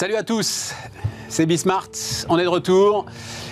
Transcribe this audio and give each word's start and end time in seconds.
Salut 0.00 0.16
à 0.16 0.22
tous, 0.22 0.72
c'est 1.28 1.44
Bismart, 1.44 1.90
on 2.30 2.38
est 2.38 2.44
de 2.44 2.48
retour. 2.48 3.04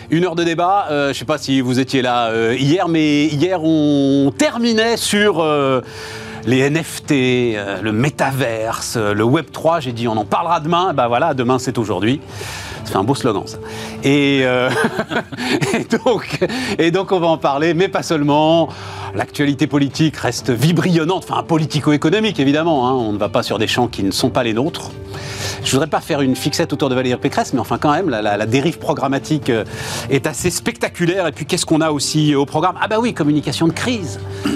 Une 0.08 0.24
heure 0.24 0.34
de 0.34 0.44
débat, 0.44 0.86
euh, 0.90 1.04
je 1.04 1.08
ne 1.08 1.12
sais 1.12 1.24
pas 1.26 1.36
si 1.36 1.60
vous 1.60 1.78
étiez 1.78 2.00
là 2.00 2.28
euh, 2.28 2.56
hier, 2.58 2.88
mais 2.88 3.26
hier 3.26 3.62
on 3.62 4.32
terminait 4.34 4.96
sur 4.96 5.42
euh, 5.42 5.82
les 6.46 6.70
NFT, 6.70 7.10
le 7.82 7.90
métaverse, 7.92 8.96
le 8.96 9.22
Web 9.24 9.50
3. 9.52 9.80
J'ai 9.80 9.92
dit 9.92 10.08
on 10.08 10.16
en 10.16 10.24
parlera 10.24 10.60
demain. 10.60 10.94
Ben 10.94 11.06
voilà, 11.06 11.34
demain 11.34 11.58
c'est 11.58 11.76
aujourd'hui. 11.76 12.22
C'est 12.86 12.96
un 12.96 13.04
beau 13.04 13.14
slogan 13.14 13.42
ça. 13.44 13.58
Et, 14.02 14.38
et, 15.74 15.84
donc, 16.02 16.38
et 16.78 16.90
donc 16.90 17.12
on 17.12 17.20
va 17.20 17.26
en 17.26 17.36
parler, 17.36 17.74
mais 17.74 17.88
pas 17.88 18.02
seulement. 18.02 18.70
L'actualité 19.14 19.66
politique 19.66 20.16
reste 20.16 20.48
vibrillonnante, 20.48 21.26
enfin 21.28 21.42
politico-économique 21.42 22.40
évidemment. 22.40 22.88
Hein. 22.88 22.92
On 22.92 23.12
ne 23.12 23.18
va 23.18 23.28
pas 23.28 23.42
sur 23.42 23.58
des 23.58 23.66
champs 23.66 23.88
qui 23.88 24.02
ne 24.02 24.12
sont 24.12 24.30
pas 24.30 24.44
les 24.44 24.54
nôtres. 24.54 24.92
Je 25.64 25.72
voudrais 25.72 25.86
pas 25.86 26.00
faire 26.00 26.20
une 26.20 26.36
fixette 26.36 26.72
autour 26.72 26.88
de 26.88 26.94
Valérie 26.94 27.18
Pécresse, 27.20 27.52
mais 27.52 27.60
enfin 27.60 27.78
quand 27.78 27.92
même, 27.92 28.08
la, 28.08 28.46
dérive 28.46 28.78
programmatique 28.78 29.50
euh, 29.50 29.64
est 30.10 30.26
assez 30.26 30.50
spectaculaire. 30.50 31.26
Et 31.26 31.32
puis 31.32 31.46
qu'est-ce 31.46 31.66
qu'on 31.66 31.80
a 31.80 31.90
aussi 31.90 32.34
au 32.34 32.46
programme? 32.46 32.76
Ah 32.80 32.88
bah 32.88 32.98
oui, 33.00 33.14
communication 33.14 33.66
de 33.66 33.72
crise. 33.72 34.20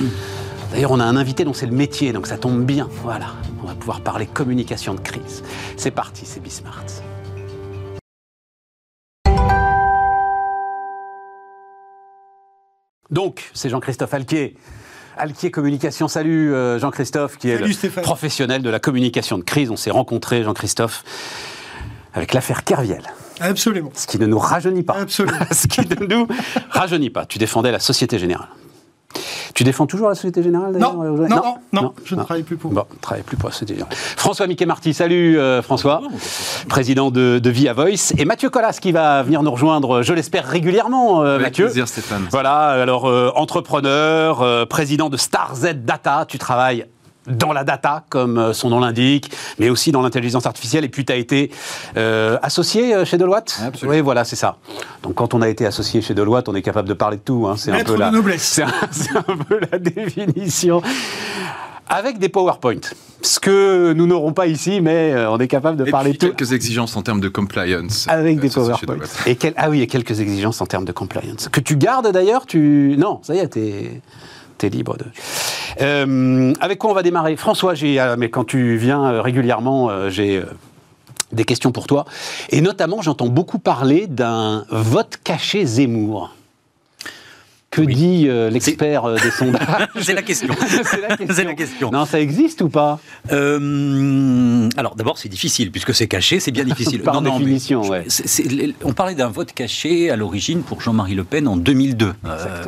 D'ailleurs, 0.73 0.93
on 0.93 1.01
a 1.01 1.05
un 1.05 1.17
invité 1.17 1.45
dont 1.45 1.53
c'est 1.53 1.67
le 1.67 1.73
métier, 1.73 2.13
donc 2.13 2.27
ça 2.27 2.39
tombe 2.39 2.65
bien. 2.65 2.89
Voilà, 3.03 3.27
on 3.63 3.67
va 3.67 3.75
pouvoir 3.75 4.01
parler 4.01 4.27
communication 4.27 4.95
de 4.95 5.01
crise. 5.01 5.43
C'est 5.77 5.91
parti, 5.91 6.25
c'est 6.25 6.41
Bismart. 6.41 6.87
Donc, 13.11 13.51
c'est 13.53 13.69
Jean-Christophe 13.69 14.15
Alquier. 14.15 14.57
Alquier 15.17 15.51
Communication, 15.51 16.09
salut 16.09 16.53
euh, 16.53 16.79
Jean-Christophe, 16.79 17.37
qui 17.37 17.51
est 17.51 17.59
le 17.59 18.03
professionnel 18.03 18.63
de 18.63 18.71
la 18.71 18.81
communication 18.81 19.39
de 19.39 19.43
crise. 19.43 19.71
On 19.71 19.77
s'est 19.77 19.91
rencontré, 19.91 20.43
Jean-Christophe, 20.43 21.05
avec 22.15 22.33
l'affaire 22.35 22.65
Kerviel. 22.65 23.03
Absolument. 23.41 23.91
Ce 23.95 24.07
qui 24.07 24.19
ne 24.19 24.27
nous 24.27 24.39
rajeunit 24.39 24.83
pas. 24.83 24.95
Absolument. 24.95 25.39
Ce 25.51 25.67
qui 25.67 25.81
ne 25.81 26.07
nous 26.07 26.27
rajeunit 26.71 27.11
pas. 27.11 27.27
Tu 27.27 27.39
défendais 27.39 27.73
la 27.73 27.81
Société 27.81 28.19
Générale. 28.19 28.49
Tu 29.55 29.65
défends 29.65 29.87
toujours 29.87 30.09
la 30.09 30.15
Société 30.15 30.43
Générale 30.43 30.73
d'ailleurs 30.73 30.95
non, 30.95 31.05
non, 31.05 31.29
non, 31.29 31.83
non, 31.83 31.95
je 32.05 32.15
ne 32.15 32.23
travaille 32.23 32.43
plus 32.43 32.57
pour. 32.57 32.71
Bon, 32.71 32.85
travaille 33.01 33.23
plus 33.23 33.37
pour 33.37 33.49
la 33.49 33.53
Société 33.53 33.75
Générale. 33.75 33.95
François 33.95 34.47
Mickey 34.47 34.67
Marty, 34.67 34.95
salut 34.95 35.39
euh, 35.39 35.63
François, 35.63 36.03
président 36.69 37.11
de, 37.11 37.41
Via 37.45 37.73
Voice. 37.73 38.15
Et 38.17 38.25
Mathieu 38.25 38.51
Collas 38.51 38.79
qui 38.81 38.93
va 38.93 39.23
venir 39.23 39.43
nous 39.43 39.51
rejoindre, 39.51 40.03
je 40.03 40.13
l'espère, 40.15 40.47
régulièrement, 40.47 41.23
euh, 41.23 41.37
Avec 41.37 41.55
plaisir 41.55 41.89
Stéphane. 41.89 42.27
Voilà, 42.31 42.69
alors 42.69 43.07
euh, 43.07 43.31
entrepreneur, 43.35 44.67
président 44.69 45.11
de 45.11 45.17
Star 45.17 45.55
Z 45.55 45.75
Data, 45.85 46.25
tu 46.27 46.39
travailles 46.39 46.87
dans 47.27 47.53
la 47.53 47.65
data, 47.65 48.05
comme 48.09 48.39
euh, 48.39 48.53
son 48.53 48.71
nom 48.71 48.81
l'indique, 48.81 49.31
mais 49.59 49.71
aussi 49.71 49.93
dans 49.93 50.03
l'intelligence 50.03 50.47
artificielle. 50.47 50.85
Et 50.85 50.89
puis, 50.89 51.05
tu 51.05 51.13
as 51.13 51.17
été 51.17 51.51
euh, 51.97 52.39
associé 52.43 52.95
euh, 52.95 53.05
chez 53.05 53.19
Deloitte? 53.19 53.61
Absolument. 53.65 53.97
Oui, 53.97 54.01
voilà, 54.01 54.25
c'est 54.25 54.37
ça. 54.37 54.57
Donc, 55.03 55.15
quand 55.15 55.35
on 55.35 55.43
a 55.43 55.49
été 55.49 55.67
associé 55.67 56.03
chez 56.03 56.15
Deloitte, 56.15 56.49
on 56.49 56.55
est 56.55 56.63
capable 56.63 56.89
de 56.89 56.95
parler 56.95 57.19
de 57.19 57.23
tout. 57.23 57.47
Hein. 57.47 57.55
C'est 57.57 57.71
un, 57.71 57.85
peu 57.85 57.97
la, 57.97 58.11
c'est 58.39 58.63
un, 58.63 58.69
un 59.29 59.37
peu 59.37 59.61
la 59.71 59.79
définition. 59.79 60.83
Avec 61.89 62.19
des 62.19 62.29
PowerPoint. 62.29 62.81
Ce 63.21 63.39
que 63.39 63.93
nous 63.93 64.07
n'aurons 64.07 64.33
pas 64.33 64.47
ici, 64.47 64.81
mais 64.81 65.15
on 65.29 65.39
est 65.39 65.47
capable 65.47 65.77
de 65.77 65.87
et 65.87 65.91
parler 65.91 66.13
de 66.13 66.17
tout. 66.17 66.27
quelques 66.29 66.53
exigences 66.53 66.97
en 66.97 67.03
termes 67.03 67.21
de 67.21 67.29
compliance. 67.29 68.07
Avec 68.09 68.41
des 68.41 68.49
PowerPoint. 68.49 68.97
Et 69.27 69.37
ah 69.57 69.69
oui, 69.69 69.83
et 69.83 69.87
quelques 69.87 70.19
exigences 70.21 70.61
en 70.61 70.67
termes 70.67 70.87
de 70.87 70.93
compliance. 70.93 71.49
Que 71.49 71.61
tu 71.61 71.77
gardes 71.77 72.11
d'ailleurs, 72.11 72.47
tu... 72.47 72.97
Non, 72.99 73.21
ça 73.23 73.35
y 73.35 73.39
est, 73.39 73.49
t'es 73.49 74.69
libre 74.71 74.97
de. 74.97 75.05
Euh, 75.81 76.53
avec 76.61 76.79
quoi 76.79 76.91
on 76.91 76.95
va 76.95 77.03
démarrer? 77.03 77.37
François, 77.37 77.75
euh, 77.83 78.17
mais 78.19 78.31
quand 78.31 78.45
tu 78.45 78.77
viens 78.77 79.05
euh, 79.05 79.23
régulièrement, 79.23 80.09
j'ai 80.09 80.43
des 81.33 81.45
questions 81.45 81.73
pour 81.73 81.87
toi. 81.87 82.05
Et 82.51 82.61
notamment, 82.61 83.03
j'entends 83.03 83.29
beaucoup 83.29 83.59
parler 83.59 84.07
d'un 84.07 84.65
vote 84.71 85.19
caché 85.25 85.65
Zemmour. 85.65 86.35
Que 87.73 87.81
dit 87.81 88.27
euh, 88.29 88.51
l'expert 88.51 89.07
euh, 89.07 89.17
des 89.17 89.31
sondages 89.31 89.89
C'est 90.03 90.13
la 90.13 90.21
question. 90.21 90.55
c'est 90.85 91.43
la, 91.45 91.55
question. 91.55 91.91
Non, 91.91 92.05
ça 92.05 92.21
existe 92.21 92.61
ou 92.61 92.69
pas? 92.69 93.01
Euh, 93.33 94.69
Alors 94.77 94.95
d'abord, 94.95 95.17
c'est 95.17 95.31
difficile 95.31 95.71
puisque 95.73 95.95
c'est 95.95 96.07
caché, 96.07 96.39
c'est 96.39 96.51
bien 96.51 96.65
difficile. 96.73 97.01
Par 97.01 97.23
définition, 97.23 97.81
ouais. 97.89 98.05
on 98.85 98.93
parlait 98.93 99.15
d'un 99.15 99.29
vote 99.29 99.53
caché 99.55 100.11
à 100.11 100.17
l'origine 100.17 100.63
pour 100.63 100.83
Jean-Marie 100.83 101.15
Le 101.15 101.25
Pen 101.25 101.49
en 101.49 101.57
2002. 101.57 102.13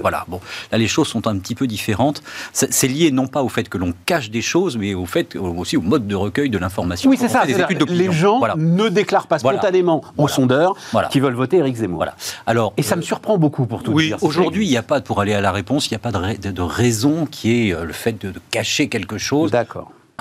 voilà. 0.00 0.24
Bon, 0.26 0.40
là 0.72 0.78
les 0.78 0.88
choses 0.88 1.08
sont 1.08 1.26
un 1.26 1.36
petit 1.36 1.54
peu 1.54 1.66
différentes. 1.66 2.22
C'est 2.54 2.88
lié 2.88 3.10
non 3.10 3.26
pas 3.26 3.42
au 3.42 3.50
fait 3.50 3.68
que 3.68 3.76
l'on 3.76 3.92
cache 4.06 4.30
des 4.30 4.40
choses, 4.40 4.78
mais 4.78 4.94
au 4.94 5.04
fait 5.04 5.36
aussi 5.36 5.76
au 5.76 5.82
mode 5.82 6.06
de 6.06 6.14
recueil 6.14 6.48
de 6.48 6.56
l'information. 6.56 7.10
Oui, 7.10 7.18
c'est 7.20 7.28
ça. 7.28 7.44
les 7.44 8.10
gens 8.10 8.40
ne 8.56 8.88
déclarent 8.88 9.26
pas 9.26 9.38
spontanément 9.38 10.02
aux 10.16 10.28
sondeurs 10.28 10.74
qui 11.10 11.20
veulent 11.20 11.34
voter 11.34 11.58
Éric 11.58 11.76
Zemmour. 11.76 11.98
Voilà. 11.98 12.16
Alors, 12.46 12.72
et 12.78 12.82
ça 12.82 12.96
me 12.96 13.02
surprend 13.02 13.36
beaucoup 13.36 13.66
pour 13.66 13.82
tout 13.82 13.92
oui. 13.92 14.14
Aujourd'hui, 14.22 14.66
il 14.66 14.70
n'y 14.70 14.78
a 14.78 14.82
pas 14.82 14.93
pour 15.02 15.20
aller 15.20 15.34
à 15.34 15.40
la 15.40 15.52
réponse, 15.52 15.88
il 15.88 15.92
n'y 15.92 15.96
a 15.96 15.98
pas 15.98 16.12
de, 16.12 16.62
raison 16.62 17.26
qui 17.26 17.68
est 17.68 17.74
euh, 17.74 17.84
le 17.84 17.92
fait 17.92 18.20
de, 18.20 18.32
cacher 18.50 18.88
quelque 18.88 19.18
chose 19.18 19.52
à 19.54 19.64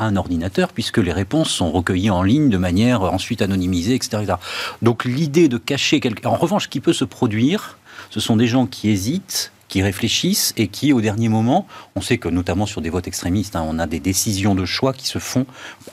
un 0.06 0.16
ordinateur, 0.16 0.74
puisque 0.74 0.98
les 0.98 1.12
réponses 1.12 1.50
sont 1.50 1.72
recueillies 1.72 2.10
en 2.10 2.24
ligne 2.24 2.50
de 2.50 2.58
manière 2.58 3.04
ensuite 3.04 3.42
anonymisée, 3.42 3.94
etc. 3.94 4.34
Donc 4.82 5.06
l'idée 5.06 5.48
de 5.48 5.58
cacher 5.58 6.00
quelque... 6.00 6.26
En 6.28 6.36
revanche, 6.36 6.64
ce 6.64 6.68
qui 6.70 6.80
peut 6.80 6.94
se 6.94 7.06
produire, 7.06 7.78
ce 8.10 8.20
sont 8.20 8.36
des 8.36 8.48
gens 8.48 8.66
qui 8.66 8.90
hésitent, 8.90 9.52
qui 9.68 9.82
réfléchissent 9.82 10.54
et 10.58 10.68
qui, 10.68 10.94
au 10.94 11.02
dernier 11.02 11.30
moment, 11.30 11.68
on 11.96 12.02
sait 12.02 12.18
que 12.18 12.30
notamment 12.30 12.66
sur 12.66 12.82
des 12.82 12.90
votes 12.90 13.08
extrémistes, 13.08 13.56
hein, 13.56 13.66
on 13.68 13.80
a 13.80 13.88
des 13.88 14.00
décisions 14.00 14.56
de 14.56 14.66
choix 14.66 14.94
qui 14.94 15.08
se 15.08 15.20
font 15.20 15.46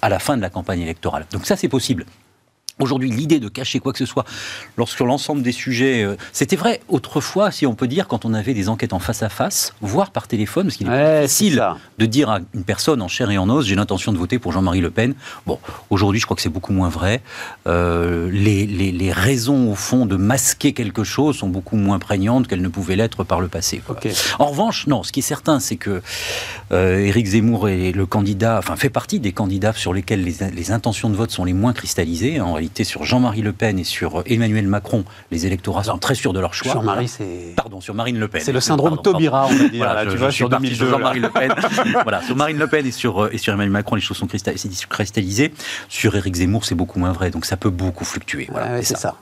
à 0.03 0.09
la 0.09 0.19
fin 0.19 0.37
de 0.37 0.43
la 0.43 0.51
campagne 0.51 0.81
électorale. 0.81 1.27
Donc 1.33 1.47
ça, 1.47 1.57
c'est 1.57 1.69
possible. 1.69 2.07
Aujourd'hui, 2.81 3.11
l'idée 3.11 3.41
de 3.41 3.49
cacher 3.49 3.79
quoi 3.79 3.93
que 3.93 3.99
ce 3.99 4.07
soit 4.07 4.25
lorsque 4.77 5.01
l'ensemble 5.01 5.43
des 5.43 5.53
sujets. 5.53 6.03
Euh, 6.03 6.17
c'était 6.33 6.57
vrai 6.57 6.81
autrefois, 6.89 7.51
si 7.51 7.67
on 7.67 7.75
peut 7.75 7.89
dire, 7.89 8.09
quand 8.09 8.25
on 8.25 8.35
avait 8.35 8.55
des 8.55 8.69
enquêtes 8.69 8.93
en 8.93 8.99
face 8.99 9.23
à 9.23 9.29
face, 9.29 9.75
voire 9.81 10.11
par 10.11 10.27
téléphone, 10.29 10.67
parce 10.67 10.77
qu'il 10.77 10.89
est 10.89 11.21
difficile 11.23 11.63
de 11.99 12.07
dire 12.07 12.31
à 12.31 12.41
une 12.55 12.65
personne 12.65 13.03
en 13.03 13.09
chair 13.09 13.31
et 13.31 13.39
en 13.39 13.49
os 13.51 13.67
j'ai 13.67 13.75
l'intention 13.75 14.13
de 14.13 14.19
voter 14.19 14.39
pour 14.39 14.53
Jean-Marie 14.53 14.81
Le 14.81 14.91
Pen. 14.91 15.15
Bon, 15.47 15.59
aujourd'hui, 15.91 16.21
je 16.21 16.25
crois 16.25 16.37
que 16.37 16.43
c'est 16.43 16.49
beaucoup 16.49 16.73
moins 16.73 16.89
vrai. 16.89 17.21
Euh, 17.67 18.31
les, 18.33 18.67
les, 18.67 19.13
raisons, 19.13 19.71
au 19.71 19.75
fond, 19.75 20.07
de 20.07 20.17
masquer 20.17 20.73
quelque 20.73 21.05
chose 21.05 21.37
sont 21.37 21.49
beaucoup 21.49 21.77
moins 21.77 21.99
prégnantes 21.99 22.47
qu'elles 22.49 22.63
ne 22.63 22.69
pouvaient 22.69 22.97
l'être 22.97 23.25
par 23.25 23.41
le 23.41 23.49
passé. 23.49 23.83
En 24.39 24.47
revanche, 24.47 24.87
non, 24.87 25.03
ce 25.03 25.13
qui 25.13 25.21
est 25.21 25.23
certain, 25.23 25.61
c'est 25.61 25.77
que 25.77 26.03
euh, 26.73 26.99
Éric 26.99 27.27
Zemmour 27.27 27.69
est 27.69 27.93
le 27.93 28.07
candidat, 28.07 28.59
enfin, 28.59 28.77
fait 28.77 28.91
partie 28.91 29.21
des 29.21 29.33
candidats 29.33 29.73
sur 29.73 29.93
lesquels 29.93 30.25
les, 30.25 30.37
les 30.55 30.73
intentions 30.73 31.11
de 31.11 31.17
vote 31.17 31.31
sont 31.31 31.45
les 31.45 31.53
moins 31.53 31.73
cristallisées. 31.73 32.41
En 32.41 32.55
réalité, 32.55 32.70
sur 32.85 33.05
Jean-Marie 33.05 33.43
Le 33.43 33.53
Pen 33.53 33.79
et 33.79 33.85
sur 33.85 34.23
Emmanuel 34.27 34.67
Macron, 34.67 35.05
les 35.31 35.47
électorats 35.47 35.85
sont 35.85 35.99
très 35.99 36.15
sûrs 36.15 36.33
de 36.33 36.41
leur 36.41 36.55
choix. 36.55 36.73
Sur 36.73 36.83
Marie, 36.83 37.09
c'est. 37.09 37.55
Pardon, 37.57 37.81
sur 37.81 37.95
Marine 37.95 38.19
Le 38.19 38.29
Pen. 38.29 38.41
C'est 38.45 38.53
le 38.53 38.61
syndrome 38.61 39.01
Taubira, 39.03 39.47
on 39.47 39.55
va 39.55 39.69
dire. 39.69 39.85
Voilà, 39.85 40.07
tu 40.07 40.17
vois, 40.17 40.31
sur 40.31 40.49
2002. 40.49 40.89
Jean-Marie 40.89 41.21
Le 41.21 41.31
Pen. 41.31 41.53
voilà, 42.03 42.23
sur 42.23 42.37
Marine 42.37 42.59
Le 42.59 42.67
Pen 42.67 42.87
et 42.87 42.91
sur, 42.91 43.33
et 43.33 43.39
sur 43.39 43.53
Emmanuel 43.53 43.73
Macron, 43.73 43.97
les 43.97 44.03
choses 44.03 44.17
sont 44.17 44.27
cristallisées. 44.27 45.53
Sur 45.89 46.17
Éric 46.17 46.35
Zemmour, 46.37 46.65
c'est 46.65 46.75
beaucoup 46.75 46.99
moins 46.99 47.13
vrai. 47.13 47.31
Donc 47.31 47.45
ça 47.45 47.57
peut 47.57 47.71
beaucoup 47.71 48.05
fluctuer. 48.05 48.49
Voilà, 48.51 48.83
c'est 48.83 48.97
ça. 48.97 49.17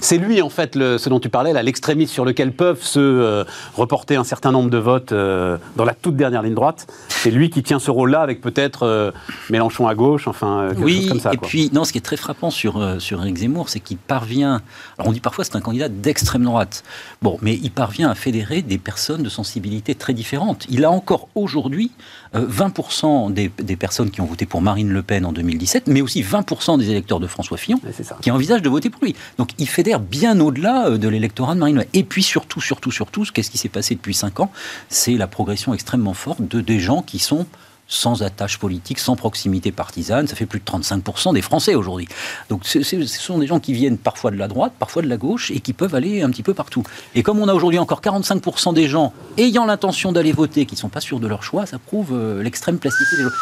C'est 0.00 0.18
lui, 0.18 0.42
en 0.42 0.50
fait, 0.50 0.74
le, 0.74 0.98
ce 0.98 1.08
dont 1.08 1.20
tu 1.20 1.28
parlais, 1.28 1.52
l'extrémiste 1.62 2.12
sur 2.12 2.24
lequel 2.24 2.52
peuvent 2.52 2.82
se 2.82 2.98
euh, 2.98 3.44
reporter 3.76 4.16
un 4.16 4.24
certain 4.24 4.52
nombre 4.52 4.70
de 4.70 4.78
votes 4.78 5.12
euh, 5.12 5.58
dans 5.76 5.84
la 5.84 5.94
toute 5.94 6.16
dernière 6.16 6.42
ligne 6.42 6.54
droite. 6.54 6.86
C'est 7.08 7.30
lui 7.30 7.50
qui 7.50 7.62
tient 7.62 7.78
ce 7.78 7.90
rôle-là 7.90 8.20
avec 8.20 8.40
peut-être 8.40 8.84
euh, 8.84 9.10
Mélenchon 9.50 9.88
à 9.88 9.94
gauche, 9.94 10.28
enfin, 10.28 10.68
quelque 10.70 10.84
oui, 10.84 11.00
chose 11.00 11.08
comme 11.08 11.20
ça. 11.20 11.32
Et 11.32 11.36
puis, 11.36 11.70
non, 11.72 11.84
ce 11.84 11.92
qui 11.92 11.98
est 11.98 12.02
très 12.02 12.16
frappant 12.16 12.50
sur 12.50 12.77
euh, 12.80 12.98
sur, 12.98 13.20
Eric 13.20 13.36
Zemmour, 13.36 13.68
c'est 13.68 13.80
qu'il 13.80 13.96
parvient. 13.96 14.62
Alors 14.96 15.08
on 15.08 15.12
dit 15.12 15.20
parfois 15.20 15.44
c'est 15.44 15.56
un 15.56 15.60
candidat 15.60 15.88
d'extrême 15.88 16.44
droite. 16.44 16.84
Bon, 17.22 17.38
mais 17.42 17.58
il 17.62 17.70
parvient 17.70 18.10
à 18.10 18.14
fédérer 18.14 18.62
des 18.62 18.78
personnes 18.78 19.22
de 19.22 19.28
sensibilité 19.28 19.94
très 19.94 20.14
différentes. 20.14 20.66
Il 20.68 20.84
a 20.84 20.90
encore 20.90 21.28
aujourd'hui 21.34 21.90
20% 22.34 23.30
euh, 23.30 23.48
des, 23.58 23.76
personnes 23.76 24.10
qui 24.10 24.20
ont 24.20 24.26
voté 24.26 24.46
pour 24.46 24.60
Marine 24.60 24.90
Le 24.90 25.02
Pen 25.02 25.24
en 25.24 25.32
2017, 25.32 25.86
mais 25.86 26.00
aussi 26.00 26.22
20% 26.22 26.78
des 26.78 26.90
électeurs 26.90 27.20
de 27.20 27.26
François 27.26 27.56
Fillon 27.56 27.80
qui 28.20 28.30
envisagent 28.30 28.62
de 28.62 28.68
voter 28.68 28.90
pour 28.90 29.04
lui. 29.04 29.14
Donc 29.38 29.50
il 29.58 29.68
fédère 29.68 30.00
bien 30.00 30.38
au-delà 30.40 30.90
de 30.90 31.08
l'électorat 31.08 31.54
de 31.54 31.60
Marine 31.60 31.76
Le 31.76 31.82
Pen. 31.82 31.90
Et 31.94 32.04
puis 32.04 32.22
surtout, 32.22 32.60
surtout, 32.60 32.90
surtout, 32.90 33.24
qu'est-ce 33.32 33.50
qui 33.50 33.58
s'est 33.58 33.68
passé 33.68 33.94
depuis 33.94 34.14
5 34.14 34.40
ans 34.40 34.50
C'est 34.88 35.14
la 35.14 35.26
progression 35.26 35.74
extrêmement 35.74 36.14
forte 36.14 36.42
de 36.42 36.60
des 36.60 36.78
gens 36.78 37.02
qui 37.02 37.18
sont 37.18 37.46
sans 37.88 38.22
attache 38.22 38.58
politique, 38.58 38.98
sans 38.98 39.16
proximité 39.16 39.72
partisane. 39.72 40.28
Ça 40.28 40.36
fait 40.36 40.46
plus 40.46 40.60
de 40.60 40.64
35% 40.64 41.34
des 41.34 41.42
Français 41.42 41.74
aujourd'hui. 41.74 42.06
Donc 42.50 42.64
ce 42.64 42.82
sont 42.82 43.38
des 43.38 43.46
gens 43.46 43.58
qui 43.58 43.72
viennent 43.72 43.98
parfois 43.98 44.30
de 44.30 44.36
la 44.36 44.46
droite, 44.46 44.72
parfois 44.78 45.02
de 45.02 45.08
la 45.08 45.16
gauche, 45.16 45.50
et 45.50 45.60
qui 45.60 45.72
peuvent 45.72 45.94
aller 45.94 46.22
un 46.22 46.30
petit 46.30 46.42
peu 46.42 46.54
partout. 46.54 46.84
Et 47.14 47.22
comme 47.22 47.40
on 47.40 47.48
a 47.48 47.54
aujourd'hui 47.54 47.78
encore 47.78 48.02
45% 48.02 48.74
des 48.74 48.88
gens 48.88 49.12
ayant 49.38 49.64
l'intention 49.64 50.12
d'aller 50.12 50.32
voter, 50.32 50.66
qui 50.66 50.74
ne 50.74 50.78
sont 50.80 50.90
pas 50.90 51.00
sûrs 51.00 51.18
de 51.18 51.26
leur 51.26 51.42
choix, 51.42 51.66
ça 51.66 51.78
prouve 51.78 52.12
euh, 52.12 52.42
l'extrême 52.42 52.78
plasticité 52.78 53.16
des 53.16 53.22
gens. 53.22 53.34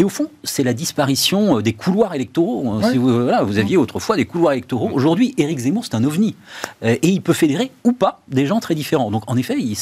Et 0.00 0.04
au 0.04 0.08
fond, 0.08 0.30
c'est 0.44 0.62
la 0.62 0.72
disparition 0.72 1.58
euh, 1.58 1.62
des 1.62 1.74
couloirs 1.74 2.14
électoraux. 2.14 2.70
Hein. 2.70 2.92
vous, 2.96 3.22
voilà, 3.22 3.42
vous 3.42 3.58
aviez 3.58 3.76
autrefois 3.76 4.16
des 4.16 4.24
couloirs 4.24 4.54
électoraux. 4.54 4.88
Aujourd'hui, 4.92 5.34
Éric 5.36 5.58
Zemmour, 5.58 5.84
c'est 5.84 5.94
un 5.94 6.04
ovni. 6.04 6.34
et 6.82 6.98
il 7.02 7.20
peut 7.20 7.34
fédérer 7.34 7.70
ou 7.84 7.92
pas 7.92 8.22
des 8.28 8.46
gens 8.46 8.60
très 8.60 8.74
différents. 8.74 9.10
Donc 9.10 9.24
en 9.30 9.36
effet, 9.36 9.56
il, 9.58 9.76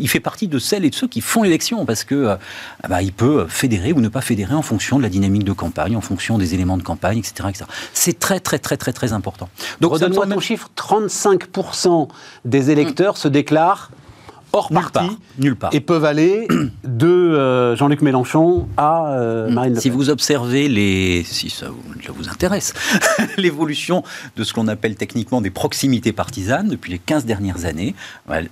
il 0.00 0.08
fait 0.08 0.20
partie 0.20 0.48
de 0.48 0.58
celles 0.58 0.84
et 0.84 0.90
de 0.90 0.94
ceux 0.94 1.06
qui 1.06 1.20
font 1.20 1.44
l'élection 1.44 1.86
parce 1.86 2.02
que 2.02 2.36
bah, 2.88 3.00
il 3.00 3.12
peut 3.12 3.46
fédérer 3.48 3.92
ou 3.92 4.00
ne 4.00 4.08
pas 4.08 4.20
fédérer 4.20 4.54
en 4.54 4.62
fonction 4.62 4.98
de 4.98 5.02
la 5.02 5.08
dynamique 5.08 5.44
de 5.44 5.52
campagne, 5.52 5.96
en 5.96 6.00
fonction 6.00 6.36
des 6.36 6.54
éléments 6.54 6.76
de 6.76 6.82
campagne, 6.82 7.18
etc. 7.18 7.48
etc. 7.48 7.64
C'est 7.94 8.18
très, 8.18 8.40
très, 8.40 8.58
très, 8.58 8.76
très, 8.76 8.92
très 8.92 9.12
important. 9.12 9.48
Donc, 9.80 9.92
redonne-moi 9.92 10.26
ton 10.26 10.40
chiffre 10.40 10.68
35% 10.76 12.08
des 12.44 12.70
électeurs 12.70 13.16
se 13.16 13.28
déclarent 13.28 13.90
hors 14.52 14.72
nulle 14.72 14.90
parti 14.92 15.18
nulle 15.38 15.56
part. 15.56 15.70
et 15.74 15.80
peuvent 15.80 16.04
aller 16.04 16.48
de 16.84 17.06
euh, 17.06 17.76
Jean-Luc 17.76 18.02
Mélenchon 18.02 18.68
à 18.76 19.12
euh, 19.12 19.48
hmm. 19.48 19.54
Marine 19.54 19.70
Le 19.70 19.74
Pen. 19.74 19.82
Si 19.82 19.90
vous 19.90 20.10
observez 20.10 20.68
les, 20.68 21.24
si 21.24 21.50
ça 21.50 21.66
vous, 21.68 22.28
intéresse, 22.28 22.74
l'évolution 23.36 24.02
de 24.36 24.44
ce 24.44 24.52
qu'on 24.52 24.68
appelle 24.68 24.96
techniquement 24.96 25.40
des 25.40 25.50
proximités 25.50 26.12
partisanes 26.12 26.68
depuis 26.68 26.92
les 26.92 26.98
15 26.98 27.24
dernières 27.24 27.64
années, 27.64 27.94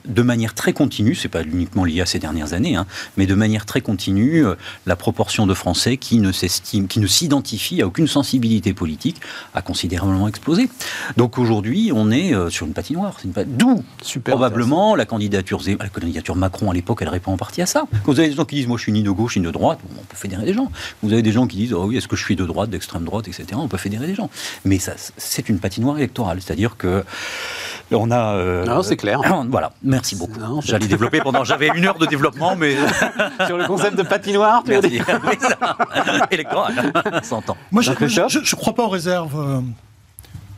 de 0.07 0.23
manière 0.23 0.55
très 0.55 0.73
continue, 0.73 1.15
c'est 1.15 1.29
pas 1.29 1.43
uniquement 1.43 1.85
lié 1.85 2.01
à 2.01 2.07
ces 2.07 2.19
dernières 2.19 2.53
années, 2.53 2.77
hein, 2.77 2.87
mais 3.17 3.27
de 3.27 3.35
manière 3.35 3.67
très 3.67 3.81
continue, 3.81 4.45
euh, 4.45 4.55
la 4.87 4.97
proportion 4.97 5.47
de 5.47 5.55
Français 5.55 5.97
qui 5.97 6.19
ne 6.19 6.33
s'estiment, 6.33 6.87
qui 6.87 7.01
ne 7.01 7.07
s'identifient 7.07 7.83
à 7.83 7.87
aucune 7.87 8.07
sensibilité 8.07 8.73
politique 8.73 9.21
a 9.55 9.63
considérablement 9.63 10.29
explosé. 10.29 10.69
Donc 11.17 11.39
aujourd'hui, 11.39 11.91
on 11.95 12.11
est 12.11 12.33
sur 12.51 12.67
une 12.67 12.73
patinoire. 12.73 13.17
Une 13.25 13.33
D'où 13.47 13.83
probablement 14.25 14.97
la 14.97 15.05
candidature 15.05 15.61
la 15.79 15.88
candidature 15.89 16.37
Macron 16.37 16.71
à 16.71 16.75
l'époque, 16.75 16.99
elle 17.03 17.09
répond 17.09 17.33
en 17.33 17.37
partie 17.37 17.63
à 17.63 17.67
ça. 17.67 17.85
Quand 18.05 18.13
vous 18.13 18.21
avez 18.21 18.29
des 18.29 18.35
gens 18.35 18.45
qui 18.45 18.57
disent, 18.57 18.67
moi 18.67 18.77
je 18.77 18.83
suis 18.83 18.93
ni 18.93 19.03
de 19.03 19.11
gauche 19.11 19.37
ni 19.37 19.43
de 19.43 19.51
droite, 19.51 19.79
on 19.91 20.05
peut 20.05 20.17
fédérer 20.17 20.45
des 20.45 20.55
gens. 20.55 20.71
Vous 21.03 21.13
avez 21.13 21.23
des 21.23 21.33
gens 21.33 21.47
qui 21.47 21.57
disent, 21.57 21.73
oh 21.73 21.85
oui, 21.87 21.97
est-ce 21.97 22.09
que 22.09 22.17
je 22.17 22.25
suis 22.25 22.37
de 22.37 22.45
droite, 22.45 22.71
d'extrême 22.71 23.05
droite, 23.05 23.29
etc. 23.29 23.47
On 23.55 23.69
peut 23.69 23.79
fédérer 23.79 24.07
des 24.07 24.15
gens. 24.15 24.31
Mais 24.65 24.79
ça, 24.79 24.93
c'est 25.17 25.49
une 25.49 25.59
patinoire 25.59 25.99
électorale. 25.99 26.41
C'est-à-dire 26.41 26.77
que 26.77 27.05
on 27.97 28.11
a. 28.11 28.35
Euh, 28.35 28.65
non, 28.65 28.83
c'est 28.83 28.97
clair. 28.97 29.21
Voilà, 29.49 29.73
merci 29.83 30.17
beaucoup. 30.17 30.41
J'allais 30.65 30.87
développer 30.87 31.21
pendant. 31.21 31.45
J'avais 31.45 31.69
une 31.75 31.85
heure 31.87 31.99
de 31.99 32.07
développement, 32.07 32.57
mais. 32.57 32.77
Sur 33.47 33.57
le 33.57 33.67
concept 33.67 33.97
de 33.97 34.03
patinoire, 34.03 34.63
tu 34.65 34.71
merci. 34.71 35.01
Électoral, 36.31 36.93
s'entend. 37.23 37.57
Moi, 37.71 37.83
je 37.83 37.91
ne 37.93 38.57
crois 38.57 38.75
pas 38.75 38.85
aux 38.85 38.89
réserves. 38.89 39.39
Euh, 39.39 39.61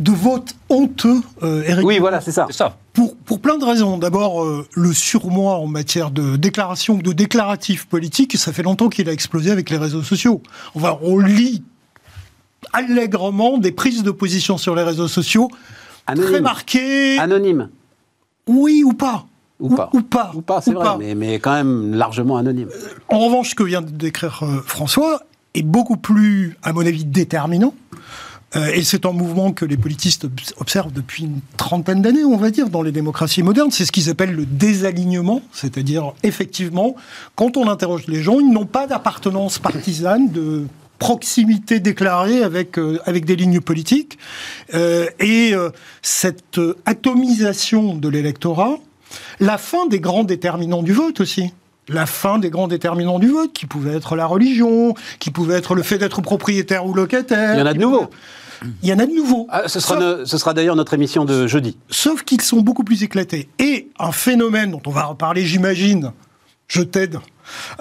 de 0.01 0.11
vote 0.11 0.55
honteux, 0.71 1.21
euh, 1.43 1.63
Eric. 1.67 1.87
Oui, 1.87 1.99
voilà, 1.99 2.21
c'est 2.21 2.33
ça. 2.33 2.47
ça. 2.51 2.77
Pour, 2.95 3.15
pour, 3.17 3.41
plein 3.41 3.59
de 3.59 3.65
raisons. 3.65 3.99
D'abord, 3.99 4.43
euh, 4.43 4.67
le 4.75 4.93
surmoi 4.93 5.57
en 5.57 5.67
matière 5.67 6.11
de 6.11 6.37
déclaration 6.37 6.95
ou 6.97 7.03
de 7.03 7.13
déclaratif 7.13 7.87
politique, 7.87 8.37
ça 8.37 8.53
fait 8.53 8.63
longtemps 8.63 8.89
qu'il 8.89 9.09
a 9.09 9.13
explosé 9.13 9.51
avec 9.51 9.71
les 9.71 9.77
réseaux 9.77 10.03
sociaux. 10.03 10.43
On, 10.75 10.81
va, 10.81 10.99
on 11.03 11.19
lit 11.19 11.63
allègrement 12.73 13.59
des 13.59 13.73
prises 13.73 14.03
de 14.03 14.11
position 14.11 14.59
sur 14.59 14.75
les 14.75 14.83
réseaux 14.83 15.09
sociaux 15.09 15.51
très 16.15 16.41
marquées. 16.41 17.19
Anonyme. 17.19 17.69
Oui 18.47 18.83
ou 18.85 18.93
pas. 18.93 19.27
Ou, 19.61 19.75
pas. 19.75 19.91
Ou 19.93 20.01
pas. 20.01 20.33
Ou 20.35 20.41
pas, 20.41 20.63
c'est 20.63 20.73
vrai, 20.73 20.97
Mais, 20.99 21.15
mais, 21.15 21.35
quand 21.35 21.53
même 21.53 21.95
largement 21.95 22.39
anonyme. 22.39 22.69
En 23.09 23.19
revanche, 23.19 23.51
ce 23.51 23.55
que 23.55 23.63
vient 23.63 23.83
de 23.83 23.91
décrire 23.91 24.41
euh, 24.43 24.63
François 24.65 25.23
est 25.53 25.63
beaucoup 25.63 25.99
plus, 25.99 26.57
à 26.63 26.73
mon 26.73 26.81
avis, 26.81 27.05
déterminant. 27.05 27.75
Euh, 28.57 28.73
et 28.73 28.83
c'est 28.83 29.07
un 29.07 29.13
mouvement 29.13 29.53
que 29.53 29.65
les 29.65 29.77
politistes 29.77 30.27
observent 30.59 30.93
depuis 30.93 31.25
une 31.25 31.41
trentaine 31.57 32.03
d'années, 32.03 32.25
on 32.25 32.37
va 32.37 32.51
dire, 32.51 32.69
dans 32.69 32.83
les 32.83 32.93
démocraties 32.93 33.43
modernes. 33.43 33.71
C'est 33.71 33.85
ce 33.85 33.93
qu'ils 33.93 34.11
appellent 34.11 34.35
le 34.35 34.47
désalignement, 34.47 35.43
c'est-à-dire, 35.53 36.13
effectivement, 36.23 36.97
quand 37.37 37.57
on 37.57 37.69
interroge 37.69 38.07
les 38.09 38.23
gens, 38.23 38.41
ils 38.41 38.51
n'ont 38.51 38.67
pas 38.67 38.87
d'appartenance 38.87 39.59
partisane, 39.59 40.31
de 40.31 40.67
proximité 40.99 41.81
déclarée 41.81 42.43
avec, 42.43 42.79
euh, 42.79 42.99
avec 43.07 43.25
des 43.25 43.37
lignes 43.37 43.61
politiques. 43.61 44.19
Euh, 44.75 45.07
et 45.21 45.55
cette 46.03 46.61
atomisation 46.87 47.95
de 47.95 48.09
l'électorat, 48.09 48.79
la 49.39 49.59
fin 49.59 49.87
des 49.87 50.01
grands 50.01 50.25
déterminants 50.25 50.83
du 50.83 50.93
vote 50.93 51.21
aussi 51.21 51.53
la 51.91 52.07
fin 52.07 52.39
des 52.39 52.51
grands 52.51 52.69
déterminants 52.69 53.19
du 53.19 53.29
vote, 53.29 53.53
qui 53.53 53.67
pouvaient 53.67 53.97
être 53.97 54.17
la 54.17 54.27
religion, 54.27 54.95
qui 55.19 55.31
pouvait 55.31 55.57
être 55.57 55.75
le 55.75 55.83
fait 55.83 55.99
d'être 55.99 56.23
propriétaire 56.23 56.87
ou 56.87 56.95
locataire. 56.95 57.55
Il 57.55 57.59
y 57.59 57.63
en 57.63 57.67
a 57.67 57.75
de 57.75 57.79
nouveaux. 57.79 58.11
Il 58.83 58.89
y 58.89 58.93
en 58.93 58.99
a 58.99 59.07
de 59.07 59.13
nouveaux. 59.13 59.47
Ah, 59.51 59.63
ce 59.67 59.81
sera, 59.81 60.25
ce 60.25 60.39
sera 60.39 60.55
d'ailleurs 60.55 60.77
notre 60.77 60.95
émission 60.95 61.25
de 61.25 61.47
jeudi. 61.47 61.77
Sauf 61.89 62.23
qu'ils 62.23 62.43
sont 62.43 62.61
beaucoup 62.61 62.85
plus 62.85 63.03
éclatés. 63.03 63.49
Et 63.59 63.89
un 63.99 64.13
phénomène 64.13 64.71
dont 64.71 64.83
on 64.87 64.91
va 64.91 65.05
reparler, 65.05 65.45
j'imagine, 65.45 66.13
je 66.69 66.83
t'aide, 66.83 67.19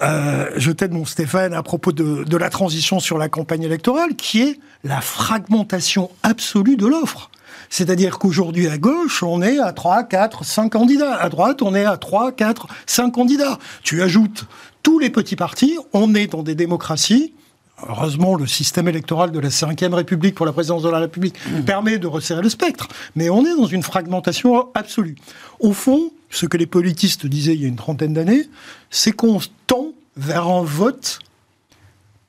euh, 0.01 0.50
je 0.55 0.71
t'aide 0.71 0.94
mon 0.94 1.05
Stéphane 1.05 1.53
à 1.53 1.63
propos 1.63 1.91
de, 1.91 2.23
de 2.23 2.38
la 2.38 2.50
transition 2.50 3.00
sur 3.00 3.17
la 3.17 3.29
campagne 3.29 3.63
électorale, 3.63 4.15
qui 4.15 4.41
est 4.41 4.59
la 4.83 5.01
fragmentation 5.01 6.09
absolue 6.23 6.77
de 6.77 6.88
l'offre. 6.88 7.29
C'est-à-dire 7.69 8.19
qu'aujourd'hui, 8.19 8.68
à 8.68 8.77
gauche, 8.77 9.24
on 9.24 9.42
est 9.42 9.60
à 9.60 9.71
3, 9.71 10.04
4, 10.04 10.44
5 10.44 10.69
candidats. 10.69 11.16
À 11.16 11.30
droite, 11.30 11.62
on 11.62 11.75
est 11.75 11.86
à 11.86 11.98
3, 11.98 12.31
4, 12.31 12.68
5 12.86 13.12
candidats. 13.12 13.60
Tu 13.83 14.01
ajoutes 14.01 14.45
tous 14.83 15.00
les 15.00 15.10
petits 15.10 15.36
partis, 15.36 15.77
on 15.94 16.16
est 16.16 16.27
dans 16.27 16.44
des 16.44 16.56
démocraties 16.56 17.33
Heureusement, 17.88 18.36
le 18.36 18.45
système 18.45 18.88
électoral 18.88 19.31
de 19.31 19.39
la 19.39 19.50
Ve 19.50 19.94
République 19.94 20.36
pour 20.36 20.45
la 20.45 20.51
présidence 20.51 20.83
de 20.83 20.89
la 20.89 21.00
République 21.00 21.36
mmh. 21.45 21.62
permet 21.62 21.98
de 21.98 22.07
resserrer 22.07 22.42
le 22.42 22.50
spectre. 22.50 22.88
Mais 23.16 23.30
on 23.30 23.45
est 23.45 23.56
dans 23.56 23.68
une 23.68 23.83
fragmentation 23.83 24.68
absolue. 24.74 25.15
Au 25.60 25.72
fond, 25.72 26.12
ce 26.30 26.45
que 26.45 26.57
les 26.57 26.65
politistes 26.65 27.25
disaient 27.25 27.54
il 27.56 27.62
y 27.62 27.65
a 27.65 27.68
une 27.68 27.75
trentaine 27.75 28.13
d'années, 28.13 28.50
c'est 28.89 29.12
qu'on 29.12 29.39
tend 29.68 29.94
vers 30.18 30.48
un 30.48 30.63
vote 30.63 31.19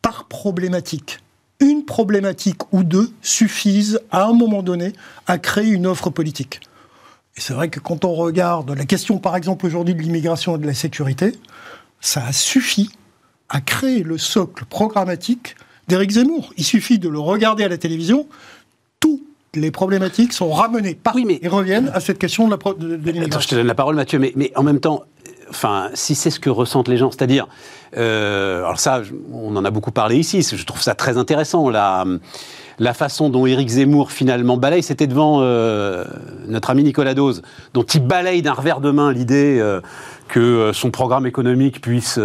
par 0.03 0.27
problématique. 0.27 1.19
Une 1.61 1.85
problématique 1.85 2.73
ou 2.73 2.83
deux 2.83 3.11
suffisent 3.23 4.01
à 4.11 4.25
un 4.25 4.33
moment 4.33 4.62
donné 4.62 4.93
à 5.27 5.39
créer 5.39 5.69
une 5.69 5.87
offre 5.87 6.11
politique. 6.11 6.61
Et 7.37 7.41
c'est 7.41 7.53
vrai 7.53 7.69
que 7.69 7.81
quand 7.81 8.05
on 8.05 8.15
regarde 8.15 8.71
la 8.71 8.85
question, 8.87 9.19
par 9.19 9.37
exemple, 9.37 9.67
aujourd'hui 9.67 9.95
de 9.95 10.01
l'immigration 10.01 10.57
et 10.57 10.59
de 10.59 10.67
la 10.67 10.75
sécurité, 10.75 11.33
ça 12.01 12.25
a 12.25 12.33
suffi 12.33 12.91
a 13.51 13.61
créé 13.61 14.03
le 14.03 14.17
socle 14.17 14.65
programmatique 14.65 15.57
d'Éric 15.89 16.12
Zemmour. 16.12 16.53
Il 16.57 16.65
suffit 16.65 16.99
de 16.99 17.09
le 17.09 17.19
regarder 17.19 17.65
à 17.65 17.69
la 17.69 17.79
télévision, 17.79 18.27
toutes 19.01 19.23
les 19.55 19.71
problématiques 19.71 20.33
sont 20.33 20.51
ramenées 20.51 20.95
par 20.95 21.17
oui, 21.17 21.25
mais... 21.27 21.41
et 21.43 21.49
reviennent 21.49 21.91
à 21.93 22.01
cette 22.01 22.19
question 22.19 22.49
de, 22.49 22.55
l'immigration. 22.95 23.41
je 23.41 23.49
te 23.49 23.55
donne 23.57 23.67
la 23.67 23.75
parole, 23.75 23.97
Mathieu, 23.97 24.19
mais, 24.19 24.33
mais 24.37 24.53
en 24.55 24.62
même 24.62 24.79
temps, 24.79 25.03
enfin, 25.50 25.91
si 25.94 26.14
c'est 26.14 26.31
ce 26.31 26.41
que 26.41 26.50
ressentent 26.50 26.88
les 26.88 26.97
gens, 26.97 27.11
c'est-à-dire, 27.11 27.47
euh, 27.97 28.64
alors 28.64 28.79
ça, 28.79 29.02
on 29.32 29.55
en 29.56 29.64
a 29.64 29.70
beaucoup 29.70 29.91
parlé 29.91 30.17
ici, 30.17 30.43
je 30.43 30.64
trouve 30.64 30.81
ça 30.81 30.94
très 30.94 31.19
intéressant, 31.19 31.69
la, 31.69 32.05
la 32.79 32.94
façon 32.94 33.29
dont 33.29 33.47
Éric 33.47 33.69
Zemmour 33.69 34.12
finalement 34.12 34.56
balaye, 34.56 34.82
c'était 34.82 35.06
devant 35.06 35.38
euh, 35.41 36.05
notre 36.47 36.70
ami 36.70 36.85
Nicolas 36.85 37.14
Dose, 37.14 37.43
dont 37.75 37.82
il 37.82 38.06
balaye 38.06 38.43
d'un 38.43 38.52
revers 38.52 38.81
de 38.81 38.91
main 38.91 39.12
l'idée 39.12 39.58
euh, 39.61 39.81
que 40.29 40.70
son 40.73 40.91
programme 40.91 41.26
économique 41.26 41.81
puisse 41.81 42.19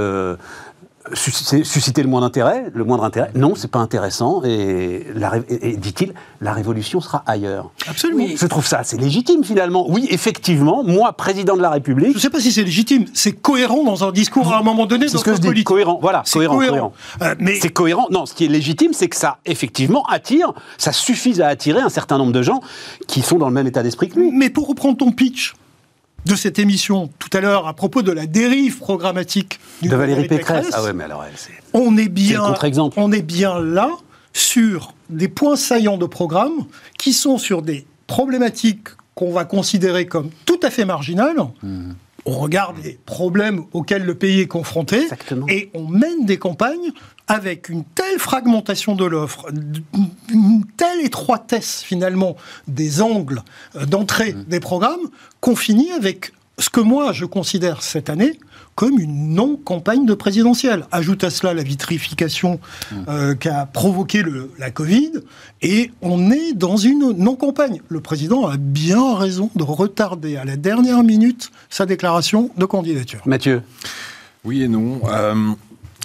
susciter 1.14 2.02
le 2.02 2.10
moindre 2.10 2.26
intérêt, 2.26 2.72
le 2.74 2.84
moindre 2.84 3.04
intérêt. 3.04 3.32
Non, 3.36 3.54
c'est 3.56 3.70
pas 3.70 3.80
intéressant. 3.80 4.42
Et, 4.44 5.06
dit-il, 5.78 6.14
la 6.42 6.54
révolution 6.54 7.02
sera 7.02 7.24
ailleurs. 7.26 7.72
Absolument. 7.88 8.26
je 8.36 8.48
trouve 8.48 8.66
ça 8.66 8.80
assez 8.80 8.98
légitime 8.98 9.44
finalement. 9.44 9.86
Oui, 9.90 10.08
effectivement, 10.10 10.84
moi, 10.84 11.14
président 11.14 11.56
de 11.56 11.62
la 11.62 11.70
République. 11.70 12.12
Je 12.12 12.16
ne 12.16 12.20
sais 12.20 12.30
pas 12.30 12.40
si 12.40 12.52
c'est 12.52 12.64
légitime. 12.64 13.06
C'est 13.14 13.34
cohérent 13.34 13.84
dans 13.84 14.04
un 14.04 14.12
discours 14.12 14.52
à 14.52 14.60
un 14.60 14.64
moment 14.64 14.86
donné. 14.86 15.08
C'est 15.08 15.18
ce 15.18 15.24
que 15.24 15.36
je 15.36 15.42
dis. 15.42 15.64
Cohérent. 15.64 16.00
Voilà. 16.02 16.24
Cohérent. 16.32 16.58
cohérent. 16.58 16.94
Euh, 17.22 17.36
mais 17.40 17.56
c'est 17.60 17.70
cohérent. 17.70 18.08
Non, 18.12 18.26
ce 18.26 18.34
qui 18.34 18.46
est 18.46 18.50
légitime, 18.50 18.94
c'est 18.94 19.08
que 19.08 19.16
ça 19.16 19.38
effectivement 19.46 20.06
attire. 20.06 20.54
Ça 20.78 20.92
suffise 20.92 21.42
à 21.42 21.48
attirer 21.48 21.82
un 21.82 21.90
certain 21.90 22.18
nombre 22.18 22.34
de 22.34 22.42
gens 22.42 22.62
qui 23.08 23.22
sont 23.22 23.38
dans 23.38 23.48
le 23.48 23.54
même 23.54 23.68
état 23.68 23.84
d'esprit 23.84 24.10
que 24.10 24.20
lui. 24.20 24.32
Mais 24.32 24.50
pour 24.50 24.68
reprendre 24.68 24.98
ton 24.98 25.12
pitch, 25.12 25.56
de 26.26 26.36
cette 26.36 26.60
émission 26.60 27.10
tout 27.20 27.30
à 27.34 27.42
l'heure 27.42 27.68
à 27.68 27.74
propos 27.74 28.02
de 28.02 28.12
la 28.12 28.26
dérive 28.26 28.78
programmatique 28.78 29.60
de 29.82 29.96
Valérie 29.96 30.28
Pécresse. 30.28 30.70
Ah 30.74 30.84
ouais, 30.84 30.94
mais 30.94 31.04
alors 31.04 31.24
c'est 31.36 31.52
on 31.74 31.98
est 31.98 32.10
bien 32.10 32.56
on 32.98 33.12
est 33.12 33.22
bien 33.22 33.60
là 33.60 33.90
sur 34.34 34.94
des 35.10 35.28
points 35.28 35.56
saillants 35.56 35.98
de 35.98 36.06
programme 36.06 36.66
qui 36.98 37.14
sont 37.14 37.38
sur 37.38 37.62
des 37.62 37.86
problématiques 38.08 38.90
qu'on 39.14 39.32
va 39.32 39.46
considérer 39.46 40.08
comme 40.08 40.30
tout 40.46 40.60
à 40.62 40.70
fait 40.70 40.86
marginales. 40.86 41.38
Mmh. 41.64 41.92
On 42.28 42.32
regarde 42.32 42.78
les 42.84 43.00
problèmes 43.06 43.66
auxquels 43.72 44.04
le 44.04 44.16
pays 44.16 44.42
est 44.42 44.48
confronté 44.48 45.08
et 45.48 45.70
on 45.76 45.88
mène 45.88 46.26
des 46.26 46.38
campagnes 46.38 46.92
avec 47.28 47.70
une 47.70 47.84
telle 47.84 48.20
fragmentation 48.20 48.96
de 48.96 49.06
l'offre, 49.06 49.48
une 50.32 50.64
telle 50.78 51.04
étroitesse 51.04 51.82
finalement 51.84 52.36
des 52.68 53.02
angles 53.02 53.42
euh, 53.76 53.86
d'entrée 53.86 54.34
mmh. 54.34 54.44
des 54.48 54.60
programmes, 54.60 55.10
qu'on 55.40 55.56
finit 55.56 55.92
avec 55.92 56.34
ce 56.58 56.70
que 56.70 56.80
moi 56.80 57.12
je 57.14 57.26
considère 57.26 57.82
cette 57.82 58.10
année 58.10 58.40
comme 58.76 59.00
une 59.00 59.34
non-campagne 59.34 60.06
de 60.06 60.14
présidentielle. 60.14 60.86
Ajoute 60.92 61.24
à 61.24 61.30
cela 61.30 61.54
la 61.54 61.64
vitrification 61.64 62.60
mmh. 62.92 62.96
euh, 63.08 63.34
qu'a 63.34 63.66
provoqué 63.66 64.22
le, 64.22 64.52
la 64.60 64.70
Covid, 64.70 65.12
et 65.62 65.92
on 66.02 66.30
est 66.30 66.54
dans 66.54 66.76
une 66.76 67.12
non-campagne. 67.14 67.82
Le 67.88 68.02
président 68.02 68.48
a 68.48 68.58
bien 68.58 69.16
raison 69.16 69.50
de 69.56 69.64
retarder 69.64 70.36
à 70.36 70.44
la 70.44 70.58
dernière 70.58 71.04
minute 71.04 71.52
sa 71.70 71.86
déclaration 71.86 72.52
de 72.58 72.66
candidature. 72.66 73.22
Mathieu 73.26 73.64
Oui 74.44 74.62
et 74.62 74.68
non. 74.68 75.02
Euh, 75.06 75.54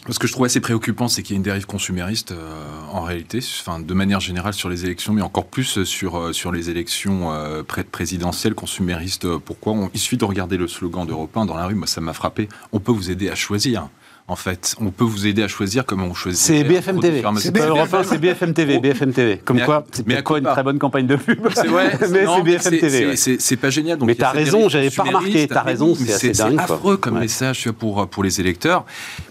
Ce 0.08 0.18
que 0.18 0.26
je 0.26 0.32
trouve 0.32 0.46
assez 0.46 0.60
préoccupant, 0.60 1.08
c'est 1.08 1.22
qu'il 1.22 1.34
y 1.34 1.36
a 1.36 1.38
une 1.38 1.42
dérive 1.42 1.66
consumériste 1.66 2.32
euh, 2.32 2.80
en 2.90 3.02
réalité, 3.02 3.38
enfin, 3.60 3.80
de 3.80 3.94
manière 3.94 4.18
générale 4.18 4.54
sur 4.54 4.70
les 4.70 4.84
élections, 4.84 5.12
mais 5.12 5.20
encore 5.20 5.46
plus 5.46 5.84
sur, 5.84 6.18
euh, 6.18 6.32
sur 6.32 6.52
les 6.52 6.70
élections 6.70 7.32
euh, 7.32 7.62
présidentielles 7.62 8.54
consuméristes. 8.54 9.28
Pourquoi 9.38 9.74
Il 9.92 10.00
suffit 10.00 10.16
de 10.16 10.24
regarder 10.24 10.56
le 10.56 10.68
slogan 10.68 11.06
d'Europe 11.06 11.36
1 11.36 11.44
dans 11.44 11.56
la 11.56 11.66
rue, 11.66 11.74
moi 11.74 11.86
ça 11.86 12.00
m'a 12.00 12.14
frappé. 12.14 12.48
On 12.72 12.80
peut 12.80 12.92
vous 12.92 13.10
aider 13.10 13.28
à 13.28 13.34
choisir 13.34 13.88
en 14.30 14.36
fait. 14.36 14.76
On 14.80 14.90
peut 14.90 15.04
vous 15.04 15.26
aider 15.26 15.42
à 15.42 15.48
choisir 15.48 15.84
comment 15.84 16.06
on 16.06 16.14
choisit. 16.14 16.40
C'est 16.40 16.64
BFM 16.64 17.00
TV. 17.00 17.22
C'est 17.38 17.52
pas 17.52 17.66
Europe 17.66 17.88
c'est 18.04 18.18
BFM 18.18 18.54
TV. 18.54 18.78
BFM 18.78 19.12
TV. 19.12 19.38
Comme 19.38 19.60
quoi, 19.60 19.84
c'est 19.92 20.22
quoi 20.22 20.38
une 20.38 20.44
très 20.44 20.62
bonne 20.62 20.78
campagne 20.78 21.06
de 21.06 21.16
pub. 21.16 21.46
C'est 21.54 21.66
vrai, 21.66 21.98
mais 22.10 22.24
c'est 22.26 22.42
BFM 22.42 22.78
TV. 22.78 23.16
C'est 23.16 23.56
pas 23.56 23.70
génial. 23.70 23.98
Donc 23.98 24.06
mais 24.06 24.14
t'as 24.14 24.30
raison, 24.30 24.68
j'avais 24.68 24.90
pas 24.90 25.02
remarqué. 25.02 25.48
T'as 25.48 25.62
raison, 25.62 25.94
c'est 25.94 26.34
C'est 26.34 26.58
affreux 26.58 26.96
comme 26.96 27.18
message 27.18 27.70
pour, 27.72 28.08
pour 28.08 28.22
les 28.22 28.40
électeurs. 28.40 28.84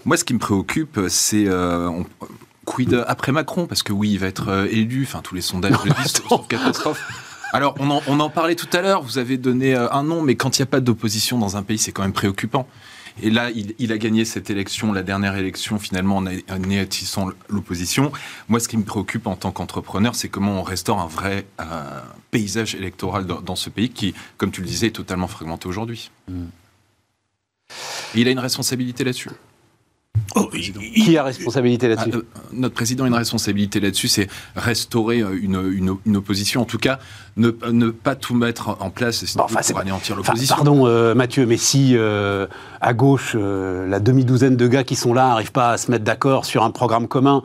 Moi, 0.04 0.16
ce 0.16 0.24
qui 0.24 0.34
me 0.34 0.38
préoccupe, 0.38 1.00
c'est. 1.08 1.44
Euh, 1.46 1.90
quid 2.66 3.04
après 3.08 3.32
Macron 3.32 3.66
Parce 3.66 3.82
que 3.82 3.92
oui, 3.92 4.10
il 4.12 4.18
va 4.18 4.26
être 4.26 4.48
euh, 4.48 4.68
élu. 4.70 5.04
Enfin, 5.04 5.20
tous 5.22 5.34
les 5.34 5.40
sondages 5.40 5.72
le 5.84 5.90
disent, 5.90 6.12
c'est 6.12 6.48
catastrophe. 6.48 7.02
Alors, 7.52 7.74
on 7.80 7.90
en, 7.90 8.02
on 8.06 8.20
en, 8.20 8.30
parlait 8.30 8.54
tout 8.54 8.68
à 8.72 8.80
l'heure, 8.80 9.02
vous 9.02 9.18
avez 9.18 9.36
donné 9.36 9.74
euh, 9.74 9.90
un 9.90 10.04
nom, 10.04 10.22
mais 10.22 10.36
quand 10.36 10.58
il 10.58 10.62
n'y 10.62 10.64
a 10.64 10.66
pas 10.66 10.80
d'opposition 10.80 11.36
dans 11.38 11.56
un 11.56 11.62
pays, 11.62 11.78
c'est 11.78 11.90
quand 11.90 12.02
même 12.02 12.12
préoccupant. 12.12 12.68
Et 13.22 13.30
là, 13.30 13.50
il, 13.50 13.92
a 13.92 13.98
gagné 13.98 14.24
cette 14.24 14.50
élection, 14.50 14.92
la 14.92 15.02
dernière 15.02 15.36
élection, 15.36 15.78
finalement, 15.78 16.18
en 16.18 16.26
anéantissant 16.48 17.30
l'opposition. 17.48 18.12
Moi, 18.48 18.60
ce 18.60 18.68
qui 18.68 18.76
me 18.76 18.84
préoccupe 18.84 19.26
en 19.26 19.36
tant 19.36 19.52
qu'entrepreneur, 19.52 20.14
c'est 20.14 20.28
comment 20.28 20.60
on 20.60 20.62
restaure 20.62 21.00
un 21.00 21.06
vrai 21.06 21.46
euh, 21.60 22.00
paysage 22.30 22.74
électoral 22.74 23.26
dans, 23.26 23.56
ce 23.56 23.70
pays 23.70 23.90
qui, 23.90 24.14
comme 24.36 24.50
tu 24.50 24.60
le 24.60 24.66
disais, 24.66 24.88
est 24.88 24.90
totalement 24.90 25.28
fragmenté 25.28 25.68
aujourd'hui. 25.68 26.10
Mm. 26.28 26.46
il 28.14 28.28
a 28.28 28.30
une 28.30 28.38
responsabilité 28.38 29.04
là-dessus. 29.04 29.30
Oh, 30.36 30.48
qui 30.48 31.16
a 31.16 31.24
responsabilité 31.24 31.88
là-dessus 31.88 32.10
ah, 32.12 32.18
euh, 32.18 32.22
Notre 32.52 32.74
président 32.74 33.02
a 33.02 33.08
une 33.08 33.14
responsabilité 33.14 33.80
là-dessus, 33.80 34.06
c'est 34.06 34.28
restaurer 34.54 35.20
euh, 35.20 35.36
une, 35.40 35.98
une, 36.06 36.16
opposition. 36.16 36.60
En 36.60 36.66
tout 36.66 36.78
cas, 36.78 37.00
ne, 37.36 37.50
ne, 37.70 37.90
pas 37.90 38.14
tout 38.14 38.34
mettre 38.34 38.76
en 38.80 38.90
place 38.90 39.24
pour 39.34 39.78
anéantir 39.78 40.14
l'opposition. 40.14 40.54
Pardon, 40.54 40.86
euh, 40.86 41.16
Mathieu, 41.16 41.46
mais 41.46 41.56
si 41.56 41.96
à 42.80 42.92
gauche, 42.92 43.34
la 43.34 43.98
demi-douzaine 43.98 44.56
de 44.56 44.68
gars 44.68 44.84
qui 44.84 44.94
sont 44.94 45.14
là 45.14 45.28
n'arrivent 45.28 45.52
pas 45.52 45.72
à 45.72 45.78
se 45.78 45.90
mettre 45.90 46.04
d'accord 46.04 46.44
sur 46.44 46.62
un 46.62 46.70
programme 46.70 47.08
commun, 47.08 47.42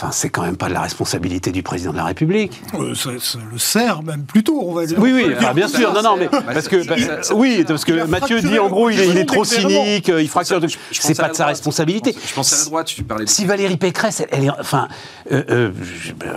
Enfin, 0.00 0.12
c'est 0.12 0.28
quand 0.28 0.42
même 0.42 0.56
pas 0.56 0.68
de 0.68 0.74
la 0.74 0.82
responsabilité 0.82 1.50
du 1.50 1.64
président 1.64 1.90
de 1.90 1.96
la 1.96 2.04
République. 2.04 2.62
Euh, 2.74 2.94
ça, 2.94 3.10
le 3.50 3.58
sert 3.58 4.04
même 4.04 4.22
plutôt, 4.22 4.62
on 4.64 4.72
va 4.72 4.86
dire. 4.86 4.96
Oui, 4.96 5.12
oui, 5.12 5.34
bien 5.56 5.66
sûr. 5.66 5.92
Non, 5.92 6.02
non, 6.02 6.16
mais 6.16 6.28
parce 6.28 6.68
que, 6.68 6.86
bah, 6.86 6.94
oui, 7.34 7.64
parce 7.66 7.84
que 7.84 8.06
Mathieu 8.06 8.40
dit 8.40 8.60
en 8.60 8.68
gros, 8.68 8.90
il 8.90 9.00
est, 9.00 9.24
trop 9.24 9.42
cynique, 9.42 10.06
il 10.06 10.28
fracture. 10.28 10.60
C'est 10.92 11.16
pas 11.16 11.30
de 11.30 11.34
sa 11.34 11.46
responsabilité. 11.46 12.14
Je 12.24 12.32
pense 12.32 12.52
à 12.52 12.58
la 12.58 12.64
droite. 12.66 12.86
Tu 12.86 13.02
parlais. 13.02 13.26
Si 13.26 13.44
Valérie 13.44 13.76
Pécresse, 13.76 14.22
elle, 14.30 14.44
est, 14.44 14.50
enfin, 14.50 14.86
euh, 15.32 15.42
euh, 15.50 15.70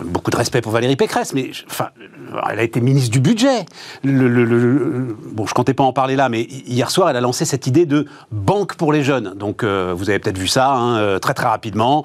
beaucoup 0.06 0.32
de 0.32 0.38
respect 0.38 0.62
pour 0.62 0.72
Valérie 0.72 0.96
Pécresse, 0.96 1.34
mais 1.34 1.52
enfin, 1.70 1.90
elle 2.50 2.60
a 2.60 2.64
été 2.64 2.82
ministre 2.82 3.12
du 3.12 3.20
budget. 3.20 3.66
Le, 4.04 5.16
bon, 5.34 5.46
je 5.46 5.54
comptais 5.54 5.76
pas 5.76 5.84
en 5.84 5.94
parler 5.94 6.16
là, 6.16 6.30
mais 6.30 6.42
hier 6.42 6.90
soir, 6.90 7.12
elle 7.12 7.18
a 7.18 7.22
lancé 7.22 7.46
cette 7.46 7.68
idée 7.68 7.86
de 7.86 8.08
banque 8.32 8.74
pour 8.74 8.92
les 8.92 9.04
jeunes. 9.04 9.36
Donc, 9.36 9.64
vous 9.64 10.10
avez 10.10 10.18
peut-être 10.18 10.40
vu 10.40 10.48
ça 10.48 10.74
hein, 10.74 11.20
très 11.20 11.36
très 11.36 11.48
rapidement. 11.48 12.04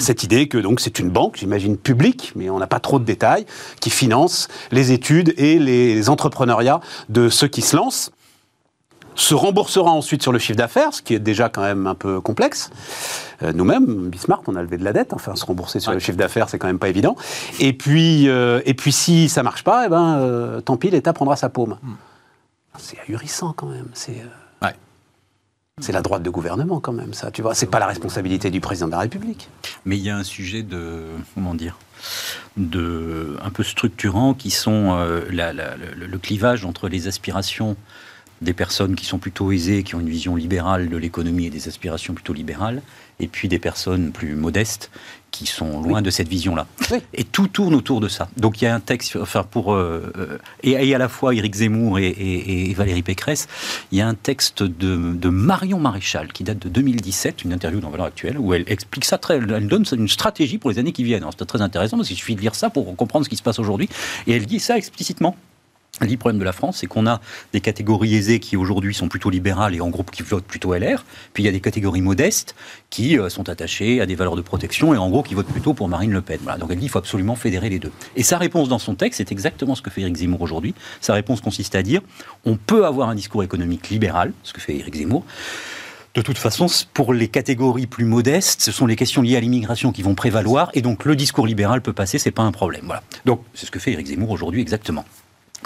cette 0.00 0.24
idée 0.24 0.48
que 0.48 0.58
donc 0.58 0.80
c'est 0.80 0.95
une 0.98 1.10
banque, 1.10 1.36
j'imagine 1.36 1.76
publique, 1.76 2.32
mais 2.36 2.50
on 2.50 2.58
n'a 2.58 2.66
pas 2.66 2.80
trop 2.80 2.98
de 2.98 3.04
détails, 3.04 3.46
qui 3.80 3.90
finance 3.90 4.48
les 4.70 4.92
études 4.92 5.34
et 5.36 5.58
les 5.58 6.08
entrepreneuriats 6.08 6.80
de 7.08 7.28
ceux 7.28 7.48
qui 7.48 7.62
se 7.62 7.76
lancent 7.76 8.10
se 9.16 9.34
remboursera 9.34 9.90
ensuite 9.90 10.22
sur 10.22 10.30
le 10.30 10.38
chiffre 10.38 10.58
d'affaires, 10.58 10.92
ce 10.92 11.02
qui 11.02 11.14
est 11.14 11.18
déjà 11.18 11.48
quand 11.48 11.62
même 11.62 11.86
un 11.86 11.94
peu 11.94 12.20
complexe. 12.20 12.70
Euh, 13.42 13.52
nous-mêmes, 13.52 14.10
Bismarck, 14.10 14.46
on 14.46 14.56
a 14.56 14.62
levé 14.62 14.76
de 14.76 14.84
la 14.84 14.92
dette. 14.92 15.12
Enfin, 15.14 15.34
se 15.34 15.44
rembourser 15.44 15.80
sur 15.80 15.92
le 15.92 15.98
chiffre 15.98 16.18
d'affaires, 16.18 16.48
c'est 16.48 16.58
quand 16.58 16.66
même 16.66 16.78
pas 16.78 16.88
évident. 16.88 17.16
Et 17.58 17.72
puis, 17.72 18.28
euh, 18.28 18.60
et 18.66 18.74
puis 18.74 18.92
si 18.92 19.28
ça 19.28 19.42
marche 19.42 19.64
pas, 19.64 19.86
eh 19.86 19.88
ben, 19.88 20.18
euh, 20.18 20.60
tant 20.60 20.76
pis, 20.76 20.90
l'État 20.90 21.12
prendra 21.12 21.36
sa 21.36 21.48
paume. 21.48 21.78
Hmm. 21.82 21.94
C'est 22.78 22.98
ahurissant 23.08 23.54
quand 23.56 23.68
même. 23.68 23.88
C'est 23.94 24.22
c'est 25.82 25.92
la 25.92 26.00
droite 26.00 26.22
de 26.22 26.30
gouvernement 26.30 26.80
quand 26.80 26.94
même, 26.94 27.12
ça. 27.12 27.30
Tu 27.30 27.42
vois, 27.42 27.54
c'est 27.54 27.66
pas 27.66 27.78
la 27.78 27.86
responsabilité 27.86 28.50
du 28.50 28.62
président 28.62 28.86
de 28.86 28.92
la 28.92 29.00
République. 29.00 29.50
Mais 29.84 29.98
il 29.98 30.02
y 30.02 30.08
a 30.08 30.16
un 30.16 30.24
sujet 30.24 30.62
de 30.62 31.04
comment 31.34 31.54
dire, 31.54 31.76
de 32.56 33.36
un 33.42 33.50
peu 33.50 33.62
structurant 33.62 34.32
qui 34.32 34.50
sont 34.50 34.96
euh, 34.98 35.26
le, 35.28 36.16
clivage 36.16 36.64
entre 36.64 36.88
les 36.88 37.08
aspirations 37.08 37.76
des 38.40 38.54
personnes 38.54 38.96
qui 38.96 39.04
sont 39.04 39.18
plutôt 39.18 39.52
aisées, 39.52 39.82
qui 39.82 39.94
ont 39.94 40.00
une 40.00 40.08
vision 40.08 40.34
libérale 40.34 40.88
de 40.88 40.96
l'économie 40.96 41.44
et 41.44 41.50
des 41.50 41.68
aspirations 41.68 42.14
plutôt 42.14 42.32
libérales, 42.32 42.80
et 43.20 43.28
puis 43.28 43.46
des 43.46 43.58
personnes 43.58 44.12
plus 44.12 44.34
modestes 44.34 44.90
qui 45.36 45.46
sont 45.46 45.82
loin 45.82 46.02
de 46.02 46.10
cette 46.10 46.28
vision-là. 46.28 46.66
Et 47.12 47.24
tout 47.24 47.48
tourne 47.48 47.74
autour 47.74 48.00
de 48.00 48.08
ça. 48.08 48.28
Donc 48.36 48.60
il 48.60 48.64
y 48.64 48.68
a 48.68 48.74
un 48.74 48.80
texte, 48.80 49.16
enfin 49.20 49.42
pour 49.42 49.74
euh, 49.74 50.40
et, 50.62 50.94
à 50.94 50.98
la 50.98 51.08
fois 51.08 51.34
Éric 51.34 51.54
Zemmour 51.54 51.98
et, 51.98 52.72
Valérie 52.76 53.02
Pécresse, 53.02 53.48
il 53.92 53.98
y 53.98 54.00
a 54.00 54.08
un 54.08 54.14
texte 54.14 54.62
de, 54.62 55.28
Marion 55.28 55.78
Maréchal 55.78 56.32
qui 56.32 56.44
date 56.44 56.58
de 56.58 56.68
2017, 56.68 57.44
une 57.44 57.52
interview 57.52 57.80
dans 57.80 57.90
Valeurs 57.90 58.06
Actuelles, 58.06 58.38
où 58.38 58.54
elle 58.54 58.64
explique 58.68 59.04
ça 59.04 59.18
très, 59.18 59.36
elle 59.36 59.68
donne 59.68 59.84
une 59.92 60.08
stratégie 60.08 60.58
pour 60.58 60.70
les 60.70 60.78
années 60.78 60.92
qui 60.92 61.04
viennent. 61.04 61.24
C'est 61.38 61.44
très 61.44 61.62
intéressant 61.62 61.96
parce 61.96 62.08
qu'il 62.08 62.16
suffit 62.16 62.36
de 62.36 62.40
lire 62.40 62.54
ça 62.54 62.70
pour 62.70 62.94
comprendre 62.96 63.24
ce 63.24 63.30
qui 63.30 63.36
se 63.36 63.42
passe 63.42 63.58
aujourd'hui. 63.58 63.88
Et 64.26 64.32
elle 64.32 64.46
dit 64.46 64.60
ça 64.60 64.76
explicitement. 64.76 65.36
Le 66.02 66.14
problème 66.16 66.38
de 66.38 66.44
la 66.44 66.52
France, 66.52 66.78
c'est 66.78 66.86
qu'on 66.86 67.06
a 67.06 67.20
des 67.54 67.62
catégories 67.62 68.14
aisées 68.14 68.38
qui 68.38 68.56
aujourd'hui 68.56 68.94
sont 68.94 69.08
plutôt 69.08 69.30
libérales 69.30 69.74
et 69.74 69.80
en 69.80 69.88
groupe 69.88 70.10
qui 70.10 70.22
votent 70.22 70.44
plutôt 70.44 70.74
LR. 70.74 71.04
Puis 71.32 71.42
il 71.42 71.46
y 71.46 71.48
a 71.48 71.52
des 71.52 71.60
catégories 71.60 72.02
modestes 72.02 72.54
qui 72.90 73.18
euh, 73.18 73.30
sont 73.30 73.48
attachées 73.48 74.02
à 74.02 74.06
des 74.06 74.14
valeurs 74.14 74.36
de 74.36 74.42
protection 74.42 74.92
et 74.92 74.98
en 74.98 75.08
gros 75.08 75.22
qui 75.22 75.34
votent 75.34 75.46
plutôt 75.46 75.72
pour 75.72 75.88
Marine 75.88 76.12
Le 76.12 76.20
Pen. 76.20 76.40
Donc 76.60 76.68
elle 76.70 76.76
dit 76.76 76.82
qu'il 76.82 76.90
faut 76.90 76.98
absolument 76.98 77.34
fédérer 77.34 77.70
les 77.70 77.78
deux. 77.78 77.92
Et 78.14 78.22
sa 78.22 78.36
réponse 78.36 78.68
dans 78.68 78.78
son 78.78 78.94
texte, 78.94 79.18
c'est 79.18 79.32
exactement 79.32 79.74
ce 79.74 79.80
que 79.80 79.88
fait 79.88 80.02
Éric 80.02 80.16
Zemmour 80.16 80.42
aujourd'hui. 80.42 80.74
Sa 81.00 81.14
réponse 81.14 81.40
consiste 81.40 81.74
à 81.74 81.82
dire 81.82 82.02
on 82.44 82.56
peut 82.56 82.84
avoir 82.84 83.08
un 83.08 83.14
discours 83.14 83.42
économique 83.42 83.88
libéral, 83.88 84.32
ce 84.42 84.52
que 84.52 84.60
fait 84.60 84.76
Éric 84.76 84.96
Zemmour. 84.96 85.24
De 86.14 86.22
toute 86.22 86.38
façon, 86.38 86.66
pour 86.94 87.12
les 87.12 87.28
catégories 87.28 87.86
plus 87.86 88.06
modestes, 88.06 88.62
ce 88.62 88.72
sont 88.72 88.86
les 88.86 88.96
questions 88.96 89.22
liées 89.22 89.36
à 89.36 89.40
l'immigration 89.40 89.92
qui 89.92 90.02
vont 90.02 90.14
prévaloir, 90.14 90.70
et 90.72 90.80
donc 90.80 91.04
le 91.04 91.14
discours 91.14 91.46
libéral 91.46 91.82
peut 91.82 91.92
passer, 91.92 92.18
c'est 92.18 92.30
pas 92.30 92.42
un 92.42 92.52
problème. 92.52 92.84
Voilà. 92.86 93.02
Donc 93.26 93.42
c'est 93.52 93.66
ce 93.66 93.70
que 93.70 93.78
fait 93.78 93.92
Éric 93.92 94.06
Zemmour 94.06 94.30
aujourd'hui 94.30 94.62
exactement. 94.62 95.04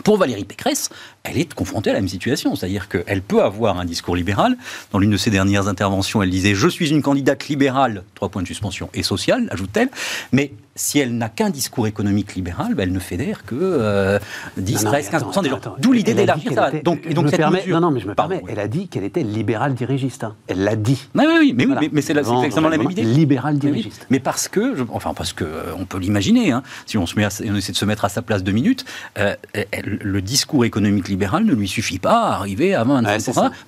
Pour 0.04 0.16
Valérie 0.16 0.44
Pécresse, 0.44 0.88
elle 1.24 1.38
est 1.38 1.52
confrontée 1.52 1.90
à 1.90 1.92
la 1.92 2.00
même 2.00 2.08
situation, 2.08 2.54
c'est-à-dire 2.54 2.88
qu'elle 2.88 3.22
peut 3.22 3.42
avoir 3.42 3.78
un 3.78 3.84
discours 3.84 4.16
libéral. 4.16 4.56
Dans 4.92 4.98
l'une 4.98 5.10
de 5.10 5.16
ses 5.16 5.30
dernières 5.30 5.68
interventions, 5.68 6.22
elle 6.22 6.30
disait 6.30 6.54
Je 6.54 6.68
suis 6.68 6.90
une 6.90 7.02
candidate 7.02 7.48
libérale, 7.48 8.04
trois 8.14 8.28
points 8.28 8.42
de 8.42 8.46
suspension, 8.46 8.88
et 8.94 9.02
sociale, 9.02 9.48
ajoute-t-elle, 9.50 9.90
mais 10.32 10.52
si 10.76 10.98
elle 10.98 11.16
n'a 11.16 11.28
qu'un 11.28 11.50
discours 11.50 11.86
économique 11.86 12.34
libéral, 12.34 12.74
ben, 12.74 12.84
elle 12.84 12.92
ne 12.92 13.00
fédère 13.00 13.44
que 13.44 13.56
euh, 13.58 14.18
10, 14.56 14.84
13, 14.84 15.10
15% 15.10 15.42
des 15.42 15.48
gens. 15.50 15.60
D'où 15.78 15.92
l'idée 15.92 16.14
d'élargir 16.14 16.52
ça. 16.52 16.70
Donc, 16.84 17.00
et 17.04 17.14
donc 17.14 17.28
cette 17.28 17.40
permets, 17.40 17.64
Non, 17.66 17.80
non, 17.80 17.90
mais 17.90 18.00
je 18.00 18.06
me 18.06 18.14
permets. 18.14 18.42
Elle 18.48 18.60
a 18.60 18.68
dit 18.68 18.88
qu'elle 18.88 19.04
était 19.04 19.22
libérale 19.22 19.74
dirigiste. 19.74 20.24
Hein. 20.24 20.36
Elle 20.46 20.64
l'a 20.64 20.76
dit. 20.76 21.08
Oui, 21.14 21.24
oui, 21.26 21.54
mais, 21.56 21.66
oui, 21.66 21.90
mais, 21.92 22.02
c'est 22.02 22.16
exactement 22.16 22.68
la 22.68 22.78
même 22.78 22.90
idée. 22.90 23.02
Libérale 23.02 23.58
dirigiste. 23.58 24.06
Mais, 24.10 24.20
parce 24.20 24.48
que, 24.48 24.76
enfin, 24.90 25.12
parce 25.14 25.32
que, 25.32 25.44
euh, 25.44 25.72
on 25.78 25.84
peut 25.84 25.98
l'imaginer, 25.98 26.52
hein, 26.52 26.62
si 26.86 26.96
on, 26.98 27.06
se 27.06 27.16
met 27.16 27.26
on 27.26 27.56
essaie 27.56 27.72
de 27.72 27.76
se 27.76 27.84
mettre 27.84 28.04
à 28.04 28.08
sa 28.08 28.22
place 28.22 28.42
deux 28.42 28.52
minutes, 28.52 28.84
euh, 29.18 29.34
le 29.82 30.22
discours 30.22 30.64
économique 30.64 31.08
libéral 31.08 31.44
ne 31.44 31.52
lui 31.52 31.68
suffit 31.68 31.98
pas 31.98 32.28
à 32.28 32.34
arriver 32.34 32.74
à 32.74 32.84
20 32.84 33.02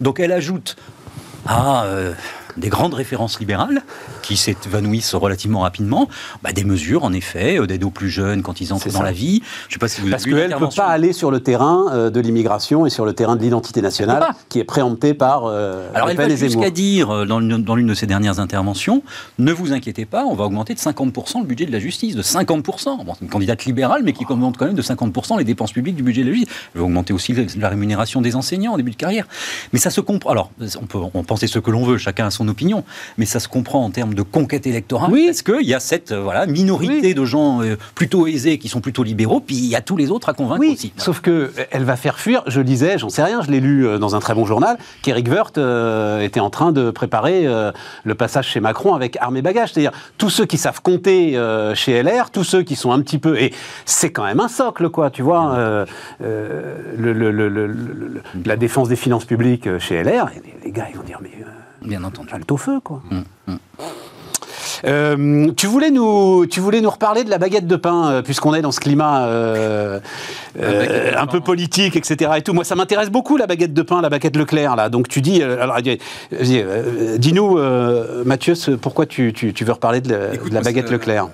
Donc 0.00 0.21
elle 0.21 0.32
ajoute 0.32 0.76
à 1.47 1.85
euh, 1.85 2.12
des 2.56 2.68
grandes 2.68 2.94
références 2.94 3.40
libérales 3.40 3.82
qui 4.23 4.37
s'évanouissent 4.37 5.14
relativement 5.14 5.61
rapidement, 5.61 6.09
bah, 6.42 6.52
des 6.52 6.64
mesures, 6.64 7.04
en 7.04 7.12
effet, 7.12 7.59
euh, 7.59 7.66
d'aide 7.66 7.85
aux 7.85 7.90
plus 7.90 8.11
jeunes 8.11 8.42
quand 8.42 8.61
ils 8.61 8.73
entrent 8.73 8.90
dans 8.90 9.02
la 9.02 9.12
vie. 9.12 9.42
Je 9.68 9.75
sais 9.75 9.78
pas 9.78 9.88
si 9.88 10.00
vous 10.00 10.11
Parce 10.11 10.25
qu'elle 10.25 10.50
ne 10.50 10.56
peut 10.56 10.68
pas 10.75 10.87
aller 10.87 11.12
sur 11.12 11.30
le 11.30 11.40
terrain 11.40 11.87
euh, 11.92 12.11
de 12.11 12.21
l'immigration 12.21 12.87
et 12.87 12.90
sur 12.90 13.04
le 13.04 13.12
terrain 13.12 13.37
de 13.37 13.42
l'identité 13.42 13.82
nationale, 13.82 14.25
qui 14.49 14.59
est 14.59 14.64
préempté 14.64 15.14
par 15.14 15.44
euh, 15.47 15.88
Alors, 15.94 16.11
elle 16.11 16.16
va 16.16 16.28
jusqu'à 16.28 16.71
dire, 16.71 17.11
euh, 17.11 17.26
dans 17.26 17.38
l'une 17.40 17.87
de 17.87 17.94
ses 17.94 18.06
dernières 18.06 18.38
interventions, 18.38 19.02
ne 19.38 19.52
vous 19.52 19.73
inquiétez 19.73 20.04
pas, 20.04 20.25
on 20.25 20.35
va 20.35 20.44
augmenter 20.44 20.75
de 20.75 20.78
50% 20.78 21.40
le 21.40 21.47
budget 21.47 21.66
de 21.66 21.73
la 21.73 21.78
justice, 21.78 22.14
de 22.14 22.23
50%. 22.23 23.04
Bon, 23.04 23.14
c'est 23.14 23.23
une 23.23 23.30
candidate 23.30 23.64
libérale, 23.64 24.02
mais 24.04 24.12
qui 24.12 24.25
augmente 24.28 24.56
quand 24.56 24.66
même 24.66 24.75
de 24.75 24.82
50% 24.82 25.38
les 25.38 25.44
dépenses 25.44 25.73
publiques 25.73 25.97
du 25.97 26.02
budget 26.02 26.23
de 26.23 26.28
la 26.28 26.35
justice. 26.35 26.54
Elle 26.75 26.80
va 26.80 26.87
augmenter 26.87 27.12
aussi 27.12 27.35
la 27.56 27.68
rémunération 27.68 28.21
des 28.21 28.37
enseignants 28.37 28.73
en 28.73 28.76
début 28.76 28.90
de 28.92 28.97
carrière. 28.97 29.26
Mais 29.73 29.78
ça 29.78 29.90
se 29.90 30.00
comprend. 30.00 30.30
Alors, 30.30 30.50
on 30.80 30.87
peut 30.87 30.99
en 30.99 31.25
penser 31.25 31.47
ce 31.47 31.59
que 31.59 31.71
l'on 31.71 31.85
veut, 31.85 31.99
chacun 31.99 32.26
a 32.26 32.30
son 32.30 32.41
opinion, 32.49 32.84
mais 33.18 33.26
ça 33.26 33.40
se 33.40 33.49
comprend 33.49 33.84
en 33.84 33.90
termes 33.90 34.14
de 34.14 34.22
conquête 34.22 34.66
électorale, 34.66 35.11
oui. 35.12 35.26
parce 35.26 35.42
qu'il 35.42 35.66
y 35.66 35.75
a 35.75 35.80
cette 35.80 36.12
euh, 36.12 36.22
voilà, 36.22 36.46
minorité 36.46 37.14
de 37.14 37.25
gens 37.25 37.62
euh, 37.62 37.76
plutôt 37.94 38.26
aisés 38.26 38.58
qui 38.58 38.68
sont 38.68 38.80
plutôt 38.80 39.02
libéraux, 39.02 39.40
puis 39.40 39.56
il 39.56 39.66
y 39.66 39.76
a 39.76 39.80
tous 39.80 39.96
les 39.96 40.11
autres 40.11 40.28
à 40.28 40.34
convaincre 40.34 40.61
oui, 40.61 40.72
aussi. 40.72 40.92
Sauf 40.96 41.20
que 41.20 41.30
euh, 41.30 41.64
elle 41.70 41.84
va 41.84 41.96
faire 41.96 42.18
fuir, 42.18 42.42
je 42.46 42.61
lisais, 42.61 42.99
j'en 42.99 43.08
sais 43.08 43.22
rien, 43.22 43.42
je 43.42 43.50
l'ai 43.50 43.61
lu 43.61 43.99
dans 43.99 44.16
un 44.16 44.20
très 44.20 44.34
bon 44.34 44.46
journal, 44.46 44.78
qu'Éric 45.02 45.28
Woerth 45.28 45.58
était 46.22 46.40
en 46.40 46.50
train 46.50 46.72
de 46.72 46.90
préparer 46.90 47.46
le 48.04 48.14
passage 48.14 48.49
chez 48.49 48.61
Macron 48.61 48.94
avec 48.94 49.16
armes 49.20 49.37
et 49.37 49.42
bagages. 49.42 49.72
C'est-à-dire 49.72 49.92
tous 50.18 50.30
ceux 50.30 50.46
qui 50.46 50.58
savent 50.58 50.82
compter 50.82 51.38
chez 51.75 52.02
LR, 52.02 52.30
tous 52.30 52.44
ceux 52.44 52.62
qui 52.62 52.76
sont 52.76 52.92
un 52.92 53.00
petit 53.00 53.18
peu... 53.18 53.40
Et 53.40 53.52
c'est 53.84 54.11
quand 54.11 54.25
même 54.25 54.40
un 54.40 54.49
socle, 54.49 54.88
quoi, 54.90 55.11
tu 55.11 55.22
vois. 55.22 55.87
le, 56.20 58.12
la 58.44 58.56
défense 58.56 58.88
des 58.88 58.96
finances 58.96 59.25
publiques 59.25 59.78
chez 59.78 60.02
LR, 60.02 60.30
les, 60.64 60.70
gars, 60.70 60.87
ils 60.90 60.96
vont 60.96 61.04
dire, 61.04 61.18
mais... 61.22 61.30
Bien 61.84 62.04
entendu. 62.04 62.28
Halte 62.32 62.50
au 62.52 62.56
feu, 62.56 62.80
quoi. 62.80 63.02
Mmh, 63.10 63.52
mmh. 63.52 63.56
Euh, 64.84 65.50
tu, 65.56 65.66
voulais 65.66 65.90
nous, 65.90 66.46
tu 66.46 66.60
voulais 66.60 66.80
nous 66.80 66.90
reparler 66.90 67.22
de 67.22 67.30
la 67.30 67.38
baguette 67.38 67.66
de 67.68 67.76
pain, 67.76 68.10
euh, 68.10 68.22
puisqu'on 68.22 68.52
est 68.54 68.62
dans 68.62 68.72
ce 68.72 68.80
climat 68.80 69.26
un 70.56 71.26
peu 71.26 71.40
politique, 71.40 71.94
etc. 71.96 72.32
Et 72.38 72.42
tout. 72.42 72.52
Moi, 72.52 72.64
ça 72.64 72.74
m'intéresse 72.74 73.10
beaucoup, 73.10 73.36
la 73.36 73.46
baguette 73.46 73.74
de 73.74 73.82
pain, 73.82 74.00
la 74.00 74.08
baguette 74.08 74.36
Leclerc. 74.36 74.76
Là. 74.76 74.88
Donc, 74.88 75.08
tu 75.08 75.20
dis... 75.20 75.42
alors, 75.42 75.78
dis-nous, 75.80 77.58
Mathieu, 78.24 78.54
pourquoi 78.80 79.06
tu, 79.06 79.32
tu, 79.32 79.64
veux 79.64 79.72
reparler 79.72 80.00
de 80.00 80.16
la, 80.50 80.60
baguette 80.60 80.90
Leclerc? 80.90 81.28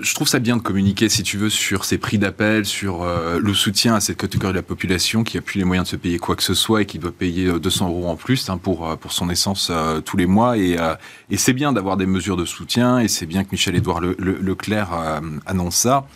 Je 0.00 0.14
trouve 0.14 0.28
ça 0.28 0.38
bien 0.38 0.56
de 0.56 0.62
communiquer, 0.62 1.08
si 1.08 1.22
tu 1.22 1.38
veux, 1.38 1.50
sur 1.50 1.84
ces 1.84 1.98
prix 1.98 2.18
d'appel, 2.18 2.64
sur 2.64 3.02
euh, 3.02 3.38
le 3.40 3.54
soutien 3.54 3.94
à 3.94 4.00
cette 4.00 4.16
catégorie 4.16 4.52
de 4.52 4.58
la 4.58 4.62
population 4.62 5.24
qui 5.24 5.38
a 5.38 5.40
plus 5.40 5.58
les 5.58 5.64
moyens 5.64 5.86
de 5.86 5.90
se 5.90 5.96
payer 5.96 6.18
quoi 6.18 6.36
que 6.36 6.42
ce 6.42 6.54
soit 6.54 6.82
et 6.82 6.86
qui 6.86 6.98
doit 6.98 7.12
payer 7.12 7.58
200 7.58 7.86
euh, 7.86 7.88
euros 7.88 8.08
en 8.08 8.16
plus 8.16 8.48
hein, 8.48 8.58
pour, 8.58 8.88
euh, 8.88 8.96
pour 8.96 9.12
son 9.12 9.30
essence 9.30 9.72
tous 10.04 10.16
les 10.16 10.26
mois. 10.26 10.56
Et, 10.56 10.76
et 11.30 11.36
c'est 11.36 11.52
bien 11.52 11.72
d'avoir 11.72 11.96
des 11.96 12.06
mesures 12.06 12.36
de 12.36 12.44
soutien 12.44 12.98
et 12.98 13.08
c'est 13.08 13.26
bien 13.26 13.44
que 13.44 13.50
Michel-Édouard 13.52 14.00
Leclerc 14.00 14.88
annonce 15.46 15.76
ça. 15.76 16.06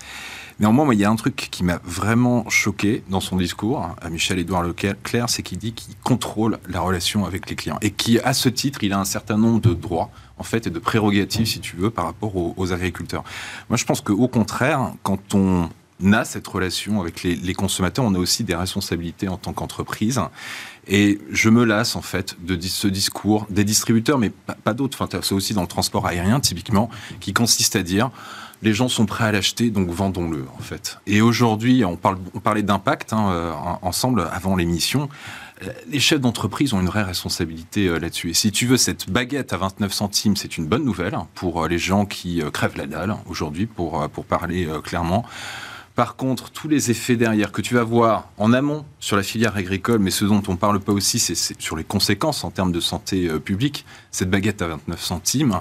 Néanmoins, 0.61 0.85
moi, 0.85 0.95
il 0.95 1.01
y 1.01 1.05
a 1.05 1.11
un 1.11 1.17
truc 1.17 1.49
qui 1.51 1.65
m'a 1.65 1.81
vraiment 1.85 2.49
choqué 2.49 3.03
dans 3.09 3.21
son 3.21 3.37
discours 3.37 3.97
à 4.01 4.11
Michel-Édouard 4.11 4.63
Leclerc, 4.63 5.29
c'est 5.29 5.43
qu'il 5.43 5.59
dit 5.59 5.73
qu'il 5.73 5.95
contrôle 6.05 6.59
la 6.69 6.81
relation 6.81 7.25
avec 7.25 7.49
les 7.51 7.57
clients 7.57 7.79
et 7.83 7.91
qui, 7.91 8.21
à 8.21 8.33
ce 8.33 8.49
titre, 8.49 8.85
il 8.85 8.93
a 8.93 8.99
un 8.99 9.05
certain 9.05 9.37
nombre 9.37 9.61
de 9.61 9.75
droits 9.75 10.11
en 10.43 10.45
fait, 10.45 10.67
et 10.67 10.71
de 10.71 10.81
prérogatives, 10.81 11.47
si 11.47 11.61
tu 11.61 11.77
veux, 11.77 11.89
par 11.89 12.05
rapport 12.07 12.35
aux, 12.35 12.73
agriculteurs. 12.73 13.23
Moi, 13.69 13.77
je 13.77 13.85
pense 13.85 14.01
qu'au 14.01 14.27
contraire, 14.27 14.93
quand 15.05 15.37
on 15.37 15.69
a 16.13 16.25
cette 16.25 16.49
relation 16.49 17.01
avec 17.01 17.23
les, 17.23 17.55
consommateurs, 17.55 18.05
on 18.05 18.13
a 18.17 18.19
aussi 18.19 18.43
des 18.43 18.57
responsabilités 18.57 19.29
en 19.29 19.37
tant 19.37 19.53
qu'entreprise. 19.53 20.21
Et 20.89 21.21
je 21.31 21.49
me 21.49 21.63
lasse, 21.63 21.95
en 21.95 22.03
fait, 22.03 22.37
de 22.45 22.61
ce 22.61 22.89
discours 22.89 23.47
des 23.51 23.63
distributeurs, 23.63 24.19
mais 24.19 24.31
pas, 24.65 24.75
d'autres. 24.75 25.01
Enfin, 25.01 25.21
c'est 25.23 25.33
aussi 25.33 25.55
dans 25.55 25.63
le 25.63 25.69
transport 25.69 26.05
aérien, 26.09 26.41
typiquement, 26.41 26.91
qui 27.21 27.33
consiste 27.33 27.77
à 27.77 27.85
dire 27.85 28.11
les 28.63 28.75
gens 28.75 28.89
sont 28.89 29.07
prêts 29.07 29.25
à 29.25 29.33
l'acheter, 29.33 29.71
donc 29.71 29.91
vendons-le, 29.91 30.45
en 30.57 30.63
fait. 30.63 30.99
Et 31.07 31.21
aujourd'hui, 31.21 31.85
on, 31.85 31.97
parlait 31.97 32.63
d'impact 32.63 33.13
hein, 33.13 33.31
euh, 33.31 33.53
ensemble 33.83 34.29
avant 34.33 34.57
l'émission 34.57 35.09
les 35.89 36.01
chefs 36.01 36.21
d'entreprise 36.21 36.73
ont 36.73 36.81
une 36.81 36.87
vraie 36.87 37.03
responsabilité 37.03 37.87
euh, 37.87 37.99
là-dessus. 37.99 38.31
Et 38.31 38.35
si 38.35 38.53
tu 38.53 38.67
veux, 38.67 38.77
cette 38.77 39.11
baguette 39.11 39.53
à 39.53 39.57
29 39.57 39.93
centimes, 39.93 40.37
c'est 40.37 40.57
une 40.57 40.67
bonne 40.67 40.85
nouvelle 40.85 41.17
pour 41.35 41.65
euh, 41.65 41.69
les 41.69 41.79
gens 41.79 42.07
qui 42.07 42.43
euh, 42.43 42.51
crèvent 42.51 42.77
la 42.77 42.87
dalle 42.87 43.17
aujourd'hui, 43.27 43.67
pour, 43.67 44.09
pour 44.11 44.25
parler 44.25 44.69
clairement. 44.83 45.25
Par 45.95 46.17
contre, 46.17 46.51
tous 46.51 46.69
les 46.69 46.91
effets 46.91 47.17
derrière 47.17 47.53
que 47.53 47.61
tu 47.61 47.75
vas 47.75 47.85
voir 47.85 48.29
en 48.39 48.53
amont 48.53 48.85
sur 48.99 49.17
la 49.17 49.23
filière 49.23 49.57
agricole, 49.57 49.99
mais 49.99 50.11
ce 50.11 50.25
dont 50.25 50.43
on 50.49 50.53
ne 50.53 50.57
parle 50.57 50.81
pas 50.81 50.93
aussi, 50.93 51.19
c'est 51.19 51.61
sur 51.61 51.77
les 51.77 51.85
conséquences 51.85 52.45
en 52.45 52.51
termes 52.51 52.73
de 52.73 52.81
santé 52.81 53.29
publique. 53.41 53.85
Cette 54.11 54.31
baguette 54.31 54.63
à 54.63 54.69
29 54.69 55.03
centimes, 55.03 55.61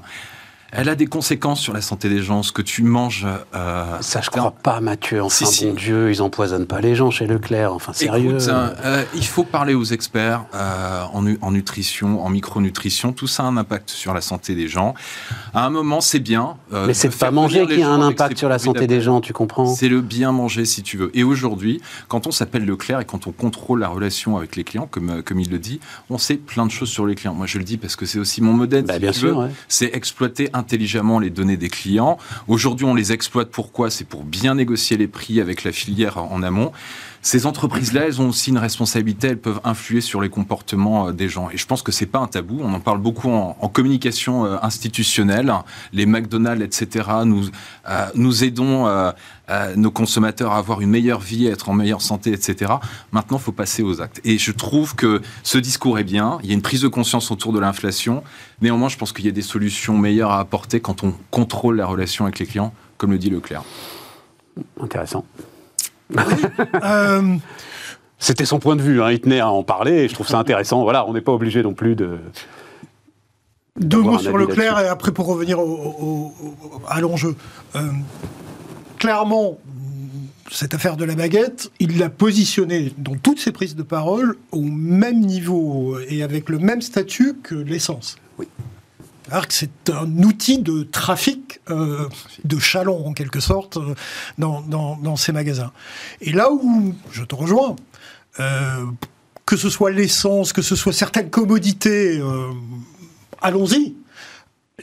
elle 0.72 0.90
a 0.90 0.96
des 0.96 1.08
conséquences 1.08 1.60
sur 1.60 1.74
la 1.74 1.82
santé 1.82 2.10
des 2.10 2.22
gens. 2.22 2.44
Ce 2.44 2.52
que 2.52 2.62
tu 2.62 2.84
manges. 2.84 3.28
Euh, 3.56 3.86
ça, 4.02 4.22
je 4.22 4.30
crois 4.30 4.52
pas, 4.52 4.80
Mathieu. 4.80 5.22
Enfin, 5.22 5.46
bon 5.46 5.74
Dieu, 5.74 6.12
ils 6.12 6.22
empoisonnent 6.22 6.66
pas 6.66 6.82
les 6.82 6.96
gens 6.96 7.12
chez 7.12 7.28
Leclerc. 7.28 7.74
Enfin, 7.74 7.94
sérieux. 7.94 8.38
Écoute, 8.38 8.50
euh, 8.50 9.04
il 9.16 9.26
faut 9.26 9.44
parler 9.44 9.74
aux 9.74 9.84
experts 9.84 10.46
euh, 10.54 11.04
en, 11.14 11.26
en, 11.42 11.52
nutrition, 11.52 12.24
en 12.24 12.30
micronutrition. 12.30 13.12
Tout 13.12 13.28
ça 13.28 13.44
a 13.44 13.48
un 13.48 13.58
impact 13.58 13.90
sur 13.90 14.14
la 14.14 14.22
santé 14.22 14.56
des 14.56 14.68
gens. 14.68 14.94
À 15.54 15.66
un 15.66 15.70
moment, 15.70 16.02
c'est 16.02 16.20
bien. 16.20 16.56
Euh, 16.74 16.88
Mais 16.88 16.94
c'est 16.94 17.16
pas 17.16 17.32
manger 17.32 17.68
qui 17.68 17.82
a 17.82 17.90
un 17.90 18.02
impact 18.02 18.38
sur 18.38 18.50
la 18.50 18.60
santé 18.60 18.88
des 18.88 19.02
gens, 19.02 19.22
tu 19.22 19.34
comprends 19.34 19.68
C'est 19.68 19.90
le 19.90 20.02
bien 20.02 20.32
manger, 20.32 20.66
si 20.66 20.84
tu 20.84 20.98
veux. 20.98 21.12
Et 21.14 21.24
aujourd'hui, 21.24 21.82
quand 22.08 22.28
on 22.28 22.32
s'appelle 22.32 22.66
Leclerc 22.66 23.02
et 23.02 23.06
quand 23.06 23.28
on 23.28 23.32
contrôle 23.32 23.80
la 23.80 23.90
relation 23.90 24.38
avec 24.38 24.56
les 24.56 24.64
clients, 24.64 24.88
comme, 24.90 25.10
euh, 25.10 25.22
comme 25.22 25.40
il 25.40 25.50
le 25.50 25.60
dit, 25.60 25.80
on 26.10 26.18
sait 26.18 26.36
plein 26.36 26.66
de 26.66 26.72
choses 26.72 26.90
sur 26.90 27.06
les 27.06 27.16
clients. 27.16 27.34
Moi, 27.34 27.48
je 27.48 27.58
le 27.58 27.64
dis 27.64 27.78
parce 27.78 27.96
que 27.96 28.06
c'est 28.06 28.20
aussi 28.20 28.42
mon 28.42 28.54
modèle. 28.54 28.86
Bah, 28.86 29.00
bien 29.00 29.12
sûr. 29.12 29.48
C'est 29.68 29.94
exploiter 29.94 30.50
un 30.54 30.61
intelligemment 30.62 31.20
les 31.20 31.30
données 31.30 31.58
des 31.58 31.70
clients. 31.70 32.18
Aujourd'hui, 32.48 32.86
on 32.86 32.96
les 32.96 33.12
exploite. 33.12 33.50
Pourquoi? 33.52 33.90
C'est 33.90 34.08
pour 34.08 34.24
bien 34.24 34.56
négocier 34.56 34.96
les 34.96 35.08
prix 35.08 35.42
avec 35.42 35.64
la 35.64 35.72
filière 35.72 36.18
en 36.18 36.44
amont. 36.44 36.72
Ces 37.24 37.46
entreprises-là, 37.46 38.06
elles 38.08 38.20
ont 38.20 38.30
aussi 38.30 38.50
une 38.50 38.58
responsabilité, 38.58 39.28
elles 39.28 39.40
peuvent 39.40 39.62
influer 39.64 40.02
sur 40.02 40.22
les 40.22 40.30
comportements 40.30 41.08
euh, 41.08 41.12
des 41.12 41.30
gens. 41.30 41.52
Et 41.52 41.58
je 41.58 41.68
pense 41.68 41.84
que 41.84 41.92
c'est 41.92 42.08
pas 42.08 42.18
un 42.18 42.26
tabou. 42.26 42.60
On 42.64 42.74
en 42.74 42.80
parle 42.80 43.00
beaucoup 43.00 43.30
en, 43.30 43.54
communication 43.68 44.46
euh, 44.46 44.58
institutionnelle. 44.64 45.54
Les 45.94 46.08
McDonald's, 46.08 46.64
etc. 46.64 47.10
Nous 47.26 47.50
euh, 47.90 48.06
nous 48.16 48.44
aidons 48.44 48.88
nos 49.76 49.92
consommateurs 49.92 50.54
à 50.54 50.58
avoir 50.58 50.80
une 50.80 50.90
meilleure 50.90 51.20
vie, 51.20 51.48
à 51.48 51.52
être 51.52 51.68
en 51.70 51.74
meilleure 51.74 52.02
santé, 52.02 52.32
etc. 52.32 52.74
Maintenant, 53.12 53.38
il 53.38 53.44
faut 53.44 53.52
passer 53.52 53.84
aux 53.84 54.02
actes. 54.02 54.22
Et 54.24 54.38
je 54.38 54.52
trouve 54.52 54.96
que 54.96 55.22
ce 55.44 55.58
discours 55.58 56.00
est 56.00 56.06
bien. 56.06 56.40
Il 56.42 56.50
y 56.50 56.52
a 56.52 56.54
une 56.54 56.62
prise 56.62 56.82
de 56.82 56.88
conscience 56.88 57.32
autour 57.32 57.52
de 57.52 57.60
l'inflation. 57.60 58.24
Néanmoins, 58.62 58.88
je 58.88 58.98
pense 58.98 59.12
qu'il 59.12 59.26
y 59.26 59.30
a 59.30 59.34
des 59.34 59.42
solutions 59.42 59.98
meilleures 59.98 60.32
à 60.32 60.40
apporter 60.40 60.80
quand 60.80 61.04
on 61.04 61.14
contrôle 61.32 61.78
la 61.78 61.86
relation 61.86 62.26
avec 62.26 62.40
les 62.40 62.46
clients, 62.46 62.74
comme 62.98 63.12
le 63.12 63.18
dit 63.18 63.30
Leclerc. 63.30 63.64
Intéressant. 64.80 65.26
Euh, 66.84 67.38
C'était 68.20 68.46
son 68.46 68.60
point 68.60 68.76
de 68.76 68.82
vue, 68.82 69.02
hein. 69.02 69.12
il 69.12 69.20
tenait 69.20 69.40
à 69.40 69.50
en 69.50 69.64
parler, 69.64 70.04
et 70.04 70.08
je 70.08 70.14
trouve 70.14 70.28
ça 70.28 70.38
intéressant. 70.38 70.84
Voilà, 70.84 71.08
on 71.08 71.14
n'est 71.14 71.22
pas 71.22 71.32
obligé 71.32 71.64
non 71.64 71.74
plus 71.74 71.96
de. 71.96 72.20
Deux 73.80 74.02
mots 74.02 74.20
sur 74.20 74.38
Leclerc, 74.38 74.80
et 74.80 74.88
après 74.88 75.12
pour 75.12 75.26
revenir 75.26 75.58
à 76.88 77.02
l'enjeu. 77.02 77.36
Euh, 77.76 77.90
clairement, 78.98 79.58
cette 80.52 80.74
affaire 80.74 80.98
de 80.98 81.06
la 81.06 81.16
baguette, 81.16 81.72
il 81.80 81.98
l'a 81.98 82.10
positionné 82.10 82.94
dans 82.98 83.16
toutes 83.16 83.40
ses 83.40 83.52
prises 83.52 83.76
de 83.76 83.84
parole 83.84 84.36
au 84.52 84.62
même 84.62 85.22
niveau 85.22 85.98
et 86.10 86.22
avec 86.22 86.50
le 86.50 86.60
même 86.60 86.82
statut 86.82 87.36
que 87.42 87.56
l'essence. 87.56 88.18
Oui 88.38 88.48
que 89.40 89.54
c'est 89.54 89.90
un 89.90 90.10
outil 90.24 90.60
de 90.60 90.84
trafic 90.84 91.62
euh, 91.70 92.08
de 92.44 92.60
chalon, 92.60 93.08
en 93.08 93.14
quelque 93.14 93.40
sorte, 93.40 93.78
euh, 93.78 93.96
dans, 94.38 95.16
ces 95.16 95.32
magasins. 95.32 95.72
Et 96.20 96.32
là 96.32 96.52
où 96.52 96.94
je 97.12 97.24
te 97.24 97.36
rejoins, 97.36 97.76
euh, 98.40 98.86
que 99.46 99.56
ce 99.56 99.70
soit 99.70 99.92
l'essence, 99.92 100.54
que 100.54 100.62
ce 100.62 100.76
soit 100.76 100.94
certaines 100.94 101.30
commodités, 101.30 102.22
allons-y. 103.42 103.96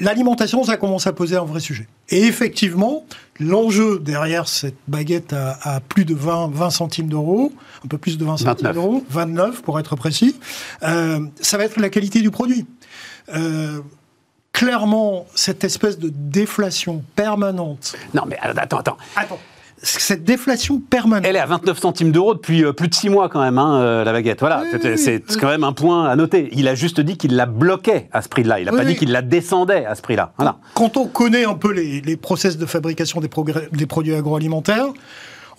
L'alimentation, 0.00 0.62
ça 0.62 0.76
commence 0.76 1.06
à 1.06 1.12
poser 1.12 1.36
un 1.36 1.44
vrai 1.44 1.60
sujet. 1.60 1.88
Et 2.10 2.22
effectivement, 2.22 3.04
l'enjeu 3.40 3.98
derrière 3.98 4.46
cette 4.46 4.76
baguette 4.86 5.32
à, 5.32 5.80
plus 5.80 6.04
de 6.04 6.14
20, 6.14 6.50
20 6.52 6.70
centimes 6.70 7.08
d'euros, 7.08 7.52
un 7.84 7.88
peu 7.88 7.98
plus 7.98 8.16
de 8.16 8.24
20 8.24 8.36
centimes 8.36 8.72
d'euros, 8.72 9.04
29 9.10 9.62
pour 9.62 9.80
être 9.80 9.96
précis, 9.96 10.36
ça 10.80 11.58
va 11.58 11.64
être 11.64 11.80
la 11.80 11.88
qualité 11.88 12.20
du 12.20 12.30
produit 12.30 12.66
clairement 14.58 15.26
cette 15.36 15.62
espèce 15.62 15.98
de 15.98 16.10
déflation 16.12 17.04
permanente. 17.14 17.94
Non, 18.12 18.22
mais 18.26 18.36
attends, 18.40 18.78
attends. 18.78 18.96
Attends. 19.14 19.38
Cette 19.80 20.24
déflation 20.24 20.80
permanente. 20.80 21.24
Elle 21.24 21.36
est 21.36 21.40
à 21.40 21.46
29 21.46 21.78
centimes 21.78 22.10
d'euros 22.10 22.34
depuis 22.34 22.64
euh, 22.64 22.72
plus 22.72 22.88
de 22.88 22.94
6 22.94 23.10
mois 23.10 23.28
quand 23.28 23.40
même, 23.40 23.58
hein, 23.58 23.80
euh, 23.80 24.02
la 24.02 24.12
baguette. 24.12 24.40
Voilà, 24.40 24.64
c'est 24.96 25.22
quand 25.38 25.46
même 25.46 25.62
un 25.62 25.72
point 25.72 26.08
à 26.08 26.16
noter. 26.16 26.48
Il 26.50 26.66
a 26.66 26.74
juste 26.74 27.00
dit 27.00 27.16
qu'il 27.16 27.36
la 27.36 27.46
bloquait 27.46 28.08
à 28.12 28.20
ce 28.20 28.28
prix-là. 28.28 28.58
Il 28.58 28.66
n'a 28.66 28.72
pas 28.72 28.84
dit 28.84 28.96
qu'il 28.96 29.12
la 29.12 29.22
descendait 29.22 29.86
à 29.86 29.94
ce 29.94 30.02
prix-là. 30.02 30.32
Voilà. 30.36 30.56
Quand 30.74 30.96
on 30.96 31.06
connaît 31.06 31.44
un 31.44 31.54
peu 31.54 31.72
les, 31.72 32.00
les 32.00 32.16
process 32.16 32.58
de 32.58 32.66
fabrication 32.66 33.20
des, 33.20 33.30
des 33.72 33.86
produits 33.86 34.14
agroalimentaires, 34.16 34.88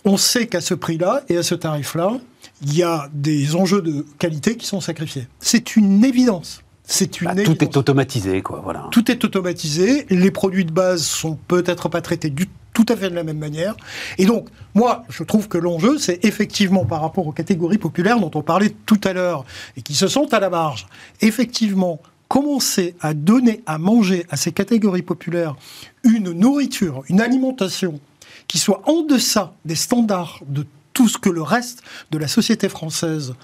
on 0.04 0.18
sait 0.18 0.48
qu'à 0.48 0.60
ce 0.60 0.74
prix-là 0.74 1.22
et 1.30 1.38
à 1.38 1.44
ce 1.44 1.56
tarif-là, 1.56 2.18
il 2.62 2.76
y 2.76 2.84
a 2.84 3.08
des 3.14 3.56
enjeux 3.56 3.82
de 3.82 4.06
qualité 4.18 4.58
qui 4.58 4.68
sont 4.68 4.82
sacrifiés. 4.82 5.30
C'est 5.40 5.78
une 5.78 6.04
évidence. 6.04 6.62
C'est 6.92 7.22
une 7.22 7.28
bah, 7.28 7.44
tout 7.44 7.64
est 7.64 7.78
automatisé, 7.78 8.42
quoi. 8.42 8.62
Voilà. 8.64 8.88
Tout 8.90 9.12
est 9.12 9.24
automatisé. 9.24 10.08
Les 10.10 10.32
produits 10.32 10.66
de 10.66 10.72
base 10.72 11.04
sont 11.04 11.36
peut-être 11.36 11.88
pas 11.88 12.02
traités 12.02 12.32
du 12.32 12.50
tout 12.74 12.86
à 12.90 12.96
fait 12.96 13.12
de 13.12 13.16
la 13.16 13.24
même 13.24 13.38
manière. 13.38 13.76
Et 14.18 14.26
donc, 14.26 14.48
moi, 14.74 15.04
je 15.08 15.24
trouve 15.24 15.48
que 15.48 15.60
l'enjeu, 15.60 16.00
c'est 16.00 16.26
effectivement 16.26 16.86
par 16.86 17.02
rapport 17.02 17.28
aux 17.28 17.32
catégories 17.32 17.78
populaires 17.78 18.20
dont 18.20 18.32
on 18.34 18.42
parlait 18.42 18.74
tout 18.88 19.00
à 19.04 19.14
l'heure 19.14 19.46
et 19.78 19.84
qui 19.84 19.94
se 19.94 20.08
sont 20.08 20.34
à 20.34 20.40
la 20.40 20.50
marge, 20.50 20.88
effectivement, 21.22 22.00
commencer 22.28 22.96
à 23.02 23.14
donner 23.14 23.62
à 23.68 23.78
manger 23.78 24.26
à 24.32 24.36
ces 24.36 24.52
catégories 24.52 25.04
populaires 25.04 25.56
une 26.04 26.32
nourriture, 26.32 27.04
une 27.08 27.22
alimentation 27.22 28.00
qui 28.48 28.58
soit 28.58 28.82
en 28.90 29.04
deçà 29.04 29.54
des 29.64 29.76
standards 29.76 30.40
de 30.48 30.66
tout 30.94 31.08
ce 31.08 31.20
que 31.20 31.30
le 31.30 31.44
reste 31.44 31.84
de 32.10 32.18
la 32.18 32.28
société 32.28 32.68
française 32.68 33.36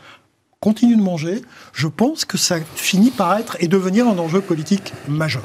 continue 0.60 0.96
de 0.96 1.02
manger, 1.02 1.42
je 1.74 1.88
pense 1.88 2.26
que 2.26 2.38
ça 2.38 2.58
finit 2.76 3.12
par 3.12 3.38
être 3.38 3.58
et 3.60 3.68
devenir 3.68 4.08
un 4.08 4.18
enjeu 4.18 4.42
politique 4.42 4.94
majeur. 5.08 5.44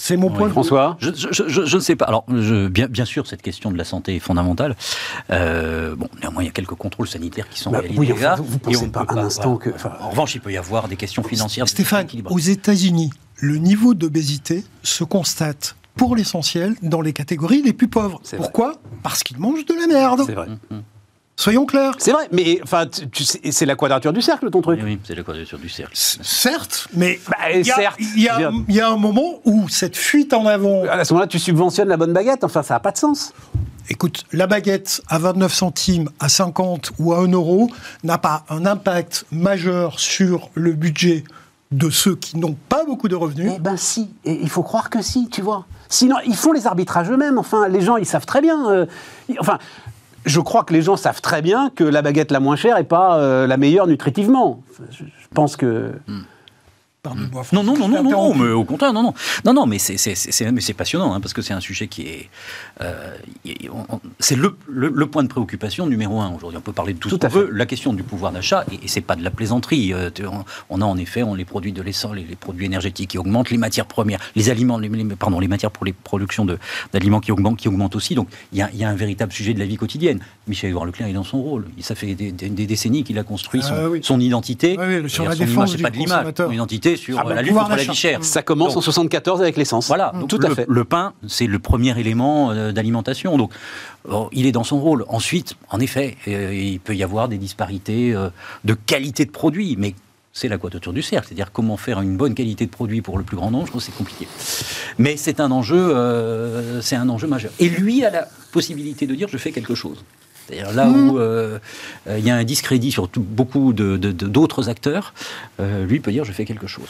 C'est 0.00 0.16
mon 0.16 0.30
point 0.30 0.46
de 0.46 0.52
François? 0.52 0.96
Je, 0.98 1.10
je, 1.12 1.76
ne 1.76 1.80
sais 1.80 1.94
pas. 1.94 2.06
Alors, 2.06 2.24
bien, 2.26 2.86
bien, 2.86 3.04
sûr, 3.04 3.26
cette 3.26 3.42
question 3.42 3.70
de 3.70 3.76
la 3.76 3.84
santé 3.84 4.16
est 4.16 4.20
fondamentale. 4.20 4.74
Euh, 5.30 5.94
bon, 5.94 6.08
néanmoins, 6.22 6.42
il 6.42 6.46
y 6.46 6.48
a 6.48 6.52
quelques 6.52 6.74
contrôles 6.74 7.06
sanitaires 7.06 7.50
qui 7.50 7.60
sont 7.60 7.70
bah, 7.70 7.80
réalisés. 7.80 8.00
Oui, 8.00 8.10
enfin, 8.10 8.36
vous, 8.36 8.58
pensez 8.58 8.88
pas 8.88 9.04
un 9.10 9.18
instant 9.18 9.56
que... 9.58 9.68
En 10.00 10.08
revanche, 10.08 10.34
il 10.34 10.40
peut 10.40 10.52
y 10.52 10.56
avoir 10.56 10.88
des 10.88 10.96
questions 10.96 11.22
financières. 11.22 11.68
Stéphane, 11.68 12.06
aux 12.30 12.38
États-Unis, 12.38 13.10
le 13.36 13.58
niveau 13.58 13.92
d'obésité 13.92 14.64
se 14.82 15.04
constate 15.04 15.76
pour 15.96 16.16
l'essentiel 16.16 16.76
dans 16.80 17.02
les 17.02 17.12
catégories 17.12 17.60
les 17.60 17.74
plus 17.74 17.88
pauvres. 17.88 18.22
Pourquoi? 18.38 18.76
Parce 19.02 19.22
qu'ils 19.22 19.38
mangent 19.38 19.66
de 19.66 19.74
la 19.74 19.86
merde. 19.86 20.22
C'est 20.24 20.32
vrai. 20.32 20.46
Mm, 20.46 20.76
mm. 20.76 20.82
Soyons 21.40 21.64
clairs. 21.64 21.94
C'est 21.96 22.12
vrai, 22.12 22.28
mais 22.32 22.60
enfin, 22.62 22.84
c'est 23.50 23.64
la 23.64 23.74
quadrature 23.74 24.12
du 24.12 24.20
cercle, 24.20 24.50
ton 24.50 24.60
truc. 24.60 24.78
Oui, 24.84 25.00
c'est 25.02 25.14
la 25.14 25.22
quadrature 25.22 25.58
du 25.58 25.70
cercle. 25.70 25.92
certes, 25.94 26.86
mais 26.92 27.18
bah, 27.30 27.50
il 27.54 27.66
y, 27.66 28.24
y, 28.74 28.80
a 28.80 28.90
un 28.90 28.96
moment 28.98 29.40
où 29.46 29.66
cette 29.70 29.96
fuite 29.96 30.34
en 30.34 30.44
avant. 30.44 30.84
À 30.84 31.02
ce 31.02 31.14
moment-là, 31.14 31.26
tu 31.26 31.38
subventionnes 31.38 31.88
la 31.88 31.96
bonne 31.96 32.12
baguette. 32.12 32.44
Enfin, 32.44 32.62
ça 32.62 32.74
n'a 32.74 32.80
pas 32.80 32.92
de 32.92 32.98
sens. 32.98 33.32
Écoute, 33.88 34.24
la 34.32 34.46
baguette 34.46 35.00
à 35.08 35.18
29 35.18 35.54
centimes, 35.54 36.10
à 36.20 36.28
50 36.28 36.92
ou 36.98 37.14
à 37.14 37.20
1 37.20 37.28
euro 37.28 37.70
n'a 38.04 38.18
pas 38.18 38.44
un 38.50 38.66
impact 38.66 39.24
majeur 39.32 39.98
sur 39.98 40.50
le 40.52 40.74
budget 40.74 41.24
de 41.70 41.88
ceux 41.88 42.16
qui 42.16 42.36
n'ont 42.36 42.56
pas 42.68 42.84
beaucoup 42.84 43.08
de 43.08 43.14
revenus. 43.14 43.52
Eh 43.56 43.58
ben 43.60 43.78
si, 43.78 44.10
et 44.26 44.38
il 44.42 44.50
faut 44.50 44.62
croire 44.62 44.90
que 44.90 45.00
si, 45.00 45.28
tu 45.28 45.40
vois. 45.40 45.64
Sinon, 45.88 46.16
ils 46.26 46.36
font 46.36 46.52
les 46.52 46.66
arbitrages 46.66 47.10
eux-mêmes. 47.10 47.38
Enfin, 47.38 47.68
les 47.68 47.80
gens, 47.80 47.96
ils 47.96 48.06
savent 48.06 48.26
très 48.26 48.42
bien. 48.42 48.68
Euh, 48.70 48.86
enfin, 49.38 49.58
je 50.24 50.40
crois 50.40 50.64
que 50.64 50.72
les 50.72 50.82
gens 50.82 50.96
savent 50.96 51.20
très 51.20 51.42
bien 51.42 51.70
que 51.74 51.84
la 51.84 52.02
baguette 52.02 52.30
la 52.30 52.40
moins 52.40 52.56
chère 52.56 52.76
n'est 52.76 52.84
pas 52.84 53.18
euh, 53.18 53.46
la 53.46 53.56
meilleure 53.56 53.86
nutritivement. 53.86 54.62
Je, 54.90 55.04
pense 55.34 55.56
que. 55.56 55.92
Hmm. 57.02 57.30
Non, 57.52 57.62
non, 57.62 57.78
non, 57.78 57.88
non, 57.88 58.02
non, 58.02 58.34
mais 58.34 58.50
au 58.50 58.64
contraire, 58.64 58.92
non, 58.92 59.02
non. 59.02 59.14
Non, 59.46 59.54
non, 59.54 59.66
mais 59.66 59.78
c'est 59.78 60.74
passionnant, 60.74 61.14
hein, 61.14 61.20
parce 61.20 61.32
que 61.32 61.40
c'est 61.40 61.54
un 61.54 61.60
sujet 61.60 61.88
qui 61.88 62.02
est. 62.02 62.28
Euh, 62.82 63.16
c'est 64.18 64.36
le, 64.36 64.54
le, 64.68 65.06
point 65.06 65.22
de 65.22 65.28
préoccupation 65.28 65.86
numéro 65.86 66.20
un 66.20 66.30
aujourd'hui. 66.30 66.58
On 66.58 66.60
peut 66.60 66.74
parler 66.74 66.92
de 66.92 66.98
tout, 66.98 67.08
ce 67.08 67.14
qu'on 67.14 67.28
veut. 67.28 67.48
La 67.52 67.64
question 67.64 67.94
du 67.94 68.02
pouvoir 68.02 68.32
d'achat, 68.32 68.66
et, 68.70 68.84
et 68.84 68.88
c'est 68.88 69.00
pas 69.00 69.16
de 69.16 69.24
la 69.24 69.30
plaisanterie. 69.30 69.94
Euh, 69.94 70.10
on, 70.68 70.82
a 70.82 70.84
en 70.84 70.98
effet 70.98 71.22
on, 71.22 71.34
les 71.34 71.46
produits 71.46 71.72
de 71.72 71.80
l'essence, 71.80 72.14
les, 72.14 72.36
produits 72.36 72.66
énergétiques 72.66 73.10
qui 73.10 73.18
augmentent, 73.18 73.48
les 73.48 73.56
matières 73.56 73.86
premières, 73.86 74.20
les 74.36 74.50
aliments, 74.50 74.76
les, 74.76 74.90
pardon, 75.16 75.40
les 75.40 75.48
matières 75.48 75.70
pour 75.70 75.86
les 75.86 75.94
productions 75.94 76.46
d'aliments 76.92 77.20
qui 77.20 77.32
augmentent, 77.32 77.56
qui 77.56 77.68
augmentent 77.68 77.96
aussi. 77.96 78.14
Donc 78.14 78.28
il 78.52 78.58
y, 78.58 78.62
a, 78.62 78.70
y, 78.74 78.84
a, 78.84 78.90
un 78.90 78.94
véritable 78.94 79.32
sujet 79.32 79.54
de 79.54 79.58
la 79.58 79.64
vie 79.64 79.76
quotidienne. 79.76 80.20
Michel-Édouard 80.48 80.84
Leclerc 80.84 81.08
est 81.08 81.14
dans 81.14 81.24
son 81.24 81.40
rôle. 81.40 81.64
Ça 81.80 81.94
fait 81.94 82.14
des, 82.14 82.30
décennies 82.32 83.04
qu'il 83.04 83.18
a 83.18 83.22
construit 83.22 83.62
son, 83.62 83.72
ah 83.74 83.98
son 84.02 84.20
identité. 84.20 84.76
Ah 84.78 84.84
oui, 84.86 85.08
sur 85.08 85.24
la 85.24 85.34
défense 85.34 85.76
pas 85.78 85.88
de 85.88 85.96
l'image, 85.96 86.26
son 86.36 86.52
identité 86.52 86.89
sur 86.96 87.18
ah 87.18 87.24
bah, 87.24 87.34
la 87.34 87.42
lutte 87.42 87.54
contre 87.54 87.70
la 87.70 87.82
vie 87.82 87.94
chère. 87.94 88.24
Ça 88.24 88.42
commence 88.42 88.76
en 88.76 88.80
74 88.80 89.40
avec 89.40 89.56
l'essence. 89.56 89.86
Voilà, 89.86 90.12
tout 90.28 90.40
à 90.42 90.50
fait. 90.50 90.66
Le 90.68 90.84
pain, 90.84 91.14
c'est 91.26 91.46
le 91.46 91.58
premier 91.58 91.98
élément 91.98 92.50
euh, 92.50 92.72
d'alimentation. 92.72 93.36
Donc, 93.36 93.52
il 94.32 94.46
est 94.46 94.52
dans 94.52 94.64
son 94.64 94.80
rôle. 94.80 95.04
Ensuite, 95.08 95.56
en 95.70 95.80
effet, 95.80 96.16
euh, 96.28 96.54
il 96.54 96.80
peut 96.80 96.94
y 96.94 97.02
avoir 97.02 97.28
des 97.28 97.38
disparités 97.38 98.14
euh, 98.14 98.30
de 98.64 98.74
qualité 98.74 99.24
de 99.24 99.30
produit, 99.30 99.76
mais 99.78 99.94
c'est 100.32 100.48
la 100.48 100.58
quadrature 100.58 100.92
du 100.92 101.02
cercle, 101.02 101.26
c'est-à-dire 101.26 101.50
comment 101.52 101.76
faire 101.76 102.00
une 102.00 102.16
bonne 102.16 102.34
qualité 102.34 102.64
de 102.64 102.70
produit 102.70 103.02
pour 103.02 103.18
le 103.18 103.24
plus 103.24 103.36
grand 103.36 103.50
nombre, 103.50 103.66
je 103.66 103.72
trouve 103.72 103.82
c'est 103.82 103.96
compliqué. 103.96 104.28
Mais 104.96 105.16
c'est 105.16 105.40
un 105.40 105.50
enjeu, 105.50 106.80
c'est 106.82 106.94
un 106.94 107.08
enjeu 107.08 107.26
majeur. 107.26 107.50
Et 107.58 107.68
lui 107.68 108.04
a 108.04 108.10
la 108.10 108.28
possibilité 108.52 109.08
de 109.08 109.16
dire 109.16 109.26
je 109.28 109.38
fais 109.38 109.50
quelque 109.50 109.74
chose. 109.74 110.04
C'est-à-dire 110.50 110.74
là 110.74 110.88
où 110.88 111.14
mmh. 111.14 111.18
euh, 111.18 111.58
euh, 112.08 112.18
il 112.18 112.24
y 112.24 112.30
a 112.30 112.36
un 112.36 112.44
discrédit 112.44 112.90
sur 112.90 113.08
beaucoup 113.16 113.72
d'autres 113.72 114.68
acteurs, 114.68 115.14
euh, 115.60 115.84
lui 115.86 116.00
peut 116.00 116.10
dire 116.10 116.24
je 116.24 116.32
fais 116.32 116.44
quelque 116.44 116.66
chose. 116.66 116.88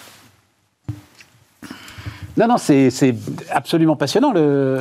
Non, 2.36 2.46
non, 2.46 2.56
c'est 2.58 3.14
absolument 3.50 3.96
passionnant. 3.96 4.32
Le, 4.32 4.78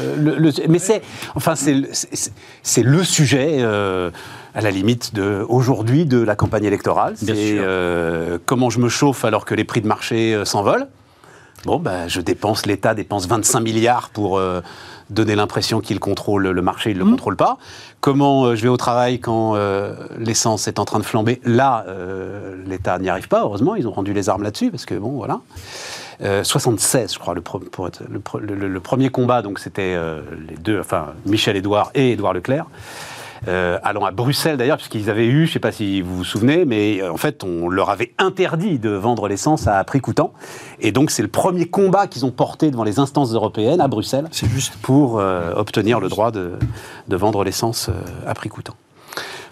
mais 0.69 0.79
c'est 0.79 1.01
enfin, 1.35 1.55
c'est 1.55 2.83
le 2.83 3.03
sujet, 3.03 3.63
à 3.63 4.61
la 4.61 4.71
limite, 4.71 5.13
de, 5.13 5.45
aujourd'hui 5.49 6.05
de 6.05 6.19
la 6.19 6.35
campagne 6.35 6.63
électorale. 6.63 7.15
C'est 7.17 7.57
comment 8.45 8.69
je 8.69 8.79
me 8.79 8.87
chauffe 8.87 9.25
alors 9.25 9.45
que 9.45 9.55
les 9.55 9.65
prix 9.65 9.81
de 9.81 9.87
marché 9.87 10.41
s'envolent. 10.45 10.87
Bon, 11.65 11.77
ben, 11.79 12.07
je 12.07 12.21
dépense, 12.21 12.65
l'État 12.65 12.93
dépense 12.93 13.27
25 13.27 13.59
milliards 13.59 14.09
pour 14.11 14.39
donner 15.09 15.35
l'impression 15.35 15.79
qu'il 15.79 15.99
contrôle 15.99 16.47
le 16.47 16.61
marché, 16.61 16.91
il 16.91 16.97
ne 16.97 16.99
le 16.99 17.05
mmh. 17.05 17.11
contrôle 17.11 17.35
pas. 17.35 17.57
Comment 18.01 18.45
euh, 18.45 18.55
je 18.55 18.63
vais 18.63 18.69
au 18.69 18.77
travail 18.77 19.19
quand 19.19 19.55
euh, 19.55 19.95
l'essence 20.17 20.67
est 20.67 20.79
en 20.79 20.85
train 20.85 20.99
de 20.99 21.03
flamber? 21.03 21.41
Là, 21.43 21.85
euh, 21.87 22.55
l'État 22.65 22.97
n'y 22.99 23.09
arrive 23.09 23.27
pas, 23.27 23.41
heureusement, 23.41 23.75
ils 23.75 23.87
ont 23.87 23.91
rendu 23.91 24.13
les 24.13 24.29
armes 24.29 24.43
là-dessus, 24.43 24.71
parce 24.71 24.85
que 24.85 24.95
bon, 24.95 25.11
voilà. 25.11 25.41
76, 26.43 27.13
je 27.13 27.19
crois, 27.19 27.33
le, 27.33 27.39
pour 27.39 27.87
être, 27.87 28.01
le, 28.09 28.79
premier 28.81 29.09
combat, 29.09 29.41
donc 29.41 29.57
c'était 29.57 29.95
les 30.49 30.57
deux, 30.57 30.77
enfin 30.77 31.13
Michel 31.25 31.55
Édouard 31.55 31.91
et 31.95 32.11
Édouard 32.11 32.33
Leclerc. 32.33 32.65
Euh, 33.47 33.79
allant 33.83 34.05
à 34.05 34.11
Bruxelles 34.11 34.57
d'ailleurs, 34.57 34.77
puisqu'ils 34.77 35.09
avaient 35.09 35.27
eu, 35.27 35.45
je 35.45 35.51
ne 35.51 35.53
sais 35.53 35.59
pas 35.59 35.71
si 35.71 36.01
vous 36.01 36.17
vous 36.17 36.23
souvenez, 36.23 36.65
mais 36.65 37.01
euh, 37.01 37.11
en 37.11 37.17
fait, 37.17 37.43
on 37.43 37.69
leur 37.69 37.89
avait 37.89 38.13
interdit 38.17 38.79
de 38.79 38.89
vendre 38.89 39.27
l'essence 39.27 39.67
à 39.67 39.83
prix 39.83 40.01
coûtant. 40.01 40.33
Et 40.79 40.91
donc, 40.91 41.11
c'est 41.11 41.21
le 41.21 41.29
premier 41.29 41.65
combat 41.65 42.07
qu'ils 42.07 42.25
ont 42.25 42.31
porté 42.31 42.71
devant 42.71 42.83
les 42.83 42.99
instances 42.99 43.33
européennes 43.33 43.81
à 43.81 43.87
Bruxelles 43.87 44.27
juste. 44.31 44.75
pour 44.81 45.19
euh, 45.19 45.53
obtenir 45.55 45.99
le 45.99 46.09
droit 46.09 46.31
de, 46.31 46.53
de 47.07 47.15
vendre 47.15 47.43
l'essence 47.43 47.89
à 48.25 48.33
prix 48.33 48.49
coûtant. 48.49 48.75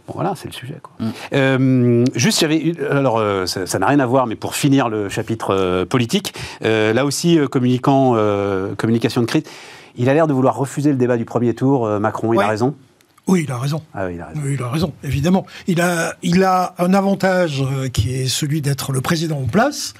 Bon, 0.07 0.13
voilà, 0.15 0.33
c'est 0.35 0.47
le 0.47 0.53
sujet. 0.53 0.77
Mm. 0.99 2.05
juste, 2.15 2.41
avait. 2.43 2.73
Alors, 2.89 3.21
ça 3.45 3.79
n'a 3.79 3.87
rien 3.87 3.99
à 3.99 4.05
voir, 4.05 4.25
mais 4.25 4.35
pour 4.35 4.55
finir 4.55 4.87
le 4.87 5.09
chapitre 5.09 5.83
politique, 5.83 6.33
là 6.61 7.03
aussi, 7.03 7.37
communiquant, 7.51 8.15
communication 8.77 9.21
de 9.21 9.25
crise, 9.27 9.43
il 9.97 10.07
a 10.07 10.13
l'air 10.13 10.27
de 10.27 10.33
vouloir 10.33 10.55
refuser 10.55 10.91
le 10.91 10.97
débat 10.97 11.17
du 11.17 11.25
premier 11.25 11.53
tour. 11.53 11.99
Macron, 11.99 12.31
il 12.33 12.39
a 12.39 12.47
raison 12.47 12.73
oui, 13.27 13.43
il 13.43 13.51
a 13.51 13.57
raison. 13.57 13.83
Ah 13.93 14.05
oui, 14.05 14.15
il 14.15 14.21
a 14.21 14.27
raison. 14.27 14.41
Oui, 14.43 14.53
il 14.53 14.63
a 14.63 14.69
raison, 14.69 14.93
évidemment. 15.03 15.45
Il 15.67 15.81
a, 15.81 16.15
il 16.23 16.43
a 16.43 16.75
un 16.77 16.93
avantage 16.93 17.61
euh, 17.61 17.89
qui 17.89 18.13
est 18.13 18.27
celui 18.27 18.61
d'être 18.61 18.91
le 18.91 19.01
président 19.01 19.39
en 19.39 19.47
place, 19.47 19.93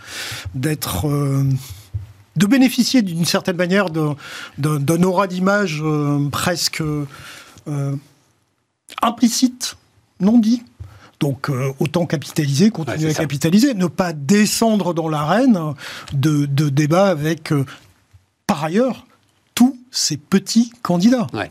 d'être. 0.56 1.08
Euh, 1.08 1.44
de 2.36 2.46
bénéficier 2.46 3.02
d'une 3.02 3.26
certaine 3.26 3.56
manière 3.56 3.90
d'un 3.90 5.04
aura 5.04 5.26
d'image 5.26 5.82
euh, 5.84 6.30
presque 6.30 6.84
implicite, 9.02 9.76
non 10.20 10.38
dit. 10.38 10.62
Donc 11.20 11.50
autant 11.80 12.06
capitaliser, 12.06 12.70
continuer 12.70 13.10
à 13.10 13.14
capitaliser, 13.16 13.74
ne 13.74 13.88
pas 13.88 14.14
descendre 14.14 14.94
dans 14.94 15.10
l'arène 15.10 15.74
de, 16.14 16.46
de 16.46 16.70
débat 16.70 17.08
avec, 17.08 17.52
par 18.46 18.64
ailleurs, 18.64 19.08
tous 19.56 19.76
ces 19.90 20.18
petits 20.18 20.72
candidats. 20.84 21.26
Ouais. 21.34 21.50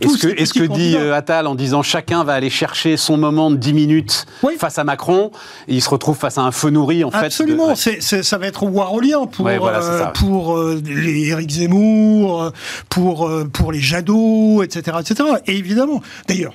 Est-ce 0.00 0.18
que, 0.18 0.28
est 0.28 0.52
que 0.52 0.64
dit 0.64 0.96
euh, 0.96 1.14
Attal 1.14 1.46
en 1.46 1.54
disant 1.54 1.82
chacun 1.82 2.24
va 2.24 2.34
aller 2.34 2.50
chercher 2.50 2.96
son 2.96 3.16
moment 3.16 3.50
de 3.50 3.56
10 3.56 3.72
minutes 3.72 4.26
face 4.58 4.78
à 4.78 4.84
Macron, 4.84 5.30
il 5.68 5.82
se 5.82 5.88
retrouve 5.88 6.16
face 6.16 6.38
à 6.38 6.42
un 6.42 6.52
feu 6.52 6.70
nourri 6.70 7.04
en 7.04 7.10
fait 7.10 7.26
Absolument, 7.26 7.74
ça 7.74 8.38
va 8.38 8.46
être 8.46 8.64
warolien 8.64 9.26
pour, 9.26 9.46
euh, 9.48 10.06
pour 10.14 10.56
euh, 10.56 10.80
les 10.84 11.28
Éric 11.28 11.50
Zemmour, 11.50 12.52
pour, 12.88 13.30
pour 13.52 13.72
les 13.72 13.80
Jadot, 13.80 14.62
etc., 14.62 14.98
etc. 15.00 15.28
Et 15.46 15.56
évidemment, 15.56 16.02
d'ailleurs, 16.28 16.54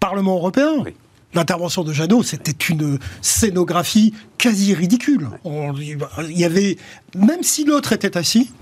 Parlement 0.00 0.36
européen, 0.36 0.84
L'intervention 1.34 1.82
de 1.82 1.92
Jadot, 1.92 2.22
c'était 2.22 2.52
une 2.52 2.98
scénographie 3.20 4.14
quasi 4.38 4.72
ridicule. 4.72 5.28
il 5.44 6.38
y 6.38 6.44
avait, 6.44 6.76
même 7.16 7.42
si 7.42 7.64
l'autre 7.64 7.92
était 7.92 8.16
assis, 8.16 8.52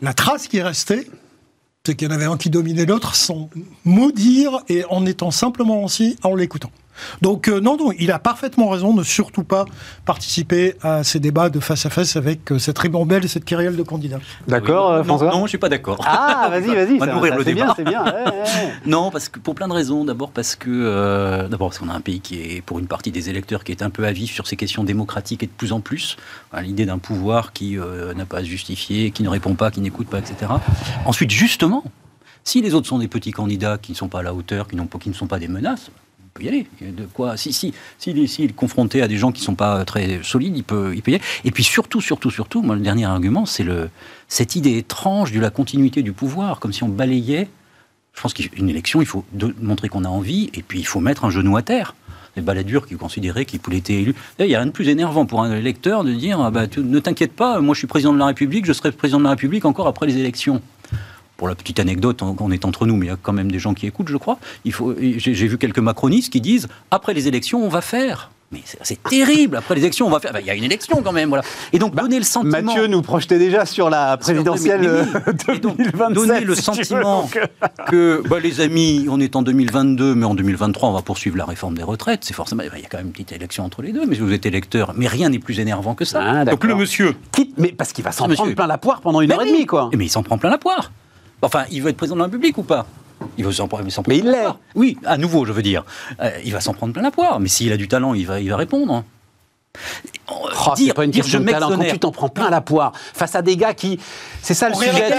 la 0.00 0.14
trace 0.14 0.48
qui 0.48 0.62
restait, 0.62 1.06
c'est 1.86 1.96
qu'il 1.96 2.08
y 2.08 2.10
en 2.10 2.14
avait 2.14 2.24
un 2.24 2.38
qui 2.38 2.48
dominait 2.48 2.86
l'autre 2.86 3.14
sans 3.14 3.50
maudire 3.84 4.60
et 4.68 4.84
en 4.88 5.04
étant 5.04 5.30
simplement 5.30 5.84
aussi 5.84 6.16
en 6.22 6.34
l'écoutant. 6.34 6.70
Donc 7.22 7.48
euh, 7.48 7.60
non, 7.60 7.76
non, 7.76 7.92
il 7.98 8.10
a 8.10 8.18
parfaitement 8.18 8.68
raison 8.68 8.94
de 8.94 9.02
surtout 9.02 9.44
pas 9.44 9.64
participer 10.04 10.76
à 10.82 11.04
ces 11.04 11.20
débats 11.20 11.50
de 11.50 11.60
face 11.60 11.86
à 11.86 11.90
face 11.90 12.16
avec 12.16 12.52
euh, 12.52 12.58
cette 12.58 12.78
ribambelle 12.78 13.24
et 13.24 13.28
cette 13.28 13.44
kyrielle 13.44 13.76
de 13.76 13.82
candidats. 13.82 14.20
D'accord, 14.48 14.92
euh, 14.92 15.04
François 15.04 15.30
non, 15.30 15.44
je 15.44 15.50
suis 15.50 15.58
pas 15.58 15.68
d'accord. 15.68 15.98
Ah, 16.06 16.48
vas-y, 16.50 16.74
vas-y. 16.74 16.94
On 16.94 16.98
va 16.98 17.06
nourrir 17.06 17.36
le 17.36 17.44
débat. 17.44 17.74
C'est 17.76 17.84
bien, 17.84 18.04
non, 18.86 19.10
parce 19.10 19.28
que 19.28 19.38
pour 19.38 19.54
plein 19.54 19.68
de 19.68 19.72
raisons. 19.72 20.04
D'abord 20.04 20.30
parce 20.30 20.56
que 20.56 21.48
d'abord 21.48 21.68
parce 21.68 21.78
qu'on 21.78 21.88
a 21.88 21.94
un 21.94 22.00
pays 22.00 22.20
qui 22.20 22.40
est 22.40 22.62
pour 22.62 22.78
une 22.78 22.86
partie 22.86 23.10
des 23.10 23.30
électeurs 23.30 23.64
qui 23.64 23.72
est 23.72 23.82
un 23.82 23.90
peu 23.90 24.04
à 24.04 24.12
vif 24.12 24.32
sur 24.32 24.46
ces 24.46 24.56
questions 24.56 24.84
démocratiques 24.84 25.42
et 25.42 25.46
de 25.46 25.52
plus 25.52 25.72
en 25.72 25.80
plus. 25.80 26.16
L'idée 26.60 26.86
d'un 26.86 26.98
pouvoir 26.98 27.52
qui 27.52 27.76
n'a 28.16 28.26
pas 28.26 28.38
à 28.38 28.40
se 28.40 28.46
justifier, 28.46 29.10
qui 29.10 29.22
ne 29.22 29.28
répond 29.28 29.54
pas, 29.54 29.70
qui 29.70 29.80
n'écoute 29.80 30.08
pas, 30.08 30.18
etc. 30.18 30.52
Ensuite, 31.04 31.30
justement, 31.30 31.84
si 32.44 32.60
les 32.60 32.74
autres 32.74 32.86
sont 32.86 32.98
des 32.98 33.08
petits 33.08 33.32
candidats 33.32 33.78
qui 33.78 33.92
ne 33.92 33.96
sont 33.96 34.08
pas 34.08 34.20
à 34.20 34.22
la 34.22 34.34
hauteur, 34.34 34.68
qui, 34.68 34.76
qui 35.00 35.08
ne 35.08 35.14
sont 35.14 35.26
pas 35.26 35.38
des 35.38 35.48
menaces, 35.48 35.90
peut 36.34 36.42
y 36.42 36.48
aller. 36.48 36.66
De 36.80 37.04
quoi 37.06 37.36
Si, 37.36 37.52
si, 37.52 37.72
s'il 37.98 38.18
est, 38.18 38.52
confronté 38.54 39.00
à 39.02 39.08
des 39.08 39.16
gens 39.16 39.32
qui 39.32 39.40
ne 39.40 39.44
sont 39.44 39.54
pas 39.54 39.84
très 39.84 40.20
solides, 40.22 40.56
il 40.56 40.64
peut, 40.64 40.92
il 40.94 41.00
peut 41.00 41.12
y 41.12 41.14
aller. 41.14 41.24
Et 41.44 41.52
puis 41.52 41.62
surtout, 41.62 42.00
surtout, 42.00 42.30
surtout, 42.30 42.60
moi, 42.60 42.74
le 42.74 42.82
dernier 42.82 43.04
argument, 43.04 43.46
c'est 43.46 43.62
le, 43.62 43.88
cette 44.28 44.56
idée 44.56 44.76
étrange 44.76 45.32
de 45.32 45.40
la 45.40 45.50
continuité 45.50 46.02
du 46.02 46.12
pouvoir, 46.12 46.58
comme 46.58 46.72
si 46.72 46.82
on 46.82 46.88
balayait. 46.88 47.48
Je 48.14 48.20
pense 48.20 48.34
qu'une 48.34 48.68
élection, 48.68 49.00
il 49.00 49.06
faut 49.06 49.24
montrer 49.60 49.88
qu'on 49.88 50.04
a 50.04 50.08
envie, 50.08 50.50
et 50.54 50.62
puis 50.62 50.80
il 50.80 50.86
faut 50.86 51.00
mettre 51.00 51.24
un 51.24 51.30
genou 51.30 51.56
à 51.56 51.62
terre. 51.62 51.94
Les 52.36 52.42
baladures 52.42 52.88
qui 52.88 52.96
considéraient 52.96 53.44
qu'il 53.44 53.60
pouvait 53.60 53.76
être 53.76 53.90
élu. 53.90 54.12
Il 54.40 54.46
n'y 54.46 54.56
a 54.56 54.58
rien 54.58 54.66
de 54.66 54.72
plus 54.72 54.88
énervant 54.88 55.24
pour 55.24 55.40
un 55.42 55.54
électeur 55.54 56.02
de 56.02 56.12
dire 56.12 56.40
ah 56.40 56.50
bah, 56.50 56.66
ne 56.76 56.98
t'inquiète 56.98 57.32
pas, 57.32 57.60
moi 57.60 57.74
je 57.74 57.78
suis 57.78 57.86
président 57.86 58.12
de 58.12 58.18
la 58.18 58.26
République, 58.26 58.66
je 58.66 58.72
serai 58.72 58.90
président 58.90 59.20
de 59.20 59.24
la 59.24 59.30
République 59.30 59.64
encore 59.64 59.86
après 59.86 60.08
les 60.08 60.18
élections 60.18 60.60
pour 61.36 61.48
la 61.48 61.54
petite 61.54 61.80
anecdote, 61.80 62.22
on 62.22 62.50
est 62.50 62.64
entre 62.64 62.86
nous, 62.86 62.96
mais 62.96 63.06
il 63.06 63.08
y 63.08 63.12
a 63.12 63.18
quand 63.20 63.32
même 63.32 63.50
des 63.50 63.58
gens 63.58 63.74
qui 63.74 63.86
écoutent, 63.86 64.08
je 64.08 64.16
crois. 64.16 64.38
J'ai 64.64 65.46
vu 65.46 65.58
quelques 65.58 65.78
macronistes 65.78 66.32
qui 66.32 66.40
disent 66.40 66.68
après 66.90 67.14
les 67.14 67.28
élections, 67.28 67.64
on 67.64 67.68
va 67.68 67.80
faire. 67.80 68.30
Mais 68.52 68.62
c'est 68.82 69.02
terrible. 69.02 69.56
Après 69.56 69.74
les 69.74 69.80
élections, 69.80 70.06
on 70.06 70.10
va 70.10 70.20
faire. 70.20 70.32
Bah, 70.32 70.40
il 70.40 70.46
y 70.46 70.50
a 70.50 70.54
une 70.54 70.62
élection 70.62 71.02
quand 71.02 71.12
même, 71.12 71.28
voilà. 71.28 71.42
Et 71.72 71.80
donc 71.80 71.94
bah, 71.94 72.02
donner 72.02 72.18
le 72.18 72.24
sentiment. 72.24 72.62
Mathieu 72.62 72.86
nous 72.86 73.02
projetait 73.02 73.38
déjà 73.38 73.66
sur 73.66 73.90
la 73.90 74.16
présidentielle 74.16 74.80
de 74.82 75.02
2027. 75.46 76.14
Donner 76.14 76.40
le 76.40 76.54
sentiment 76.54 77.28
que 77.88 78.22
bah, 78.28 78.38
les 78.38 78.60
amis, 78.60 79.06
on 79.10 79.18
est 79.18 79.34
en 79.34 79.42
2022, 79.42 80.14
mais 80.14 80.26
en 80.26 80.34
2023, 80.34 80.88
on 80.88 80.92
va 80.92 81.02
poursuivre 81.02 81.36
la 81.36 81.46
réforme 81.46 81.76
des 81.76 81.82
retraites. 81.82 82.20
C'est 82.22 82.34
forcément. 82.34 82.62
Il 82.62 82.80
y 82.80 82.84
a 82.84 82.88
quand 82.88 82.98
même 82.98 83.06
une 83.06 83.12
petite 83.12 83.32
élection 83.32 83.64
entre 83.64 83.82
les 83.82 83.92
deux. 83.92 84.06
Mais 84.06 84.16
vous 84.16 84.32
êtes 84.32 84.46
électeur, 84.46 84.92
mais 84.96 85.08
rien 85.08 85.30
n'est 85.30 85.40
plus 85.40 85.58
énervant 85.58 85.96
que 85.96 86.04
ça. 86.04 86.22
Ah, 86.22 86.44
donc 86.44 86.62
le 86.62 86.76
monsieur. 86.76 87.16
Quitte, 87.32 87.54
mais 87.58 87.72
parce 87.72 87.92
qu'il 87.92 88.04
va 88.04 88.12
s'en 88.12 88.28
prendre 88.28 88.54
plein 88.54 88.66
la 88.68 88.78
poire 88.78 89.00
pendant 89.00 89.20
une 89.20 89.32
heure 89.32 89.42
et 89.42 89.50
demie, 89.50 89.66
quoi. 89.66 89.90
Mais 89.96 90.04
il 90.04 90.10
s'en 90.10 90.22
prend 90.22 90.38
plein 90.38 90.50
la 90.50 90.58
poire. 90.58 90.92
Enfin, 91.44 91.64
il 91.70 91.82
veut 91.82 91.90
être 91.90 91.96
président 91.96 92.16
de 92.16 92.20
la 92.20 92.26
République 92.26 92.56
ou 92.58 92.62
pas? 92.62 92.86
Il 93.36 93.44
va 93.44 93.52
s'en 93.52 93.68
prendre. 93.68 93.84
Mais 94.08 94.18
il 94.18 94.30
l'est. 94.30 94.46
Oui, 94.74 94.98
à 95.04 95.16
nouveau, 95.16 95.44
je 95.44 95.52
veux 95.52 95.62
dire. 95.62 95.84
Euh, 96.20 96.30
il 96.44 96.52
va 96.52 96.60
s'en 96.60 96.74
prendre 96.74 96.92
plein 96.92 97.02
la 97.02 97.10
poire. 97.10 97.40
Mais 97.40 97.48
s'il 97.48 97.72
a 97.72 97.76
du 97.76 97.88
talent, 97.88 98.14
il 98.14 98.26
va, 98.26 98.40
il 98.40 98.50
va 98.50 98.56
répondre. 98.56 99.04
Oh, 100.30 100.48
dire, 100.76 100.94
pas 100.94 101.04
une 101.04 101.10
question 101.10 101.40
de 101.40 101.50
talent. 101.50 101.68
Quand 101.70 101.84
tu 101.84 101.98
t'en 101.98 102.12
prends 102.12 102.28
plein 102.28 102.48
la 102.48 102.60
poire 102.60 102.92
face 102.94 103.34
à 103.34 103.42
des 103.42 103.56
gars 103.56 103.74
qui, 103.74 103.98
c'est 104.40 104.54
ça 104.54 104.68
le 104.68 104.74
sujet. 104.74 105.10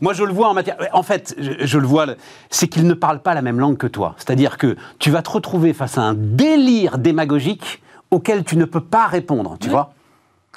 moi, 0.00 0.14
je 0.14 0.24
le 0.24 0.32
vois 0.32 0.48
en 0.48 0.54
matière. 0.54 0.76
En 0.92 1.02
fait, 1.02 1.34
je, 1.38 1.78
le 1.78 1.86
vois, 1.86 2.06
c'est 2.48 2.68
qu'ils 2.68 2.86
ne 2.86 2.94
parlent 2.94 3.20
pas 3.20 3.34
la 3.34 3.42
même 3.42 3.60
langue 3.60 3.76
que 3.76 3.86
toi. 3.86 4.14
C'est-à-dire 4.16 4.56
que 4.56 4.76
tu 4.98 5.10
vas 5.10 5.22
te 5.22 5.30
retrouver 5.30 5.74
face 5.74 5.98
à 5.98 6.02
un 6.02 6.14
délire 6.14 6.98
démagogique 6.98 7.82
auquel 8.10 8.44
tu 8.44 8.56
ne 8.56 8.64
peux 8.64 8.80
pas 8.80 9.06
répondre. 9.06 9.56
Tu 9.60 9.68
vois. 9.68 9.92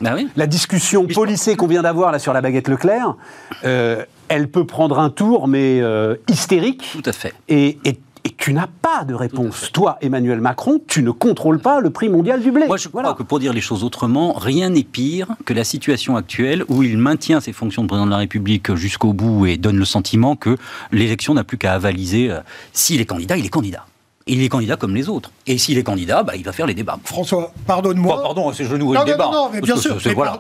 Bah 0.01 0.12
oui. 0.15 0.27
La 0.36 0.45
discussion 0.45 1.08
policée 1.08 1.55
qu'on 1.55 1.67
vient 1.67 1.84
d'avoir 1.84 2.12
là 2.12 2.19
sur 2.19 2.34
la 2.34 2.41
baguette 2.41 2.67
Leclerc, 2.67 3.15
euh, 3.63 4.03
elle 4.27 4.49
peut 4.49 4.65
prendre 4.65 4.99
un 4.99 5.10
tour, 5.10 5.47
mais 5.47 5.79
euh, 5.81 6.15
hystérique. 6.29 6.89
Tout 6.91 7.10
à 7.10 7.13
fait. 7.13 7.34
Et, 7.47 7.77
et, 7.86 7.97
tu 8.38 8.53
n'as 8.53 8.67
pas 8.67 9.05
de 9.05 9.13
réponse. 9.13 9.71
Toi, 9.71 9.97
Emmanuel 10.01 10.41
Macron, 10.41 10.79
tu 10.86 11.01
ne 11.01 11.12
contrôles 11.12 11.60
pas 11.60 11.79
le 11.79 11.89
prix 11.89 12.10
mondial 12.10 12.41
du 12.41 12.51
blé. 12.51 12.67
Moi, 12.67 12.77
je 12.77 12.89
crois 12.89 13.13
que 13.13 13.23
pour 13.23 13.39
dire 13.39 13.53
les 13.53 13.62
choses 13.62 13.84
autrement, 13.84 14.34
rien 14.34 14.69
n'est 14.69 14.84
pire 14.84 15.29
que 15.45 15.53
la 15.53 15.63
situation 15.63 16.15
actuelle 16.15 16.63
où 16.67 16.84
il 16.84 16.97
maintient 16.97 17.39
ses 17.39 17.53
fonctions 17.53 17.84
de 17.84 17.88
président 17.88 18.05
de 18.05 18.12
la 18.12 18.17
République 18.17 18.75
jusqu'au 18.75 19.13
bout 19.13 19.45
et 19.45 19.58
donne 19.58 19.77
le 19.77 19.86
sentiment 19.86 20.36
que 20.36 20.58
l'élection 20.91 21.34
n'a 21.34 21.43
plus 21.43 21.58
qu'à 21.58 21.73
avaliser. 21.73 22.29
Euh, 22.29 22.41
s'il 22.73 22.99
est 22.99 23.05
candidat, 23.05 23.38
il 23.38 23.45
est 23.45 23.49
candidat. 23.49 23.86
Il 24.27 24.41
est 24.41 24.49
candidat 24.49 24.75
comme 24.75 24.95
les 24.95 25.07
autres. 25.07 25.31
Et 25.45 25.57
s'il 25.57 25.77
est 25.77 25.83
candidat, 25.83 26.23
bah, 26.23 26.35
il 26.35 26.43
va 26.43 26.51
faire 26.51 26.65
les 26.65 26.73
débats. 26.73 26.99
François, 27.03 27.51
pardonne-moi. 27.67 28.21
pardon, 28.21 28.51
c'est 28.53 28.67
nouveau 28.77 28.93
le 28.93 29.05
débat. 29.05 29.25
Non, 29.25 29.31
non, 29.31 29.49
mais 29.51 29.61
bien 29.61 29.77
sûr. 29.77 29.97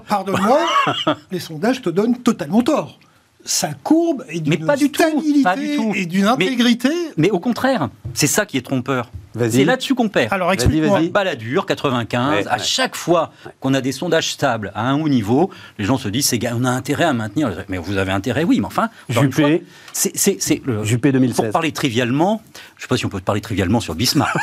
Pardonne-moi, 0.07 0.59
les 1.31 1.39
sondages 1.39 1.81
te 1.81 1.89
donnent 1.89 2.17
totalement 2.17 2.61
tort 2.61 2.97
sa 3.45 3.73
courbe 3.73 4.25
est 4.27 4.39
d'une 4.39 4.65
stabilité 4.65 5.77
et 5.95 6.05
d'une 6.05 6.25
intégrité. 6.25 6.89
Mais, 7.15 7.29
au 7.29 7.39
contraire, 7.39 7.89
c'est 8.13 8.27
ça 8.27 8.45
qui 8.45 8.57
est 8.57 8.61
trompeur. 8.61 9.11
C'est 9.49 9.65
là-dessus 9.65 9.95
qu'on 9.95 10.09
perd. 10.09 10.33
Alors 10.33 10.51
explique-moi. 10.53 11.01
Balladur, 11.11 11.65
95, 11.65 12.47
à 12.47 12.57
chaque 12.57 12.95
fois 12.95 13.31
qu'on 13.59 13.73
a 13.73 13.81
des 13.81 13.91
sondages 13.91 14.31
stables 14.31 14.71
à 14.75 14.89
un 14.89 14.99
haut 14.99 15.09
niveau, 15.09 15.49
les 15.77 15.85
gens 15.85 15.97
se 15.97 16.07
disent 16.07 16.33
on 16.53 16.63
a 16.63 16.69
intérêt 16.69 17.03
à 17.03 17.13
maintenir. 17.13 17.51
Mais 17.69 17.77
vous 17.77 17.97
avez 17.97 18.11
intérêt, 18.11 18.43
oui, 18.43 18.59
mais 18.59 18.67
enfin. 18.67 18.89
Juppé. 19.09 19.63
C'est 19.93 20.61
Juppé 20.83 21.11
2016. 21.11 21.35
Pour 21.35 21.51
parler 21.51 21.71
trivialement, 21.71 22.41
je 22.53 22.59
ne 22.79 22.81
sais 22.83 22.87
pas 22.87 22.97
si 22.97 23.05
on 23.05 23.09
peut 23.09 23.19
parler 23.19 23.41
trivialement 23.41 23.79
sur 23.79 23.95
Bismarck. 23.95 24.35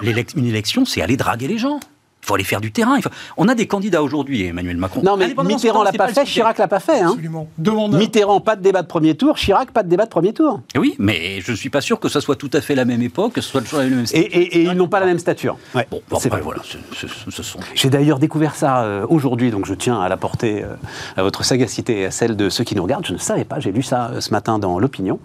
une 0.36 0.46
élection, 0.46 0.84
c'est 0.84 1.02
aller 1.02 1.16
draguer 1.16 1.46
les 1.46 1.58
gens. 1.58 1.80
Il 2.22 2.26
faut 2.26 2.34
aller 2.34 2.44
faire 2.44 2.60
du 2.60 2.70
terrain. 2.70 2.98
On 3.36 3.48
a 3.48 3.54
des 3.54 3.66
candidats 3.66 4.02
aujourd'hui, 4.02 4.44
Emmanuel 4.44 4.76
Macron. 4.76 5.02
Non, 5.02 5.16
mais 5.16 5.34
Mitterrand 5.44 5.82
l'a 5.82 5.92
pas, 5.92 6.08
fait, 6.08 6.24
Chirac 6.24 6.58
l'a 6.58 6.68
pas 6.68 6.80
fait. 6.80 7.00
Hein. 7.00 7.10
Absolument. 7.10 7.48
Mitterrand, 7.92 8.40
pas 8.40 8.56
de 8.56 8.62
débat 8.62 8.82
de 8.82 8.86
premier 8.86 9.14
tour. 9.16 9.36
Chirac, 9.36 9.70
pas 9.70 9.82
de 9.82 9.88
débat 9.88 10.04
de 10.04 10.10
premier 10.10 10.32
tour. 10.32 10.60
Oui, 10.76 10.94
mais 10.98 11.40
je 11.40 11.50
ne 11.50 11.56
suis 11.56 11.70
pas 11.70 11.80
sûr 11.80 11.98
que 11.98 12.08
ce 12.08 12.20
soit 12.20 12.36
tout 12.36 12.50
à 12.52 12.60
fait 12.60 12.74
la 12.74 12.84
même 12.84 13.02
époque, 13.02 13.32
que 13.34 13.40
ce 13.40 13.50
soit 13.50 13.62
toujours 13.62 13.80
la 13.80 13.86
même 13.86 14.04
Et, 14.12 14.18
et, 14.20 14.62
ils 14.62 14.72
n'ont 14.72 14.88
pas 14.88 15.00
la 15.00 15.06
même 15.06 15.18
stature. 15.18 15.56
Bon, 15.74 16.18
c'est 16.18 16.28
vrai. 16.28 16.40
Voilà, 16.42 16.62
ce, 16.62 17.42
sont. 17.42 17.60
J'ai 17.74 17.90
d'ailleurs 17.90 18.18
découvert 18.18 18.54
ça 18.54 18.82
euh, 18.82 19.06
aujourd'hui, 19.08 19.50
donc 19.50 19.66
je 19.66 19.74
tiens 19.74 20.00
à 20.00 20.08
la 20.08 20.16
porter 20.16 20.62
euh, 20.62 20.76
à 21.16 21.22
votre 21.22 21.44
sagacité 21.44 22.00
et 22.00 22.06
à 22.06 22.10
celle 22.10 22.36
de 22.36 22.48
ceux 22.48 22.64
qui 22.64 22.74
nous 22.74 22.82
regardent. 22.82 23.06
Je 23.06 23.12
ne 23.12 23.18
savais 23.18 23.44
pas, 23.44 23.60
j'ai 23.60 23.72
lu 23.72 23.82
ça 23.82 24.10
euh, 24.10 24.20
ce 24.20 24.30
matin 24.30 24.58
dans 24.58 24.78
l'opinion. 24.78 25.20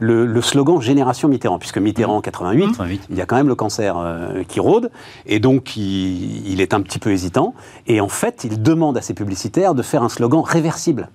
Le, 0.00 0.40
slogan 0.40 0.80
Génération 0.80 1.28
Mitterrand, 1.28 1.58
puisque 1.58 1.78
Mitterrand 1.78 2.16
en 2.16 2.20
88, 2.20 2.78
il 3.10 3.16
y 3.16 3.20
a 3.20 3.26
quand 3.26 3.36
même 3.36 3.48
le 3.48 3.54
cancer 3.54 3.96
qui 4.48 4.60
rôde, 4.60 4.90
et 5.26 5.40
donc 5.40 5.76
il 5.76 6.54
il 6.54 6.60
est 6.60 6.74
un 6.74 6.80
petit 6.80 6.98
peu 6.98 7.10
hésitant, 7.10 7.54
et 7.86 8.00
en 8.00 8.08
fait, 8.08 8.44
il 8.44 8.62
demande 8.62 8.96
à 8.96 9.02
ses 9.02 9.14
publicitaires 9.14 9.74
de 9.74 9.82
faire 9.82 10.02
un 10.02 10.08
slogan 10.08 10.42
réversible. 10.44 11.08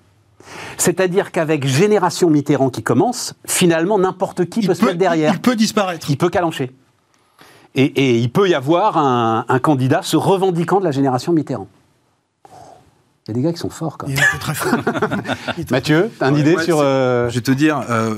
C'est-à-dire 0.77 1.31
qu'avec 1.31 1.65
Génération 1.65 2.29
Mitterrand 2.29 2.69
qui 2.69 2.83
commence, 2.83 3.35
finalement, 3.45 3.99
n'importe 3.99 4.45
qui 4.45 4.65
peut, 4.65 4.73
se 4.73 4.85
mettre 4.85 4.97
derrière. 4.97 5.33
Il 5.33 5.41
peut 5.41 5.55
disparaître. 5.55 6.09
Il 6.09 6.17
peut 6.17 6.29
calancher. 6.29 6.71
Et, 7.75 8.17
il 8.17 8.31
peut 8.31 8.49
y 8.49 8.55
avoir 8.55 8.97
un, 8.97 9.59
candidat 9.61 10.01
se 10.01 10.17
revendiquant 10.17 10.79
de 10.79 10.85
la 10.85 10.91
génération 10.91 11.33
Mitterrand. 11.33 11.67
Il 13.27 13.29
y 13.29 13.31
a 13.31 13.33
des 13.35 13.41
gars 13.41 13.53
qui 13.53 13.59
sont 13.59 13.69
forts, 13.69 13.97
quand 13.97 14.07
même. 14.07 14.17
Il 14.17 14.23
est 14.23 14.39
très 14.39 14.55
fort. 14.55 14.79
Mathieu, 15.71 16.11
une 16.19 16.37
idée 16.37 16.57
sur... 16.57 16.79
Euh, 16.79 17.29
je 17.29 17.35
vais 17.35 17.41
te 17.41 17.51
dire, 17.51 17.81
euh, 17.89 18.15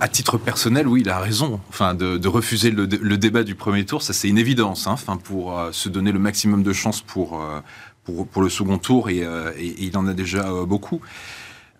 à 0.00 0.08
titre 0.08 0.38
personnel, 0.38 0.86
oui, 0.86 1.00
il 1.00 1.10
a 1.10 1.18
raison. 1.18 1.60
Enfin, 1.68 1.94
de, 1.94 2.28
refuser 2.28 2.70
le, 2.70 2.86
débat 2.86 3.42
du 3.42 3.54
premier 3.54 3.84
tour, 3.84 4.02
ça 4.02 4.12
c'est 4.12 4.28
une 4.28 4.38
évidence. 4.38 4.86
Hein. 4.86 4.92
Enfin, 4.92 5.16
pour 5.16 5.58
euh, 5.58 5.72
se 5.72 5.88
donner 5.88 6.12
le 6.12 6.18
maximum 6.18 6.62
de 6.62 6.72
chances 6.72 7.00
pour, 7.00 7.42
euh, 7.42 7.60
pour, 8.04 8.42
le 8.42 8.48
second 8.48 8.78
tour, 8.78 9.10
et, 9.10 9.24
euh, 9.24 9.52
il 9.58 9.96
en 9.96 10.06
a 10.06 10.14
déjà 10.14 10.50
beaucoup. 10.66 11.00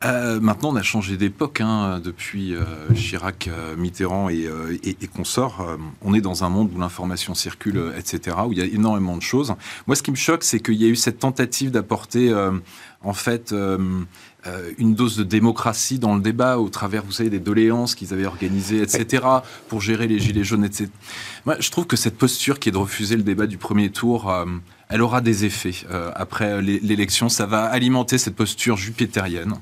maintenant, 0.03 0.71
on 0.71 0.77
a 0.77 0.83
changé 0.83 1.17
d'époque 1.17 1.61
hein, 1.61 2.01
depuis 2.03 2.55
Chirac, 2.95 3.49
Mitterrand 3.77 4.31
et, 4.31 4.49
et, 4.83 4.97
et 5.01 5.07
consorts. 5.07 5.65
on 6.03 6.13
est 6.13 6.21
dans 6.21 6.43
un 6.43 6.49
monde 6.49 6.71
où 6.75 6.81
l'information 6.81 7.35
circule, 7.35 7.93
etc., 7.97 8.37
où 8.47 8.53
il 8.53 8.59
y 8.59 8.63
a 8.63 8.65
énormément 8.65 9.17
de 9.17 9.23
choses. 9.23 9.55
Moi, 9.87 9.95
ce 9.95 10.03
qui 10.03 10.11
me 10.11 10.17
choque, 10.17 10.43
c'est 10.43 10.59
qu'il 10.59 10.75
y 10.75 10.85
a 10.85 10.89
eu 10.89 10.97
cette 10.97 11.21
tentative 11.21 11.71
d'apporter, 11.71 12.35
en 13.05 13.13
fait, 13.13 13.55
euh, 14.47 14.73
une 14.79 14.95
dose 14.95 15.17
de 15.17 15.23
démocratie 15.23 16.01
dans 16.01 16.17
le 16.17 16.21
débat 16.21 16.59
au 16.59 16.69
travers, 16.69 17.05
vous 17.05 17.13
savez, 17.13 17.31
des 17.31 17.39
doléances 17.39 17.95
qu'ils 17.95 18.13
avaient 18.13 18.27
organisées, 18.27 18.83
etc., 18.83 19.25
pour 19.69 19.81
gérer 19.81 20.09
les 20.09 20.19
gilets 20.19 20.43
jaunes, 20.43 20.65
etc. 20.65 20.91
Moi, 21.47 21.57
je 21.61 21.71
trouve 21.71 21.87
que 21.87 21.97
cette 21.97 22.19
posture 22.19 22.59
qui 22.59 22.69
est 22.69 22.73
de 22.73 22.79
refuser 22.79 23.17
le 23.17 23.23
débat 23.23 23.47
du 23.47 23.57
premier 23.57 23.91
tour, 23.91 24.31
euh, 24.31 24.45
elle 24.89 25.01
aura 25.01 25.21
des 25.21 25.45
effets 25.45 25.87
euh, 25.91 26.11
après 26.17 26.61
l'élection. 26.61 27.29
Ça 27.29 27.47
va 27.47 27.65
alimenter 27.65 28.19
cette 28.19 28.35
posture 28.35 28.77
jupitérienne. 28.77 29.55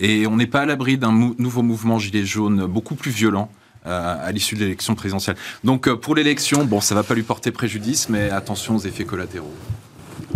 Et 0.00 0.26
on 0.26 0.36
n'est 0.36 0.48
pas 0.48 0.62
à 0.62 0.66
l'abri 0.66 0.98
d'un 0.98 1.12
nouveau 1.12 1.62
mouvement 1.62 1.98
gilet 1.98 2.24
jaune 2.24 2.66
beaucoup 2.66 2.96
plus 2.96 3.10
violent 3.10 3.50
à 3.84 4.30
l'issue 4.32 4.54
de 4.54 4.60
l'élection 4.60 4.94
présidentielle. 4.94 5.36
Donc 5.64 5.88
pour 5.88 6.14
l'élection, 6.14 6.64
bon, 6.64 6.80
ça 6.80 6.94
va 6.94 7.02
pas 7.02 7.14
lui 7.14 7.22
porter 7.22 7.52
préjudice, 7.52 8.10
mais 8.10 8.28
attention 8.28 8.76
aux 8.76 8.80
effets 8.80 9.04
collatéraux. 9.04 9.54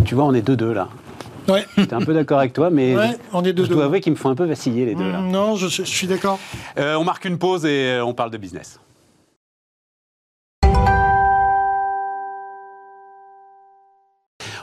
Tu 0.05 0.15
vois, 0.15 0.25
on 0.25 0.33
est 0.33 0.41
deux-deux 0.41 0.73
là. 0.73 0.89
Ouais. 1.47 1.65
J'étais 1.77 1.93
un 1.93 2.01
peu 2.01 2.13
d'accord 2.13 2.39
avec 2.39 2.53
toi, 2.53 2.69
mais 2.69 2.95
on 3.31 3.43
est 3.43 3.57
je 3.57 3.63
dois 3.63 3.85
avouer 3.85 4.01
qu'ils 4.01 4.13
me 4.13 4.17
font 4.17 4.29
un 4.29 4.35
peu 4.35 4.45
vaciller 4.45 4.85
les 4.85 4.95
deux. 4.95 5.11
Là. 5.11 5.19
non, 5.19 5.55
je, 5.55 5.67
suis 5.67 6.07
d'accord. 6.07 6.39
Euh, 6.77 6.95
on 6.95 7.03
marque 7.03 7.25
une 7.25 7.37
pause 7.37 7.65
et 7.65 7.91
euh, 7.91 8.05
on 8.05 8.13
parle 8.13 8.31
de 8.31 8.37
business. 8.37 8.79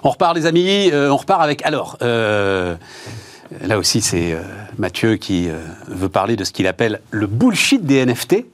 On 0.02 0.08
repart, 0.08 0.34
les 0.34 0.46
amis. 0.46 0.90
Euh, 0.92 1.10
on 1.10 1.16
repart 1.16 1.42
avec. 1.42 1.62
Alors, 1.62 1.98
là 2.00 3.78
aussi, 3.78 4.00
c'est 4.00 4.36
Mathieu 4.78 5.16
qui 5.16 5.48
veut 5.88 6.08
parler 6.08 6.36
de 6.36 6.44
ce 6.44 6.52
qu'il 6.52 6.66
appelle 6.66 7.00
le 7.10 7.26
bullshit 7.26 7.84
des 7.84 8.04
NFT. 8.04 8.46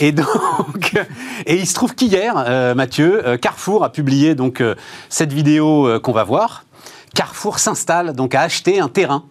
Et 0.00 0.12
donc, 0.12 0.94
et 1.46 1.56
il 1.56 1.66
se 1.66 1.74
trouve 1.74 1.94
qu'hier, 1.94 2.74
Mathieu, 2.74 3.38
Carrefour 3.40 3.84
a 3.84 3.92
publié 3.92 4.34
donc 4.34 4.62
cette 5.08 5.32
vidéo 5.32 6.00
qu'on 6.00 6.12
va 6.12 6.24
voir. 6.24 6.63
Carrefour 7.14 7.58
s'installe 7.58 8.12
donc 8.12 8.34
à 8.34 8.42
acheter 8.42 8.80
un 8.80 8.88
terrain 8.88 9.24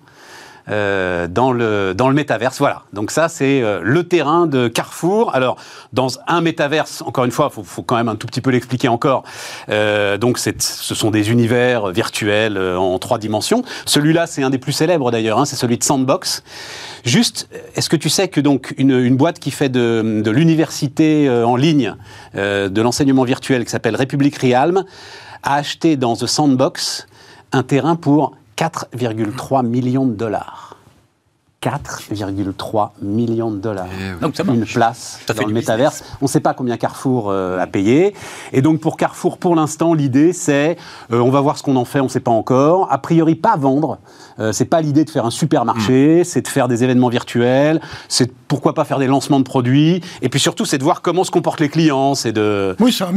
euh, 0.70 1.28
dans, 1.28 1.52
le, 1.52 1.94
dans 1.94 2.08
le 2.08 2.16
métaverse. 2.16 2.58
Voilà, 2.60 2.84
donc 2.94 3.12
ça 3.12 3.28
c'est 3.28 3.62
euh, 3.62 3.82
le 3.84 4.08
terrain 4.08 4.48
de 4.48 4.70
Carrefour. 4.70 5.36
Alors, 5.36 5.58
dans 5.92 6.08
un 6.26 6.40
métaverse, 6.40 7.04
encore 7.06 7.26
une 7.26 7.32
fois, 7.32 7.52
il 7.58 7.64
faut, 7.66 7.82
quand 7.82 7.98
même 7.98 8.08
un 8.08 8.16
tout 8.16 8.28
petit 8.28 8.40
peu 8.40 8.50
l'expliquer 8.50 8.88
encore. 8.88 9.24
Euh, 9.68 10.18
donc, 10.18 10.38
ce 10.38 10.54
sont 10.96 11.12
des 11.12 11.32
univers 11.32 11.88
virtuels 11.88 12.58
en 12.58 12.98
trois 12.98 13.18
dimensions. 13.18 13.64
Celui-là, 13.86 14.26
c'est 14.26 14.42
un 14.42 14.50
des 14.50 14.58
plus 14.58 14.72
célèbres 14.72 15.12
d'ailleurs, 15.12 15.38
hein, 15.38 15.44
c'est 15.44 15.58
celui 15.58 15.78
de 15.78 15.84
Sandbox. 15.84 16.44
Juste, 17.04 17.50
est-ce 17.76 17.90
que 17.90 17.98
tu 17.98 18.08
sais 18.08 18.30
que 18.30 18.40
donc 18.40 18.74
une, 18.78 19.18
boîte 19.18 19.40
qui 19.40 19.52
fait 19.52 19.68
de, 19.68 20.22
de 20.24 20.32
l'université 20.32 21.30
en 21.30 21.58
ligne, 21.58 21.96
de 22.36 22.82
l'enseignement 22.82 23.26
virtuel 23.26 23.66
qui 23.66 23.72
s'appelle 23.72 23.98
République 23.98 24.38
Realm, 24.38 24.86
a 25.44 25.56
acheté 25.56 25.98
dans 25.98 26.16
The 26.16 26.26
Sandbox 26.26 27.06
un 27.54 27.64
terrain 27.64 27.96
pour 27.96 28.36
4,3 28.58 29.66
millions 29.66 30.06
de 30.06 30.14
dollars. 30.14 30.73
4,3 31.64 32.90
millions 33.02 33.50
de 33.50 33.58
dollars. 33.58 33.88
Eh 33.98 34.22
donc 34.22 34.36
ça 34.36 34.44
une 34.48 34.66
place 34.66 35.20
dans 35.28 35.48
le 35.48 35.54
métaverse. 35.54 36.04
On 36.22 36.26
ne 36.26 36.30
sait 36.30 36.42
pas 36.42 36.54
combien 36.54 36.76
Carrefour 36.76 37.30
euh, 37.30 37.58
a 37.58 37.68
payé. 37.68 38.14
Et 38.52 38.62
donc 38.62 38.82
pour 38.82 38.98
Carrefour, 38.98 39.38
pour 39.38 39.56
l'instant, 39.56 39.94
l'idée 39.94 40.34
c'est, 40.34 40.78
euh, 41.12 41.20
on 41.20 41.30
va 41.30 41.40
voir 41.40 41.58
ce 41.58 41.64
qu'on 41.64 41.78
en 41.78 41.86
fait, 41.86 42.02
on 42.02 42.06
ne 42.06 42.10
sait 42.10 42.20
pas 42.20 42.32
encore. 42.32 42.92
A 42.92 42.98
priori, 42.98 43.36
pas 43.36 43.56
vendre. 43.56 44.00
Euh, 44.40 44.52
c'est 44.52 44.66
pas 44.66 44.82
l'idée 44.82 45.06
de 45.06 45.10
faire 45.10 45.26
un 45.26 45.32
supermarché, 45.32 46.22
mm. 46.22 46.24
c'est 46.26 46.42
de 46.42 46.48
faire 46.48 46.68
des 46.68 46.84
événements 46.84 47.10
virtuels, 47.10 47.80
c'est 48.10 48.32
pourquoi 48.48 48.74
pas 48.74 48.84
faire 48.84 49.00
des 49.00 49.08
lancements 49.08 49.40
de 49.40 49.46
produits, 49.46 50.02
et 50.22 50.30
puis 50.30 50.40
surtout 50.40 50.66
c'est 50.66 50.78
de 50.78 50.84
voir 50.84 51.02
comment 51.02 51.24
se 51.24 51.32
comportent 51.32 51.60
les 51.60 51.70
clients, 51.70 52.16
c'est 52.16 52.32
de... 52.32 52.76
Oui, 52.80 52.92
c'est 52.92 53.04
un, 53.04 53.12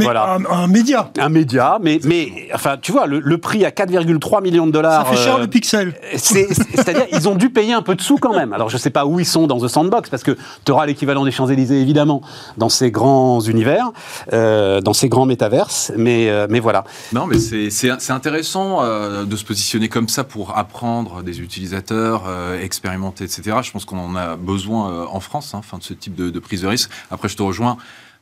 média. 0.67 1.11
Un 1.19 1.29
média, 1.31 1.79
mais, 1.81 2.01
mais 2.05 2.49
enfin, 2.55 2.77
tu 2.81 2.93
vois, 2.93 3.07
le, 3.07 3.39
prix 3.39 3.65
à 3.65 3.71
4,3 3.71 4.43
millions 4.43 4.67
de 4.67 4.73
dollars... 4.73 5.07
Ça 5.07 5.13
fait 5.13 5.23
cher 5.23 5.39
le 5.39 5.47
pixel. 5.47 5.95
C'est-à-dire, 6.17 7.07
ils 7.13 7.29
ont 7.29 7.35
dû 7.35 7.51
payer 7.51 7.73
un 7.73 7.83
peu 7.83 7.95
de 7.95 8.03
sous 8.03 8.17
quand 8.17 8.36
Alors 8.37 8.68
je 8.68 8.77
sais 8.77 8.90
pas 8.90 9.07
où 9.07 9.20
ils 9.20 9.27
sont 9.27 9.46
dans 9.46 9.61
The 9.61 9.68
Sandbox, 9.68 10.11
parce 10.11 10.22
que 10.22 10.37
tu 10.64 10.72
auras 10.72 10.87
l'équivalent 10.87 11.25
des 11.25 11.31
Champs-Élysées, 11.31 11.81
évidemment, 11.81 12.22
dans 12.57 12.68
ces 12.68 12.90
grands 12.90 13.40
univers, 13.40 13.90
euh, 14.33 14.81
dans 14.81 14.92
ces 14.92 15.09
grands 15.09 15.27
métaverses, 15.27 15.92
mais, 15.96 16.29
euh, 16.29 16.46
mais 16.49 16.61
voilà. 16.61 16.85
Non, 17.12 17.27
mais 17.27 17.38
c'est 17.38 18.11
intéressant 18.11 18.83
de 19.25 19.37
se 19.37 19.44
positionner 19.44 19.88
comme 19.88 20.09
ça 20.09 20.25
pour 20.25 20.57
apprendre 20.57 21.22
des 21.22 21.40
utilisateurs, 21.40 22.25
euh, 22.27 22.61
expérimenter, 22.62 23.25
etc. 23.25 23.59
Je 23.62 23.70
pense 23.70 23.85
qu'on 23.85 23.99
en 23.99 24.16
a 24.16 24.37
besoin 24.37 24.90
euh, 24.90 25.07
en 25.11 25.20
France, 25.20 25.55
hein, 25.55 25.61
de 25.79 25.83
ce 25.83 25.94
type 25.94 26.14
de, 26.14 26.38
prise 26.38 26.62
de 26.62 26.66
risque. 26.66 26.90
Après, 27.11 27.29
je 27.29 27.37
te 27.37 27.42
rejoins 27.42 27.77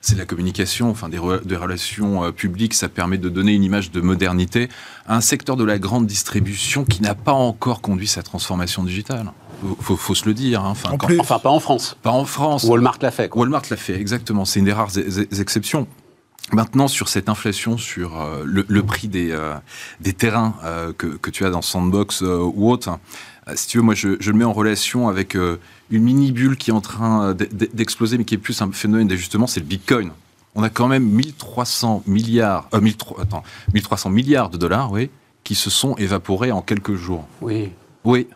c'est 0.05 0.15
de 0.15 0.19
la 0.19 0.27
communication, 0.27 0.91
enfin 0.91 1.09
des, 1.09 1.19
relations 1.19 2.25
euh, 2.25 2.31
publiques, 2.31 2.75
ça 2.75 2.89
permet 2.89 3.17
de 3.17 3.31
donner 3.31 3.53
une 3.55 3.65
image 3.65 3.91
de 3.91 4.01
modernité 4.03 4.69
à 5.07 5.17
un 5.17 5.21
secteur 5.23 5.57
de 5.57 5.65
la 5.65 5.79
grande 5.79 6.07
distribution 6.07 6.85
qui 6.85 7.01
n'a 7.03 7.15
pas 7.15 7.33
encore 7.33 7.81
conduit 7.81 8.07
sa 8.07 8.23
transformation 8.23 8.85
digitale. 8.85 9.33
Faut, 9.81 9.97
faut 9.97 10.15
se 10.15 10.27
le 10.27 10.35
dire. 10.35 10.63
Hein. 10.63 10.71
Enfin, 10.71 10.91
enfin, 11.21 11.39
pas 11.39 11.49
en 11.49 11.61
France. 11.61 11.97
Pas 12.03 12.11
en 12.11 12.27
France. 12.27 12.65
Walmart 12.65 12.99
l'a 13.01 13.11
fait. 13.11 13.31
Walmart 13.35 13.63
l'a 13.71 13.79
fait, 13.79 13.99
exactement. 13.99 14.45
C'est 14.45 14.59
une 14.59 14.67
des 14.67 14.73
rares 14.75 14.99
exceptions. 15.41 15.87
Maintenant, 16.53 16.89
sur 16.89 17.09
cette 17.09 17.31
inflation, 17.31 17.79
sur 17.79 18.21
euh, 18.21 18.43
le, 18.45 18.83
prix 18.83 19.09
des, 19.09 19.31
euh, 19.33 19.55
des 20.01 20.13
terrains 20.13 20.55
euh, 20.63 20.93
que, 20.93 21.07
que, 21.07 21.31
tu 21.31 21.47
as 21.47 21.51
dans 21.51 21.63
Sandbox 21.63 22.21
ou 22.21 22.71
autre, 22.71 22.99
si 23.55 23.69
tu 23.69 23.79
veux, 23.79 23.83
moi, 23.83 23.95
je, 23.95 24.17
je, 24.21 24.31
le 24.31 24.39
mets 24.39 24.45
en 24.45 24.53
relation 24.53 25.09
avec 25.09 25.35
une 25.35 25.59
mini-bulle 26.03 26.57
qui 26.57 26.71
est 26.71 26.75
en 26.75 26.81
train 26.81 27.35
d'exploser, 27.35 28.19
mais 28.19 28.25
qui 28.25 28.35
est 28.35 28.39
plus 28.39 28.63
un 28.63 28.73
phénomène 28.73 29.09
d'ajustement, 29.09 29.47
c'est 29.47 29.61
le 29.61 29.67
Bitcoin. 29.67 30.11
On 30.55 30.63
a 30.63 30.71
quand 30.71 30.89
même 30.89 31.05
1300 31.05 32.05
milliards, 32.07 32.69
1300, 32.73 33.17
attends, 33.21 33.43
1300 33.75 34.11
milliards 34.11 34.51
de 34.51 34.57
dollars, 34.57 34.93
oui, 34.93 35.11
qui 35.43 35.55
se 35.55 35.69
sont 35.69 35.97
évaporés 35.97 36.53
en 36.53 36.63
quelques 36.63 36.95
jours. 36.95 37.27
Oui. 37.41 37.71
Oui. 38.05 38.29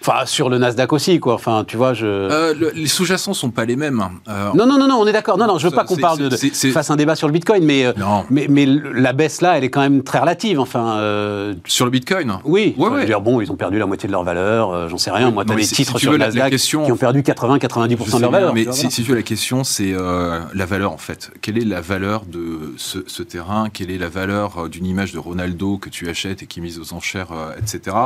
Enfin, 0.00 0.26
sur 0.26 0.48
le 0.48 0.58
Nasdaq 0.58 0.92
aussi, 0.92 1.18
quoi. 1.18 1.34
Enfin, 1.34 1.64
tu 1.66 1.76
vois, 1.76 1.92
je. 1.92 2.06
Euh, 2.06 2.54
les 2.74 2.86
sous-jacents 2.86 3.34
sont 3.34 3.50
pas 3.50 3.64
les 3.64 3.74
mêmes. 3.74 4.02
Euh, 4.28 4.50
non, 4.54 4.64
non, 4.66 4.78
non, 4.78 4.86
non, 4.86 4.96
on 5.00 5.06
est 5.06 5.12
d'accord. 5.12 5.38
Non, 5.38 5.46
non, 5.46 5.58
je 5.58 5.66
veux 5.66 5.74
pas 5.74 5.84
qu'on 5.84 5.96
parle 5.96 6.18
de, 6.18 6.28
de 6.28 6.70
fasse 6.72 6.90
un 6.90 6.96
débat 6.96 7.16
sur 7.16 7.26
le 7.26 7.32
Bitcoin, 7.32 7.64
mais, 7.64 7.84
euh, 7.84 7.92
mais, 8.30 8.46
mais 8.48 8.64
la 8.66 9.12
baisse 9.12 9.40
là, 9.40 9.58
elle 9.58 9.64
est 9.64 9.70
quand 9.70 9.80
même 9.80 10.02
très 10.02 10.20
relative. 10.20 10.60
Enfin. 10.60 10.98
Euh, 10.98 11.54
sur 11.66 11.84
le 11.84 11.90
Bitcoin? 11.90 12.38
Oui. 12.44 12.74
Ouais, 12.78 12.88
ouais. 12.88 13.06
dire, 13.06 13.20
bon, 13.20 13.40
ils 13.40 13.50
ont 13.50 13.56
perdu 13.56 13.78
la 13.78 13.86
moitié 13.86 14.06
de 14.06 14.12
leur 14.12 14.22
valeur. 14.22 14.88
J'en 14.88 14.98
sais 14.98 15.10
rien. 15.10 15.30
Moi, 15.30 15.44
as 15.48 15.54
des 15.54 15.66
titres 15.66 15.98
sur 15.98 16.12
le 16.12 16.18
Nasdaq 16.18 16.54
qui 16.54 16.76
ont 16.76 16.96
perdu 16.96 17.22
80-90% 17.22 18.16
de 18.16 18.20
leur 18.20 18.30
valeur. 18.30 18.54
Mais 18.54 18.66
si, 18.70 18.88
tu 18.88 19.02
veux, 19.02 19.16
la 19.16 19.22
question, 19.22 19.64
c'est 19.64 19.92
la 19.92 20.66
valeur 20.66 20.92
en 20.92 20.98
fait. 20.98 21.30
Quelle 21.42 21.58
est 21.58 21.64
la 21.64 21.80
valeur 21.80 22.24
de 22.24 22.74
ce, 22.76 22.98
ce 23.06 23.22
terrain? 23.22 23.68
Quelle 23.72 23.90
est 23.90 23.98
la 23.98 24.08
valeur 24.08 24.68
d'une 24.68 24.86
image 24.86 25.12
de 25.12 25.18
Ronaldo 25.18 25.78
que 25.78 25.88
tu 25.88 26.08
achètes 26.08 26.42
et 26.42 26.46
qui 26.46 26.60
est 26.60 26.62
mise 26.62 26.78
aux 26.78 26.94
enchères, 26.94 27.32
etc. 27.58 27.96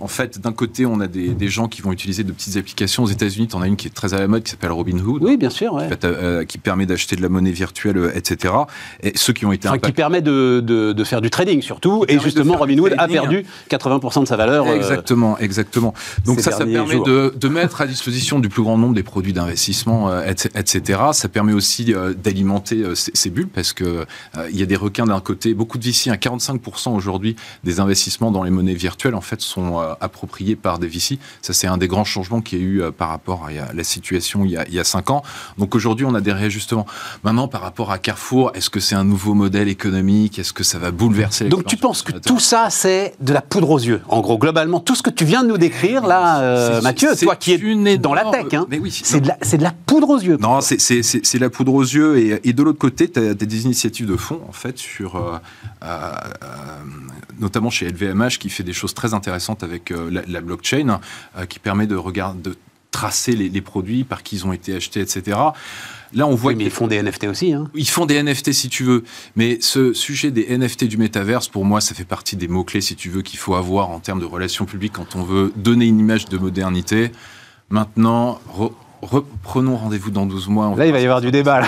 En 0.00 0.08
fait, 0.08 0.38
d'un 0.38 0.52
côté, 0.52 0.84
on 0.84 1.00
a 1.00 1.06
des 1.06 1.29
des, 1.34 1.48
gens 1.48 1.68
qui 1.68 1.82
vont 1.82 1.92
utiliser 1.92 2.24
de 2.24 2.32
petites 2.32 2.56
applications. 2.56 3.02
Aux 3.02 3.08
États-Unis, 3.08 3.48
tu 3.48 3.56
en 3.56 3.62
as 3.62 3.66
une 3.66 3.76
qui 3.76 3.86
est 3.86 3.94
très 3.94 4.14
à 4.14 4.18
la 4.18 4.28
mode 4.28 4.42
qui 4.42 4.50
s'appelle 4.50 4.72
Robinhood. 4.72 5.22
Oui, 5.22 5.36
bien 5.36 5.50
sûr. 5.50 5.78
Euh, 6.04 6.44
qui, 6.44 6.58
permet 6.58 6.86
d'acheter 6.86 7.16
de 7.16 7.22
la 7.22 7.28
monnaie 7.28 7.52
virtuelle, 7.52 7.96
euh, 7.96 8.12
etc. 8.14 8.54
Et 9.02 9.12
ceux 9.16 9.32
qui 9.32 9.46
ont 9.46 9.52
été. 9.52 9.68
Enfin, 9.68 9.78
qui 9.78 9.92
permet 9.92 10.20
de, 10.20 10.60
de, 10.60 11.04
faire 11.04 11.20
du 11.20 11.30
trading 11.30 11.62
surtout. 11.62 12.04
Et 12.08 12.18
justement, 12.18 12.56
Robinhood 12.56 12.94
a 12.98 13.08
perdu 13.08 13.44
80% 13.70 14.22
de 14.22 14.26
sa 14.26 14.36
valeur. 14.36 14.66
Euh, 14.66 14.74
exactement, 14.74 15.38
exactement. 15.38 15.94
Donc 16.24 16.40
ça, 16.40 16.52
ça 16.52 16.66
permet 16.66 17.00
de, 17.00 17.34
de, 17.34 17.48
mettre 17.48 17.80
à 17.80 17.86
disposition 17.86 18.38
du 18.38 18.48
plus 18.48 18.62
grand 18.62 18.78
nombre 18.78 18.94
des 18.94 19.02
produits 19.02 19.32
d'investissement, 19.32 20.10
etc. 20.22 21.00
Ça 21.12 21.28
permet 21.28 21.52
aussi 21.52 21.94
d'alimenter 22.22 22.84
ces, 22.94 23.30
bulles 23.30 23.48
parce 23.48 23.72
que 23.72 24.04
il 24.50 24.58
y 24.58 24.62
a 24.62 24.66
des 24.66 24.76
requins 24.76 25.06
d'un 25.06 25.20
côté, 25.20 25.54
beaucoup 25.54 25.78
de 25.78 25.84
VC, 25.84 26.10
à 26.10 26.16
45% 26.16 26.94
aujourd'hui 26.94 27.36
des 27.64 27.80
investissements 27.80 28.30
dans 28.30 28.42
les 28.42 28.50
monnaies 28.50 28.74
virtuelles 28.74 29.14
en 29.14 29.20
fait 29.20 29.40
sont 29.40 29.78
appropriés 30.00 30.56
par 30.56 30.78
des 30.78 30.88
VC. 30.88 31.18
Ça, 31.42 31.52
c'est 31.52 31.66
un 31.66 31.78
des 31.78 31.88
grands 31.88 32.04
changements 32.04 32.40
qu'il 32.40 32.58
y 32.58 32.62
a 32.62 32.64
eu 32.64 32.82
euh, 32.82 32.90
par 32.90 33.08
rapport 33.08 33.46
à 33.46 33.72
la 33.72 33.84
situation 33.84 34.44
il 34.44 34.52
y 34.52 34.56
a, 34.56 34.64
il 34.70 34.80
cinq 34.84 35.10
ans. 35.10 35.22
Donc 35.58 35.74
aujourd'hui, 35.74 36.06
on 36.06 36.14
a 36.14 36.20
des 36.20 36.32
réajustements. 36.32 36.86
Maintenant, 37.22 37.48
par 37.48 37.60
rapport 37.60 37.90
à 37.90 37.98
Carrefour, 37.98 38.50
est-ce 38.54 38.70
que 38.70 38.80
c'est 38.80 38.94
un 38.94 39.04
nouveau 39.04 39.34
modèle 39.34 39.68
économique? 39.68 40.38
Est-ce 40.38 40.52
que 40.52 40.64
ça 40.64 40.78
va 40.78 40.90
bouleverser 40.90 41.48
Donc 41.48 41.66
tu 41.66 41.76
penses 41.76 42.02
que 42.02 42.12
tout 42.12 42.38
ça, 42.38 42.70
c'est 42.70 43.14
de 43.20 43.32
la 43.32 43.42
poudre 43.42 43.70
aux 43.70 43.78
yeux? 43.78 44.00
En 44.08 44.20
gros, 44.20 44.38
globalement, 44.38 44.80
tout 44.80 44.94
ce 44.94 45.02
que 45.02 45.10
tu 45.10 45.24
viens 45.24 45.42
de 45.42 45.48
nous 45.48 45.58
décrire, 45.58 46.06
là, 46.06 46.40
euh, 46.40 46.80
Mathieu, 46.80 47.10
toi 47.16 47.36
qui 47.36 47.52
es 47.52 47.98
dans 47.98 48.14
la 48.14 48.24
tech, 48.30 48.54
hein, 48.54 48.66
c'est 48.90 49.20
de, 49.20 49.56
de, 49.56 49.62
la 49.62 49.72
poudre 49.86 50.10
aux 50.10 50.18
yeux. 50.18 50.38
Non, 50.40 50.60
c'est 50.60 51.38
la 51.38 51.50
poudre 51.50 51.74
aux 51.74 51.82
yeux. 51.82 52.18
Et, 52.18 52.48
et 52.48 52.52
de 52.52 52.62
l'autre 52.62 52.78
côté, 52.78 53.10
tu 53.10 53.20
as, 53.20 53.34
des 53.34 53.64
initiatives 53.64 54.06
de 54.06 54.16
fond, 54.16 54.40
en 54.48 54.52
fait, 54.52 54.78
sur, 54.78 55.16
euh, 55.16 55.38
notamment 57.38 57.70
chez 57.70 57.88
LVMH, 57.88 58.38
qui 58.38 58.50
fait 58.50 58.62
des 58.62 58.72
choses 58.72 58.94
très 58.94 59.14
intéressantes 59.14 59.62
avec 59.62 59.90
la, 59.90 60.22
la 60.26 60.40
blockchain. 60.40 61.00
Euh, 61.36 61.46
qui 61.46 61.58
permet 61.58 61.86
de, 61.86 61.94
regarder, 61.94 62.42
de 62.42 62.56
tracer 62.90 63.32
les, 63.32 63.60
produits, 63.60 64.02
par 64.02 64.22
qui 64.22 64.36
ils 64.36 64.46
ont 64.46 64.52
été 64.52 64.74
achetés, 64.74 65.00
etc. 65.00 65.38
Là, 66.12 66.26
on 66.26 66.34
voit. 66.34 66.54
mais 66.54 66.64
ils 66.64 66.70
font 66.70 66.88
des 66.88 67.00
NFT 67.00 67.24
aussi. 67.24 67.52
Hein. 67.52 67.70
Ils 67.74 67.88
font 67.88 68.04
des 68.04 68.20
NFT 68.20 68.52
si 68.52 68.68
tu 68.68 68.82
veux. 68.82 69.04
Mais 69.36 69.58
ce 69.60 69.92
sujet 69.92 70.32
des 70.32 70.58
NFT 70.58 70.84
du 70.84 70.96
métaverse, 70.96 71.46
pour 71.46 71.64
moi, 71.64 71.80
ça 71.80 71.94
fait 71.94 72.04
partie 72.04 72.34
des 72.34 72.48
mots-clés, 72.48 72.80
si 72.80 72.96
tu 72.96 73.08
veux, 73.08 73.22
qu'il 73.22 73.38
faut 73.38 73.54
avoir 73.54 73.90
en 73.90 74.00
termes 74.00 74.18
de 74.18 74.24
relations 74.24 74.64
publiques 74.64 74.94
quand 74.94 75.14
on 75.14 75.22
veut 75.22 75.52
donner 75.54 75.86
une 75.86 76.00
image 76.00 76.24
de 76.26 76.36
modernité. 76.36 77.12
Maintenant, 77.68 78.40
reprenons 79.02 79.76
rendez-vous 79.76 80.10
dans 80.10 80.26
12 80.26 80.48
mois. 80.48 80.74
Là, 80.76 80.86
il 80.86 80.92
va 80.92 81.00
y 81.00 81.04
avoir 81.04 81.20
du 81.20 81.30
débat. 81.30 81.62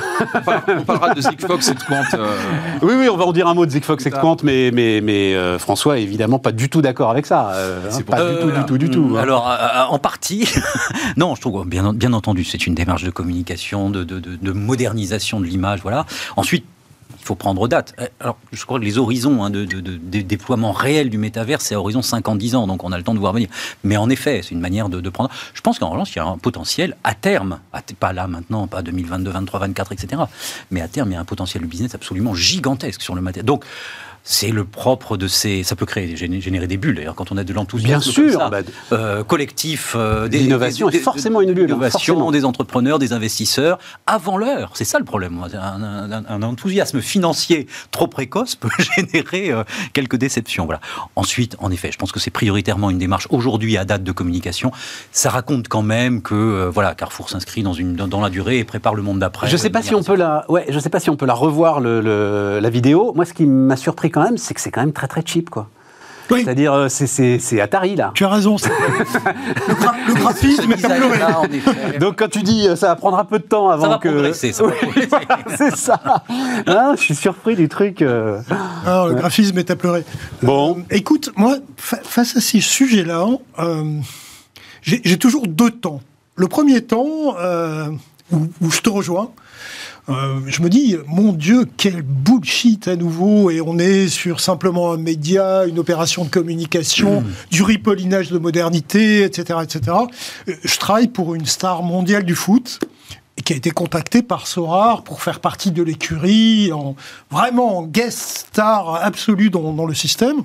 On, 0.68 0.82
parlera 0.82 1.14
de 1.14 1.20
Zigfox 1.20 1.68
et 1.68 1.74
de 1.74 1.80
Quant. 1.80 2.04
Euh. 2.14 2.36
Oui, 2.82 2.94
oui, 2.96 3.08
on 3.08 3.16
va 3.16 3.24
en 3.24 3.32
dire 3.32 3.46
un 3.46 3.54
mot 3.54 3.64
de 3.64 3.70
Zigfox 3.70 4.04
et 4.06 4.10
de 4.10 4.16
Quant, 4.16 4.36
mais, 4.42 4.70
mais, 4.72 5.00
mais 5.00 5.34
euh, 5.34 5.58
François 5.58 5.98
est 5.98 6.02
évidemment 6.02 6.38
pas 6.38 6.52
du 6.52 6.68
tout 6.68 6.82
d'accord 6.82 7.10
avec 7.10 7.26
ça. 7.26 7.50
Euh, 7.54 7.80
hein, 7.90 8.02
pas 8.02 8.32
du 8.32 8.40
tout, 8.40 8.50
du 8.50 8.64
tout, 8.64 8.78
du 8.78 8.90
tout. 8.90 9.14
Hein. 9.16 9.22
Alors, 9.22 9.50
en 9.90 9.98
partie, 9.98 10.48
non, 11.16 11.34
je 11.34 11.40
trouve, 11.40 11.66
bien, 11.66 11.92
bien 11.92 12.12
entendu, 12.12 12.44
c'est 12.44 12.66
une 12.66 12.74
démarche 12.74 13.04
de 13.04 13.10
communication, 13.10 13.90
de, 13.90 14.04
de, 14.04 14.20
de 14.20 14.52
modernisation 14.52 15.40
de 15.40 15.46
l'image, 15.46 15.80
voilà. 15.82 16.06
Ensuite, 16.36 16.64
il 17.18 17.25
faut 17.25 17.35
prendre 17.35 17.68
date. 17.68 17.94
Euh, 18.01 18.07
alors, 18.20 18.37
je 18.53 18.64
crois 18.64 18.79
que 18.79 18.85
les 18.85 18.98
horizons 18.98 19.42
hein, 19.42 19.51
de, 19.51 19.64
déploiement 20.22 20.72
réel 20.72 21.11
du 21.11 21.18
métavers, 21.18 21.61
c'est 21.61 21.75
à 21.75 21.81
horizon 21.81 22.01
50-10 22.01 22.57
ans, 22.57 22.66
donc 22.66 22.85
on 22.85 22.92
a 22.92 22.98
le 22.98 23.05
temps 23.05 23.14
de 23.14 23.18
voir 23.18 23.33
venir. 23.33 23.48
Mais 23.85 23.96
en 23.96 24.11
effet, 24.11 24.40
c'est 24.42 24.51
une 24.51 24.61
manière 24.61 24.88
de, 24.88 25.11
prendre. 25.11 25.31
Je 25.55 25.61
pense 25.61 25.79
qu'en 25.79 25.90
revanche, 25.90 26.14
il 26.14 26.18
y 26.18 26.20
a 26.20 26.25
un 26.25 26.38
potentiel 26.38 26.96
à 27.05 27.14
terme, 27.14 27.61
pas 27.98 28.12
là 28.12 28.27
maintenant, 28.27 28.66
pas 28.66 28.83
2022, 28.83 29.31
23, 29.31 29.61
24, 29.61 29.92
etc. 29.92 30.22
Mais 30.70 30.81
à 30.81 30.88
terme, 30.88 31.11
il 31.11 31.14
y 31.14 31.16
a 31.16 31.20
un 31.20 31.25
potentiel 31.25 31.62
de 31.62 31.68
business 31.68 31.94
absolument 31.94 32.35
gigantesque 32.35 33.03
sur 33.03 33.14
le 33.14 33.20
matériel. 33.20 33.46
Donc, 33.46 33.64
c'est 34.24 34.50
le 34.50 34.64
propre 34.64 35.16
de 35.16 35.26
ces. 35.26 35.64
Ça 35.64 35.74
peut 35.74 35.87
créer, 35.87 36.16
générer 36.16 36.66
des 36.66 36.76
bulles, 36.76 36.94
d'ailleurs, 36.94 37.16
quand 37.16 37.32
on 37.32 37.37
a 37.37 37.44
de 37.44 37.52
l'enthousiasme. 37.52 37.88
Bien 37.88 38.30
sûr 38.30 38.50
bah, 38.50 38.61
euh, 38.92 39.24
Collectif. 39.24 39.94
Euh, 39.96 40.28
L'innovation 40.28 40.88
est 40.90 40.98
forcément 40.98 41.40
une 41.40 41.52
bulle. 41.52 41.66
L'innovation 41.66 42.30
des 42.30 42.44
entrepreneurs, 42.44 42.98
des 42.98 43.12
investisseurs, 43.12 43.78
avant 44.06 44.38
l'heure. 44.38 44.70
C'est 44.74 44.85
ça 44.85 44.98
le 44.98 45.04
problème. 45.04 45.42
Un, 45.54 46.42
enthousiasme 46.42 47.00
financier 47.00 47.66
trop 47.90 48.06
précoce 48.06 48.54
peut 48.54 48.68
générer 48.96 49.50
euh, 49.50 49.64
quelques 49.92 50.16
déceptions. 50.16 50.66
Voilà. 50.66 50.80
Ensuite, 51.16 51.56
en 51.58 51.70
effet, 51.70 51.90
je 51.90 51.98
pense 51.98 52.12
que 52.12 52.20
c'est 52.20 52.30
prioritairement 52.30 52.90
une 52.90 52.98
démarche 52.98 53.26
aujourd'hui 53.30 53.76
à 53.76 53.85
date 53.85 54.04
de 54.04 54.12
communication. 54.12 54.70
Ça 55.11 55.30
raconte 55.30 55.66
quand 55.66 55.82
même 55.82 56.22
que 56.22 56.68
voilà, 56.72 56.94
Carrefour 56.94 57.28
s'inscrit 57.28 57.62
dans, 57.62 57.72
une, 57.72 57.96
dans 57.96 58.20
la 58.20 58.30
durée 58.30 58.58
et 58.58 58.64
prépare 58.64 58.94
le 58.94 59.02
monde 59.02 59.18
d'après. 59.18 59.48
Je 59.48 59.52
ne 59.52 59.58
sais 59.58 59.70
pas 59.70 59.82
si 59.82 59.94
on 59.94 60.02
peut 60.02 60.14
la, 60.14 60.44
ouais, 60.48 60.66
je 60.68 60.78
sais 60.78 60.90
pas 60.90 61.00
si 61.00 61.11
on 61.11 61.16
peut 61.16 61.26
la 61.26 61.35
revoir 61.35 61.80
le, 61.80 62.61
la 62.61 62.70
vidéo. 62.70 63.12
Moi, 63.16 63.24
ce 63.24 63.32
qui 63.32 63.46
m'a 63.46 63.76
surpris 63.76 64.12
quand 64.12 64.22
même, 64.22 64.38
c'est 64.38 64.55
que 64.55 64.61
c'est 64.61 64.70
quand 64.70 64.83
même 64.83 64.92
très 64.92 65.09
très 65.09 65.22
cheap, 65.27 65.51
quoi. 65.51 65.68
C'est-à-dire, 66.29 66.72
euh, 66.72 66.88
c'est 66.88 67.61
Atari, 67.61 67.96
là. 67.96 68.12
Tu 68.14 68.25
as 68.25 68.29
raison. 68.29 68.57
le, 69.68 70.09
le, 70.09 70.14
graphisme 70.14 70.72
est 70.72 70.85
amélioré. 70.85 71.18
Donc, 71.98 72.18
quand 72.18 72.29
tu 72.29 72.42
dis, 72.42 72.68
euh, 72.68 72.77
ça 72.77 72.88
va 72.88 72.96
prendre 72.96 73.18
un 73.18 73.25
peu 73.25 73.38
de 73.38 73.44
temps 73.44 73.68
avant 73.68 73.83
ça 73.83 73.88
va 73.88 73.98
que... 73.98 74.33
c'est 74.33 74.53
ça. 74.53 76.25
Hein, 76.66 76.94
je 76.96 77.03
suis 77.03 77.14
surpris 77.14 77.57
du 77.57 77.68
truc. 77.68 78.03
Euh. 78.03 78.40
Alors, 78.87 79.09
le 79.09 79.14
graphisme 79.14 79.59
est 79.59 79.70
à 79.70 79.77
pleurer. 79.77 80.05
Bon. 80.42 80.85
écoute, 80.90 81.31
moi, 81.37 81.57
face 81.77 82.37
à 82.37 82.40
ces 82.40 82.61
sujets-là, 82.61 83.27
j'ai 84.83 85.18
toujours 85.18 85.46
deux 85.46 85.70
temps. 85.70 86.01
Le 86.37 86.48
premier 86.48 86.81
temps, 86.81 87.37
où, 88.33 88.48
où, 88.61 88.70
je 88.70 88.81
te 88.81 88.88
rejoins, 88.88 89.31
euh, 90.08 90.40
je 90.46 90.62
me 90.62 90.68
dis, 90.68 90.96
mon 91.06 91.32
Dieu, 91.32 91.64
quel 91.76 92.02
bullshit 92.02 92.88
à 92.88 92.96
nouveau, 92.96 93.50
et 93.50 93.60
on 93.60 93.78
est 93.78 94.08
sur 94.08 94.40
simplement 94.40 94.92
un 94.92 94.96
média, 94.96 95.64
une 95.66 95.78
opération 95.78 96.24
de 96.24 96.28
communication, 96.28 97.20
mmh. 97.20 97.26
du 97.50 97.62
ripollinage 97.62 98.30
de 98.30 98.38
modernité, 98.38 99.22
etc., 99.22 99.60
etc. 99.62 99.96
Euh, 100.48 100.54
je 100.64 100.78
travaille 100.78 101.08
pour 101.08 101.34
une 101.34 101.46
star 101.46 101.82
mondiale 101.84 102.24
du 102.24 102.34
foot, 102.34 102.80
qui 103.44 103.52
a 103.52 103.56
été 103.56 103.70
contacté 103.70 104.22
par 104.22 104.46
Sorar 104.46 105.02
pour 105.04 105.22
faire 105.22 105.40
partie 105.40 105.70
de 105.70 105.83
l'écurie, 105.83 106.72
en, 106.72 106.96
vraiment 107.31 107.79
en 107.79 107.83
guest 107.83 108.46
star 108.48 108.96
absolu 109.02 109.50
dans, 109.50 109.72
dans 109.72 109.87
le 109.87 109.94
système. 109.94 110.42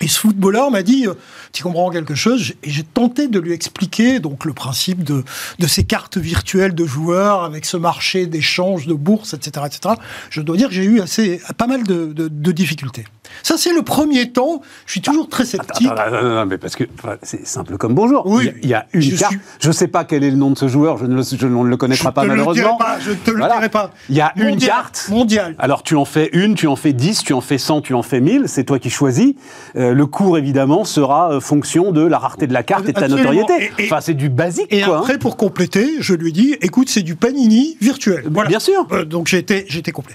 Et 0.00 0.08
ce 0.08 0.18
footballeur 0.18 0.70
m'a 0.70 0.82
dit, 0.82 1.06
euh, 1.06 1.14
tu 1.52 1.62
comprends 1.62 1.90
quelque 1.90 2.14
chose? 2.14 2.54
Et 2.62 2.70
j'ai 2.70 2.82
tenté 2.82 3.28
de 3.28 3.38
lui 3.38 3.52
expliquer 3.52 4.18
donc 4.18 4.44
le 4.44 4.52
principe 4.52 5.04
de, 5.04 5.24
de 5.58 5.66
ces 5.66 5.84
cartes 5.84 6.16
virtuelles 6.16 6.74
de 6.74 6.86
joueurs 6.86 7.44
avec 7.44 7.66
ce 7.66 7.76
marché 7.76 8.26
d'échange 8.26 8.86
de 8.86 8.94
bourse, 8.94 9.34
etc., 9.34 9.66
etc. 9.66 9.94
Je 10.30 10.40
dois 10.40 10.56
dire 10.56 10.68
que 10.68 10.74
j'ai 10.74 10.84
eu 10.84 11.00
assez, 11.00 11.40
pas 11.58 11.66
mal 11.66 11.84
de, 11.84 12.06
de, 12.06 12.28
de 12.28 12.52
difficultés. 12.52 13.04
Ça, 13.42 13.56
c'est 13.56 13.72
le 13.72 13.82
premier 13.82 14.30
temps. 14.30 14.62
Je 14.86 14.92
suis 14.92 15.00
toujours 15.00 15.28
très 15.28 15.44
sceptique. 15.44 15.88
non, 15.88 16.22
non, 16.22 16.46
mais 16.46 16.58
parce 16.58 16.76
que 16.76 16.84
c'est 17.22 17.46
simple 17.46 17.76
comme 17.76 17.94
bonjour. 17.94 18.26
Oui, 18.26 18.52
il 18.62 18.68
y 18.68 18.74
a, 18.74 18.86
une 18.92 19.16
carte. 19.16 19.34
Je 19.60 19.68
ne 19.68 19.72
sais 19.72 19.88
pas 19.88 20.04
quel 20.04 20.24
est 20.24 20.30
le 20.30 20.36
nom 20.36 20.50
de 20.50 20.58
ce 20.58 20.68
joueur. 20.68 20.98
Je 20.98 21.06
ne 21.06 21.16
le, 21.16 21.22
je 21.22 21.46
ne 21.46 21.64
le 21.64 21.76
connaîtrai 21.76 22.12
pas 22.12 22.24
malheureusement. 22.24 22.76
Pas, 22.76 22.98
je 23.00 23.12
te 23.12 23.30
le 23.30 23.44
dirai 23.44 23.68
pas. 23.68 23.90
Il 24.08 24.16
y 24.16 24.20
a 24.20 24.32
une 24.36 24.56
carte 24.56 25.08
mondiale. 25.10 25.54
Alors 25.58 25.82
tu 25.82 25.96
en 25.96 26.04
fais 26.04 26.30
une, 26.32 26.54
tu 26.54 26.66
en 26.66 26.76
fais 26.76 26.92
dix, 26.92 27.22
tu 27.22 27.32
en 27.32 27.40
fais 27.40 27.58
cent, 27.58 27.80
tu 27.80 27.94
en 27.94 28.02
fais 28.02 28.20
mille. 28.20 28.44
C'est 28.46 28.64
toi 28.64 28.78
qui 28.78 28.90
choisis. 28.90 29.34
Euh, 29.76 29.94
le 29.94 30.06
cours 30.06 30.38
évidemment 30.38 30.84
sera 30.84 31.32
euh, 31.32 31.40
fonction 31.40 31.92
de 31.92 32.02
la 32.02 32.18
rareté 32.18 32.46
de 32.46 32.52
la 32.52 32.62
carte 32.62 32.88
et 32.88 32.92
de 32.92 33.00
ta 33.00 33.08
notoriété. 33.08 33.70
enfin, 33.82 34.00
c'est 34.00 34.14
du 34.14 34.28
basique. 34.28 34.66
Et 34.70 34.82
quoi, 34.82 34.98
après, 34.98 35.18
pour 35.18 35.36
compléter, 35.36 35.96
je 36.00 36.14
lui 36.14 36.32
dis, 36.32 36.56
écoute, 36.60 36.88
c'est 36.88 37.02
du 37.02 37.16
panini 37.16 37.76
virtuel. 37.80 38.24
Voilà. 38.30 38.48
Bien 38.48 38.60
sûr. 38.60 38.86
Euh, 38.92 39.04
donc 39.04 39.28
j'étais 39.28 39.64
complet. 39.92 40.14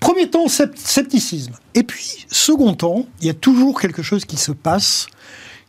Premier 0.00 0.30
temps, 0.30 0.46
scepticisme. 0.48 1.54
Et 1.74 1.82
puis, 1.82 2.26
second 2.28 2.74
temps, 2.74 3.06
il 3.20 3.26
y 3.26 3.30
a 3.30 3.34
toujours 3.34 3.80
quelque 3.80 4.02
chose 4.02 4.24
qui 4.24 4.36
se 4.36 4.52
passe 4.52 5.08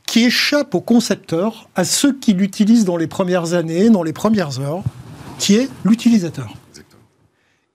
qui 0.10 0.24
échappe 0.24 0.74
aux 0.74 0.82
concepteurs, 0.82 1.70
à 1.76 1.84
ceux 1.84 2.18
qui 2.18 2.34
l'utilisent 2.34 2.84
dans 2.84 2.98
les 2.98 3.06
premières 3.06 3.54
années, 3.54 3.92
dans 3.92 4.02
les 4.02 4.12
premières 4.12 4.60
heures, 4.60 4.82
qui 5.38 5.54
est 5.54 5.70
l'utilisateur. 5.86 6.56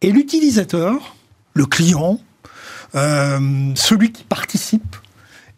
Et 0.01 0.11
l'utilisateur, 0.11 1.15
le 1.53 1.65
client, 1.65 2.19
euh, 2.97 3.71
celui 3.77 4.11
qui 4.11 4.25
participe, 4.25 4.97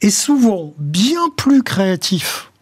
est 0.02 0.10
souvent 0.10 0.74
bien 0.76 1.30
plus 1.34 1.62
créatif 1.62 2.52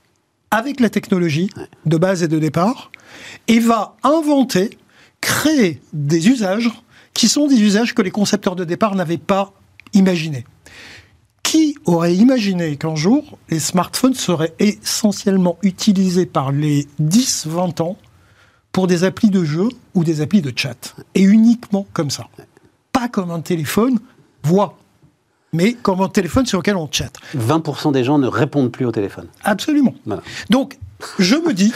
avec 0.53 0.79
la 0.79 0.91
technologie 0.91 1.51
de 1.85 1.97
base 1.97 2.23
et 2.23 2.29
de 2.29 2.39
départ, 2.39 2.93
et 3.49 3.59
va 3.59 3.97
inventer, 4.05 4.79
créer 5.21 5.83
des 5.93 6.29
usages 6.29 6.71
qui 7.15 7.29
sont 7.29 7.47
des 7.47 7.61
usages 7.61 7.95
que 7.95 8.03
les 8.03 8.11
concepteurs 8.11 8.57
de 8.57 8.65
départ 8.65 8.95
n'avaient 8.95 9.17
pas 9.19 9.53
imaginés. 9.95 10.45
Qui 11.43 11.77
aurait 11.85 12.15
imaginé 12.15 12.77
qu'un 12.77 12.97
jour, 12.97 13.39
les 13.49 13.61
smartphones 13.61 14.15
seraient 14.15 14.55
essentiellement 14.59 15.57
utilisés 15.63 16.27
par 16.27 16.51
les 16.51 16.89
10-20 17.01 17.83
ans 17.83 17.97
pour 18.73 18.89
des 18.89 19.05
applis 19.05 19.31
de 19.31 19.45
jeu 19.45 19.69
ou 19.95 20.03
des 20.03 20.21
applis 20.21 20.43
de 20.43 20.53
chat? 20.55 20.97
Et 21.15 21.23
uniquement 21.23 21.87
comme 21.93 22.11
ça. 22.11 22.27
Pas 22.93 23.09
comme 23.09 23.31
un 23.31 23.41
téléphone 23.41 24.01
voix, 24.43 24.79
mais 25.53 25.75
comme 25.75 26.01
un 26.01 26.09
téléphone 26.09 26.47
sur 26.47 26.59
lequel 26.59 26.77
on 26.77 26.89
chatte. 26.91 27.17
20% 27.37 27.93
des 27.93 28.03
gens 28.03 28.19
ne 28.19 28.27
répondent 28.27 28.73
plus 28.73 28.85
au 28.85 28.93
téléphone. 28.93 29.29
Absolument. 29.45 29.95
Donc, 30.51 30.79
je 31.19 31.37
me 31.37 31.53
dis 31.53 31.73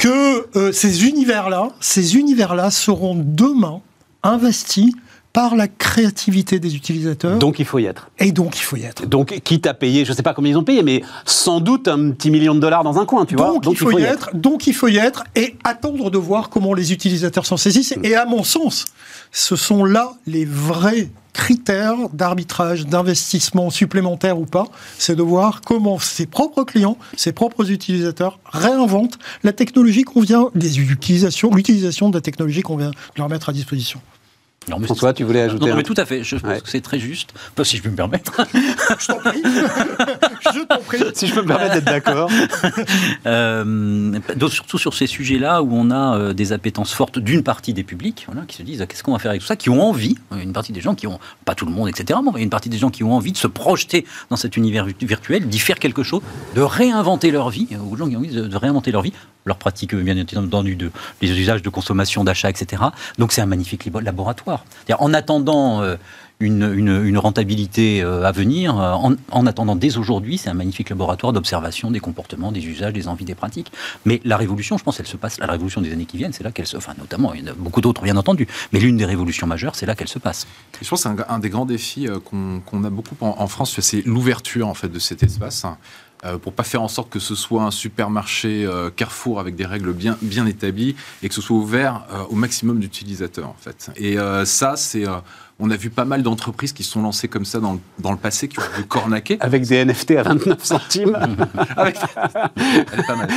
que 0.00 0.56
euh, 0.58 0.72
ces 0.72 1.06
univers-là, 1.06 1.68
ces 1.80 2.16
univers-là 2.16 2.70
seront 2.70 3.14
demain 3.14 3.80
investi 4.26 4.94
par 5.32 5.54
la 5.54 5.68
créativité 5.68 6.58
des 6.58 6.76
utilisateurs. 6.76 7.38
Donc 7.38 7.58
il 7.58 7.66
faut 7.66 7.78
y 7.78 7.84
être. 7.84 8.08
Et 8.18 8.32
donc 8.32 8.56
il 8.56 8.62
faut 8.62 8.76
y 8.76 8.84
être. 8.84 9.06
Donc 9.06 9.38
quitte 9.44 9.66
à 9.66 9.74
payer, 9.74 10.06
je 10.06 10.12
ne 10.12 10.16
sais 10.16 10.22
pas 10.22 10.32
combien 10.32 10.52
ils 10.52 10.56
ont 10.56 10.64
payé, 10.64 10.82
mais 10.82 11.02
sans 11.26 11.60
doute 11.60 11.88
un 11.88 12.12
petit 12.12 12.30
million 12.30 12.54
de 12.54 12.60
dollars 12.60 12.84
dans 12.84 12.98
un 12.98 13.04
coin, 13.04 13.26
tu 13.26 13.36
vois. 13.36 13.58
Donc 13.58 13.74
il 13.74 13.76
faut, 13.76 13.98
y, 13.98 14.02
être. 14.02 14.30
Donc 14.34 14.66
il 14.66 14.72
faut 14.72 14.88
y 14.88 14.96
être 14.96 15.24
et 15.34 15.56
attendre 15.62 16.10
de 16.10 16.16
voir 16.16 16.48
comment 16.48 16.72
les 16.72 16.94
utilisateurs 16.94 17.44
s'en 17.44 17.58
saisissent. 17.58 17.94
Et 18.02 18.14
à 18.14 18.24
mon 18.24 18.44
sens, 18.44 18.86
ce 19.30 19.56
sont 19.56 19.84
là 19.84 20.14
les 20.26 20.46
vrais 20.46 21.10
critères 21.34 22.08
d'arbitrage, 22.14 22.86
d'investissement 22.86 23.68
supplémentaire 23.68 24.38
ou 24.38 24.46
pas, 24.46 24.64
c'est 24.96 25.16
de 25.16 25.22
voir 25.22 25.60
comment 25.60 25.98
ses 25.98 26.24
propres 26.24 26.64
clients, 26.64 26.96
ses 27.14 27.32
propres 27.32 27.70
utilisateurs 27.70 28.38
réinventent 28.46 29.18
la 29.44 29.52
technologie 29.52 30.04
qu'on 30.04 30.22
vient, 30.22 30.48
utilisations, 30.54 31.50
l'utilisation 31.54 32.08
de 32.08 32.16
la 32.16 32.22
technologie 32.22 32.62
qu'on 32.62 32.78
vient 32.78 32.90
de 32.90 33.18
leur 33.18 33.28
mettre 33.28 33.50
à 33.50 33.52
disposition. 33.52 34.00
Non, 34.68 34.78
mais 34.80 34.86
François, 34.86 35.12
tu 35.12 35.22
voulais 35.24 35.42
ajouter 35.42 35.66
Non, 35.66 35.76
mais 35.76 35.82
tout 35.82 35.94
à 35.96 36.04
fait. 36.04 36.24
Je 36.24 36.36
pense 36.36 36.62
que 36.62 36.68
c'est 36.68 36.80
très 36.80 36.98
juste. 36.98 37.32
Pas 37.54 37.64
si 37.64 37.76
je 37.76 37.82
peux 37.82 37.90
me 37.90 37.96
permettre. 37.96 38.44
je 38.98 39.06
t'en 39.06 39.18
prie. 39.18 39.42
je 39.44 40.64
t'en 40.64 40.80
prie. 40.80 40.98
Si 41.14 41.28
je 41.28 41.34
peux 41.34 41.42
me 41.42 41.46
permettre 41.46 41.74
d'être 41.74 41.84
d'accord. 41.84 42.30
euh, 43.26 44.18
surtout 44.48 44.78
sur 44.78 44.94
ces 44.94 45.06
sujets-là 45.06 45.62
où 45.62 45.68
on 45.72 45.90
a 45.90 46.16
euh, 46.16 46.32
des 46.32 46.52
appétences 46.52 46.92
fortes 46.92 47.18
d'une 47.18 47.42
partie 47.42 47.72
des 47.74 47.84
publics, 47.84 48.24
voilà, 48.26 48.42
qui 48.46 48.56
se 48.56 48.62
disent 48.62 48.82
ah, 48.82 48.86
qu'est-ce 48.86 49.02
qu'on 49.02 49.12
va 49.12 49.18
faire 49.18 49.30
avec 49.30 49.40
tout 49.40 49.46
ça, 49.46 49.56
qui 49.56 49.70
ont 49.70 49.82
envie, 49.82 50.16
une 50.32 50.52
partie 50.52 50.72
des 50.72 50.80
gens 50.80 50.94
qui 50.94 51.06
ont, 51.06 51.18
pas 51.44 51.54
tout 51.54 51.66
le 51.66 51.72
monde, 51.72 51.88
etc., 51.88 52.18
mais 52.34 52.42
une 52.42 52.50
partie 52.50 52.68
des 52.68 52.78
gens 52.78 52.90
qui 52.90 53.04
ont 53.04 53.12
envie 53.12 53.32
de 53.32 53.36
se 53.36 53.46
projeter 53.46 54.04
dans 54.30 54.36
cet 54.36 54.56
univers 54.56 54.86
virtuel, 55.00 55.48
d'y 55.48 55.58
faire 55.58 55.78
quelque 55.78 56.02
chose, 56.02 56.22
de 56.54 56.60
réinventer 56.62 57.30
leur 57.30 57.50
vie, 57.50 57.68
ou 57.84 57.96
gens 57.96 58.08
qui 58.08 58.16
ont 58.16 58.20
envie 58.20 58.30
de, 58.30 58.46
de 58.46 58.56
réinventer 58.56 58.90
leur 58.90 59.02
vie, 59.02 59.12
leur 59.46 59.56
pratique 59.56 59.94
bien 59.94 60.16
entendu 60.36 60.76
de 60.76 60.90
les 61.22 61.30
usages 61.38 61.62
de 61.62 61.68
consommation, 61.68 62.24
d'achat, 62.24 62.50
etc. 62.50 62.82
Donc 63.18 63.32
c'est 63.32 63.40
un 63.40 63.46
magnifique 63.46 63.88
laboratoire. 64.02 64.55
En 64.98 65.14
attendant 65.14 65.82
euh, 65.82 65.96
une, 66.40 67.16
rentabilité 67.18 68.02
euh, 68.02 68.24
à 68.24 68.32
venir, 68.32 68.78
euh, 68.78 69.14
en, 69.30 69.46
attendant 69.46 69.74
dès 69.74 69.96
aujourd'hui, 69.96 70.36
c'est 70.36 70.50
un 70.50 70.54
magnifique 70.54 70.90
laboratoire 70.90 71.32
d'observation 71.32 71.90
des 71.90 72.00
comportements, 72.00 72.52
des 72.52 72.66
usages, 72.66 72.92
des 72.92 73.08
envies, 73.08 73.24
des 73.24 73.34
pratiques. 73.34 73.72
Mais 74.04 74.20
la 74.24 74.36
révolution, 74.36 74.76
je 74.76 74.84
pense, 74.84 75.00
elle 75.00 75.06
se 75.06 75.16
passe, 75.16 75.38
la 75.38 75.46
révolution 75.46 75.80
des 75.80 75.92
années 75.92 76.04
qui 76.04 76.18
viennent, 76.18 76.34
c'est 76.34 76.44
là 76.44 76.52
qu'elle 76.52 76.66
se, 76.66 76.76
enfin 76.76 76.92
notamment, 76.98 77.32
il 77.32 77.40
y 77.40 77.48
en 77.48 77.52
a 77.52 77.54
beaucoup 77.54 77.80
d'autres 77.80 78.02
bien 78.02 78.16
entendu, 78.16 78.46
mais 78.72 78.80
l'une 78.80 78.98
des 78.98 79.06
révolutions 79.06 79.46
majeures, 79.46 79.74
c'est 79.76 79.86
là 79.86 79.94
qu'elle 79.94 80.08
se 80.08 80.18
passe. 80.18 80.46
je 80.80 80.88
pense 80.88 81.04
que 81.04 81.08
c'est 81.08 81.24
un, 81.26 81.38
des 81.38 81.48
grands 81.48 81.66
défis 81.66 82.06
qu'on 82.24 82.84
a 82.84 82.90
beaucoup 82.90 83.16
en, 83.20 83.36
en 83.38 83.46
France, 83.46 83.80
c'est 83.80 84.04
l'ouverture 84.04 84.68
en 84.68 84.74
fait 84.74 84.88
de 84.88 84.98
cet 84.98 85.22
espace. 85.22 85.64
Euh, 86.26 86.38
pour 86.38 86.52
pas 86.52 86.62
faire 86.62 86.82
en 86.82 86.88
sorte 86.88 87.10
que 87.10 87.18
ce 87.18 87.34
soit 87.34 87.62
un 87.62 87.70
supermarché 87.70 88.64
euh, 88.64 88.90
Carrefour 88.90 89.40
avec 89.40 89.54
des 89.54 89.66
règles 89.66 89.92
bien, 89.92 90.18
bien 90.22 90.46
établies 90.46 90.96
et 91.22 91.28
que 91.28 91.34
ce 91.34 91.40
soit 91.40 91.56
ouvert 91.56 92.06
euh, 92.12 92.24
au 92.30 92.34
maximum 92.34 92.80
d'utilisateurs 92.80 93.48
en 93.48 93.56
fait. 93.58 93.90
Et 93.96 94.16
ça, 94.44 94.76
c'est 94.76 95.04
on 95.58 95.70
a 95.70 95.76
vu 95.76 95.88
pas 95.88 96.04
mal 96.04 96.22
d'entreprises 96.22 96.72
qui 96.72 96.84
sont 96.84 97.00
lancées 97.00 97.28
comme 97.28 97.46
ça 97.46 97.60
dans, 97.60 97.80
dans 97.98 98.10
le 98.10 98.18
passé, 98.18 98.46
qui 98.46 98.58
ont 98.58 98.76
vu 98.76 98.84
cornaquer. 98.84 99.38
Avec 99.40 99.66
des 99.66 99.82
NFT 99.84 100.12
à 100.12 100.22
29 100.22 100.62
centimes. 100.62 101.16
Avec... 101.76 101.96
Elle 102.56 103.00
est 103.00 103.06
pas 103.06 103.16
mal. 103.16 103.28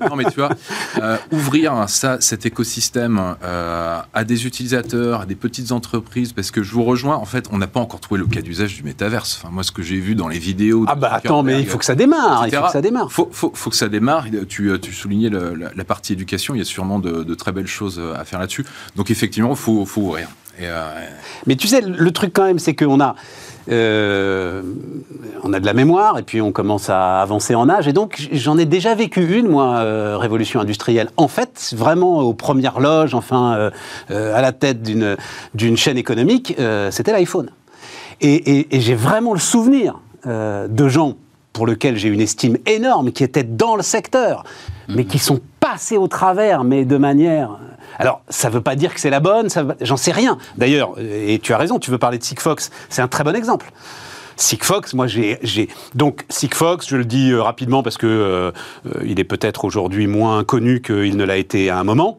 non, 0.08 0.16
mais 0.16 0.24
tu 0.24 0.36
vois, 0.36 0.50
euh, 1.02 1.18
ouvrir 1.30 1.84
ça, 1.88 2.18
cet 2.20 2.46
écosystème 2.46 3.36
euh, 3.42 4.00
à 4.14 4.24
des 4.24 4.46
utilisateurs, 4.46 5.22
à 5.22 5.26
des 5.26 5.34
petites 5.34 5.70
entreprises, 5.70 6.32
parce 6.32 6.50
que 6.50 6.62
je 6.62 6.72
vous 6.72 6.84
rejoins, 6.84 7.16
en 7.16 7.26
fait, 7.26 7.46
on 7.52 7.58
n'a 7.58 7.66
pas 7.66 7.80
encore 7.80 8.00
trouvé 8.00 8.18
le 8.18 8.26
cas 8.26 8.40
d'usage 8.40 8.74
du 8.74 8.82
métaverse. 8.82 9.38
Enfin, 9.38 9.52
moi, 9.52 9.64
ce 9.64 9.72
que 9.72 9.82
j'ai 9.82 10.00
vu 10.00 10.14
dans 10.14 10.28
les 10.28 10.38
vidéos. 10.38 10.86
Ah, 10.88 10.94
bah 10.94 11.10
attends, 11.12 11.42
mais 11.42 11.60
il 11.60 11.66
faut 11.66 11.78
que 11.78 11.84
ça 11.84 11.94
démarre. 11.94 12.46
Il 12.46 12.54
faut 12.54 12.62
que 12.62 12.72
ça 12.72 12.80
démarre. 12.80 13.12
Faut, 13.12 13.28
faut, 13.30 13.52
faut 13.54 13.68
que 13.68 13.76
ça 13.76 13.90
démarre. 13.90 14.26
Tu, 14.48 14.72
tu 14.80 14.92
soulignais 14.94 15.28
la, 15.28 15.84
partie 15.84 16.14
éducation. 16.14 16.54
Il 16.54 16.58
y 16.58 16.62
a 16.62 16.64
sûrement 16.64 16.98
de, 16.98 17.22
de 17.22 17.34
très 17.34 17.52
belles 17.52 17.66
choses 17.66 18.00
à 18.16 18.24
faire 18.24 18.38
là-dessus. 18.38 18.64
Donc, 18.96 19.10
effectivement, 19.10 19.50
il 19.50 19.56
faut, 19.56 19.84
faut 19.84 20.00
ouvrir. 20.00 20.28
Euh, 20.60 21.06
Mais 21.46 21.56
tu 21.56 21.66
sais, 21.66 21.80
le 21.80 22.10
truc 22.10 22.32
quand 22.32 22.44
même, 22.44 22.58
c'est 22.58 22.74
qu'on 22.74 23.00
a, 23.00 23.14
euh, 23.70 24.62
on 25.42 25.52
a 25.52 25.60
de 25.60 25.66
la 25.66 25.72
mémoire 25.72 26.18
et 26.18 26.22
puis 26.22 26.40
on 26.40 26.52
commence 26.52 26.90
à 26.90 27.20
avancer 27.20 27.54
en 27.54 27.68
âge. 27.68 27.88
Et 27.88 27.92
donc, 27.92 28.28
j'en 28.32 28.58
ai 28.58 28.64
déjà 28.64 28.94
vécu 28.94 29.38
une, 29.38 29.48
moi, 29.48 29.78
euh, 29.78 30.16
révolution 30.18 30.60
industrielle. 30.60 31.08
En 31.16 31.28
fait, 31.28 31.72
vraiment 31.76 32.20
aux 32.20 32.34
premières 32.34 32.80
loges, 32.80 33.14
enfin, 33.14 33.70
à 34.08 34.40
la 34.42 34.52
tête 34.52 34.82
d'une 34.82 35.76
chaîne 35.76 35.96
économique, 35.96 36.56
c'était 36.90 37.12
l'iPhone. 37.12 37.50
Et, 38.20 38.76
et 38.76 38.80
j'ai 38.80 38.94
vraiment 38.94 39.32
le 39.32 39.40
souvenir 39.40 40.00
de 40.24 40.88
gens 40.88 41.16
pour 41.52 41.66
lesquels 41.66 41.96
j'ai 41.96 42.08
une 42.08 42.20
estime 42.20 42.56
énorme, 42.66 43.12
qui 43.12 43.24
étaient 43.24 43.44
dans 43.44 43.76
le 43.76 43.82
secteur, 43.82 44.44
mais 44.88 45.04
qui 45.04 45.18
sont 45.18 45.40
passés 45.60 45.96
au 45.96 46.08
travers, 46.08 46.64
mais 46.64 46.84
de 46.84 46.96
manière 46.96 47.58
alors, 47.98 48.22
ça 48.30 48.48
ne 48.48 48.54
veut 48.54 48.62
pas 48.62 48.74
dire 48.74 48.94
que 48.94 49.00
c'est 49.00 49.10
la 49.10 49.20
bonne, 49.20 49.48
j'en 49.82 49.98
sais 49.98 50.12
rien. 50.12 50.38
D'ailleurs, 50.56 50.94
et 50.98 51.38
tu 51.42 51.52
as 51.52 51.58
raison, 51.58 51.78
tu 51.78 51.90
veux 51.90 51.98
parler 51.98 52.18
de 52.18 52.24
Sigfox, 52.24 52.70
c'est 52.88 53.02
un 53.02 53.08
très 53.08 53.22
bon 53.22 53.36
exemple. 53.36 53.70
Sigfox, 54.36 54.94
moi 54.94 55.06
j'ai 55.06 55.68
donc 55.94 56.24
Sigfox, 56.28 56.88
je 56.88 56.96
le 56.96 57.04
dis 57.04 57.30
euh, 57.30 57.42
rapidement 57.42 57.82
parce 57.82 57.98
que 57.98 58.06
euh, 58.06 58.50
euh, 58.86 59.04
il 59.04 59.20
est 59.20 59.24
peut-être 59.24 59.64
aujourd'hui 59.64 60.06
moins 60.06 60.42
connu 60.42 60.80
qu'il 60.80 61.16
ne 61.16 61.24
l'a 61.24 61.36
été 61.36 61.70
à 61.70 61.78
un 61.78 61.84
moment. 61.84 62.18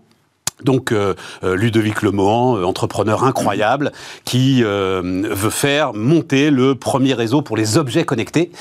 Donc 0.64 0.91
euh, 0.91 1.14
euh, 1.43 1.56
Ludovic 1.56 2.01
Lemohan, 2.01 2.58
euh, 2.58 2.64
entrepreneur 2.64 3.24
incroyable, 3.24 3.91
qui 4.26 4.64
veut 4.64 5.49
faire 5.49 5.93
monter 5.93 6.49
le 6.49 6.76
premier 6.76 7.14
réseau 7.14 7.41
pour 7.41 7.58
les 7.58 7.78
objets 7.78 8.06
connectés. 8.06 8.51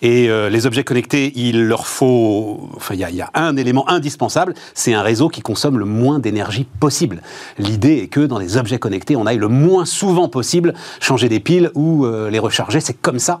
Et 0.00 0.28
les 0.28 0.66
objets 0.66 0.84
connectés, 0.84 1.32
il 1.36 1.66
leur 1.66 1.86
faut, 1.86 2.70
enfin 2.76 2.94
il 2.94 3.00
y, 3.00 3.20
a 3.20 3.30
un 3.34 3.56
élément 3.56 3.88
indispensable, 3.88 4.54
c'est 4.74 4.94
un 4.94 5.02
réseau 5.02 5.28
qui 5.28 5.40
consomme 5.40 5.78
le 5.78 5.84
moins 5.84 6.18
d'énergie 6.18 6.66
possible. 6.80 7.22
L'idée 7.58 7.98
est 7.98 8.08
que 8.08 8.20
dans 8.20 8.38
les 8.38 8.56
objets 8.56 8.78
connectés, 8.78 9.16
on 9.16 9.26
aille 9.26 9.38
le 9.38 9.48
moins 9.48 9.84
souvent 9.84 10.28
possible 10.28 10.74
changer 11.00 11.28
des 11.28 11.40
piles 11.40 11.70
ou 11.74 12.06
les 12.06 12.38
recharger. 12.38 12.80
C'est 12.80 13.00
comme 13.00 13.18
ça 13.18 13.40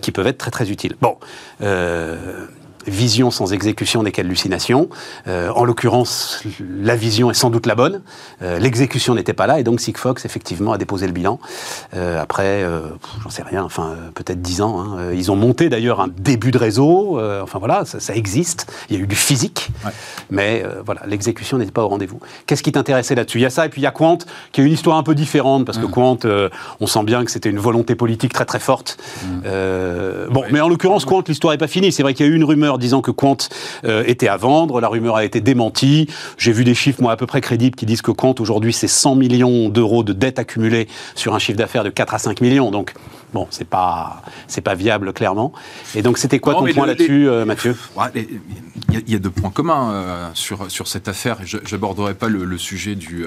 qu'ils 0.00 0.12
peuvent 0.12 0.26
être 0.26 0.38
très 0.38 0.50
très 0.50 0.70
utiles. 0.70 0.96
Bon 1.00 1.16
vision 2.86 3.30
sans 3.30 3.52
exécution 3.52 4.02
n'est 4.02 4.12
qu'hallucination. 4.12 4.88
Euh, 5.26 5.50
en 5.50 5.64
l'occurrence, 5.64 6.42
la 6.60 6.96
vision 6.96 7.30
est 7.30 7.34
sans 7.34 7.50
doute 7.50 7.66
la 7.66 7.74
bonne. 7.74 8.02
Euh, 8.42 8.58
l'exécution 8.58 9.14
n'était 9.14 9.32
pas 9.32 9.46
là, 9.46 9.60
et 9.60 9.64
donc 9.64 9.80
Sigfox, 9.80 10.24
effectivement, 10.24 10.72
a 10.72 10.78
déposé 10.78 11.06
le 11.06 11.12
bilan. 11.12 11.38
Euh, 11.94 12.20
après, 12.20 12.64
j'en 13.22 13.30
sais 13.30 13.42
rien, 13.42 13.62
enfin, 13.62 13.96
peut-être 14.14 14.40
dix 14.42 14.60
ans. 14.60 14.80
Hein. 14.80 15.12
Ils 15.14 15.30
ont 15.30 15.36
monté 15.36 15.68
d'ailleurs 15.68 16.00
un 16.00 16.08
début 16.08 16.50
de 16.50 16.58
réseau. 16.58 17.20
enfin 17.42 17.58
voilà, 17.58 17.84
ça, 17.84 18.14
existe. 18.14 18.72
Il 18.88 18.96
y 18.96 19.00
a 19.00 19.02
eu 19.02 19.06
du 19.06 19.16
physique. 19.16 19.70
Mais 20.30 20.64
voilà, 20.84 21.02
l'exécution 21.06 21.58
n'était 21.58 21.72
pas 21.72 21.82
au 21.82 21.88
rendez-vous. 21.88 22.20
Qu'est-ce 22.46 22.62
qui 22.62 22.72
t'intéressait 22.72 23.14
là-dessus? 23.14 23.38
Il 23.38 23.42
y 23.42 23.46
a 23.46 23.50
ça, 23.50 23.66
et 23.66 23.68
puis 23.68 23.80
il 23.80 23.84
y 23.84 23.86
a 23.88 23.90
Quant, 23.90 24.18
qui 24.52 24.60
a 24.60 24.64
une 24.64 24.72
histoire 24.72 24.96
un 24.96 25.02
peu 25.02 25.14
différente, 25.14 25.64
parce 25.64 25.78
que 25.78 25.86
mmh. 25.86 25.90
Quant, 25.90 26.18
on 26.80 26.86
sent 26.86 27.04
bien 27.04 27.24
que 27.24 27.30
c'était 27.30 27.50
une 27.50 27.58
volonté 27.58 27.94
politique 27.94 28.32
très 28.32 28.44
très 28.44 28.60
forte. 28.60 28.98
Mmh. 29.24 29.40
bon, 30.30 30.44
mais 30.50 30.60
en 30.60 30.68
l'occurrence, 30.68 31.04
Quant, 31.04 31.22
l'histoire 31.26 31.52
n'est 31.52 31.58
pas 31.58 31.66
finie. 31.66 31.92
C'est 31.92 32.02
vrai 32.02 32.14
qu'il 32.14 32.26
y 32.26 32.28
a 32.28 32.32
eu 32.32 32.36
une 32.36 32.44
rumeur 32.44 32.73
disant 32.78 33.00
que 33.00 33.10
Quant 33.10 33.36
euh, 33.84 34.04
était 34.06 34.28
à 34.28 34.36
vendre. 34.36 34.80
La 34.80 34.88
rumeur 34.88 35.16
a 35.16 35.24
été 35.24 35.40
démentie. 35.40 36.08
J'ai 36.38 36.52
vu 36.52 36.64
des 36.64 36.74
chiffres, 36.74 37.02
moi, 37.02 37.12
à 37.12 37.16
peu 37.16 37.26
près 37.26 37.40
crédibles 37.40 37.76
qui 37.76 37.86
disent 37.86 38.02
que 38.02 38.10
Quant, 38.10 38.34
aujourd'hui, 38.38 38.72
c'est 38.72 38.88
100 38.88 39.14
millions 39.16 39.68
d'euros 39.68 40.04
de 40.04 40.12
dettes 40.12 40.38
accumulées 40.38 40.88
sur 41.14 41.34
un 41.34 41.38
chiffre 41.38 41.58
d'affaires 41.58 41.84
de 41.84 41.90
4 41.90 42.14
à 42.14 42.18
5 42.18 42.40
millions. 42.40 42.70
Donc, 42.70 42.94
bon, 43.32 43.46
c'est 43.50 43.68
pas, 43.68 44.22
c'est 44.46 44.60
pas 44.60 44.74
viable, 44.74 45.12
clairement. 45.12 45.52
Et 45.94 46.02
donc, 46.02 46.18
c'était 46.18 46.38
quoi 46.38 46.54
ton 46.54 46.66
point 46.66 46.86
là-dessus, 46.86 47.28
euh, 47.28 47.44
Mathieu? 47.44 47.76
Il 48.90 49.10
y, 49.10 49.14
a 49.14 49.18
deux 49.18 49.30
points 49.30 49.50
communs 49.50 49.92
euh, 49.92 50.28
sur, 50.34 50.70
sur 50.70 50.86
cette 50.88 51.08
affaire. 51.08 51.38
Je 51.44 51.58
n'aborderai 51.72 52.14
pas 52.14 52.28
le, 52.28 52.58
sujet 52.58 52.94
du, 52.94 53.26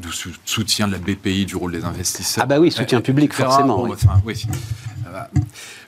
du, 0.00 0.08
soutien 0.44 0.86
de 0.88 0.92
la 0.92 0.98
BPI, 0.98 1.46
du 1.46 1.56
rôle 1.56 1.72
des 1.72 1.84
investisseurs. 1.84 2.44
Ah 2.44 2.46
bah 2.46 2.58
oui, 2.58 2.70
soutien 2.70 3.00
public, 3.00 3.32
forcément. 3.32 3.86
oui. 4.24 4.46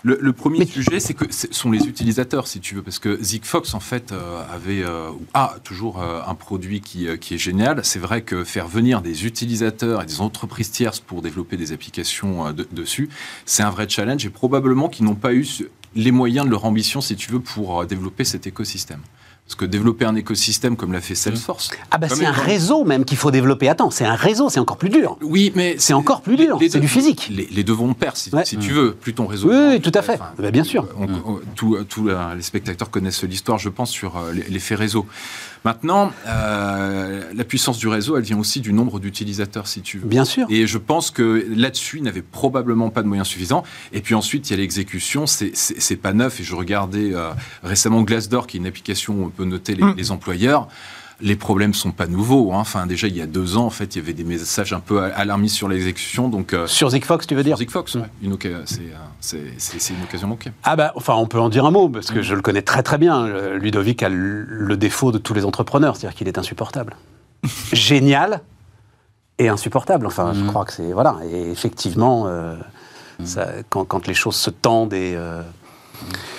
Le, 0.05 0.33
premier 0.33 0.65
sujet, 0.65 1.01
c'est 1.01 1.15
que 1.15 1.25
ce 1.33 1.49
sont 1.51 1.71
les 1.71 1.87
utilisateurs, 1.87 2.47
si 2.47 2.61
tu 2.61 2.77
veux, 2.77 2.83
parce 2.83 2.99
que 2.99 3.21
Zigfox, 3.23 3.75
en 3.75 3.81
fait, 3.81 4.13
euh, 4.13 4.43
avait, 4.53 4.83
euh, 4.83 5.11
a 5.35 5.57
toujours 5.65 6.01
euh, 6.01 6.21
un 6.27 6.35
produit 6.35 6.81
qui, 6.81 7.09
qui 7.19 7.35
est 7.35 7.39
génial. 7.39 7.85
C'est 7.85 7.99
vrai 7.99 8.23
que 8.23 8.45
faire 8.45 8.69
venir 8.69 9.03
des 9.03 9.27
utilisateurs 9.27 10.03
et 10.03 10.07
des 10.07 10.21
entreprises 10.21 10.71
tierces 10.71 11.01
pour 11.01 11.21
développer 11.21 11.57
des 11.57 11.73
applications 11.73 12.53
dessus, 12.73 13.09
c'est 13.45 13.63
un 13.63 13.71
vrai 13.71 13.89
challenge 13.89 14.25
et 14.25 14.31
probablement 14.31 14.89
qu'ils 14.89 15.05
n'ont 15.05 15.15
pas 15.15 15.35
eu 15.35 15.47
les 15.95 16.11
moyens 16.12 16.47
de 16.47 16.51
leur 16.51 16.64
ambition, 16.64 17.01
si 17.01 17.16
tu 17.16 17.30
veux, 17.30 17.41
pour 17.41 17.84
développer 17.86 18.24
cet 18.24 18.47
écosystème. 18.47 19.01
Parce 19.49 19.57
que 19.57 19.64
développer 19.64 20.05
un 20.05 20.14
écosystème 20.14 20.76
comme 20.76 20.93
l'a 20.93 21.01
fait 21.01 21.14
Salesforce. 21.14 21.70
Ah 21.91 21.97
bah 21.97 22.11
c'est 22.11 22.26
un 22.26 22.32
réseau 22.32 22.84
même 22.84 23.07
qu'il 23.07 23.16
faut 23.16 23.30
développer. 23.30 23.70
Attends, 23.70 23.91
c'est 23.91 24.05
un 24.05 24.14
réseau, 24.14 24.51
c'est 24.51 24.61
encore 24.61 24.76
plus 24.76 24.91
dur. 24.91 25.16
Oui, 25.22 25.53
mais 25.55 25.76
c'est 25.78 25.95
encore 25.95 26.20
plus 26.20 26.36
dur. 26.36 26.59
C'est 26.68 26.78
du 26.78 26.86
physique. 26.86 27.32
Les, 27.51 27.64
deux 27.64 27.72
vont 27.72 27.95
perdre, 27.95 28.18
si, 28.18 28.59
tu 28.59 28.72
veux. 28.72 28.93
Plus 28.93 29.14
ton 29.14 29.26
réseau. 29.26 29.49
Oui, 29.51 29.80
tout 29.80 29.93
à 29.95 30.03
fait. 30.03 30.20
Bah, 30.39 30.51
bien 30.51 30.64
sûr. 30.64 30.86
Tous 31.57 31.78
les 32.36 32.43
spectateurs 32.43 32.91
connaissent 32.91 33.24
l'histoire, 33.24 33.57
je 33.59 33.70
pense, 33.70 33.91
sur 33.91 34.18
euh, 34.18 34.34
l'effet 34.51 34.74
réseau. 34.74 35.07
Maintenant, 35.64 36.12
euh, 36.26 37.22
la 37.34 37.45
puissance 37.45 37.78
du 37.78 37.89
réseau, 37.89 38.16
elle 38.16 38.22
vient 38.22 38.39
aussi 38.39 38.61
du 38.61 38.72
nombre 38.72 39.01
d'utilisateurs, 39.01 39.66
si 39.66 39.80
tu 39.80 39.99
veux. 39.99 40.09
Bien 40.09 40.24
sûr. 40.24 40.47
Et 40.51 40.66
je 40.66 40.78
pense 40.78 41.11
que 41.11 41.47
là-dessus, 41.49 41.99
il 41.99 42.05
n'avait 42.05 42.22
probablement 42.22 42.91
pas 42.91 43.03
de 43.03 43.09
moyens 43.09 43.28
suffisants. 43.28 43.64
Et 43.93 44.01
puis 44.01 44.14
ensuite, 44.14 44.49
il 44.49 44.53
y 44.53 44.55
a 44.55 44.59
l'exécution, 44.59 45.26
c'est 45.26 45.53
pas 45.97 46.12
neuf. 46.12 46.41
Et 46.41 46.45
je 46.45 46.55
regardais 46.55 47.14
euh, 47.14 47.31
récemment 47.62 48.03
Glassdoor, 48.03 48.47
qui 48.47 48.57
est 48.57 48.61
une 48.61 48.66
application 48.66 49.14
où 49.14 49.24
on 49.24 49.31
peut 49.31 49.45
noter 49.45 49.74
les, 49.74 49.85
mm. 49.85 49.95
les 49.97 50.11
employeurs 50.11 50.68
les 51.20 51.37
problèmes 51.37 51.74
sont 51.74 51.91
pas 51.91 52.07
nouveaux. 52.07 52.53
Hein. 52.53 52.59
Enfin, 52.61 52.87
déjà, 52.87 53.09
il 53.09 53.16
y 53.16 53.20
a 53.20 53.26
deux 53.26 53.57
ans, 53.57 53.66
en 53.66 53.70
fait, 53.70 53.97
il 53.97 53.99
y 53.99 54.03
avait 54.03 54.12
des 54.12 54.24
messages 54.24 54.72
un 54.72 54.81
peu 54.81 55.03
alarmistes 55.03 55.57
sur 55.57 55.68
l'exécution. 55.68 56.29
Donc, 56.29 56.53
euh, 56.53 56.66
sur 56.66 56.91
Zigfox, 56.91 57.26
tu 57.26 57.35
veux 57.35 57.43
dire? 57.43 57.57
Sur 57.57 57.64
Zigfox, 57.64 57.95
ouais. 57.97 58.03
Euh, 58.22 58.64
c'est 59.18 59.95
une 59.95 60.03
occasion 60.05 60.29
manquée. 60.29 60.53
Ah 60.62 60.76
bah, 60.76 60.93
enfin, 60.95 61.14
on 61.14 61.26
peut 61.26 61.41
en 61.41 61.49
dire 61.49 61.64
un 61.64 61.70
mot, 61.70 61.89
parce 61.89 62.11
que 62.11 62.22
je 62.22 62.35
le 62.35 62.43
connais 62.43 62.62
très 62.62 62.83
très 62.83 62.99
bien. 62.99 63.26
Ludovic 63.57 64.03
a 64.03 64.09
le 64.09 64.76
défaut 64.76 65.12
de 65.12 65.18
tous 65.18 65.35
les 65.35 65.45
entrepreneurs, 65.45 65.97
c'est-à-dire 65.97 66.16
qu'il 66.16 66.29
est 66.29 66.39
insupportable. 66.39 66.97
Génial 67.72 68.43
et 69.39 69.49
insupportable. 69.49 70.07
Enfin, 70.07 70.33
je 70.35 70.41
mm. 70.41 70.47
crois 70.47 70.64
que 70.64 70.72
c'est... 70.72 70.93
Voilà. 70.93 71.16
Et 71.31 71.51
effectivement, 71.51 72.24
euh, 72.26 72.57
mm. 73.18 73.26
ça, 73.26 73.49
quand, 73.68 73.85
quand, 73.85 74.07
les 74.07 74.14
choses 74.14 74.37
se 74.37 74.51
tendent 74.51 74.95
et... 74.95 75.18
Mm 76.01 76.38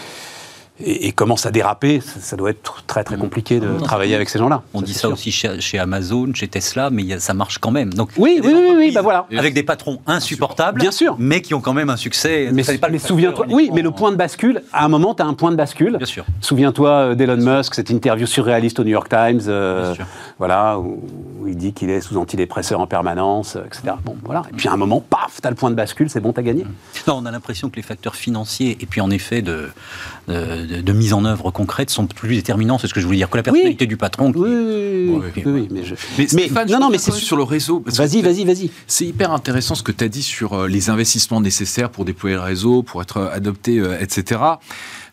et, 0.84 1.12
commence 1.12 1.46
à 1.46 1.52
déraper, 1.52 2.02
ça, 2.02 2.36
doit 2.36 2.52
être 2.52 2.84
très 2.88 3.04
très 3.04 3.18
compliqué 3.18 3.60
de 3.60 3.80
travailler 3.80 4.16
avec 4.16 4.30
ces 4.30 4.40
gens-là. 4.40 4.64
On 4.74 4.82
dit 4.82 4.94
ça 4.94 5.10
aussi 5.10 5.32
chez, 5.32 5.80
Amazon, 5.80 6.34
chez 6.34 6.48
Tesla, 6.48 6.90
mais 6.90 7.20
ça 7.20 7.34
marche 7.34 7.58
quand 7.58 7.72
même. 7.72 7.94
Donc, 7.94 8.10
oui, 8.18 8.40
oui, 8.44 8.54
oui, 8.78 8.92
bah 8.94 9.02
voilà. 9.02 9.26
Avec 9.38 9.54
des 9.54 9.64
patrons 9.64 10.00
insupportables, 10.08 10.80
bien 10.80 10.92
sûr, 10.92 11.16
mais 11.20 11.42
qui 11.42 11.54
ont 11.54 11.62
quand 11.62 11.74
même 11.74 11.90
un 11.90 11.98
succès. 11.98 12.50
Mais, 12.52 12.64
pas 12.78 12.88
souviens-toi, 12.98 13.46
oui, 13.50 13.70
mais 13.74 13.82
le 13.82 13.92
point 13.92 14.12
de 14.12 14.18
bascule, 14.18 14.64
à 14.74 14.86
un 14.86 14.88
moment, 14.88 15.14
tu 15.14 15.24
as 15.24 15.26
un 15.26 15.34
point 15.34 15.52
de 15.52 15.56
bascule. 15.56 15.98
Bien 15.98 16.06
sûr. 16.06 16.26
Souviens-toi 16.42 16.90
euh, 16.90 17.16
d'Elon 17.16 17.38
Musk, 17.38 17.76
cette 17.76 17.90
interview 17.90 18.26
surréaliste 18.26 18.80
au 18.80 18.84
New 18.84 18.92
York 18.92 19.10
Times, 19.10 19.42
euh, 19.48 19.96
voilà, 20.38 20.80
où, 20.80 21.02
il 21.48 21.56
dit 21.56 21.74
qu'il 21.74 21.90
est 21.90 22.02
sous 22.02 22.18
antidépresseur 22.18 22.80
en 22.80 22.88
permanence, 22.88 23.56
euh, 23.56 23.66
etc. 23.66 23.94
Bon, 24.04 24.16
voilà. 24.24 24.44
Et 24.52 24.56
puis 24.56 24.68
à 24.68 24.74
un 24.74 24.78
moment, 24.78 25.02
paf, 25.02 25.40
tu 25.42 25.48
as 25.48 25.50
le 25.50 25.56
point 25.56 25.70
de 25.70 25.76
bascule, 25.76 26.10
c'est 26.10 26.20
bon, 26.20 26.34
tu 26.34 26.40
as 26.40 26.44
gagné. 26.44 26.66
Non, 27.08 27.16
on 27.22 27.26
a 27.26 27.32
l'impression 27.32 27.70
que 27.70 27.76
les 27.76 27.82
facteurs 27.82 28.16
financiers, 28.16 28.78
et 28.80 28.86
puis 28.86 29.02
en 29.02 29.10
effet 29.10 29.42
de 29.42 29.70
de, 30.30 30.69
mise 30.94 31.14
en 31.14 31.26
œuvre 31.26 31.52
concrète 31.52 31.90
sont 31.90 32.08
plus 32.08 32.36
déterminants. 32.36 32.78
C'est 32.78 32.88
ce 32.88 32.94
que 32.94 33.00
je 33.00 33.06
voulais 33.06 33.18
dire. 33.18 33.30
Que 33.30 33.38
la 33.38 33.44
personnalité 33.44 33.88
du 33.88 33.98
patron. 33.98 34.32
Oui, 34.36 35.22
oui, 35.46 35.68
mais, 35.72 35.84
je... 35.84 35.96
mais, 36.36 36.50
non, 36.68 36.80
non, 36.80 36.90
mais 36.90 36.98
c'est 36.98 37.12
sur 37.12 37.38
le 37.38 37.44
réseau. 37.44 37.84
Vas-y, 37.86 38.22
vas-y, 38.22 38.46
vas-y. 38.46 38.72
C'est 38.88 39.06
hyper 39.06 39.32
intéressant 39.32 39.76
ce 39.76 39.84
que 39.84 39.92
tu 39.92 40.04
as 40.04 40.10
dit 40.10 40.24
sur 40.24 40.54
euh, 40.54 40.68
les 40.68 40.90
investissements 40.90 41.42
nécessaires 41.42 41.90
pour 41.90 42.06
déployer 42.06 42.36
le 42.36 42.42
réseau, 42.42 42.84
pour 42.84 43.02
être 43.02 43.18
euh, 43.18 43.32
adopté, 43.32 43.80
euh, 43.80 44.00
etc. 44.00 44.42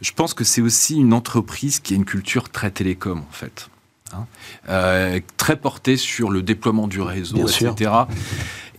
Je 0.01 0.13
pense 0.13 0.35
que 0.35 0.45
c'est 0.45 0.61
aussi 0.61 0.97
une 0.97 1.13
entreprise 1.13 1.81
qui 1.81 1.95
a 1.95 1.97
une 1.97 2.05
culture 2.05 2.49
très 2.49 2.71
télécom, 2.71 3.19
en 3.19 3.33
fait. 3.33 3.69
Hein. 4.13 5.21
très 5.37 5.57
portée 5.57 5.97
sur 5.97 6.31
le 6.31 6.41
déploiement 6.41 6.87
du 6.87 7.01
réseau, 7.01 7.39
etc. 7.39 7.91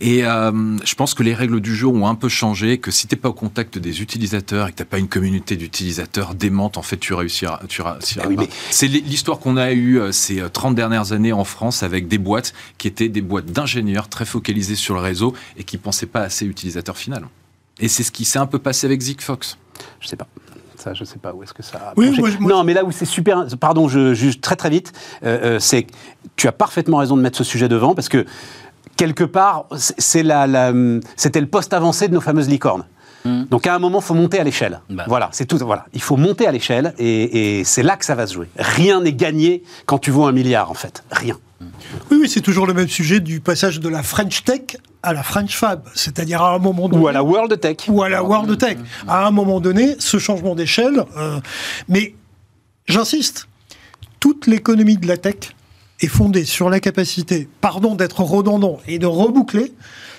Et 0.00 0.24
euh, 0.24 0.78
je 0.84 0.94
pense 0.94 1.14
que 1.14 1.22
les 1.22 1.34
règles 1.34 1.60
du 1.60 1.74
jeu 1.74 1.86
ont 1.86 2.06
un 2.06 2.14
peu 2.14 2.28
changé, 2.28 2.78
que 2.78 2.90
si 2.90 3.06
tu 3.06 3.14
n'es 3.14 3.20
pas 3.20 3.28
au 3.28 3.34
contact 3.34 3.78
des 3.78 4.00
utilisateurs 4.00 4.68
et 4.68 4.70
que 4.70 4.76
tu 4.76 4.82
n'as 4.82 4.88
pas 4.88 4.98
une 4.98 5.08
communauté 5.08 5.56
d'utilisateurs 5.56 6.34
démente, 6.34 6.76
en 6.76 6.82
fait, 6.82 6.98
tu 6.98 7.14
réussiras, 7.14 7.60
tu 7.68 7.82
réussiras 7.82 8.28
ah 8.28 8.44
C'est 8.70 8.86
l'histoire 8.86 9.38
qu'on 9.40 9.56
a 9.56 9.72
eue 9.72 9.98
euh, 9.98 10.12
ces 10.12 10.42
30 10.50 10.72
euh, 10.72 10.76
dernières 10.76 11.12
années 11.12 11.32
en 11.32 11.44
France 11.44 11.82
avec 11.82 12.06
des 12.06 12.18
boîtes 12.18 12.54
qui 12.78 12.86
étaient 12.86 13.08
des 13.08 13.22
boîtes 13.22 13.46
d'ingénieurs 13.46 14.08
très 14.08 14.24
focalisées 14.24 14.76
sur 14.76 14.94
le 14.94 15.00
réseau 15.00 15.34
et 15.56 15.64
qui 15.64 15.76
ne 15.76 15.82
pensaient 15.82 16.06
pas 16.06 16.20
assez 16.20 16.46
utilisateur 16.46 16.96
final. 16.96 17.26
Et 17.80 17.88
c'est 17.88 18.02
ce 18.04 18.12
qui 18.12 18.24
s'est 18.24 18.38
un 18.38 18.46
peu 18.46 18.58
passé 18.58 18.86
avec 18.86 19.00
Zigfox. 19.00 19.58
Je 20.00 20.08
sais 20.08 20.16
pas. 20.16 20.28
Ça, 20.76 20.94
je 20.94 21.02
sais 21.02 21.18
pas 21.18 21.34
où 21.34 21.42
est-ce 21.42 21.52
que 21.52 21.62
ça. 21.62 21.78
A 21.78 21.92
oui, 21.96 22.12
Non, 22.40 22.62
mais 22.62 22.72
là 22.72 22.84
où 22.84 22.92
c'est 22.92 23.04
super. 23.04 23.46
Pardon, 23.58 23.88
je 23.88 24.14
juge 24.14 24.40
très 24.40 24.54
très 24.54 24.70
vite. 24.70 24.92
Euh, 25.24 25.58
c'est 25.58 25.88
tu 26.36 26.46
as 26.46 26.52
parfaitement 26.52 26.98
raison 26.98 27.16
de 27.16 27.22
mettre 27.22 27.36
ce 27.36 27.42
sujet 27.42 27.68
devant 27.68 27.96
parce 27.96 28.08
que 28.08 28.24
quelque 28.98 29.24
part, 29.24 29.66
c'est 29.76 30.22
la, 30.22 30.46
c'était 31.16 31.40
le 31.40 31.46
poste 31.46 31.72
avancé 31.72 32.08
de 32.08 32.14
nos 32.14 32.20
fameuses 32.20 32.48
licornes. 32.48 32.84
Hmm. 33.24 33.44
Donc 33.44 33.66
à 33.66 33.74
un 33.74 33.78
moment, 33.78 34.00
il 34.00 34.04
faut 34.04 34.14
monter 34.14 34.38
à 34.38 34.44
l'échelle. 34.44 34.80
Bah. 34.90 35.04
Voilà, 35.08 35.30
c'est 35.32 35.46
tout. 35.46 35.56
Voilà, 35.58 35.86
il 35.94 36.02
faut 36.02 36.16
monter 36.16 36.46
à 36.46 36.52
l'échelle 36.52 36.94
et, 36.98 37.62
c'est 37.64 37.82
là 37.82 37.96
que 37.96 38.04
ça 38.04 38.14
va 38.14 38.26
se 38.26 38.34
jouer. 38.34 38.48
Rien 38.58 39.00
n'est 39.00 39.14
gagné 39.14 39.62
quand 39.86 39.98
tu 39.98 40.10
vaux 40.10 40.26
un 40.26 40.32
milliard, 40.32 40.70
en 40.70 40.74
fait. 40.74 41.02
Rien. 41.10 41.36
Oui, 42.10 42.18
oui, 42.20 42.28
c'est 42.28 42.40
toujours 42.40 42.66
le 42.66 42.74
même 42.74 42.88
sujet 42.88 43.20
du 43.20 43.40
passage 43.40 43.80
de 43.80 43.88
la 43.88 44.02
French 44.02 44.44
Tech 44.44 44.76
à 45.02 45.12
la 45.12 45.22
French 45.22 45.56
Fab, 45.56 45.82
c'est-à-dire 45.94 46.42
à 46.42 46.54
un 46.54 46.58
moment 46.58 46.88
donné. 46.88 47.02
Ou 47.02 47.08
à 47.08 47.12
la 47.12 47.24
World 47.24 47.58
Tech. 47.60 47.76
Ou 47.88 48.02
à 48.02 48.08
la 48.08 48.22
World 48.22 48.58
Tech. 48.58 48.78
À 49.06 49.26
un 49.26 49.30
moment 49.30 49.60
donné, 49.60 49.96
ce 49.98 50.18
changement 50.18 50.54
d'échelle. 50.54 51.04
Euh, 51.16 51.40
mais 51.88 52.14
j'insiste, 52.86 53.48
toute 54.20 54.46
l'économie 54.46 54.96
de 54.96 55.06
la 55.06 55.16
tech 55.16 55.54
est 56.00 56.06
fondée 56.06 56.44
sur 56.44 56.70
la 56.70 56.80
capacité, 56.80 57.48
pardon 57.60 57.94
d'être 57.94 58.20
redondant 58.20 58.78
et 58.86 58.98
de 58.98 59.06
reboucler, 59.06 59.72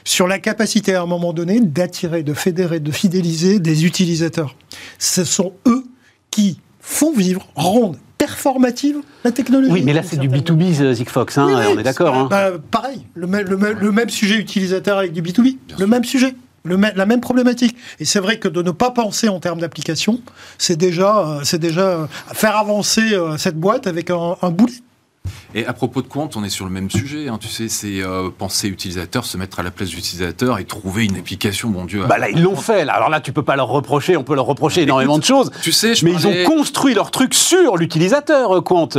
sur 0.03 0.27
la 0.27 0.39
capacité 0.39 0.95
à 0.95 1.01
un 1.01 1.05
moment 1.05 1.33
donné 1.33 1.59
d'attirer, 1.59 2.23
de 2.23 2.33
fédérer, 2.33 2.79
de 2.79 2.91
fidéliser 2.91 3.59
des 3.59 3.85
utilisateurs. 3.85 4.55
Ce 4.97 5.23
sont 5.23 5.53
eux 5.67 5.83
qui 6.31 6.59
font 6.81 7.13
vivre, 7.13 7.47
rendent 7.55 7.97
performative 8.17 8.97
la 9.23 9.31
technologie. 9.31 9.71
Oui, 9.71 9.81
mais 9.83 9.93
là 9.93 10.03
c'est 10.03 10.17
du 10.17 10.29
B2B, 10.29 10.93
Zigfox, 10.93 11.37
hein, 11.37 11.47
on 11.73 11.79
est 11.79 11.83
d'accord. 11.83 12.15
Hein. 12.15 12.27
Bah, 12.29 12.51
pareil, 12.69 13.05
le, 13.15 13.27
le, 13.27 13.91
même 13.91 14.09
sujet 14.09 14.35
utilisateur 14.35 14.97
avec 14.97 15.13
du 15.13 15.21
B2B, 15.21 15.57
le 15.79 15.87
même 15.87 16.03
sujet. 16.03 16.35
Le, 16.65 16.75
la 16.75 17.05
même 17.05 17.21
problématique. 17.21 17.77
Et 18.01 18.05
c'est 18.05 18.19
vrai 18.19 18.37
que 18.37 18.49
de 18.49 18.61
ne 18.61 18.71
pas 18.71 18.91
penser 18.91 19.29
en 19.29 19.39
termes 19.39 19.61
d'application, 19.61 20.19
c'est 20.57 20.75
déjà, 20.75 21.19
euh, 21.19 21.39
c'est 21.45 21.57
déjà 21.57 21.87
euh, 21.87 22.07
faire 22.33 22.57
avancer 22.57 23.13
euh, 23.13 23.37
cette 23.37 23.55
boîte 23.55 23.87
avec 23.87 24.09
un, 24.09 24.35
un 24.41 24.49
boulet. 24.49 24.73
Et 25.55 25.65
à 25.65 25.73
propos 25.73 26.03
de 26.03 26.07
compte, 26.07 26.35
on 26.37 26.43
est 26.43 26.49
sur 26.49 26.65
le 26.65 26.71
même 26.71 26.91
sujet. 26.91 27.27
Hein, 27.27 27.39
tu 27.41 27.47
sais, 27.47 27.69
c'est 27.69 28.01
euh, 28.01 28.29
penser 28.29 28.67
utilisateur, 28.67 29.25
se 29.25 29.35
mettre 29.35 29.59
à 29.59 29.63
la 29.63 29.71
place 29.71 29.89
d'utilisateur 29.89 30.59
et 30.59 30.65
trouver 30.65 31.05
une 31.05 31.17
application, 31.17 31.69
mon 31.69 31.85
Dieu. 31.85 32.03
Bah 32.07 32.19
là, 32.19 32.29
ils 32.29 32.41
l'ont 32.41 32.55
fait. 32.55 32.85
Là. 32.85 32.93
Alors 32.93 33.09
là, 33.09 33.19
tu 33.19 33.33
peux 33.33 33.41
pas 33.41 33.55
leur 33.55 33.69
reprocher. 33.69 34.15
On 34.15 34.23
peut 34.23 34.35
leur 34.35 34.45
reprocher 34.45 34.83
énormément 34.83 35.17
de 35.17 35.23
choses. 35.23 35.49
Tu 35.63 35.71
sais, 35.71 35.95
je 35.95 36.05
mais 36.05 36.11
ils 36.11 36.27
ont 36.27 36.43
construit 36.45 36.93
leur 36.93 37.09
truc 37.09 37.33
sur 37.33 37.77
l'utilisateur, 37.77 38.63
Quant. 38.63 38.89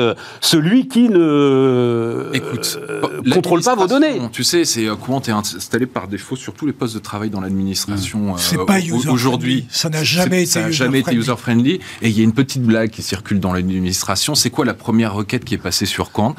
Celui 0.40 0.88
qui 0.88 1.08
ne 1.08 2.30
Écoute, 2.32 2.78
euh, 2.88 3.22
contrôle 3.32 3.62
pas 3.62 3.76
vos 3.76 3.86
données. 3.86 4.20
Tu 4.32 4.42
sais, 4.42 4.64
c'est 4.64 4.86
Quant 5.06 5.20
est 5.22 5.30
installé 5.30 5.86
par 5.86 6.08
défaut 6.08 6.36
sur 6.36 6.54
tous 6.54 6.66
les 6.66 6.72
postes 6.72 6.94
de 6.94 7.00
travail 7.00 7.30
dans 7.30 7.40
l'administration. 7.40 8.36
C'est 8.36 8.58
euh, 8.58 8.64
pas 8.64 8.80
user 8.80 9.08
aujourd'hui. 9.08 9.66
Ça 9.70 9.88
n'a 9.88 10.02
jamais 10.02 10.42
été. 10.42 10.50
Ça 10.50 10.60
n'a 10.62 10.70
jamais 10.72 11.00
été 11.00 11.14
user 11.14 11.36
friendly. 11.36 11.80
Et 12.02 12.08
il 12.08 12.18
y 12.18 12.20
a 12.20 12.24
une 12.24 12.32
petite 12.32 12.62
blague 12.62 12.90
qui 12.90 13.02
circule 13.02 13.38
dans 13.38 13.52
l'administration. 13.52 14.34
C'est 14.34 14.50
quoi 14.50 14.64
la 14.64 14.74
première 14.74 15.14
requête 15.14 15.44
qui 15.44 15.54
est 15.54 15.58
passée 15.58 15.86
sur 15.86 16.10
Quant 16.10 16.34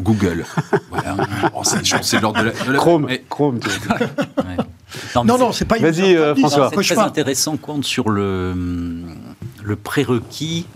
Google. 0.00 0.44
Voilà. 0.90 1.16
c'est 2.02 2.20
l'ordre 2.20 2.42
de 2.42 2.72
la, 2.72 2.78
Chrome. 2.78 3.08
Chrome. 3.28 3.60
Non, 5.14 5.24
non, 5.24 5.38
non 5.38 5.52
c'est 5.52 5.64
pas. 5.64 5.78
Vas-y, 5.78 6.16
euh, 6.16 6.34
François. 6.34 6.70
C'est 6.70 6.94
très 6.94 6.98
intéressant, 6.98 7.56
Quant, 7.56 7.82
sur 7.82 8.08
le, 8.08 8.54
le 9.62 9.76
prérequis 9.76 10.66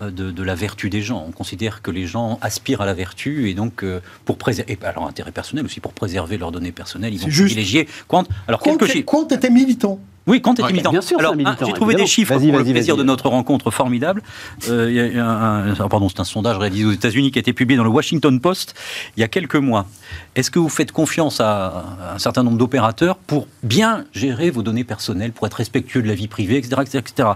euh, 0.00 0.10
de, 0.10 0.42
la 0.42 0.54
vertu 0.54 0.90
des 0.90 1.02
gens. 1.02 1.24
On 1.26 1.32
considère 1.32 1.82
que 1.82 1.90
les 1.90 2.06
gens 2.06 2.38
aspirent 2.40 2.80
à 2.80 2.86
la 2.86 2.94
vertu 2.94 3.50
et 3.50 3.54
donc 3.54 3.82
euh, 3.82 4.00
pour 4.24 4.38
préserver, 4.38 4.78
alors 4.82 5.08
intérêt 5.08 5.32
personnel 5.32 5.64
aussi 5.64 5.80
pour 5.80 5.92
préserver 5.92 6.38
leurs 6.38 6.52
données 6.52 6.70
personnelles, 6.70 7.14
ils 7.14 7.20
vont 7.20 7.28
privilégier 7.28 7.88
Quant. 8.06 8.24
Alors 8.46 8.60
Quant, 8.60 8.76
Quant 9.04 9.26
était 9.26 9.50
militant. 9.50 9.98
Oui, 10.28 10.42
quand 10.42 10.52
était 10.52 10.68
militant. 10.68 10.90
Bien 10.90 11.00
sûr, 11.00 11.18
Alors, 11.18 11.34
j'ai 11.66 11.72
trouvé 11.72 11.94
des 11.94 12.06
chiffres 12.06 12.34
pour 12.34 12.58
le 12.58 12.64
plaisir 12.64 12.96
de 12.96 13.02
notre 13.02 13.28
rencontre 13.28 13.70
formidable. 13.70 14.22
Euh, 14.68 14.92
y 14.92 15.18
a 15.18 15.26
un, 15.26 15.72
ah, 15.72 15.88
pardon, 15.88 16.08
c'est 16.08 16.20
un 16.20 16.24
sondage 16.24 16.58
réalisé 16.58 16.84
aux 16.84 16.92
États-Unis 16.92 17.30
qui 17.30 17.38
a 17.38 17.40
été 17.40 17.52
publié 17.52 17.76
dans 17.76 17.84
le 17.84 17.90
Washington 17.90 18.38
Post 18.38 18.74
il 19.16 19.20
y 19.20 19.22
a 19.22 19.28
quelques 19.28 19.56
mois. 19.56 19.86
Est-ce 20.34 20.50
que 20.50 20.58
vous 20.58 20.68
faites 20.68 20.92
confiance 20.92 21.40
à 21.40 21.84
un 22.14 22.18
certain 22.18 22.42
nombre 22.42 22.58
d'opérateurs 22.58 23.16
pour 23.16 23.48
bien 23.62 24.04
gérer 24.12 24.50
vos 24.50 24.62
données 24.62 24.84
personnelles, 24.84 25.32
pour 25.32 25.46
être 25.46 25.54
respectueux 25.54 26.02
de 26.02 26.08
la 26.08 26.14
vie 26.14 26.28
privée, 26.28 26.56
etc., 26.56 26.82
etc. 26.94 27.28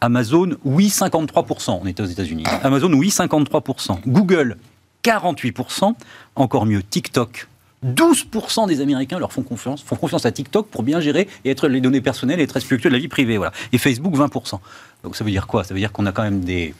Amazon, 0.00 0.56
oui, 0.64 0.88
53%. 0.88 1.78
On 1.82 1.86
était 1.86 2.02
aux 2.02 2.06
États-Unis. 2.06 2.44
Amazon, 2.62 2.92
oui, 2.92 3.08
53%. 3.08 4.00
Google, 4.06 4.56
48%. 5.04 5.94
Encore 6.34 6.66
mieux, 6.66 6.82
TikTok, 6.82 7.46
12% 7.84 8.68
des 8.68 8.80
Américains 8.80 9.18
leur 9.18 9.32
font 9.32 9.42
confiance, 9.42 9.82
font 9.82 9.96
confiance 9.96 10.24
à 10.26 10.32
TikTok 10.32 10.68
pour 10.68 10.82
bien 10.82 11.00
gérer 11.00 11.28
et 11.44 11.50
être 11.50 11.68
les 11.68 11.80
données 11.80 12.00
personnelles 12.00 12.40
et 12.40 12.44
être 12.44 12.52
respectueux 12.52 12.90
de 12.90 12.94
la 12.94 13.00
vie 13.00 13.08
privée. 13.08 13.36
Voilà. 13.36 13.52
Et 13.72 13.78
Facebook, 13.78 14.14
20%. 14.14 14.60
Donc 15.02 15.16
ça 15.16 15.24
veut 15.24 15.30
dire 15.30 15.46
quoi? 15.46 15.64
Ça 15.64 15.74
veut 15.74 15.80
dire 15.80 15.92
qu'on 15.92 16.06
a 16.06 16.12
quand 16.12 16.22
même 16.22 16.40
des 16.40 16.74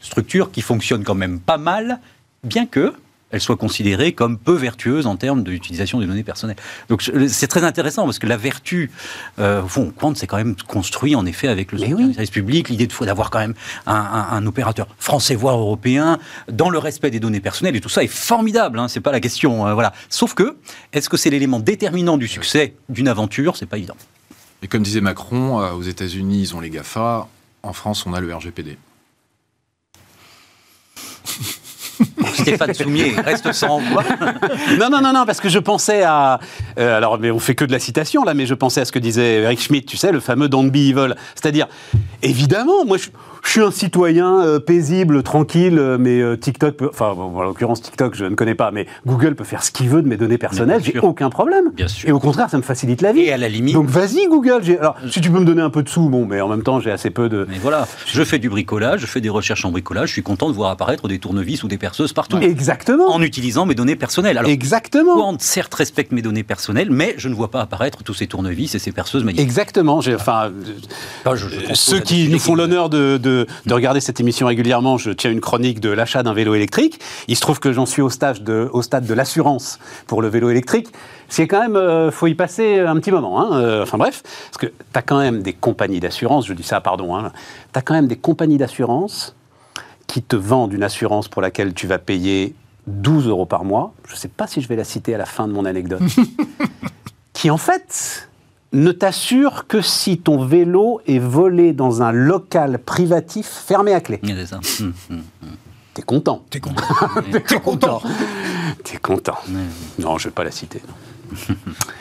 structures 0.00 0.50
qui 0.50 0.62
fonctionnent 0.62 1.04
quand 1.04 1.14
même 1.14 1.40
pas 1.40 1.58
mal, 1.58 2.00
bien 2.42 2.66
que 2.66 2.94
elle 3.30 3.40
soit 3.40 3.56
considérée 3.56 4.12
comme 4.12 4.38
peu 4.38 4.54
vertueuse 4.54 5.06
en 5.06 5.16
termes 5.16 5.42
d'utilisation 5.42 5.98
des 6.00 6.06
données 6.06 6.22
personnelles. 6.22 6.56
Donc 6.88 7.02
c'est 7.28 7.48
très 7.48 7.64
intéressant 7.64 8.04
parce 8.04 8.18
que 8.18 8.26
la 8.26 8.36
vertu, 8.36 8.90
euh, 9.38 9.62
au 9.62 9.68
fond, 9.68 9.92
Quant 9.96 10.14
c'est 10.14 10.26
quand 10.26 10.36
même 10.36 10.54
construit 10.68 11.16
en 11.16 11.26
effet 11.26 11.48
avec 11.48 11.72
le 11.72 11.78
service 11.78 12.30
public, 12.30 12.68
l'idée 12.68 12.88
d'avoir 13.00 13.30
quand 13.30 13.40
même 13.40 13.54
un, 13.86 14.46
opérateur 14.46 14.86
français 14.98 15.34
voire 15.34 15.58
européen 15.58 16.18
dans 16.50 16.70
le 16.70 16.78
respect 16.78 17.10
des 17.10 17.20
données 17.20 17.40
personnelles 17.40 17.74
et 17.76 17.80
tout 17.80 17.88
ça 17.88 18.04
est 18.04 18.08
formidable. 18.08 18.78
Hein, 18.78 18.88
c'est 18.88 19.00
pas 19.00 19.12
la 19.12 19.20
question, 19.20 19.66
euh, 19.66 19.74
voilà. 19.74 19.92
Sauf 20.08 20.34
que 20.34 20.56
est-ce 20.92 21.08
que 21.08 21.16
c'est 21.16 21.30
l'élément 21.30 21.58
déterminant 21.58 22.16
du 22.16 22.28
succès 22.28 22.74
d'une 22.88 23.08
aventure? 23.08 23.56
C'est 23.56 23.66
pas 23.66 23.78
évident. 23.78 23.96
Et 24.62 24.68
comme 24.68 24.82
disait 24.82 25.00
Macron, 25.00 25.60
euh, 25.60 25.72
aux 25.72 25.82
États-Unis 25.82 26.42
ils 26.42 26.54
ont 26.54 26.60
les 26.60 26.70
Gafa, 26.70 27.28
en 27.62 27.72
France 27.72 28.06
on 28.06 28.14
a 28.14 28.20
le 28.20 28.34
RGPD. 28.34 28.78
Stéphane 32.34 32.74
Soumier 32.74 33.14
reste 33.24 33.52
sans 33.52 33.80
voix. 33.80 34.04
non, 34.78 34.90
non, 34.90 35.00
non, 35.00 35.12
non, 35.12 35.26
parce 35.26 35.40
que 35.40 35.48
je 35.48 35.58
pensais 35.58 36.02
à. 36.02 36.40
Euh, 36.78 36.96
alors, 36.96 37.18
mais 37.18 37.30
on 37.30 37.38
fait 37.38 37.54
que 37.54 37.64
de 37.64 37.72
la 37.72 37.78
citation 37.78 38.24
là, 38.24 38.34
mais 38.34 38.46
je 38.46 38.54
pensais 38.54 38.80
à 38.80 38.84
ce 38.84 38.92
que 38.92 38.98
disait 38.98 39.42
Eric 39.42 39.60
Schmidt, 39.60 39.86
tu 39.86 39.96
sais, 39.96 40.12
le 40.12 40.20
fameux 40.20 40.48
Don't 40.48 40.70
be 40.70 40.76
evil. 40.76 41.14
C'est-à-dire, 41.34 41.66
évidemment, 42.22 42.84
moi, 42.84 42.98
je, 42.98 43.08
je 43.46 43.52
suis 43.52 43.60
un 43.60 43.70
citoyen 43.70 44.40
euh, 44.40 44.58
paisible, 44.58 45.22
tranquille, 45.22 45.78
euh, 45.78 45.98
mais 45.98 46.20
euh, 46.20 46.36
TikTok, 46.36 46.76
peut, 46.76 46.88
enfin, 46.90 47.10
en 47.10 47.42
l'occurrence 47.42 47.80
TikTok, 47.80 48.16
je 48.16 48.24
ne 48.24 48.34
connais 48.34 48.56
pas, 48.56 48.72
mais 48.72 48.86
Google 49.06 49.36
peut 49.36 49.44
faire 49.44 49.62
ce 49.62 49.70
qu'il 49.70 49.88
veut 49.88 50.02
de 50.02 50.08
mes 50.08 50.16
données 50.16 50.36
personnelles, 50.36 50.82
j'ai 50.82 50.98
aucun 50.98 51.30
problème. 51.30 51.70
Bien 51.72 51.86
sûr. 51.86 52.08
Et 52.08 52.12
au 52.12 52.18
contraire, 52.18 52.50
ça 52.50 52.56
me 52.56 52.62
facilite 52.62 53.02
la 53.02 53.12
vie. 53.12 53.20
Et 53.20 53.32
à 53.32 53.36
la 53.36 53.48
limite. 53.48 53.74
Donc 53.74 53.86
vas-y 53.86 54.26
Google. 54.26 54.62
Alors, 54.80 54.96
si 55.08 55.20
tu 55.20 55.30
peux 55.30 55.38
me 55.38 55.44
donner 55.44 55.62
un 55.62 55.70
peu 55.70 55.84
de 55.84 55.88
sous, 55.88 56.08
bon, 56.08 56.26
mais 56.26 56.40
en 56.40 56.48
même 56.48 56.64
temps, 56.64 56.80
j'ai 56.80 56.90
assez 56.90 57.10
peu 57.10 57.28
de. 57.28 57.46
Mais 57.48 57.58
voilà, 57.58 57.86
je 58.06 58.24
fais 58.24 58.40
du 58.40 58.48
bricolage, 58.48 59.00
je 59.02 59.06
fais 59.06 59.20
des 59.20 59.28
recherches 59.28 59.64
en 59.64 59.70
bricolage, 59.70 60.08
je 60.08 60.14
suis 60.14 60.24
content 60.24 60.50
de 60.50 60.54
voir 60.54 60.70
apparaître 60.70 61.06
des 61.06 61.20
tournevis 61.20 61.62
ou 61.62 61.68
des 61.68 61.78
perceuses 61.78 62.12
partout. 62.12 62.38
Exactement. 62.38 63.14
En 63.14 63.22
utilisant 63.22 63.64
mes 63.64 63.76
données 63.76 63.96
personnelles. 63.96 64.38
Alors, 64.38 64.50
Exactement. 64.50 65.14
Quant 65.14 65.36
certes 65.38 65.74
respecte 65.74 66.10
mes 66.10 66.22
données 66.22 66.42
personnelles, 66.42 66.90
mais 66.90 67.14
je 67.16 67.28
ne 67.28 67.34
vois 67.34 67.52
pas 67.52 67.60
apparaître 67.60 68.02
tous 68.02 68.14
ces 68.14 68.26
tournevis 68.26 68.74
et 68.74 68.80
ces 68.80 68.90
perceuses 68.90 69.22
magnifiques. 69.22 69.46
Exactement. 69.46 69.98
Enfin, 69.98 70.50
ceux 71.74 72.00
qui 72.00 72.28
nous 72.28 72.40
font 72.40 72.56
l'honneur 72.56 72.90
de, 72.90 73.18
de, 73.18 73.35
de 73.66 73.74
regarder 73.74 74.00
cette 74.00 74.20
émission 74.20 74.46
régulièrement, 74.46 74.98
je 74.98 75.10
tiens 75.10 75.30
une 75.30 75.40
chronique 75.40 75.80
de 75.80 75.90
l'achat 75.90 76.22
d'un 76.22 76.32
vélo 76.32 76.54
électrique. 76.54 77.00
Il 77.28 77.36
se 77.36 77.40
trouve 77.40 77.60
que 77.60 77.72
j'en 77.72 77.86
suis 77.86 78.02
au, 78.02 78.10
stage 78.10 78.42
de, 78.42 78.68
au 78.72 78.82
stade 78.82 79.06
de 79.06 79.14
l'assurance 79.14 79.78
pour 80.06 80.22
le 80.22 80.28
vélo 80.28 80.50
électrique. 80.50 80.88
C'est 81.28 81.46
quand 81.46 81.60
même, 81.60 81.76
euh, 81.76 82.10
faut 82.10 82.26
y 82.26 82.34
passer 82.34 82.80
un 82.80 82.96
petit 82.96 83.10
moment. 83.10 83.40
Hein. 83.40 83.60
Euh, 83.60 83.82
enfin 83.82 83.98
bref, 83.98 84.22
parce 84.22 84.58
que 84.58 84.66
tu 84.66 84.74
as 84.94 85.02
quand 85.02 85.18
même 85.18 85.42
des 85.42 85.52
compagnies 85.52 86.00
d'assurance, 86.00 86.46
je 86.46 86.54
dis 86.54 86.62
ça, 86.62 86.80
pardon, 86.80 87.16
hein, 87.16 87.32
tu 87.72 87.78
as 87.78 87.82
quand 87.82 87.94
même 87.94 88.06
des 88.06 88.16
compagnies 88.16 88.58
d'assurance 88.58 89.34
qui 90.06 90.22
te 90.22 90.36
vendent 90.36 90.72
une 90.72 90.84
assurance 90.84 91.28
pour 91.28 91.42
laquelle 91.42 91.74
tu 91.74 91.86
vas 91.86 91.98
payer 91.98 92.54
12 92.86 93.28
euros 93.28 93.46
par 93.46 93.64
mois. 93.64 93.92
Je 94.06 94.14
ne 94.14 94.18
sais 94.18 94.28
pas 94.28 94.46
si 94.46 94.60
je 94.60 94.68
vais 94.68 94.76
la 94.76 94.84
citer 94.84 95.14
à 95.14 95.18
la 95.18 95.26
fin 95.26 95.48
de 95.48 95.52
mon 95.52 95.64
anecdote. 95.64 96.02
qui 97.32 97.50
en 97.50 97.58
fait 97.58 98.28
ne 98.72 98.92
t'assure 98.92 99.66
que 99.66 99.80
si 99.80 100.18
ton 100.18 100.44
vélo 100.44 101.00
est 101.06 101.18
volé 101.18 101.72
dans 101.72 102.02
un 102.02 102.12
local 102.12 102.78
privatif 102.78 103.46
fermé 103.46 103.92
à 103.94 104.00
clé. 104.00 104.20
ça. 104.46 104.56
Hum, 104.80 104.92
hum, 105.10 105.22
hum. 105.42 105.48
T'es 105.94 106.02
content. 106.02 106.44
T'es 106.50 106.60
content. 106.60 106.82
T'es 107.32 107.60
content. 107.60 108.02
T'es 108.84 108.98
content. 108.98 109.38
Non, 109.98 110.18
je 110.18 110.28
vais 110.28 110.34
pas 110.34 110.44
la 110.44 110.50
citer. 110.50 110.82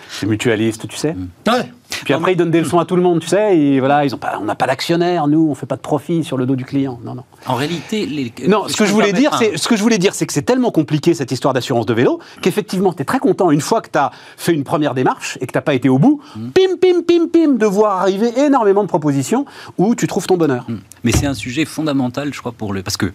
C'est 0.10 0.26
mutualiste, 0.26 0.88
tu 0.88 0.98
sais. 0.98 1.16
Ouais. 1.48 1.72
Puis 2.04 2.14
après, 2.14 2.34
ils 2.34 2.36
donnent 2.36 2.52
des 2.52 2.62
leçons 2.62 2.80
à 2.80 2.86
tout 2.86 2.96
le 2.96 3.02
monde, 3.02 3.20
tu 3.20 3.28
sais. 3.28 3.58
Et 3.58 3.80
voilà, 3.80 4.06
ils 4.06 4.14
ont 4.14 4.18
pas, 4.18 4.38
on 4.40 4.46
n'a 4.46 4.56
pas 4.56 4.68
d'actionnaire, 4.68 5.28
nous, 5.28 5.48
on 5.50 5.56
fait 5.56 5.66
pas 5.66 5.76
de 5.76 5.82
profit 5.82 6.24
sur 6.24 6.38
le 6.38 6.46
dos 6.46 6.56
du 6.56 6.66
client. 6.66 7.00
Non, 7.04 7.16
non. 7.16 7.24
En 7.48 7.56
réalité, 7.56 8.06
les... 8.06 8.34
non. 8.48 8.68
Ce 8.68 8.76
que 8.76 8.86
je 8.86 8.92
voulais 8.92 9.14
dire, 9.14 9.36
c'est 9.38 9.58
ce 9.58 9.68
que 9.68 9.76
je 9.76 9.82
voulais 9.82 9.98
dire, 9.98 10.14
c'est 10.14 10.26
que 10.26 10.34
c'est 10.34 10.42
tellement 10.42 10.72
compliqué 10.72 11.14
cette 11.14 11.32
histoire 11.32 11.54
d'assurance 11.54 11.86
de 11.86 11.94
vélo 11.94 12.20
qu'effectivement, 12.42 12.94
tu 12.94 13.02
es 13.02 13.06
très 13.06 13.20
content 13.20 13.52
une 13.52 13.62
fois 13.62 13.82
que 13.82 13.90
tu 13.90 13.98
as 13.98 14.12
fait 14.38 14.54
une 14.54 14.64
première 14.64 14.94
démarche 14.94 15.38
et 15.42 15.48
que 15.48 15.52
t'as 15.52 15.62
pas 15.62 15.74
été 15.74 15.90
au 15.90 16.00
bout, 16.00 16.22
mmh. 16.36 16.50
pim, 16.50 16.78
pim, 16.82 17.02
pim, 17.08 17.28
pim, 17.32 17.54
de 17.54 17.66
voir 17.66 18.02
arriver 18.02 18.32
énormément 18.38 18.84
de 18.84 18.88
propositions 18.88 19.46
où 19.78 19.96
tu 19.96 20.08
trouves 20.08 20.28
ton 20.28 20.38
bonheur. 20.38 20.66
Mmh. 20.68 20.76
Mais 21.04 21.12
c'est 21.12 21.28
un 21.28 21.34
sujet 21.34 21.66
fondamental, 21.66 22.34
je 22.34 22.40
crois, 22.40 22.52
pour 22.52 22.74
le 22.74 22.84
parce 22.84 22.98
que 22.98 23.12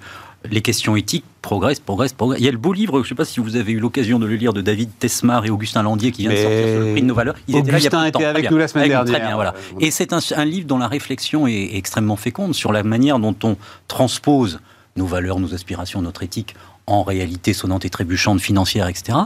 les 0.49 0.63
questions 0.63 0.97
éthiques 0.97 1.25
progressent, 1.43 1.81
progressent, 1.81 2.13
progressent. 2.13 2.41
Il 2.41 2.45
y 2.45 2.49
a 2.49 2.53
le 2.53 2.59
beau 2.59 2.73
livre, 2.73 2.95
je 2.99 3.05
ne 3.05 3.09
sais 3.09 3.15
pas 3.15 3.25
si 3.25 3.41
vous 3.41 3.57
avez 3.57 3.73
eu 3.73 3.79
l'occasion 3.79 4.19
de 4.19 4.27
le 4.27 4.37
lire, 4.37 4.53
de 4.53 4.61
David 4.61 4.91
Tesmar 4.99 5.45
et 5.45 5.51
Augustin 5.51 5.83
Landier 5.83 6.13
qui 6.13 6.23
vient 6.23 6.31
de 6.31 6.37
sortir 6.37 6.69
sur 6.69 6.81
le 6.81 6.93
prix 6.93 7.03
de 7.03 7.07
nos 7.07 7.15
valeurs. 7.15 7.35
Ils 7.49 7.57
étaient 7.57 7.73
là 7.73 7.79
il 7.79 7.85
y 7.85 7.95
a 7.95 8.09
était 8.09 8.25
avec 8.25 8.51
nous 8.51 8.57
la 8.57 8.69
semaine 8.69 8.89
dernière. 8.89 9.13
Très 9.13 9.27
bien, 9.27 9.35
voilà. 9.35 9.55
Et 9.81 9.91
c'est 9.91 10.13
un, 10.13 10.45
livre 10.45 10.67
dont 10.67 10.79
la 10.79 10.89
réflexion 10.89 11.47
est 11.47 11.75
extrêmement 11.75 12.17
féconde 12.17 12.55
sur 12.55 12.73
la 12.73 12.83
manière 12.83 13.19
dont 13.19 13.37
on 13.43 13.57
transpose 13.89 14.61
nos 14.97 15.07
valeurs, 15.07 15.39
nos 15.39 15.55
aspirations, 15.55 16.03
notre 16.03 16.23
éthique 16.23 16.55
en 16.91 17.03
réalité 17.03 17.53
sonnante 17.53 17.85
et 17.85 17.91
trébuchante 17.91 18.41
financière, 18.41 18.89
etc. 18.89 19.19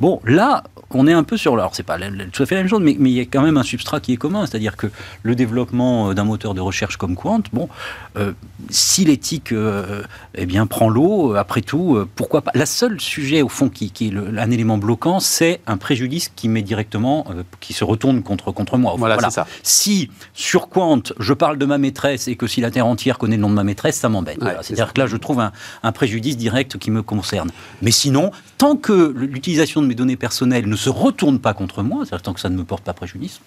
Bon, 0.00 0.20
là, 0.24 0.64
on 0.92 1.06
est 1.06 1.12
un 1.12 1.22
peu 1.22 1.36
sur. 1.36 1.54
Alors, 1.54 1.74
c'est 1.74 1.82
pas 1.82 1.98
tout 2.32 2.42
à 2.42 2.46
fait 2.46 2.54
la 2.54 2.62
même 2.62 2.68
chose, 2.68 2.80
mais, 2.82 2.96
mais, 2.98 3.10
il 3.10 3.14
y 3.16 3.20
a 3.20 3.24
quand 3.24 3.42
même 3.42 3.56
un 3.56 3.62
substrat 3.62 4.00
qui 4.00 4.12
est 4.12 4.16
commun, 4.16 4.46
c'est-à-dire 4.46 4.76
que 4.76 4.88
le 5.22 5.34
développement 5.34 6.10
euh, 6.10 6.14
d'un 6.14 6.24
moteur 6.24 6.54
de 6.54 6.60
recherche 6.60 6.96
comme 6.96 7.16
Quant, 7.16 7.42
bon, 7.52 7.68
euh, 8.16 8.32
si 8.70 9.04
l'éthique 9.04 9.52
euh, 9.52 10.02
eh 10.34 10.46
bien, 10.46 10.66
prend 10.66 10.88
l'eau, 10.88 11.34
après 11.34 11.60
tout, 11.60 11.98
pourquoi 12.16 12.42
pas? 12.42 12.50
La 12.54 12.66
seule 12.66 13.00
sujet, 13.00 13.42
au 13.42 13.48
fond, 13.48 13.68
qui, 13.68 13.90
qui 13.90 14.08
est 14.08 14.38
un 14.38 14.50
élément 14.50 14.78
bloquant, 14.78 15.20
c'est 15.20 15.60
un 15.66 15.76
préjudice 15.76 16.30
qui 16.34 16.48
met 16.48 16.62
directement, 16.62 17.26
qui 17.60 17.72
se 17.72 17.84
retourne 17.84 18.22
contre, 18.22 18.52
contre 18.52 18.78
moi. 18.78 18.94
Voilà, 18.98 19.18
c'est 19.20 19.30
ça. 19.30 19.46
Si, 19.62 20.10
sur 20.34 20.68
Quant, 20.68 21.02
je 21.18 21.32
parle 21.32 21.58
de 21.58 21.66
ma 21.66 21.78
maîtresse 21.78 22.28
et 22.28 22.36
que 22.36 22.46
si 22.46 22.60
la 22.60 22.70
Terre 22.70 22.86
entière 22.86 23.18
connaît 23.18 23.36
le 23.36 23.42
nom 23.42 23.50
de 23.50 23.54
ma 23.54 23.64
maîtresse, 23.64 23.96
ça 23.96 24.08
m'embête. 24.08 24.38
c'est-à-dire 24.62 24.92
que 24.92 25.00
là, 25.00 25.06
je 25.06 25.16
trouve 25.16 25.40
un, 25.40 25.52
un 25.82 25.92
préjudice 25.92 26.36
direct 26.36 26.78
qui 26.78 26.90
me 26.90 27.02
concerne. 27.10 27.50
Mais 27.82 27.90
sinon, 27.90 28.30
tant 28.56 28.76
que 28.76 29.12
l'utilisation 29.14 29.82
de 29.82 29.86
mes 29.86 29.94
données 29.94 30.16
personnelles 30.16 30.68
ne 30.68 30.76
se 30.76 30.88
retourne 30.88 31.38
pas 31.38 31.54
contre 31.54 31.82
moi, 31.82 32.04
c'est-à-dire 32.04 32.22
tant 32.22 32.34
que 32.34 32.40
ça 32.40 32.48
ne 32.48 32.56
me 32.56 32.64
porte 32.64 32.84
pas 32.84 32.94
préjudice, 32.94 33.40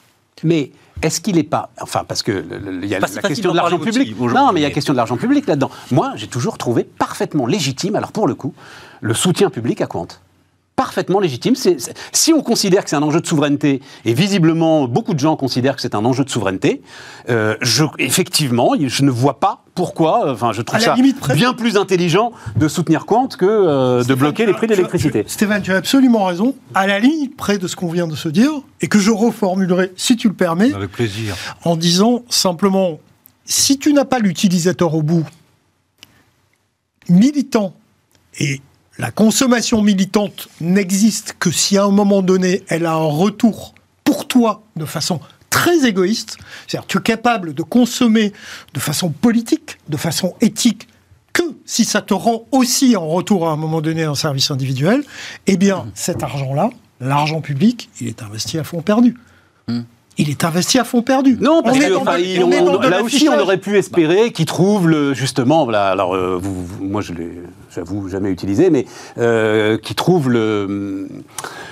mais 0.43 0.71
est-ce 1.01 1.21
qu'il 1.21 1.35
n'est 1.35 1.43
pas. 1.43 1.69
Enfin, 1.79 2.03
parce 2.07 2.21
que 2.21 2.45
il 2.81 2.89
y 2.89 2.95
a 2.95 2.99
la 2.99 3.07
question 3.21 3.51
de 3.51 3.55
l'argent 3.55 3.79
public. 3.79 4.19
Non, 4.19 4.51
mais 4.51 4.59
il 4.59 4.63
y 4.63 4.65
a 4.65 4.69
la 4.69 4.73
question 4.73 4.93
de 4.93 4.97
l'argent 4.97 5.17
public 5.17 5.47
là-dedans. 5.47 5.71
Moi, 5.91 6.13
j'ai 6.15 6.27
toujours 6.27 6.57
trouvé 6.57 6.83
parfaitement 6.83 7.45
légitime, 7.45 7.95
alors 7.95 8.11
pour 8.11 8.27
le 8.27 8.35
coup, 8.35 8.53
le 9.01 9.13
soutien 9.13 9.49
public 9.49 9.81
à 9.81 9.87
compte 9.87 10.21
parfaitement 10.75 11.19
légitime. 11.19 11.55
si 12.11 12.33
on 12.33 12.41
considère 12.41 12.83
que 12.83 12.89
c'est 12.89 12.95
un 12.95 13.03
enjeu 13.03 13.21
de 13.21 13.27
souveraineté, 13.27 13.81
et 14.05 14.13
visiblement 14.13 14.87
beaucoup 14.87 15.13
de 15.13 15.19
gens 15.19 15.35
considèrent 15.35 15.75
que 15.75 15.81
c'est 15.81 15.95
un 15.95 16.05
enjeu 16.05 16.23
de 16.23 16.29
souveraineté, 16.29 16.81
euh, 17.29 17.55
je, 17.61 17.83
effectivement, 17.99 18.73
je 18.79 19.03
ne 19.03 19.11
vois 19.11 19.39
pas 19.39 19.63
pourquoi. 19.75 20.31
Enfin, 20.31 20.51
je 20.51 20.61
trouve 20.61 20.79
ça 20.79 20.95
bien 21.35 21.53
plus 21.53 21.77
intelligent 21.77 22.31
de 22.55 22.67
soutenir 22.67 23.05
Quant 23.05 23.27
que 23.27 23.45
euh, 23.45 24.03
de 24.03 24.13
bloquer 24.13 24.45
les 24.45 24.53
prix 24.53 24.67
de 24.67 24.73
l'électricité. 24.73 25.23
Stéphane, 25.27 25.61
tu 25.61 25.71
as 25.73 25.77
absolument 25.77 26.25
raison. 26.25 26.55
À 26.73 26.87
la 26.87 26.99
ligne 26.99 27.29
près 27.29 27.57
de 27.57 27.67
ce 27.67 27.75
qu'on 27.75 27.89
vient 27.89 28.07
de 28.07 28.15
se 28.15 28.29
dire, 28.29 28.51
et 28.81 28.87
que 28.87 28.99
je 28.99 29.11
reformulerai, 29.11 29.91
si 29.95 30.15
tu 30.15 30.27
le 30.27 30.33
permets, 30.33 30.73
avec 30.73 30.91
plaisir, 30.91 31.35
en 31.63 31.75
disant 31.75 32.23
simplement, 32.29 32.99
si 33.45 33.77
tu 33.77 33.93
n'as 33.93 34.05
pas 34.05 34.19
l'utilisateur 34.19 34.95
au 34.95 35.01
bout, 35.01 35.25
militant 37.09 37.73
et 38.39 38.61
la 38.97 39.11
consommation 39.11 39.81
militante 39.81 40.49
n'existe 40.61 41.35
que 41.39 41.51
si 41.51 41.77
à 41.77 41.85
un 41.85 41.91
moment 41.91 42.21
donné, 42.21 42.63
elle 42.67 42.85
a 42.85 42.93
un 42.93 43.09
retour 43.09 43.73
pour 44.03 44.27
toi 44.27 44.63
de 44.75 44.85
façon 44.85 45.19
très 45.49 45.85
égoïste. 45.87 46.37
C'est-à-dire, 46.67 46.87
tu 46.87 46.97
es 46.97 47.01
capable 47.01 47.53
de 47.53 47.63
consommer 47.63 48.33
de 48.73 48.79
façon 48.79 49.09
politique, 49.09 49.77
de 49.89 49.97
façon 49.97 50.35
éthique, 50.41 50.87
que 51.31 51.43
si 51.65 51.85
ça 51.85 52.01
te 52.01 52.13
rend 52.13 52.45
aussi 52.51 52.95
en 52.95 53.07
retour 53.07 53.47
à 53.47 53.51
un 53.51 53.55
moment 53.55 53.81
donné 53.81 54.03
un 54.03 54.15
service 54.15 54.51
individuel, 54.51 55.03
eh 55.47 55.57
bien, 55.57 55.87
cet 55.95 56.21
argent-là, 56.21 56.69
l'argent 56.99 57.41
public, 57.41 57.89
il 57.99 58.07
est 58.07 58.21
investi 58.21 58.59
à 58.59 58.63
fond 58.63 58.81
perdu. 58.81 59.17
Hmm 59.67 59.81
il 60.17 60.29
est 60.29 60.43
investi 60.43 60.79
à 60.79 60.83
fond 60.83 61.01
perdu. 61.01 61.37
Non, 61.41 61.61
parce 61.63 61.77
que 61.77 62.89
là 62.89 63.03
aussi, 63.03 63.27
on 63.29 63.39
aurait 63.39 63.57
pu 63.57 63.77
espérer 63.77 64.31
qu'il 64.31 64.45
trouve 64.45 64.87
le, 64.87 65.13
justement, 65.13 65.63
voilà, 65.63 65.89
alors 65.89 66.15
euh, 66.15 66.37
vous, 66.41 66.65
moi 66.85 67.01
je 67.01 67.13
l'ai, 67.13 67.31
j'avoue, 67.73 68.09
jamais 68.09 68.29
utilisé, 68.29 68.69
mais 68.69 68.85
euh, 69.17 69.77
qu'il 69.77 69.95
trouve 69.95 70.29
le 70.29 71.07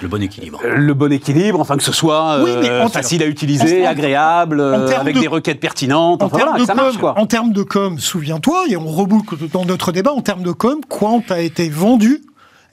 le 0.02 0.08
bon 0.08 0.22
équilibre. 0.22 0.60
Le 0.64 0.94
bon 0.94 1.12
équilibre, 1.12 1.60
enfin 1.60 1.78
que 1.78 1.84
ce 1.84 1.92
soit 1.92 2.40
euh, 2.40 2.88
facile 2.88 3.22
à 3.22 3.28
utiliser, 3.28 3.86
agréable, 3.86 4.62
avec 4.62 5.20
des 5.20 5.28
requêtes 5.28 5.60
pertinentes, 5.60 6.24
enfin 6.24 6.38
voilà, 6.38 6.66
ça 6.66 6.74
marche 6.74 6.98
quoi. 6.98 7.20
En 7.20 7.28
termes 7.28 7.54
de 7.54 7.64
com, 7.64 8.00
souviens-toi, 8.00 8.66
et 8.70 8.78
on 8.78 8.88
reboucle 8.88 9.36
dans 9.52 9.66
notre 9.66 9.92
débat, 9.92 10.14
en 10.14 10.22
termes 10.22 10.44
de 10.44 10.52
com, 10.52 10.80
Quant 10.88 11.24
a 11.30 11.40
été 11.40 11.70
vendu 11.70 12.22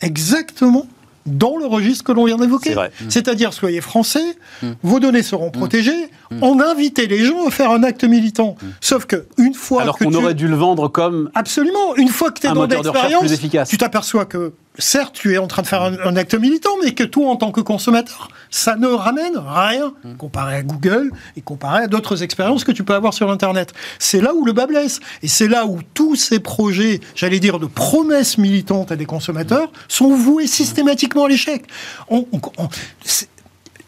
exactement 0.01 0.87
dans 1.29 1.57
le 1.57 1.67
registre 1.67 2.05
que 2.05 2.13
l'on 2.13 2.25
vient 2.25 2.37
d'évoquer. 2.37 2.75
C'est-à-dire, 3.09 3.53
soyez 3.53 3.81
français, 3.81 4.37
mm. 4.63 4.69
vos 4.83 5.01
données 5.01 5.23
seront 5.23 5.49
mm. 5.49 5.53
protégées, 5.53 6.11
on 6.41 6.61
invitait 6.61 7.07
les 7.07 7.25
gens 7.25 7.47
à 7.47 7.51
faire 7.51 7.71
un 7.71 7.83
acte 7.83 8.05
militant. 8.05 8.57
Sauf 8.81 9.07
que 9.07 9.27
une 9.37 9.55
fois 9.55 9.83
Alors 9.83 9.99
qu'on 9.99 10.13
aurait 10.15 10.35
dû 10.35 10.49
le 10.49 10.57
vendre 10.57 10.89
comme... 10.89 11.31
Absolument, 11.35 11.97
une 11.97 12.09
fois 12.09 12.31
que 12.31 12.41
tu 12.41 12.47
es 12.47 12.53
dans 12.53 12.67
l'expérience, 12.67 13.33
tu 13.69 13.79
t'aperçois 13.79 14.25
que 14.25 14.53
certes, 14.79 15.15
tu 15.15 15.35
es 15.35 15.39
en 15.39 15.47
train 15.47 15.63
de 15.63 15.67
faire 15.67 15.83
un, 15.83 16.17
acte 16.17 16.35
militant, 16.35 16.71
mais 16.83 16.93
que 16.93 17.05
toi, 17.05 17.31
en 17.31 17.37
tant 17.37 17.53
que 17.53 17.61
consommateur, 17.61 18.29
ça 18.51 18.77
ne 18.77 18.87
ramène 18.87 19.37
rien 19.37 19.93
mm. 20.05 20.15
comparé 20.17 20.57
à 20.57 20.63
Google 20.63 21.11
et 21.37 21.43
comparé 21.43 21.85
à 21.85 21.87
d'autres 21.87 22.23
expériences 22.23 22.65
que 22.65 22.73
tu 22.73 22.85
peux 22.85 22.95
avoir 22.95 23.13
sur 23.13 23.31
Internet. 23.31 23.73
C'est 23.99 24.21
là 24.21 24.35
où 24.35 24.45
le 24.45 24.53
bas 24.53 24.67
blesse. 24.67 25.01
Et 25.23 25.29
c'est 25.29 25.49
là 25.49 25.67
où 25.67 25.81
tous 25.95 26.17
ces 26.17 26.39
projets, 26.39 27.01
j'allais 27.15 27.41
dire, 27.41 27.59
de 27.59 27.67
promesses 27.67 28.39
militantes 28.39 28.93
à 28.93 28.97
des 28.97 29.07
consommateurs 29.07 29.71
sont 29.89 30.15
voués 30.15 30.47
systématiquement 30.47 31.25
à 31.25 31.29
l'échec. 31.29 31.65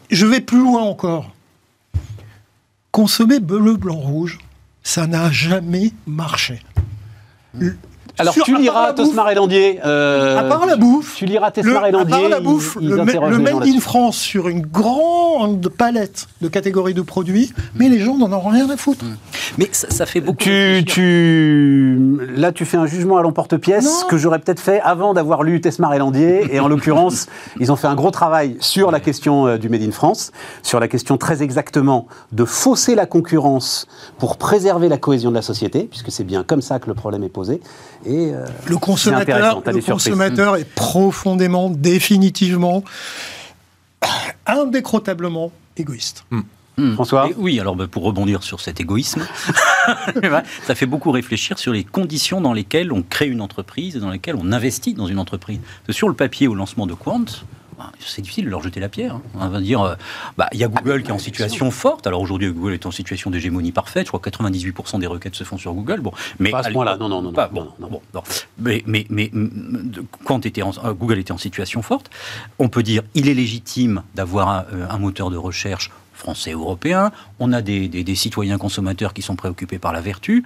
je 0.09 0.25
vais 0.25 0.41
plus 0.41 0.59
loin 0.59 0.81
encore. 0.81 1.31
Consommer 2.91 3.39
bleu, 3.39 3.77
blanc, 3.77 3.95
rouge, 3.95 4.39
ça 4.83 5.07
n'a 5.07 5.31
jamais 5.31 5.93
marché. 6.05 6.61
Alors 8.17 8.33
tu 8.33 8.55
liras 8.55 8.93
Tosmar 8.93 9.29
et 9.29 9.35
Landier. 9.35 9.79
Euh, 9.85 10.37
à 10.37 10.43
part 10.43 10.65
la 10.65 10.75
bouffe. 10.75 11.15
Tu 11.15 11.25
liras 11.25 11.51
Tosmar 11.51 11.85
et 11.85 11.91
Landier. 11.91 12.15
À 12.15 12.19
part 12.19 12.29
la 12.29 12.39
bouffe, 12.39 12.77
le, 12.81 12.97
Made 13.39 13.67
in 13.67 13.79
France 13.79 14.17
sur 14.17 14.47
une 14.47 14.61
grande 14.61 15.69
palette 15.69 16.27
de 16.41 16.47
catégories 16.47 16.93
de 16.93 17.01
produits, 17.01 17.51
mais 17.75 17.89
les 17.89 17.99
gens 17.99 18.17
n'en 18.17 18.31
ont 18.31 18.49
rien 18.49 18.69
à 18.69 18.77
foutre. 18.77 19.05
Mm. 19.05 19.17
Mais 19.57 19.69
ça, 19.71 20.05
fait 20.05 20.21
beaucoup. 20.21 20.37
Tu, 20.37 20.83
tu, 20.85 21.99
là, 22.35 22.51
tu 22.51 22.65
fais 22.65 22.77
un 22.77 22.85
jugement 22.85 23.17
à 23.17 23.21
l'emporte-pièce 23.21 24.05
que 24.09 24.17
j'aurais 24.17 24.39
peut-être 24.39 24.59
fait 24.59 24.79
avant 24.81 25.13
d'avoir 25.13 25.43
lu 25.43 25.61
Tesmar 25.61 25.93
et 25.93 25.97
Landier. 25.97 26.53
Et 26.53 26.59
en 26.59 26.67
l'occurrence, 26.69 27.27
ils 27.59 27.71
ont 27.71 27.75
fait 27.75 27.87
un 27.87 27.95
gros 27.95 28.11
travail 28.11 28.57
sur 28.59 28.91
la 28.91 28.99
question 28.99 29.47
euh, 29.47 29.57
du 29.57 29.69
Made 29.69 29.83
in 29.83 29.91
France, 29.91 30.31
sur 30.63 30.79
la 30.79 30.87
question 30.87 31.17
très 31.17 31.43
exactement 31.43 32.07
de 32.31 32.45
fausser 32.45 32.95
la 32.95 33.05
concurrence 33.05 33.87
pour 34.17 34.37
préserver 34.37 34.89
la 34.89 34.97
cohésion 34.97 35.29
de 35.29 35.35
la 35.35 35.41
société, 35.41 35.83
puisque 35.83 36.11
c'est 36.11 36.23
bien 36.23 36.43
comme 36.43 36.61
ça 36.61 36.79
que 36.79 36.87
le 36.87 36.93
problème 36.93 37.23
est 37.23 37.29
posé. 37.29 37.61
Et 38.05 38.33
euh, 38.33 38.45
le 38.67 38.77
consommateur, 38.77 39.61
le 39.65 39.81
consommateur 39.81 40.55
est 40.55 40.65
profondément, 40.65 41.69
définitivement, 41.69 42.83
indécrotablement 44.45 45.51
égoïste. 45.77 46.25
Hmm. 46.31 46.41
Hmm. 46.77 46.93
François 46.93 47.29
Oui, 47.37 47.59
alors 47.59 47.75
bah, 47.75 47.87
pour 47.87 48.03
rebondir 48.03 48.43
sur 48.43 48.61
cet 48.61 48.79
égoïsme, 48.79 49.27
ça 50.63 50.75
fait 50.75 50.85
beaucoup 50.85 51.11
réfléchir 51.11 51.59
sur 51.59 51.73
les 51.73 51.83
conditions 51.83 52.39
dans 52.39 52.53
lesquelles 52.53 52.91
on 52.93 53.03
crée 53.03 53.27
une 53.27 53.41
entreprise 53.41 53.97
et 53.97 53.99
dans 53.99 54.09
lesquelles 54.09 54.37
on 54.37 54.51
investit 54.51 54.93
dans 54.93 55.07
une 55.07 55.19
entreprise. 55.19 55.59
Sur 55.89 56.07
le 56.07 56.15
papier, 56.15 56.47
au 56.47 56.55
lancement 56.55 56.87
de 56.87 56.93
Quant, 56.93 57.25
c'est 57.99 58.21
difficile 58.21 58.45
de 58.45 58.49
leur 58.49 58.61
jeter 58.61 58.79
la 58.79 58.89
pierre. 58.89 59.15
Hein. 59.15 59.21
On 59.35 59.47
va 59.47 59.61
dire, 59.61 59.81
euh, 59.81 59.95
bah, 60.37 60.47
il 60.53 60.59
y 60.59 60.63
a 60.63 60.67
Google 60.67 61.03
qui 61.03 61.09
est 61.09 61.13
en 61.13 61.19
situation 61.19 61.71
forte. 61.71 62.07
Alors 62.07 62.21
aujourd'hui, 62.21 62.51
Google 62.51 62.73
est 62.73 62.85
en 62.85 62.91
situation 62.91 63.29
d'hégémonie 63.29 63.71
parfaite. 63.71 64.07
Je 64.07 64.11
crois 64.11 64.19
que 64.19 64.29
98% 64.29 64.99
des 64.99 65.07
requêtes 65.07 65.35
se 65.35 65.43
font 65.43 65.57
sur 65.57 65.73
Google. 65.73 66.01
Bon, 66.01 66.11
mais 66.39 66.51
pas 66.51 66.59
à 66.59 66.63
ce 66.63 66.69
point-là. 66.69 66.97
Non, 66.97 67.09
non, 67.09 67.21
non, 67.21 67.31
bon, 67.31 67.73
non, 67.79 68.23
Mais, 68.59 68.83
mais, 68.85 69.05
mais 69.09 69.31
quand 70.25 70.45
était 70.45 70.61
euh, 70.61 70.93
Google 70.93 71.19
était 71.19 71.31
en 71.31 71.37
situation 71.37 71.81
forte, 71.81 72.09
on 72.59 72.69
peut 72.69 72.83
dire, 72.83 73.03
il 73.13 73.27
est 73.27 73.33
légitime 73.33 74.03
d'avoir 74.15 74.49
un, 74.49 74.65
euh, 74.73 74.97
moteur 74.97 75.29
de 75.29 75.37
recherche 75.37 75.91
français 76.13 76.51
européen. 76.51 77.11
On 77.39 77.51
a 77.51 77.61
des, 77.61 77.87
des, 77.87 78.15
citoyens 78.15 78.59
consommateurs 78.59 79.13
qui 79.13 79.23
sont 79.23 79.35
préoccupés 79.35 79.79
par 79.79 79.91
la 79.91 80.01
vertu 80.01 80.43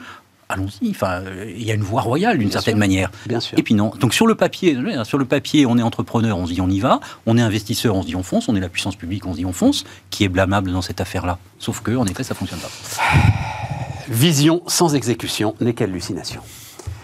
allons-y. 0.50 0.90
Enfin, 0.90 1.24
il 1.48 1.64
y 1.64 1.72
a 1.72 1.74
une 1.74 1.84
voie 1.84 2.02
royale 2.02 2.38
d'une 2.38 2.52
certaine 2.52 2.78
manière. 2.78 3.12
Bien 3.28 3.40
sûr. 3.40 3.58
Et 3.58 3.64
puis 3.64 3.74
non. 3.74 3.92
Donc 4.00 4.14
sur 4.14 4.28
le 4.28 4.36
papier, 4.36 4.78
sur 5.04 5.18
le 5.18 5.26
papier, 5.26 5.66
on 5.66 5.78
est 5.78 5.82
entrepreneur, 5.82 6.38
on 6.38 6.46
se 6.46 6.54
dit 6.54 6.62
on 6.62 6.70
y 6.70 6.80
va. 6.80 7.00
On 7.26 7.38
est 7.38 7.42
investisseur, 7.42 7.96
on 7.96 8.02
se 8.02 8.08
dit 8.08 8.16
on 8.16 8.24
fonce. 8.24 8.50
On 8.50 8.56
est 8.56 8.60
la 8.60 8.70
puissance 8.70 8.96
publique, 8.96 9.26
on 9.26 9.34
se 9.34 9.38
dit 9.38 9.46
on 9.46 9.54
fonce. 9.54 9.86
Qui 10.10 10.24
est 10.24 10.30
blâmable 10.30 10.72
dans 10.72 10.82
cette 10.82 11.02
affaire-là 11.02 11.40
Sauf 11.60 11.82
que, 11.82 11.96
en 11.96 12.06
effet, 12.06 12.24
ça 12.24 12.36
fonctionne 12.36 12.60
pas. 12.60 12.70
Vision 14.08 14.62
sans 14.68 14.94
exécution 14.96 15.56
n'est 15.62 15.74
qu'hallucination. 15.74 16.42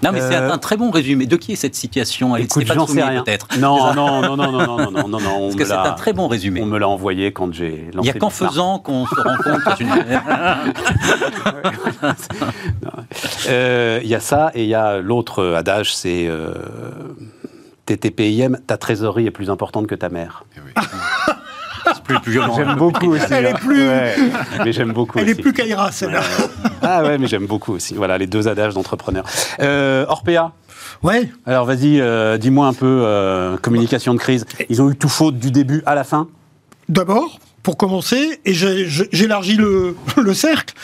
Non, 0.04 0.12
mais 0.12 0.22
c'est 0.22 0.36
un 0.36 0.58
très 0.58 0.78
bon 0.78 0.92
résumé. 0.92 1.26
De 1.26 1.36
qui 1.36 1.54
est 1.54 1.56
cette 1.56 1.76
situation 1.76 2.36
Écoute, 2.36 2.66
j'en 2.66 2.88
sais 2.88 3.04
rien. 3.04 3.24
peut-être. 3.24 3.48
Non, 3.60 3.94
non, 3.94 4.22
non, 4.22 4.36
non, 4.36 4.52
non, 4.52 4.66
non, 4.66 4.92
non, 4.92 5.08
non, 5.08 5.20
non. 5.20 5.42
Parce 5.48 5.56
que 5.56 5.66
c'est 5.66 5.74
un 5.74 5.94
très 5.94 6.14
bon 6.14 6.28
résumé. 6.28 6.62
On 6.62 6.66
me 6.66 6.80
l'a 6.80 6.88
envoyé 6.88 7.32
quand 7.32 7.54
j'ai 7.54 7.90
lancé. 7.94 7.98
Il 8.00 8.02
n'y 8.02 8.10
a 8.10 8.14
qu'en 8.14 8.30
faisant 8.30 8.80
qu'on 8.80 9.06
se 9.06 9.16
rend 9.16 9.36
compte 9.36 9.64
que 9.78 9.84
euh, 13.50 14.00
Il 14.04 14.10
y 14.10 14.16
a 14.16 14.20
ça 14.20 14.52
et 14.56 14.64
il 14.64 14.70
y 14.70 14.76
a 14.76 15.00
l'autre 15.00 15.54
adage, 15.56 15.96
c'est 15.96 16.28
euh, 16.28 16.54
TTPIM, 17.86 18.58
ta 18.68 18.78
trésorerie 18.78 19.28
est 19.28 19.32
plus 19.32 19.50
importante 19.50 19.88
que 19.88 19.96
ta 19.96 20.10
mère. 20.10 20.44
Eh 20.56 20.60
oui. 20.66 20.72
plus, 22.04 22.32
violent. 22.32 22.56
J'aime 22.56 22.76
beaucoup 22.76 23.14
aussi. 23.14 23.26
Elle 23.32 23.46
est 23.46 23.54
plus. 23.54 23.88
mais 24.64 24.72
j'aime 24.74 24.92
beaucoup. 24.92 25.20
Elle 25.20 25.30
est 25.30 25.36
plus 25.36 25.54
Kaira, 25.54 25.92
celle-là. 25.92 26.22
ah 26.82 27.04
ouais, 27.04 27.18
mais 27.18 27.28
j'aime 27.28 27.46
beaucoup 27.46 27.74
aussi. 27.74 27.94
Voilà, 27.94 28.18
les 28.18 28.28
deux 28.28 28.48
adages 28.48 28.74
d'entrepreneurs. 28.74 29.26
Euh, 29.60 30.06
Orpea. 30.08 30.52
Ouais. 31.04 31.30
Alors 31.46 31.66
vas-y, 31.66 32.00
euh, 32.00 32.38
dis-moi 32.38 32.68
un 32.68 32.74
peu 32.74 33.04
euh, 33.06 33.58
communication 33.58 34.14
de 34.14 34.20
crise. 34.20 34.46
Ils 34.70 34.82
ont 34.82 34.92
eu 34.92 34.96
tout 34.96 35.10
faute 35.10 35.38
du 35.40 35.52
début 35.52 35.82
à 35.86 35.96
la 35.96 36.04
fin? 36.04 36.28
D'abord, 36.90 37.40
pour 37.64 37.78
commencer, 37.78 38.40
et 38.46 38.54
j'élargis 38.54 39.56
le, 39.56 39.96
le 40.18 40.34
cercle, 40.34 40.76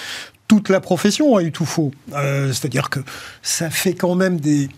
toute 0.48 0.70
la 0.70 0.80
profession 0.80 1.36
a 1.36 1.44
eu 1.44 1.52
tout 1.52 1.66
faux. 1.66 1.92
Euh, 2.14 2.48
c'est-à-dire 2.48 2.90
que 2.90 3.00
ça 3.42 3.70
fait 3.70 3.94
quand 3.94 4.16
même 4.16 4.40
des, 4.40 4.70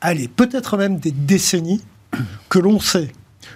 allez, 0.00 0.28
peut-être 0.28 0.76
même 0.76 0.98
des 0.98 1.12
décennies 1.12 1.82
que 2.48 2.58
l'on 2.58 2.80
sait 2.80 3.12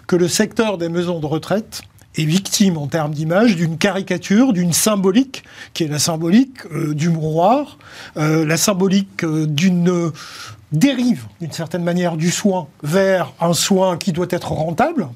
que 0.06 0.16
le 0.16 0.28
secteur 0.28 0.78
des 0.78 0.88
maisons 0.88 1.20
de 1.20 1.26
retraite 1.26 1.82
est 2.16 2.24
victime 2.24 2.78
en 2.78 2.86
termes 2.86 3.12
d'image 3.12 3.56
d'une 3.56 3.78
caricature, 3.78 4.52
d'une 4.52 4.72
symbolique, 4.72 5.44
qui 5.74 5.84
est 5.84 5.88
la 5.88 5.98
symbolique 5.98 6.64
euh, 6.72 6.94
du 6.94 7.08
mouroir, 7.10 7.78
euh, 8.16 8.44
la 8.44 8.56
symbolique 8.56 9.24
euh, 9.24 9.46
d'une 9.46 10.12
dérive, 10.72 11.24
d'une 11.40 11.52
certaine 11.52 11.84
manière, 11.84 12.16
du 12.16 12.30
soin 12.30 12.68
vers 12.82 13.32
un 13.40 13.52
soin 13.52 13.96
qui 13.96 14.12
doit 14.12 14.26
être 14.30 14.52
rentable. 14.52 15.08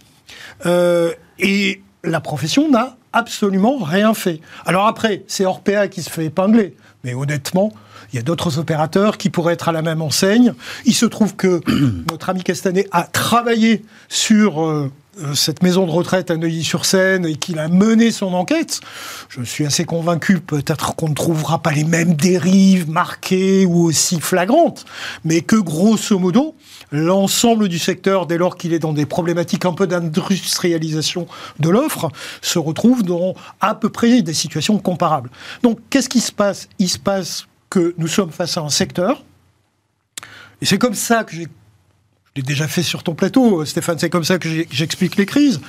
et 1.38 1.82
la 2.04 2.20
profession 2.20 2.70
n'a 2.70 2.96
absolument 3.12 3.78
rien 3.78 4.14
fait. 4.14 4.40
Alors 4.64 4.86
après, 4.86 5.24
c'est 5.26 5.44
Orpea 5.44 5.88
qui 5.90 6.02
se 6.02 6.10
fait 6.10 6.26
épingler, 6.26 6.76
mais 7.02 7.14
honnêtement, 7.14 7.72
il 8.12 8.16
y 8.16 8.18
a 8.18 8.22
d'autres 8.22 8.58
opérateurs 8.58 9.18
qui 9.18 9.28
pourraient 9.30 9.54
être 9.54 9.68
à 9.68 9.72
la 9.72 9.82
même 9.82 10.02
enseigne. 10.02 10.54
Il 10.84 10.94
se 10.94 11.06
trouve 11.06 11.34
que 11.34 11.60
notre 12.10 12.30
ami 12.30 12.42
Castanet 12.42 12.88
a 12.92 13.02
travaillé 13.04 13.84
sur 14.08 14.90
cette 15.34 15.62
maison 15.62 15.86
de 15.86 15.90
retraite 15.90 16.30
à 16.30 16.36
Neuilly-sur-Seine 16.36 17.26
et 17.26 17.36
qu'il 17.36 17.58
a 17.58 17.68
mené 17.68 18.10
son 18.10 18.34
enquête, 18.34 18.80
je 19.28 19.42
suis 19.42 19.66
assez 19.66 19.84
convaincu 19.84 20.40
peut-être 20.40 20.94
qu'on 20.94 21.08
ne 21.08 21.14
trouvera 21.14 21.62
pas 21.62 21.72
les 21.72 21.84
mêmes 21.84 22.14
dérives 22.14 22.88
marquées 22.90 23.66
ou 23.66 23.84
aussi 23.84 24.20
flagrantes, 24.20 24.84
mais 25.24 25.40
que 25.40 25.56
grosso 25.56 26.18
modo, 26.18 26.54
l'ensemble 26.92 27.68
du 27.68 27.78
secteur, 27.78 28.26
dès 28.26 28.38
lors 28.38 28.56
qu'il 28.56 28.72
est 28.72 28.78
dans 28.78 28.92
des 28.92 29.06
problématiques 29.06 29.64
un 29.64 29.72
peu 29.72 29.86
d'industrialisation 29.86 31.26
de 31.58 31.68
l'offre, 31.68 32.10
se 32.42 32.58
retrouve 32.58 33.02
dans 33.02 33.34
à 33.60 33.74
peu 33.74 33.88
près 33.88 34.22
des 34.22 34.34
situations 34.34 34.78
comparables. 34.78 35.30
Donc 35.62 35.78
qu'est-ce 35.90 36.08
qui 36.08 36.20
se 36.20 36.32
passe? 36.32 36.68
Il 36.78 36.88
se 36.88 36.98
passe 36.98 37.46
que 37.68 37.94
nous 37.98 38.08
sommes 38.08 38.32
face 38.32 38.56
à 38.56 38.62
un 38.62 38.70
secteur, 38.70 39.24
et 40.62 40.66
c'est 40.66 40.78
comme 40.78 40.94
ça 40.94 41.24
que 41.24 41.34
j'ai 41.34 41.48
je 42.34 42.40
l'ai 42.40 42.46
déjà 42.46 42.68
fait 42.68 42.82
sur 42.82 43.02
ton 43.02 43.14
plateau, 43.14 43.64
Stéphane, 43.64 43.98
c'est 43.98 44.10
comme 44.10 44.24
ça 44.24 44.38
que 44.38 44.48
j'explique 44.70 45.16
les 45.16 45.26
crises, 45.26 45.60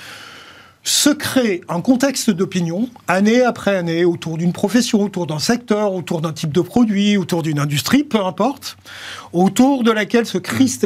se 0.83 1.09
crée 1.09 1.61
un 1.69 1.81
contexte 1.81 2.31
d'opinion, 2.31 2.89
année 3.07 3.43
après 3.43 3.75
année, 3.75 4.03
autour 4.03 4.37
d'une 4.37 4.53
profession, 4.53 5.01
autour 5.01 5.27
d'un 5.27 5.39
secteur, 5.39 5.93
autour 5.93 6.21
d'un 6.21 6.33
type 6.33 6.51
de 6.51 6.61
produit, 6.61 7.17
autour 7.17 7.43
d'une 7.43 7.59
industrie, 7.59 8.03
peu 8.03 8.23
importe, 8.23 8.77
autour 9.31 9.83
de 9.83 9.91
laquelle 9.91 10.25
se 10.25 10.37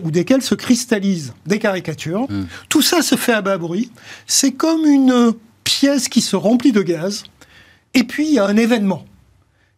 ou 0.04 0.12
desquelles 0.12 0.42
se 0.42 0.56
cristallisent 0.56 1.34
des 1.46 1.60
caricatures. 1.60 2.28
Mm. 2.30 2.46
Tout 2.68 2.82
ça 2.82 3.02
se 3.02 3.16
fait 3.16 3.34
à 3.34 3.42
bas 3.42 3.58
bruit. 3.58 3.92
C'est 4.28 4.52
comme 4.52 4.86
une 4.86 5.34
pièce 5.64 6.10
qui 6.10 6.22
se 6.22 6.36
remplit 6.36 6.74
de 6.74 6.82
gaz, 6.82 7.24
et 7.94 8.04
puis 8.04 8.28
il 8.28 8.34
y 8.34 8.40
a 8.40 8.46
un 8.46 8.58
événement 8.58 9.06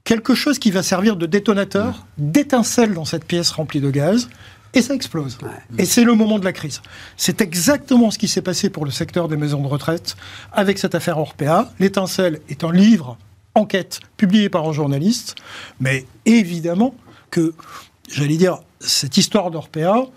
quelque 0.04 0.36
chose 0.36 0.58
qui 0.58 0.72
va 0.72 0.84
servir 0.84 1.18
de 1.18 1.26
détonateur, 1.26 2.06
mm. 2.18 2.32
d'étincelle 2.32 2.93
dans 2.93 3.04
cette 3.04 3.26
pièce 3.26 3.52
remplie 3.52 3.82
de 3.82 3.91
gaz, 3.91 4.30
et 4.78 4.82
ça 4.82 4.93
explose. 4.93 5.38
Et 5.78 5.86
c'est 5.86 6.03
le 6.03 6.13
moment 6.13 6.39
de 6.39 6.45
la 6.45 6.53
crise. 6.53 6.82
C'est 7.17 7.41
exactement 7.41 8.11
ce 8.11 8.17
qui 8.17 8.28
s'est 8.28 8.41
passé 8.41 8.69
pour 8.69 8.86
le 8.86 8.91
secteur 8.91 9.28
des 9.28 9.38
maisons 9.38 9.61
de 9.61 9.67
retraite 9.67 10.15
avec 10.51 10.78
cette 10.78 10.95
affaire 10.95 11.17
Orpea. 11.17 11.71
L'étincelle 11.80 12.41
est 12.49 12.63
un 12.63 12.71
livre, 12.71 13.17
enquête, 13.55 13.99
publié 14.17 14.49
par 14.49 14.67
un 14.67 14.71
journaliste, 14.71 15.36
mais 15.80 16.05
évidemment 16.25 16.95
que, 17.32 17.53
j'allais 18.09 18.38
dire, 18.38 18.59
cette 18.80 19.17
histoire 19.17 19.51
d'Orpea 19.51 20.07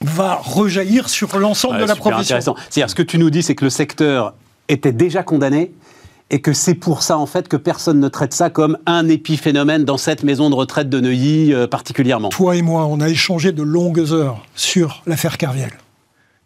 va 0.00 0.34
rejaillir 0.34 1.08
sur 1.08 1.38
l'ensemble 1.38 1.78
de 1.78 1.84
la 1.84 1.96
profession. 1.96 2.40
C'est-à-dire, 2.40 2.90
ce 2.90 2.94
que 2.94 3.02
tu 3.02 3.18
nous 3.18 3.30
dis, 3.30 3.42
c'est 3.42 3.54
que 3.54 3.64
le 3.64 3.70
secteur 3.70 4.34
était 4.68 4.92
déjà 4.92 5.22
condamné, 5.22 5.72
et 6.30 6.40
que 6.40 6.52
c'est 6.52 6.74
pour 6.74 7.02
ça 7.02 7.18
en 7.18 7.26
fait 7.26 7.48
que 7.48 7.56
personne 7.56 8.00
ne 8.00 8.08
traite 8.08 8.32
ça 8.34 8.50
comme 8.50 8.78
un 8.86 9.08
épiphénomène 9.08 9.84
dans 9.84 9.98
cette 9.98 10.22
maison 10.22 10.50
de 10.50 10.54
retraite 10.54 10.88
de 10.88 11.00
Neuilly 11.00 11.52
euh, 11.52 11.66
particulièrement. 11.66 12.30
Toi 12.30 12.56
et 12.56 12.62
moi, 12.62 12.86
on 12.86 13.00
a 13.00 13.08
échangé 13.08 13.52
de 13.52 13.62
longues 13.62 14.12
heures 14.12 14.44
sur 14.54 15.02
l'affaire 15.06 15.38
Carviel. 15.38 15.70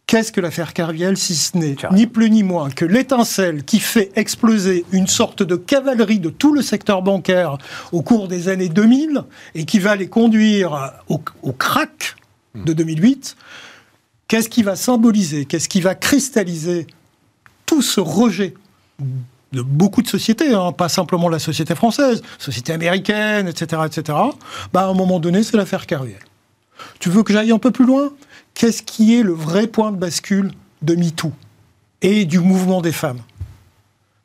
Qu'est-ce 0.06 0.32
que 0.32 0.40
l'affaire 0.40 0.72
Carviel 0.72 1.18
si 1.18 1.34
ce 1.34 1.56
n'est 1.56 1.76
ni 1.92 2.06
plus 2.06 2.30
ni 2.30 2.42
moins 2.42 2.70
que 2.70 2.86
l'étincelle 2.86 3.62
qui 3.62 3.78
fait 3.78 4.10
exploser 4.16 4.86
une 4.92 5.06
sorte 5.06 5.42
de 5.42 5.54
cavalerie 5.54 6.18
de 6.18 6.30
tout 6.30 6.54
le 6.54 6.62
secteur 6.62 7.02
bancaire 7.02 7.58
au 7.92 8.02
cours 8.02 8.26
des 8.26 8.48
années 8.48 8.70
2000 8.70 9.22
et 9.54 9.64
qui 9.64 9.78
va 9.78 9.96
les 9.96 10.08
conduire 10.08 10.94
au, 11.08 11.20
au 11.42 11.52
crack 11.52 12.16
de 12.54 12.72
2008 12.72 13.36
Qu'est-ce 14.28 14.50
qui 14.50 14.62
va 14.62 14.76
symboliser? 14.76 15.46
Qu'est-ce 15.46 15.70
qui 15.70 15.80
va 15.80 15.94
cristalliser 15.94 16.86
tout 17.64 17.80
ce 17.80 17.98
rejet 17.98 18.54
de 19.52 19.62
beaucoup 19.62 20.02
de 20.02 20.08
sociétés, 20.08 20.52
hein, 20.52 20.72
pas 20.72 20.88
simplement 20.88 21.28
la 21.28 21.38
société 21.38 21.74
française, 21.74 22.22
société 22.38 22.72
américaine, 22.72 23.48
etc., 23.48 23.82
etc. 23.86 24.18
Bah, 24.72 24.82
à 24.82 24.86
un 24.86 24.94
moment 24.94 25.20
donné, 25.20 25.42
c'est 25.42 25.56
l'affaire 25.56 25.86
Carrière. 25.86 26.20
Tu 27.00 27.08
veux 27.10 27.22
que 27.22 27.32
j'aille 27.32 27.52
un 27.52 27.58
peu 27.58 27.70
plus 27.70 27.86
loin? 27.86 28.10
Qu'est-ce 28.54 28.82
qui 28.82 29.18
est 29.18 29.22
le 29.22 29.32
vrai 29.32 29.66
point 29.66 29.90
de 29.90 29.96
bascule 29.96 30.52
de 30.82 30.94
MeToo 30.94 31.32
et 32.02 32.24
du 32.24 32.40
mouvement 32.40 32.82
des 32.82 32.92
femmes? 32.92 33.20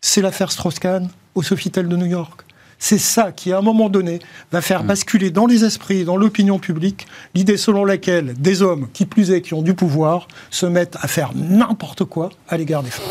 C'est 0.01 0.21
l'affaire 0.21 0.51
Strauss-Kahn 0.51 1.09
au 1.35 1.43
Sofitel 1.43 1.87
de 1.87 1.95
New 1.95 2.05
York. 2.05 2.41
C'est 2.77 2.97
ça 2.97 3.31
qui, 3.31 3.53
à 3.53 3.59
un 3.59 3.61
moment 3.61 3.89
donné, 3.89 4.19
va 4.51 4.59
faire 4.59 4.83
mmh. 4.83 4.87
basculer 4.87 5.31
dans 5.31 5.45
les 5.45 5.63
esprits, 5.63 6.03
dans 6.03 6.17
l'opinion 6.17 6.59
publique, 6.59 7.07
l'idée 7.33 7.55
selon 7.55 7.85
laquelle 7.85 8.33
des 8.33 8.61
hommes, 8.61 8.89
qui 8.91 9.05
plus 9.05 9.31
est, 9.31 9.41
qui 9.41 9.53
ont 9.53 9.61
du 9.61 9.73
pouvoir, 9.73 10.27
se 10.49 10.65
mettent 10.65 10.97
à 10.99 11.07
faire 11.07 11.31
n'importe 11.33 12.03
quoi 12.03 12.29
à 12.49 12.57
l'égard 12.57 12.83
des 12.83 12.89
femmes. 12.89 13.05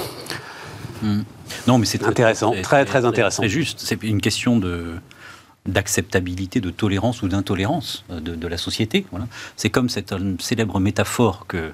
Mmh. 1.02 1.22
Non, 1.66 1.78
mais 1.78 1.86
c'est 1.86 2.02
intéressant, 2.04 2.54
très 2.62 2.84
très, 2.84 3.04
intéressant. 3.04 3.42
C'est 3.42 3.48
juste, 3.48 3.80
c'est 3.80 4.02
une 4.02 4.20
question 4.20 4.58
de 4.58 4.94
d'acceptabilité, 5.66 6.60
de 6.60 6.70
tolérance 6.70 7.22
ou 7.22 7.28
d'intolérance 7.28 8.04
de, 8.08 8.48
la 8.48 8.56
société. 8.56 9.06
Voilà. 9.12 9.28
C'est 9.56 9.70
comme 9.70 9.88
cette 9.88 10.12
euh, 10.12 10.34
célèbre 10.40 10.80
métaphore 10.80 11.46
que, 11.46 11.72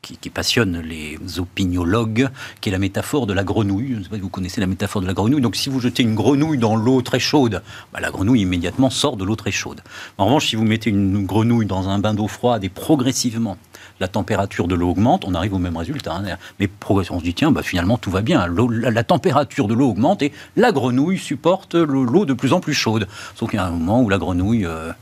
qui, 0.00 0.30
passionne 0.30 0.80
les 0.80 1.18
opiniologues, 1.38 2.28
qui 2.60 2.68
est 2.68 2.72
la 2.72 2.78
métaphore 2.78 3.26
de 3.26 3.32
la 3.32 3.44
grenouille. 3.44 3.92
Je 3.92 3.98
ne 3.98 4.02
sais 4.04 4.08
pas 4.08 4.16
si 4.16 4.22
vous 4.22 4.28
connaissez 4.28 4.60
la 4.60 4.66
métaphore 4.66 5.02
de 5.02 5.06
la 5.06 5.12
grenouille. 5.12 5.40
Donc, 5.40 5.56
si 5.56 5.68
vous 5.68 5.80
jetez 5.80 6.02
une 6.02 6.14
grenouille 6.14 6.58
dans 6.58 6.76
l'eau 6.76 7.02
très 7.02 7.18
chaude, 7.18 7.62
bah, 7.92 8.00
la 8.00 8.10
grenouille 8.10 8.40
immédiatement 8.40 8.90
sort 8.90 9.16
de 9.16 9.24
l'eau 9.24 9.36
très 9.36 9.50
chaude. 9.50 9.82
En 10.18 10.26
revanche, 10.26 10.48
si 10.48 10.56
vous 10.56 10.64
mettez 10.64 10.90
une 10.90 11.26
grenouille 11.26 11.66
dans 11.66 11.88
un 11.88 11.98
bain 11.98 12.14
d'eau 12.14 12.28
froide 12.28 12.64
et 12.64 12.68
progressivement 12.68 13.58
la 14.00 14.08
température 14.08 14.68
de 14.68 14.74
l'eau 14.74 14.90
augmente, 14.90 15.24
on 15.26 15.34
arrive 15.34 15.54
au 15.54 15.58
même 15.58 15.76
résultat. 15.76 16.14
Hein. 16.14 16.36
Mais 16.60 16.68
progressivement, 16.68 17.18
on 17.18 17.20
se 17.20 17.24
dit, 17.24 17.34
tiens, 17.34 17.50
bah, 17.50 17.62
finalement, 17.62 17.98
tout 17.98 18.10
va 18.10 18.22
bien. 18.22 18.46
La, 18.46 19.04
température 19.04 19.68
de 19.68 19.74
l'eau 19.74 19.90
augmente 19.90 20.22
et 20.22 20.32
la 20.56 20.72
grenouille 20.72 21.18
supporte 21.18 21.74
l'eau 21.74 22.24
de 22.24 22.34
plus 22.34 22.52
en 22.52 22.60
plus 22.60 22.74
chaude. 22.74 23.06
Sauf 23.34 23.50
qu'il 23.50 23.58
y 23.58 23.62
a 23.62 23.66
un 23.66 23.70
moment 23.70 24.02
où 24.02 24.08
la 24.08 24.18
grenouille... 24.18 24.66
Euh, 24.66 24.92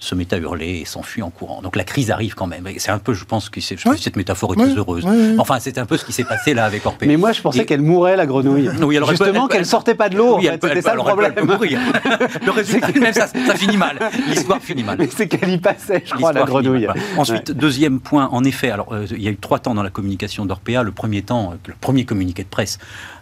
se 0.00 0.14
met 0.14 0.32
à 0.32 0.38
hurler 0.38 0.80
et 0.80 0.84
s'enfuit 0.86 1.22
en 1.22 1.28
courant. 1.28 1.60
Donc 1.60 1.76
la 1.76 1.84
crise 1.84 2.10
arrive 2.10 2.34
quand 2.34 2.46
même. 2.46 2.66
C'est 2.78 2.90
un 2.90 2.98
peu, 2.98 3.12
je 3.12 3.26
pense 3.26 3.50
que 3.50 3.60
cette 3.60 4.16
métaphore 4.16 4.54
est 4.54 4.56
très 4.56 4.74
heureuse. 4.74 5.06
enfin, 5.38 5.58
c'est 5.60 5.76
un 5.78 5.84
peu 5.84 5.98
ce 5.98 6.06
qui 6.06 6.12
s'est 6.12 6.24
passé 6.24 6.54
là 6.54 6.64
avec 6.64 6.84
Orpée. 6.86 7.06
Mais 7.06 7.18
moi, 7.18 7.32
je 7.32 7.42
pensais 7.42 7.66
qu'elle 7.66 7.82
mourait, 7.82 8.16
la 8.16 8.26
grenouille. 8.26 8.68
Alors 8.96 9.10
Justement, 9.10 9.46
qu'elle 9.46 9.66
sortait 9.66 9.94
pas 9.94 10.08
de 10.08 10.16
l'eau. 10.16 10.38
Oui, 10.38 10.48
C'était 10.50 10.82
ça 10.82 10.94
le 10.94 11.00
problème. 11.00 11.34
le 12.44 12.50
résultat, 12.50 12.88
même 12.98 13.12
ça, 13.12 13.26
ça 13.26 13.54
finit 13.54 13.76
mal. 13.76 13.98
L'histoire 14.28 14.60
finit 14.60 14.82
mal. 14.82 14.96
Mais 14.98 15.08
c'est 15.14 15.28
qu'elle 15.28 15.50
y 15.50 15.58
passait, 15.58 16.02
je 16.04 16.14
crois, 16.14 16.32
la 16.32 16.44
grenouille. 16.44 16.88
Ensuite, 17.18 17.52
deuxième 17.52 18.00
point, 18.00 18.28
en 18.32 18.42
effet, 18.44 18.70
alors 18.70 18.92
euh, 18.92 19.06
il 19.10 19.22
y 19.22 19.28
a 19.28 19.30
eu 19.30 19.36
trois 19.36 19.58
temps 19.58 19.74
dans 19.74 19.82
la 19.82 19.90
communication 19.90 20.46
d'Orpea. 20.46 20.82
Le 20.82 20.92
premier 20.92 21.22
temps, 21.22 21.52
euh, 21.52 21.56
le 21.66 21.74
premier 21.78 22.04
communiqué 22.04 22.42
de 22.42 22.48
presse 22.48 22.78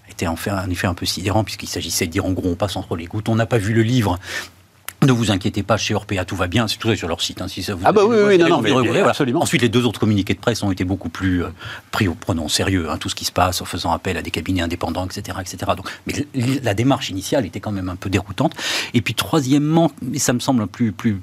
était 0.08 0.26
en, 0.26 0.36
fait, 0.36 0.50
en 0.50 0.70
effet 0.70 0.86
un 0.86 0.94
peu 0.94 1.06
sidérant 1.06 1.44
puisqu'il 1.44 1.68
s'agissait 1.68 2.06
de 2.06 2.12
dire 2.12 2.24
en 2.24 2.32
gros 2.32 2.48
on 2.48 2.54
passe 2.54 2.76
entre 2.76 2.96
les 2.96 3.06
gouttes. 3.06 3.28
On 3.28 3.34
n'a 3.34 3.46
pas 3.46 3.58
vu 3.58 3.74
le 3.74 3.82
livre, 3.82 4.18
ne 5.02 5.12
vous 5.12 5.30
inquiétez 5.30 5.62
pas, 5.62 5.76
chez 5.76 5.94
Orpea, 5.94 6.24
tout 6.26 6.34
va 6.34 6.48
bien. 6.48 6.66
C'est 6.66 6.76
tout 6.76 6.88
ça 6.88 6.96
sur 6.96 7.08
leur 7.08 7.20
site. 7.20 7.40
Hein, 7.40 7.46
si 7.46 7.62
ça 7.62 7.74
vous 7.74 7.82
ah 7.84 7.92
bah 7.92 8.02
oui, 8.04 8.16
oui, 8.26 8.38
non, 8.38 8.48
non, 8.48 8.60
mais, 8.60 9.00
absolument. 9.00 9.42
Ensuite, 9.42 9.62
les 9.62 9.68
deux 9.68 9.86
autres 9.86 10.00
communiqués 10.00 10.34
de 10.34 10.40
presse 10.40 10.62
ont 10.62 10.72
été 10.72 10.84
beaucoup 10.84 11.08
plus 11.08 11.44
euh, 11.44 11.48
pris 11.92 12.08
au 12.08 12.14
prenant 12.14 12.46
au 12.46 12.48
sérieux. 12.48 12.90
Hein, 12.90 12.96
tout 12.98 13.08
ce 13.08 13.14
qui 13.14 13.24
se 13.24 13.30
passe 13.30 13.62
en 13.62 13.64
faisant 13.64 13.92
appel 13.92 14.16
à 14.16 14.22
des 14.22 14.32
cabinets 14.32 14.62
indépendants, 14.62 15.06
etc., 15.06 15.38
etc. 15.40 15.72
Donc, 15.76 15.88
mais 16.06 16.26
la 16.62 16.74
démarche 16.74 17.10
initiale 17.10 17.46
était 17.46 17.60
quand 17.60 17.70
même 17.70 17.88
un 17.88 17.96
peu 17.96 18.10
déroutante. 18.10 18.54
Et 18.92 19.00
puis, 19.00 19.14
troisièmement, 19.14 19.92
mais 20.02 20.18
ça 20.18 20.32
me 20.32 20.40
semble 20.40 20.66
plus, 20.66 20.90
plus 20.90 21.20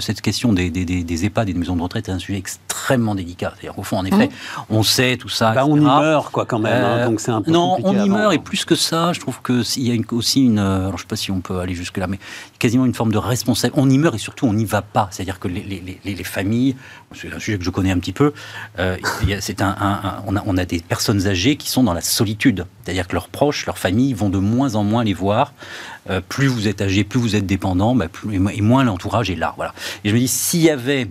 cette 0.00 0.20
question 0.20 0.52
des, 0.52 0.70
des, 0.70 0.84
des, 0.84 1.24
EHPAD 1.24 1.48
et 1.48 1.52
des 1.52 1.58
maisons 1.58 1.76
de 1.76 1.82
retraite 1.82 2.08
est 2.08 2.12
un 2.12 2.18
sujet 2.18 2.38
extrêmement 2.38 3.14
délicat. 3.14 3.52
C'est-à-dire 3.54 3.76
qu'au 3.76 3.84
fond, 3.84 3.98
en 3.98 4.04
effet, 4.04 4.26
mmh. 4.26 4.62
on 4.70 4.82
sait 4.82 5.16
tout 5.16 5.28
ça. 5.28 5.52
Bah, 5.52 5.64
on 5.64 5.76
y 5.76 5.80
meurt, 5.80 6.32
quoi, 6.32 6.44
quand 6.44 6.58
même. 6.58 6.84
Hein, 6.84 7.06
donc 7.06 7.20
c'est 7.20 7.30
un 7.30 7.42
peu 7.42 7.52
Non, 7.52 7.76
on 7.84 8.04
y 8.04 8.08
meurt, 8.08 8.34
et 8.34 8.38
plus 8.38 8.64
que 8.64 8.74
ça, 8.74 9.12
je 9.12 9.20
trouve 9.20 9.40
qu'il 9.42 9.82
y 9.82 9.92
a 9.92 10.02
aussi 10.12 10.44
une. 10.44 10.58
Alors, 10.58 10.90
je 10.90 10.94
ne 10.94 10.98
sais 10.98 11.06
pas 11.06 11.16
si 11.16 11.30
on 11.30 11.40
peut 11.40 11.60
aller 11.60 11.74
jusque 11.74 11.98
là, 11.98 12.08
mais 12.08 12.18
quasiment 12.58 12.84
une 12.84 12.94
forme 12.94 13.11
de 13.12 13.18
responsabilité 13.18 13.80
y 13.92 13.98
meurt 13.98 14.14
et 14.14 14.18
surtout 14.18 14.46
on 14.46 14.52
n'y 14.52 14.64
va 14.64 14.82
pas. 14.82 15.08
C'est-à-dire 15.10 15.38
que 15.38 15.48
les, 15.48 16.24
familles, 16.24 16.76
c'est 17.14 17.32
un 17.32 17.38
sujet 17.38 17.58
que 17.58 17.64
je 17.64 17.70
connais 17.70 17.90
un 17.90 17.98
petit 17.98 18.12
peu, 18.12 18.32
euh, 18.78 18.96
c'est 19.40 19.62
un, 19.62 20.22
on, 20.26 20.36
a, 20.36 20.42
on, 20.46 20.56
a, 20.56 20.64
des 20.64 20.80
personnes 20.80 21.26
âgées 21.26 21.56
qui 21.56 21.68
sont 21.68 21.84
dans 21.84 21.94
la 21.94 22.00
solitude. 22.00 22.66
C'est-à-dire 22.84 23.06
que 23.06 23.14
leurs 23.14 23.28
proches, 23.28 23.66
leurs 23.66 23.78
familles 23.78 24.14
vont 24.14 24.30
de 24.30 24.38
moins 24.38 24.74
en 24.74 24.82
moins 24.82 25.04
les 25.04 25.14
voir. 25.14 25.52
Euh, 26.10 26.20
plus 26.26 26.48
vous 26.48 26.66
êtes 26.66 26.80
âgé, 26.80 27.04
plus 27.04 27.20
vous 27.20 27.36
êtes 27.36 27.46
dépendant, 27.46 27.94
bah, 27.94 28.08
plus, 28.08 28.34
et 28.34 28.60
moins 28.60 28.84
l'entourage 28.84 29.30
est 29.30 29.36
là. 29.36 29.54
Voilà. 29.56 29.74
Et 30.04 30.08
je 30.08 30.14
me 30.14 30.18
dis, 30.18 30.28
s'il 30.28 30.62
y 30.62 30.70
avait 30.70 31.08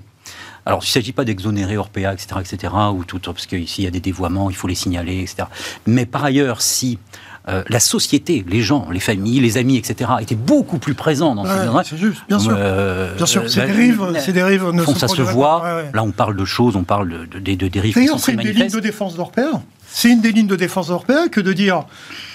alors, 0.66 0.82
il 0.84 0.88
ne 0.88 0.92
s'agit 0.92 1.12
pas 1.12 1.26
d'exonérer 1.26 1.76
Orpea, 1.78 2.14
etc., 2.14 2.40
etc., 2.40 2.74
ou 2.94 3.04
tout, 3.04 3.20
parce 3.20 3.48
qu'ici, 3.48 3.82
il 3.82 3.86
y 3.86 3.88
a 3.88 3.92
des 3.92 4.00
dévoiements, 4.00 4.50
il 4.52 4.56
faut 4.56 4.68
les 4.68 4.76
signaler, 4.76 5.22
etc. 5.22 5.46
Mais 5.88 6.06
par 6.06 6.24
ailleurs, 6.24 6.62
si 6.62 7.00
euh, 7.48 7.64
la 7.70 7.80
société, 7.80 8.46
les 8.48 8.62
gens, 8.62 8.88
les 8.92 9.00
familles, 9.00 9.40
les 9.40 9.58
amis, 9.58 9.78
etc., 9.78 10.12
étaient 10.22 10.36
beaucoup 10.36 10.78
plus 10.78 10.94
présents 10.94 11.34
dans 11.34 11.44
ouais, 11.44 11.84
C'est 11.84 11.98
juste, 11.98 12.22
bien 12.28 12.40
sûr. 12.40 12.56
Euh, 12.56 13.16
bien 13.16 13.26
sûr, 13.26 13.50
ces 13.50 13.66
dérives, 13.66 14.20
ces 14.20 14.34
dérives 14.34 14.70
ne 14.70 14.84
font, 14.84 14.96
ça 14.96 15.08
se 15.08 15.22
voit. 15.22 15.84
Là, 15.94 16.04
on 16.04 16.12
parle 16.12 16.36
de 16.36 16.46
choses, 16.46 16.76
on 16.76 16.84
parle 16.84 17.10
de, 17.10 17.40
de, 17.40 17.56
de 17.56 17.68
dérives. 17.68 17.96
D'ailleurs, 17.96 18.20
c'est 18.20 18.34
une 18.34 18.42
des 18.42 18.54
lignes 18.54 18.70
de 18.70 18.80
défense 18.80 19.16
d'Orpea. 19.16 19.62
C'est 19.94 20.10
une 20.10 20.22
des 20.22 20.32
lignes 20.32 20.48
de 20.48 20.56
défense 20.56 20.90
européenne 20.90 21.30
que 21.30 21.42
de 21.42 21.52
dire 21.52 21.84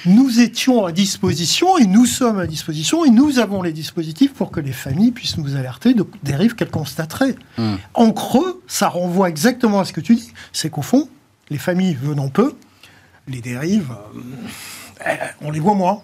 nous 0.05 0.41
étions 0.41 0.85
à 0.85 0.93
disposition 0.93 1.79
et 1.79 1.87
nous 1.87 2.05
sommes 2.05 2.39
à 2.39 2.47
disposition 2.47 3.05
et 3.05 3.11
nous 3.11 3.39
avons 3.39 3.63
les 3.63 3.73
dispositifs 3.73 4.35
pour 4.35 4.51
que 4.51 4.61
les 4.61 4.73
familles 4.73 5.11
puissent 5.11 5.39
nous 5.39 5.57
alerter 5.57 5.95
de 5.95 6.05
dérives 6.23 6.55
qu'elles 6.55 6.71
constateraient. 6.71 7.35
Hmm. 7.57 7.77
En 7.95 8.13
creux, 8.13 8.63
ça 8.67 8.89
renvoie 8.89 9.31
exactement 9.31 9.81
à 9.81 9.87
ce 9.87 9.95
que 9.95 10.03
tu 10.03 10.17
dis. 10.17 10.33
C'est 10.53 10.69
qu'au 10.69 10.83
fond, 10.83 11.09
les 11.49 11.59
familles 11.59 11.95
venant 11.95 12.29
peu, 12.29 12.55
les 13.27 13.41
dérives, 13.41 13.91
euh, 13.91 14.21
on 15.41 15.51
les 15.51 15.61
voit 15.61 15.75
moins. 15.75 16.03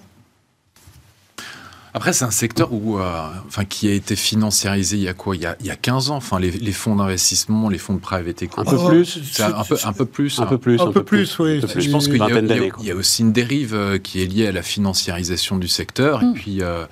Après, 1.94 2.14
c'est 2.14 2.24
un 2.24 2.30
secteur 2.30 2.72
où, 2.72 2.98
euh, 2.98 3.02
enfin, 3.46 3.66
qui 3.66 3.86
a 3.86 3.92
été 3.92 4.16
financiarisé 4.16 4.96
il 4.96 5.02
y 5.02 5.08
a 5.08 5.12
quoi? 5.12 5.36
Il 5.36 5.42
y 5.42 5.46
a, 5.46 5.56
il 5.60 5.66
y 5.66 5.70
a 5.70 5.76
15 5.76 6.10
ans? 6.10 6.16
Enfin, 6.16 6.40
les, 6.40 6.50
les 6.50 6.72
fonds 6.72 6.96
d'investissement, 6.96 7.68
les 7.68 7.76
fonds 7.76 7.92
de 7.92 7.98
private 7.98 8.42
equity. 8.42 8.60
Un 8.60 8.64
peu 8.64 8.78
plus 8.88 9.20
C'est 9.30 9.42
un, 9.42 9.62
peu, 9.62 9.76
un 9.84 9.92
peu 9.92 10.06
plus. 10.06 10.40
Un 10.40 10.46
peu 10.46 10.56
plus. 10.56 10.80
Un, 10.80 10.90
peu 10.90 11.04
plus, 11.04 11.38
oui. 11.38 11.60
Je 11.60 11.90
pense 11.90 12.06
qu'il 12.08 12.14
y, 12.16 12.86
y, 12.86 12.90
a 12.90 12.94
aussi 12.94 13.20
une 13.20 13.32
dérive 13.32 13.74
euh, 13.74 13.98
qui 13.98 14.22
est 14.22 14.26
liée 14.26 14.46
à 14.46 14.52
la 14.52 14.62
financiarisation 14.62 15.58
du 15.58 15.68
secteur. 15.68 16.22
Et 16.22 16.26
Hmm. 16.26 16.32
puis, 16.32 16.62
euh, 16.62 16.86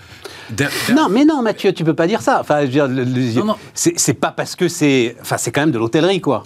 non, 0.94 1.08
mais 1.08 1.24
non, 1.24 1.40
Mathieu, 1.40 1.72
tu 1.72 1.82
peux 1.82 1.94
pas 1.94 2.06
dire 2.06 2.20
ça. 2.20 2.38
Enfin, 2.40 2.66
je 2.66 2.78
veux 2.78 2.88
dire, 2.88 3.56
c'est 3.74 4.14
pas 4.14 4.32
parce 4.32 4.54
que 4.54 4.68
c'est, 4.68 5.16
enfin, 5.22 5.38
c'est 5.38 5.50
quand 5.50 5.62
même 5.62 5.70
de 5.70 5.78
l'hôtellerie, 5.78 6.20
quoi. 6.20 6.44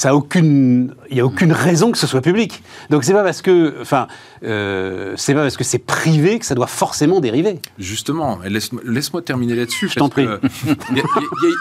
Ça 0.00 0.08
a 0.08 0.14
aucune, 0.14 0.94
il 1.10 1.18
y 1.18 1.20
a 1.20 1.26
aucune 1.26 1.52
raison 1.52 1.92
que 1.92 1.98
ce 1.98 2.06
soit 2.06 2.22
public. 2.22 2.62
Donc 2.88 3.04
c'est 3.04 3.12
pas 3.12 3.22
parce 3.22 3.42
que, 3.42 3.74
enfin, 3.82 4.08
euh, 4.42 5.12
c'est 5.18 5.34
pas 5.34 5.42
parce 5.42 5.58
que 5.58 5.62
c'est 5.62 5.78
privé 5.78 6.38
que 6.38 6.46
ça 6.46 6.54
doit 6.54 6.68
forcément 6.68 7.20
dériver. 7.20 7.60
Justement, 7.78 8.38
laisse-moi 8.42 8.80
laisse 8.82 9.10
terminer 9.26 9.56
là-dessus. 9.56 9.90
Je 9.90 9.96
t'en 9.96 10.08
prie. 10.08 10.26
Il 10.90 10.96
y, 10.96 11.00
y, 11.00 11.02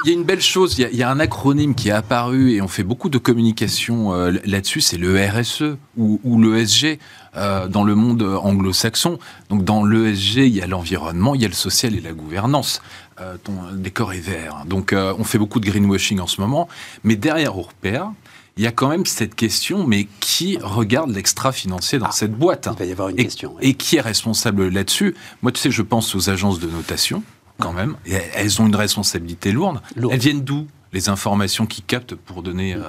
y, 0.06 0.10
a 0.12 0.14
une 0.14 0.24
belle 0.24 0.40
chose. 0.40 0.80
Il 0.80 0.88
y, 0.90 0.96
y, 0.96 1.04
a 1.04 1.10
un 1.10 1.20
acronyme 1.20 1.76
qui 1.76 1.90
est 1.90 1.92
apparu 1.92 2.54
et 2.54 2.62
on 2.62 2.70
fait 2.70 2.84
beaucoup 2.84 3.10
de 3.10 3.18
communication 3.18 4.14
euh, 4.14 4.32
là-dessus. 4.46 4.80
C'est 4.80 4.96
le 4.96 5.20
RSE 5.20 5.76
ou, 5.98 6.22
ou 6.24 6.42
l'ESG. 6.42 6.98
Euh, 7.36 7.68
dans 7.68 7.84
le 7.84 7.94
monde 7.94 8.24
anglo-saxon. 8.24 9.20
Donc 9.52 9.64
dans 9.64 9.86
l'ESG, 9.86 10.38
il 10.38 10.56
y 10.56 10.64
a 10.64 10.68
l'environnement, 10.68 11.36
il 11.36 11.42
y 11.42 11.46
a 11.46 11.48
le 11.48 11.54
social 11.54 11.94
et 11.96 12.02
la 12.02 12.12
gouvernance. 12.12 12.82
Euh, 13.22 13.36
ton 13.44 13.54
décor 13.74 14.14
est 14.14 14.20
vert. 14.20 14.64
Donc 14.66 14.94
euh, 14.94 15.14
on 15.20 15.24
fait 15.24 15.38
beaucoup 15.38 15.60
de 15.60 15.66
greenwashing 15.70 16.20
en 16.20 16.28
ce 16.28 16.42
moment. 16.42 16.68
Mais 17.04 17.16
derrière 17.16 17.56
Orpea, 17.56 18.14
il 18.60 18.64
y 18.64 18.68
a 18.68 18.74
quand 18.74 18.90
même 18.90 19.06
cette 19.06 19.36
question, 19.36 19.88
mais 19.88 20.10
qui 20.20 20.58
regarde 20.62 21.12
l'extra-financier 21.12 21.98
dans 21.98 22.08
ah, 22.08 22.12
cette 22.12 22.34
boîte 22.34 22.68
Il 22.74 22.78
va 22.78 22.86
y 22.86 22.92
avoir 22.92 23.08
une 23.08 23.18
et, 23.18 23.24
question. 23.24 23.56
Et 23.62 23.74
qui 23.74 23.96
est 23.96 24.02
responsable 24.02 24.68
là-dessus? 24.68 25.16
Moi, 25.42 25.54
tu 25.54 25.62
sais, 25.62 25.72
je 25.72 25.82
pense 25.82 26.14
aux 26.14 26.30
agences 26.30 26.60
de 26.60 26.68
notation, 26.68 27.24
quand 27.58 27.72
même. 27.72 27.96
Et 28.06 28.18
elles 28.34 28.62
ont 28.62 28.68
une 28.68 28.76
responsabilité 28.76 29.54
lourde. 29.54 29.80
lourde. 29.96 30.14
Elles 30.14 30.20
viennent 30.20 30.42
d'où 30.42 30.68
Les 30.92 31.08
informations 31.08 31.66
qu'ils 31.66 31.86
captent 31.86 32.16
pour 32.16 32.44
donner... 32.44 32.74
Euh, 32.74 32.82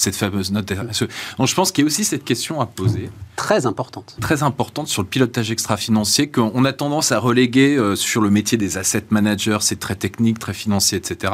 cette 0.00 0.16
fameuse 0.16 0.50
note 0.50 0.70
RSE. 0.70 1.04
Donc 1.38 1.46
je 1.46 1.54
pense 1.54 1.72
qu'il 1.72 1.82
y 1.82 1.84
a 1.84 1.86
aussi 1.86 2.04
cette 2.04 2.24
question 2.24 2.60
à 2.60 2.66
poser. 2.66 3.10
Très 3.36 3.66
importante. 3.66 4.16
Très 4.20 4.42
importante 4.42 4.88
sur 4.88 5.02
le 5.02 5.08
pilotage 5.08 5.50
extra-financier 5.50 6.28
qu'on 6.28 6.64
a 6.64 6.72
tendance 6.72 7.12
à 7.12 7.18
reléguer 7.18 7.76
euh, 7.76 7.96
sur 7.96 8.20
le 8.20 8.30
métier 8.30 8.58
des 8.58 8.78
asset 8.78 9.04
managers, 9.10 9.58
c'est 9.60 9.78
très 9.78 9.94
technique, 9.94 10.38
très 10.38 10.54
financier, 10.54 10.98
etc. 10.98 11.32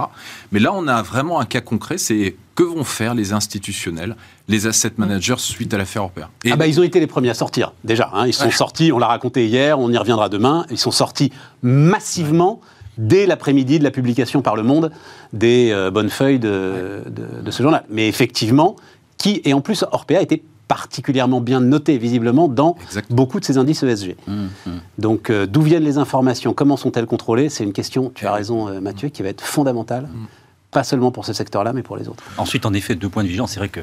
Mais 0.53 0.61
là, 0.61 0.73
on 0.75 0.87
a 0.89 1.03
vraiment 1.03 1.41
un 1.41 1.45
cas 1.47 1.61
concret, 1.61 1.99
c'est 1.99 2.37
que 2.55 2.63
vont 2.63 2.85
faire 2.85 3.15
les 3.15 3.33
institutionnels, 3.33 4.17
les 4.49 4.67
asset 4.67 4.93
managers 4.97 5.37
suite 5.39 5.75
à 5.75 5.79
l'affaire 5.79 6.05
Orpea 6.05 6.31
Et 6.45 6.53
Ah 6.53 6.57
bah 6.57 6.67
ils 6.67 6.81
ont 6.81 6.83
été 6.83 7.01
les 7.01 7.07
premiers 7.07 7.31
à 7.31 7.35
sortir, 7.35 7.73
déjà. 7.85 8.11
Hein. 8.15 8.27
Ils 8.27 8.33
sont 8.33 8.47
ouais. 8.47 8.51
sortis, 8.51 8.93
on 8.93 8.99
l'a 8.99 9.09
raconté 9.09 9.47
hier, 9.47 9.79
on 9.79 9.91
y 9.93 9.99
reviendra 9.99 10.29
demain, 10.29 10.65
ils 10.71 10.79
sont 10.79 10.91
sortis 10.91 11.33
massivement 11.63 12.55
ouais 12.55 12.76
dès 12.99 13.27
l'après-midi 13.27 13.79
de 13.79 13.85
la 13.85 13.91
publication 13.91 14.43
par 14.43 14.57
Le 14.57 14.63
Monde 14.63 14.91
des 15.33 15.71
euh, 15.71 15.91
bonnes 15.91 16.11
feuilles 16.11 16.39
de, 16.39 17.03
de, 17.07 17.43
de, 17.43 17.51
ce 17.51 17.63
journal. 17.63 17.85
Mais 17.91 18.09
effectivement, 18.09 18.77
qui, 19.19 19.41
et 19.45 19.53
en 19.53 19.61
plus, 19.61 19.85
Orpea 19.93 20.21
était 20.21 20.43
particulièrement 20.69 21.41
bien 21.41 21.61
noté, 21.61 21.97
visiblement, 21.99 22.49
dans 22.49 22.77
Exactement. 22.85 23.17
beaucoup 23.17 23.41
de 23.41 23.45
ces 23.45 23.57
indices 23.57 23.83
ESG. 23.83 24.17
Mmh, 24.27 24.33
mmh. 24.33 24.71
Donc, 24.99 25.31
euh, 25.31 25.47
d'où 25.47 25.63
viennent 25.63 25.85
les 25.85 25.99
informations? 25.99 26.55
Comment 26.55 26.77
sont-elles 26.77 27.07
contrôlées? 27.07 27.49
C'est 27.49 27.65
une 27.65 27.73
question, 27.73 28.11
tu 28.15 28.27
as 28.27 28.33
raison, 28.33 28.69
euh, 28.69 28.81
Mathieu, 28.81 29.09
qui 29.09 29.23
va 29.23 29.29
être 29.29 29.43
fondamentale, 29.43 30.05
mmh. 30.05 30.27
pas 30.73 30.83
seulement 30.83 31.13
pour 31.13 31.25
ce 31.25 31.33
secteur-là, 31.33 31.73
mais 31.73 31.83
pour 31.83 31.97
les 31.97 32.09
autres. 32.09 32.25
Ensuite, 32.37 32.67
en 32.67 32.75
effet, 32.75 32.97
deux 32.97 33.09
points 33.09 33.23
de 33.23 33.29
vigilance. 33.29 33.53
C'est 33.53 33.61
vrai 33.61 33.69
que 33.69 33.81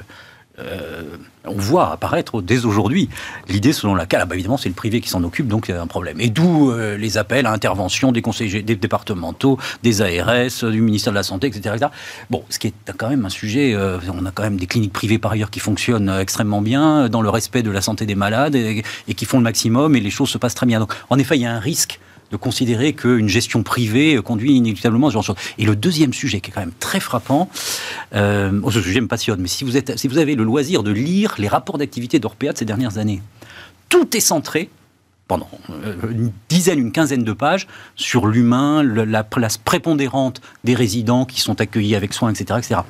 euh, 0.60 1.18
on 1.46 1.56
voit 1.56 1.92
apparaître 1.92 2.42
dès 2.44 2.66
aujourd'hui 2.66 3.10
l'idée 3.48 3.74
selon 3.74 3.96
laquelle, 3.96 4.22
ah 4.22 4.26
bah 4.26 4.36
évidemment, 4.36 4.58
c'est 4.58 4.70
le 4.70 4.76
privé 4.76 5.02
qui 5.02 5.10
s'en 5.10 5.24
occupe, 5.24 5.48
donc 5.48 5.68
il 5.68 5.72
y 5.72 5.74
a 5.74 5.82
un 5.82 5.88
problème. 5.88 6.22
Et 6.22 6.30
d'où 6.30 6.70
euh, 6.70 6.96
les 6.96 7.18
appels 7.18 7.48
à 7.48 7.52
intervention 7.52 8.12
des 8.12 8.22
conseillers 8.22 8.62
des 8.62 8.76
départementaux, 8.76 9.58
des 9.82 10.02
ARS, 10.02 10.70
du 10.70 10.82
ministère 10.82 11.12
de 11.12 11.18
la 11.18 11.24
Santé, 11.24 11.48
etc. 11.48 11.88
Bon, 12.30 12.44
ce 12.50 12.60
qui 12.60 12.68
est 12.68 12.74
quand 12.98 13.10
même 13.10 13.26
un 13.26 13.30
sujet, 13.30 13.74
euh, 13.74 13.98
on 14.14 14.26
a 14.26 14.32
quand 14.32 14.44
même 14.44 14.58
des 14.58 14.68
cliniques 14.68 14.94
privées 14.94 15.18
par 15.18 15.32
ailleurs 15.32 15.50
qui 15.50 15.60
fonctionnent 15.60 16.10
extrêmement 16.20 16.62
bien, 16.62 17.10
dans 17.10 17.22
le 17.22 17.30
respect 17.30 17.64
de 17.64 17.72
la 17.72 17.82
santé 17.82 18.06
des 18.06 18.16
malades, 18.16 18.56
et 18.56 18.84
qui 19.16 19.26
font 19.26 19.38
le 19.38 19.44
maximum, 19.44 19.96
et 19.96 20.00
les 20.00 20.12
choses 20.12 20.30
se 20.30 20.38
passent 20.38 20.56
très 20.56 20.68
bien. 20.68 20.80
Donc, 20.80 20.94
en 21.10 21.18
effet, 21.18 21.36
il 21.36 21.42
y 21.42 21.46
a 21.46 21.54
un 21.54 21.60
risque 21.60 22.00
de 22.34 22.38
considérer 22.38 22.94
qu'une 22.94 23.30
gestion 23.30 23.62
privée 23.62 24.20
conduit 24.26 24.54
inéluctablement 24.54 25.08
à 25.08 25.10
ce 25.12 25.14
genre 25.14 25.22
de 25.22 25.28
choses. 25.28 25.54
Et 25.60 25.66
le 25.66 25.76
deuxième 25.76 26.14
sujet 26.14 26.42
qui 26.42 26.50
est 26.50 26.54
quand 26.54 26.62
même 26.62 26.74
très 26.80 27.00
frappant, 27.00 27.48
euh, 28.16 28.60
oh, 28.64 28.72
ce 28.72 28.82
sujet 28.82 29.02
me 29.02 29.08
passionne, 29.08 29.40
mais 29.40 29.48
si 29.48 29.64
vous, 29.64 29.78
êtes, 29.78 29.98
si 30.00 30.08
vous 30.08 30.18
avez 30.18 30.34
le 30.34 30.44
loisir 30.44 30.82
de 30.82 30.92
lire 30.92 31.36
les 31.38 31.48
rapports 31.48 31.78
d'activité 31.78 32.18
d'Orpea 32.18 32.52
de 32.52 32.58
ces 32.58 32.66
dernières 32.66 32.98
années, 32.98 33.22
tout 33.88 34.18
est 34.18 34.20
centré 34.20 34.72
pendant 35.28 35.48
une 36.10 36.32
dizaine, 36.50 36.80
une 36.80 36.92
quinzaine 36.92 37.24
de 37.24 37.34
pages 37.34 37.68
sur 37.96 38.26
l'humain, 38.26 38.82
la 38.84 39.24
place 39.24 39.58
prépondérante 39.58 40.42
des 40.64 40.74
résidents 40.74 41.26
qui 41.26 41.40
sont 41.40 41.62
accueillis 41.62 41.96
avec 41.96 42.14
soin, 42.14 42.32
etc. 42.32 42.60
etc. 42.60 42.82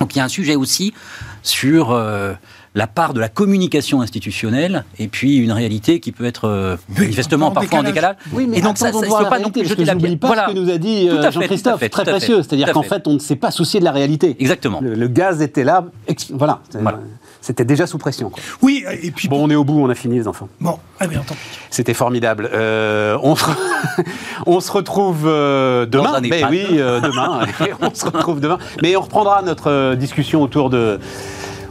Donc 0.00 0.14
il 0.14 0.18
y 0.18 0.20
a 0.22 0.24
un 0.24 0.28
sujet 0.28 0.56
aussi 0.56 0.94
sur 1.42 1.92
euh, 1.92 2.32
la 2.74 2.86
part 2.86 3.14
de 3.14 3.20
la 3.20 3.28
communication 3.28 4.00
institutionnelle 4.00 4.84
et 4.98 5.08
puis 5.08 5.36
une 5.36 5.52
réalité 5.52 6.00
qui 6.00 6.12
peut 6.12 6.24
être 6.24 6.46
euh, 6.46 6.76
manifestement 6.96 7.50
parfois 7.50 7.80
en 7.80 7.82
décalage. 7.82 8.16
Oui, 8.32 8.46
mais 8.46 8.58
et 8.58 8.60
donc 8.60 8.78
ça, 8.78 8.92
ça, 8.92 9.00
faut 9.00 9.24
pas 9.24 9.38
non 9.38 9.50
plus 9.50 9.66
jeter 9.66 9.84
la 9.84 9.96
pierre. 9.96 10.18
pas 10.18 10.26
voilà. 10.26 10.46
ce 10.48 10.54
que 10.54 10.58
nous 10.58 10.70
a 10.70 10.78
dit 10.78 11.08
euh, 11.08 11.30
Jean-Christophe, 11.30 11.88
très 11.90 12.04
précieux. 12.04 12.42
C'est-à-dire 12.42 12.72
qu'en 12.72 12.82
fait, 12.82 13.06
on 13.06 13.14
ne 13.14 13.18
s'est 13.18 13.36
pas 13.36 13.50
soucié 13.50 13.80
de 13.80 13.84
la 13.84 13.92
réalité. 13.92 14.36
Exactement. 14.38 14.80
Le, 14.80 14.94
le 14.94 15.08
gaz 15.08 15.42
était 15.42 15.64
là, 15.64 15.84
voilà. 16.32 16.60
voilà. 16.80 17.00
C'était 17.40 17.64
déjà 17.64 17.86
sous 17.86 17.98
pression. 17.98 18.30
Quoi. 18.30 18.42
Oui, 18.62 18.84
et 19.02 19.10
puis. 19.10 19.28
Bon, 19.28 19.44
on 19.44 19.50
est 19.50 19.54
au 19.54 19.64
bout, 19.64 19.80
on 19.80 19.88
a 19.88 19.94
fini, 19.94 20.16
les 20.16 20.28
enfants. 20.28 20.48
Bon, 20.60 20.78
ah 20.98 21.06
bien, 21.06 21.20
tant 21.20 21.36
C'était 21.70 21.94
formidable. 21.94 22.50
Euh, 22.52 23.16
on, 23.22 23.36
se... 23.36 23.44
on, 24.46 24.60
se... 24.60 24.70
retrouve 24.72 25.24
euh, 25.26 25.86
demain. 25.86 26.20
Mais 26.20 26.44
oui, 26.44 26.66
euh, 26.72 27.00
demain. 27.00 27.46
on 27.80 27.94
se 27.94 28.04
retrouve 28.04 28.40
demain. 28.40 28.58
Mais 28.82 28.96
on 28.96 29.02
reprendra 29.02 29.42
notre 29.42 29.94
discussion 29.94 30.42
autour 30.42 30.68
de 30.68 30.98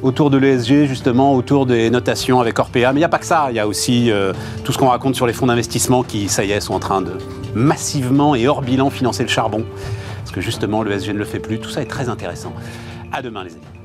autour 0.02 0.30
de 0.30 0.38
l'ESG, 0.38 0.86
justement, 0.86 1.36
autour 1.36 1.66
des 1.66 1.90
notations 1.90 2.40
avec 2.40 2.58
Orpea. 2.60 2.92
Mais 2.94 2.96
il 2.96 2.98
n'y 2.98 3.04
a 3.04 3.10
pas 3.10 3.20
que 3.20 3.26
ça. 3.26 3.48
Il 3.50 3.56
y 3.56 3.60
a 3.60 3.68
aussi 3.68 4.12
euh, 4.12 4.34
tout 4.64 4.72
ce 4.72 4.78
qu'on 4.78 4.90
raconte 4.90 5.16
sur 5.16 5.28
les 5.28 5.34
fonds 5.34 5.48
d'investissement 5.48 6.04
qui, 6.04 6.30
ça 6.30 6.44
y 6.44 6.52
est, 6.52 6.60
sont 6.60 6.74
en 6.74 6.80
train 6.80 7.02
de 7.02 7.14
massivement 7.56 8.36
et 8.36 8.48
hors 8.48 8.62
bilan 8.62 8.90
financer 8.90 9.24
le 9.24 9.30
charbon. 9.30 9.66
Parce 10.20 10.32
que 10.32 10.42
justement, 10.42 10.84
l'ESG 10.84 11.10
ne 11.10 11.20
le 11.20 11.26
fait 11.26 11.40
plus. 11.40 11.60
Tout 11.60 11.70
ça 11.70 11.82
est 11.82 11.86
très 11.86 12.10
intéressant. 12.10 12.54
À 13.12 13.22
demain, 13.22 13.44
les 13.44 13.52
amis. 13.52 13.77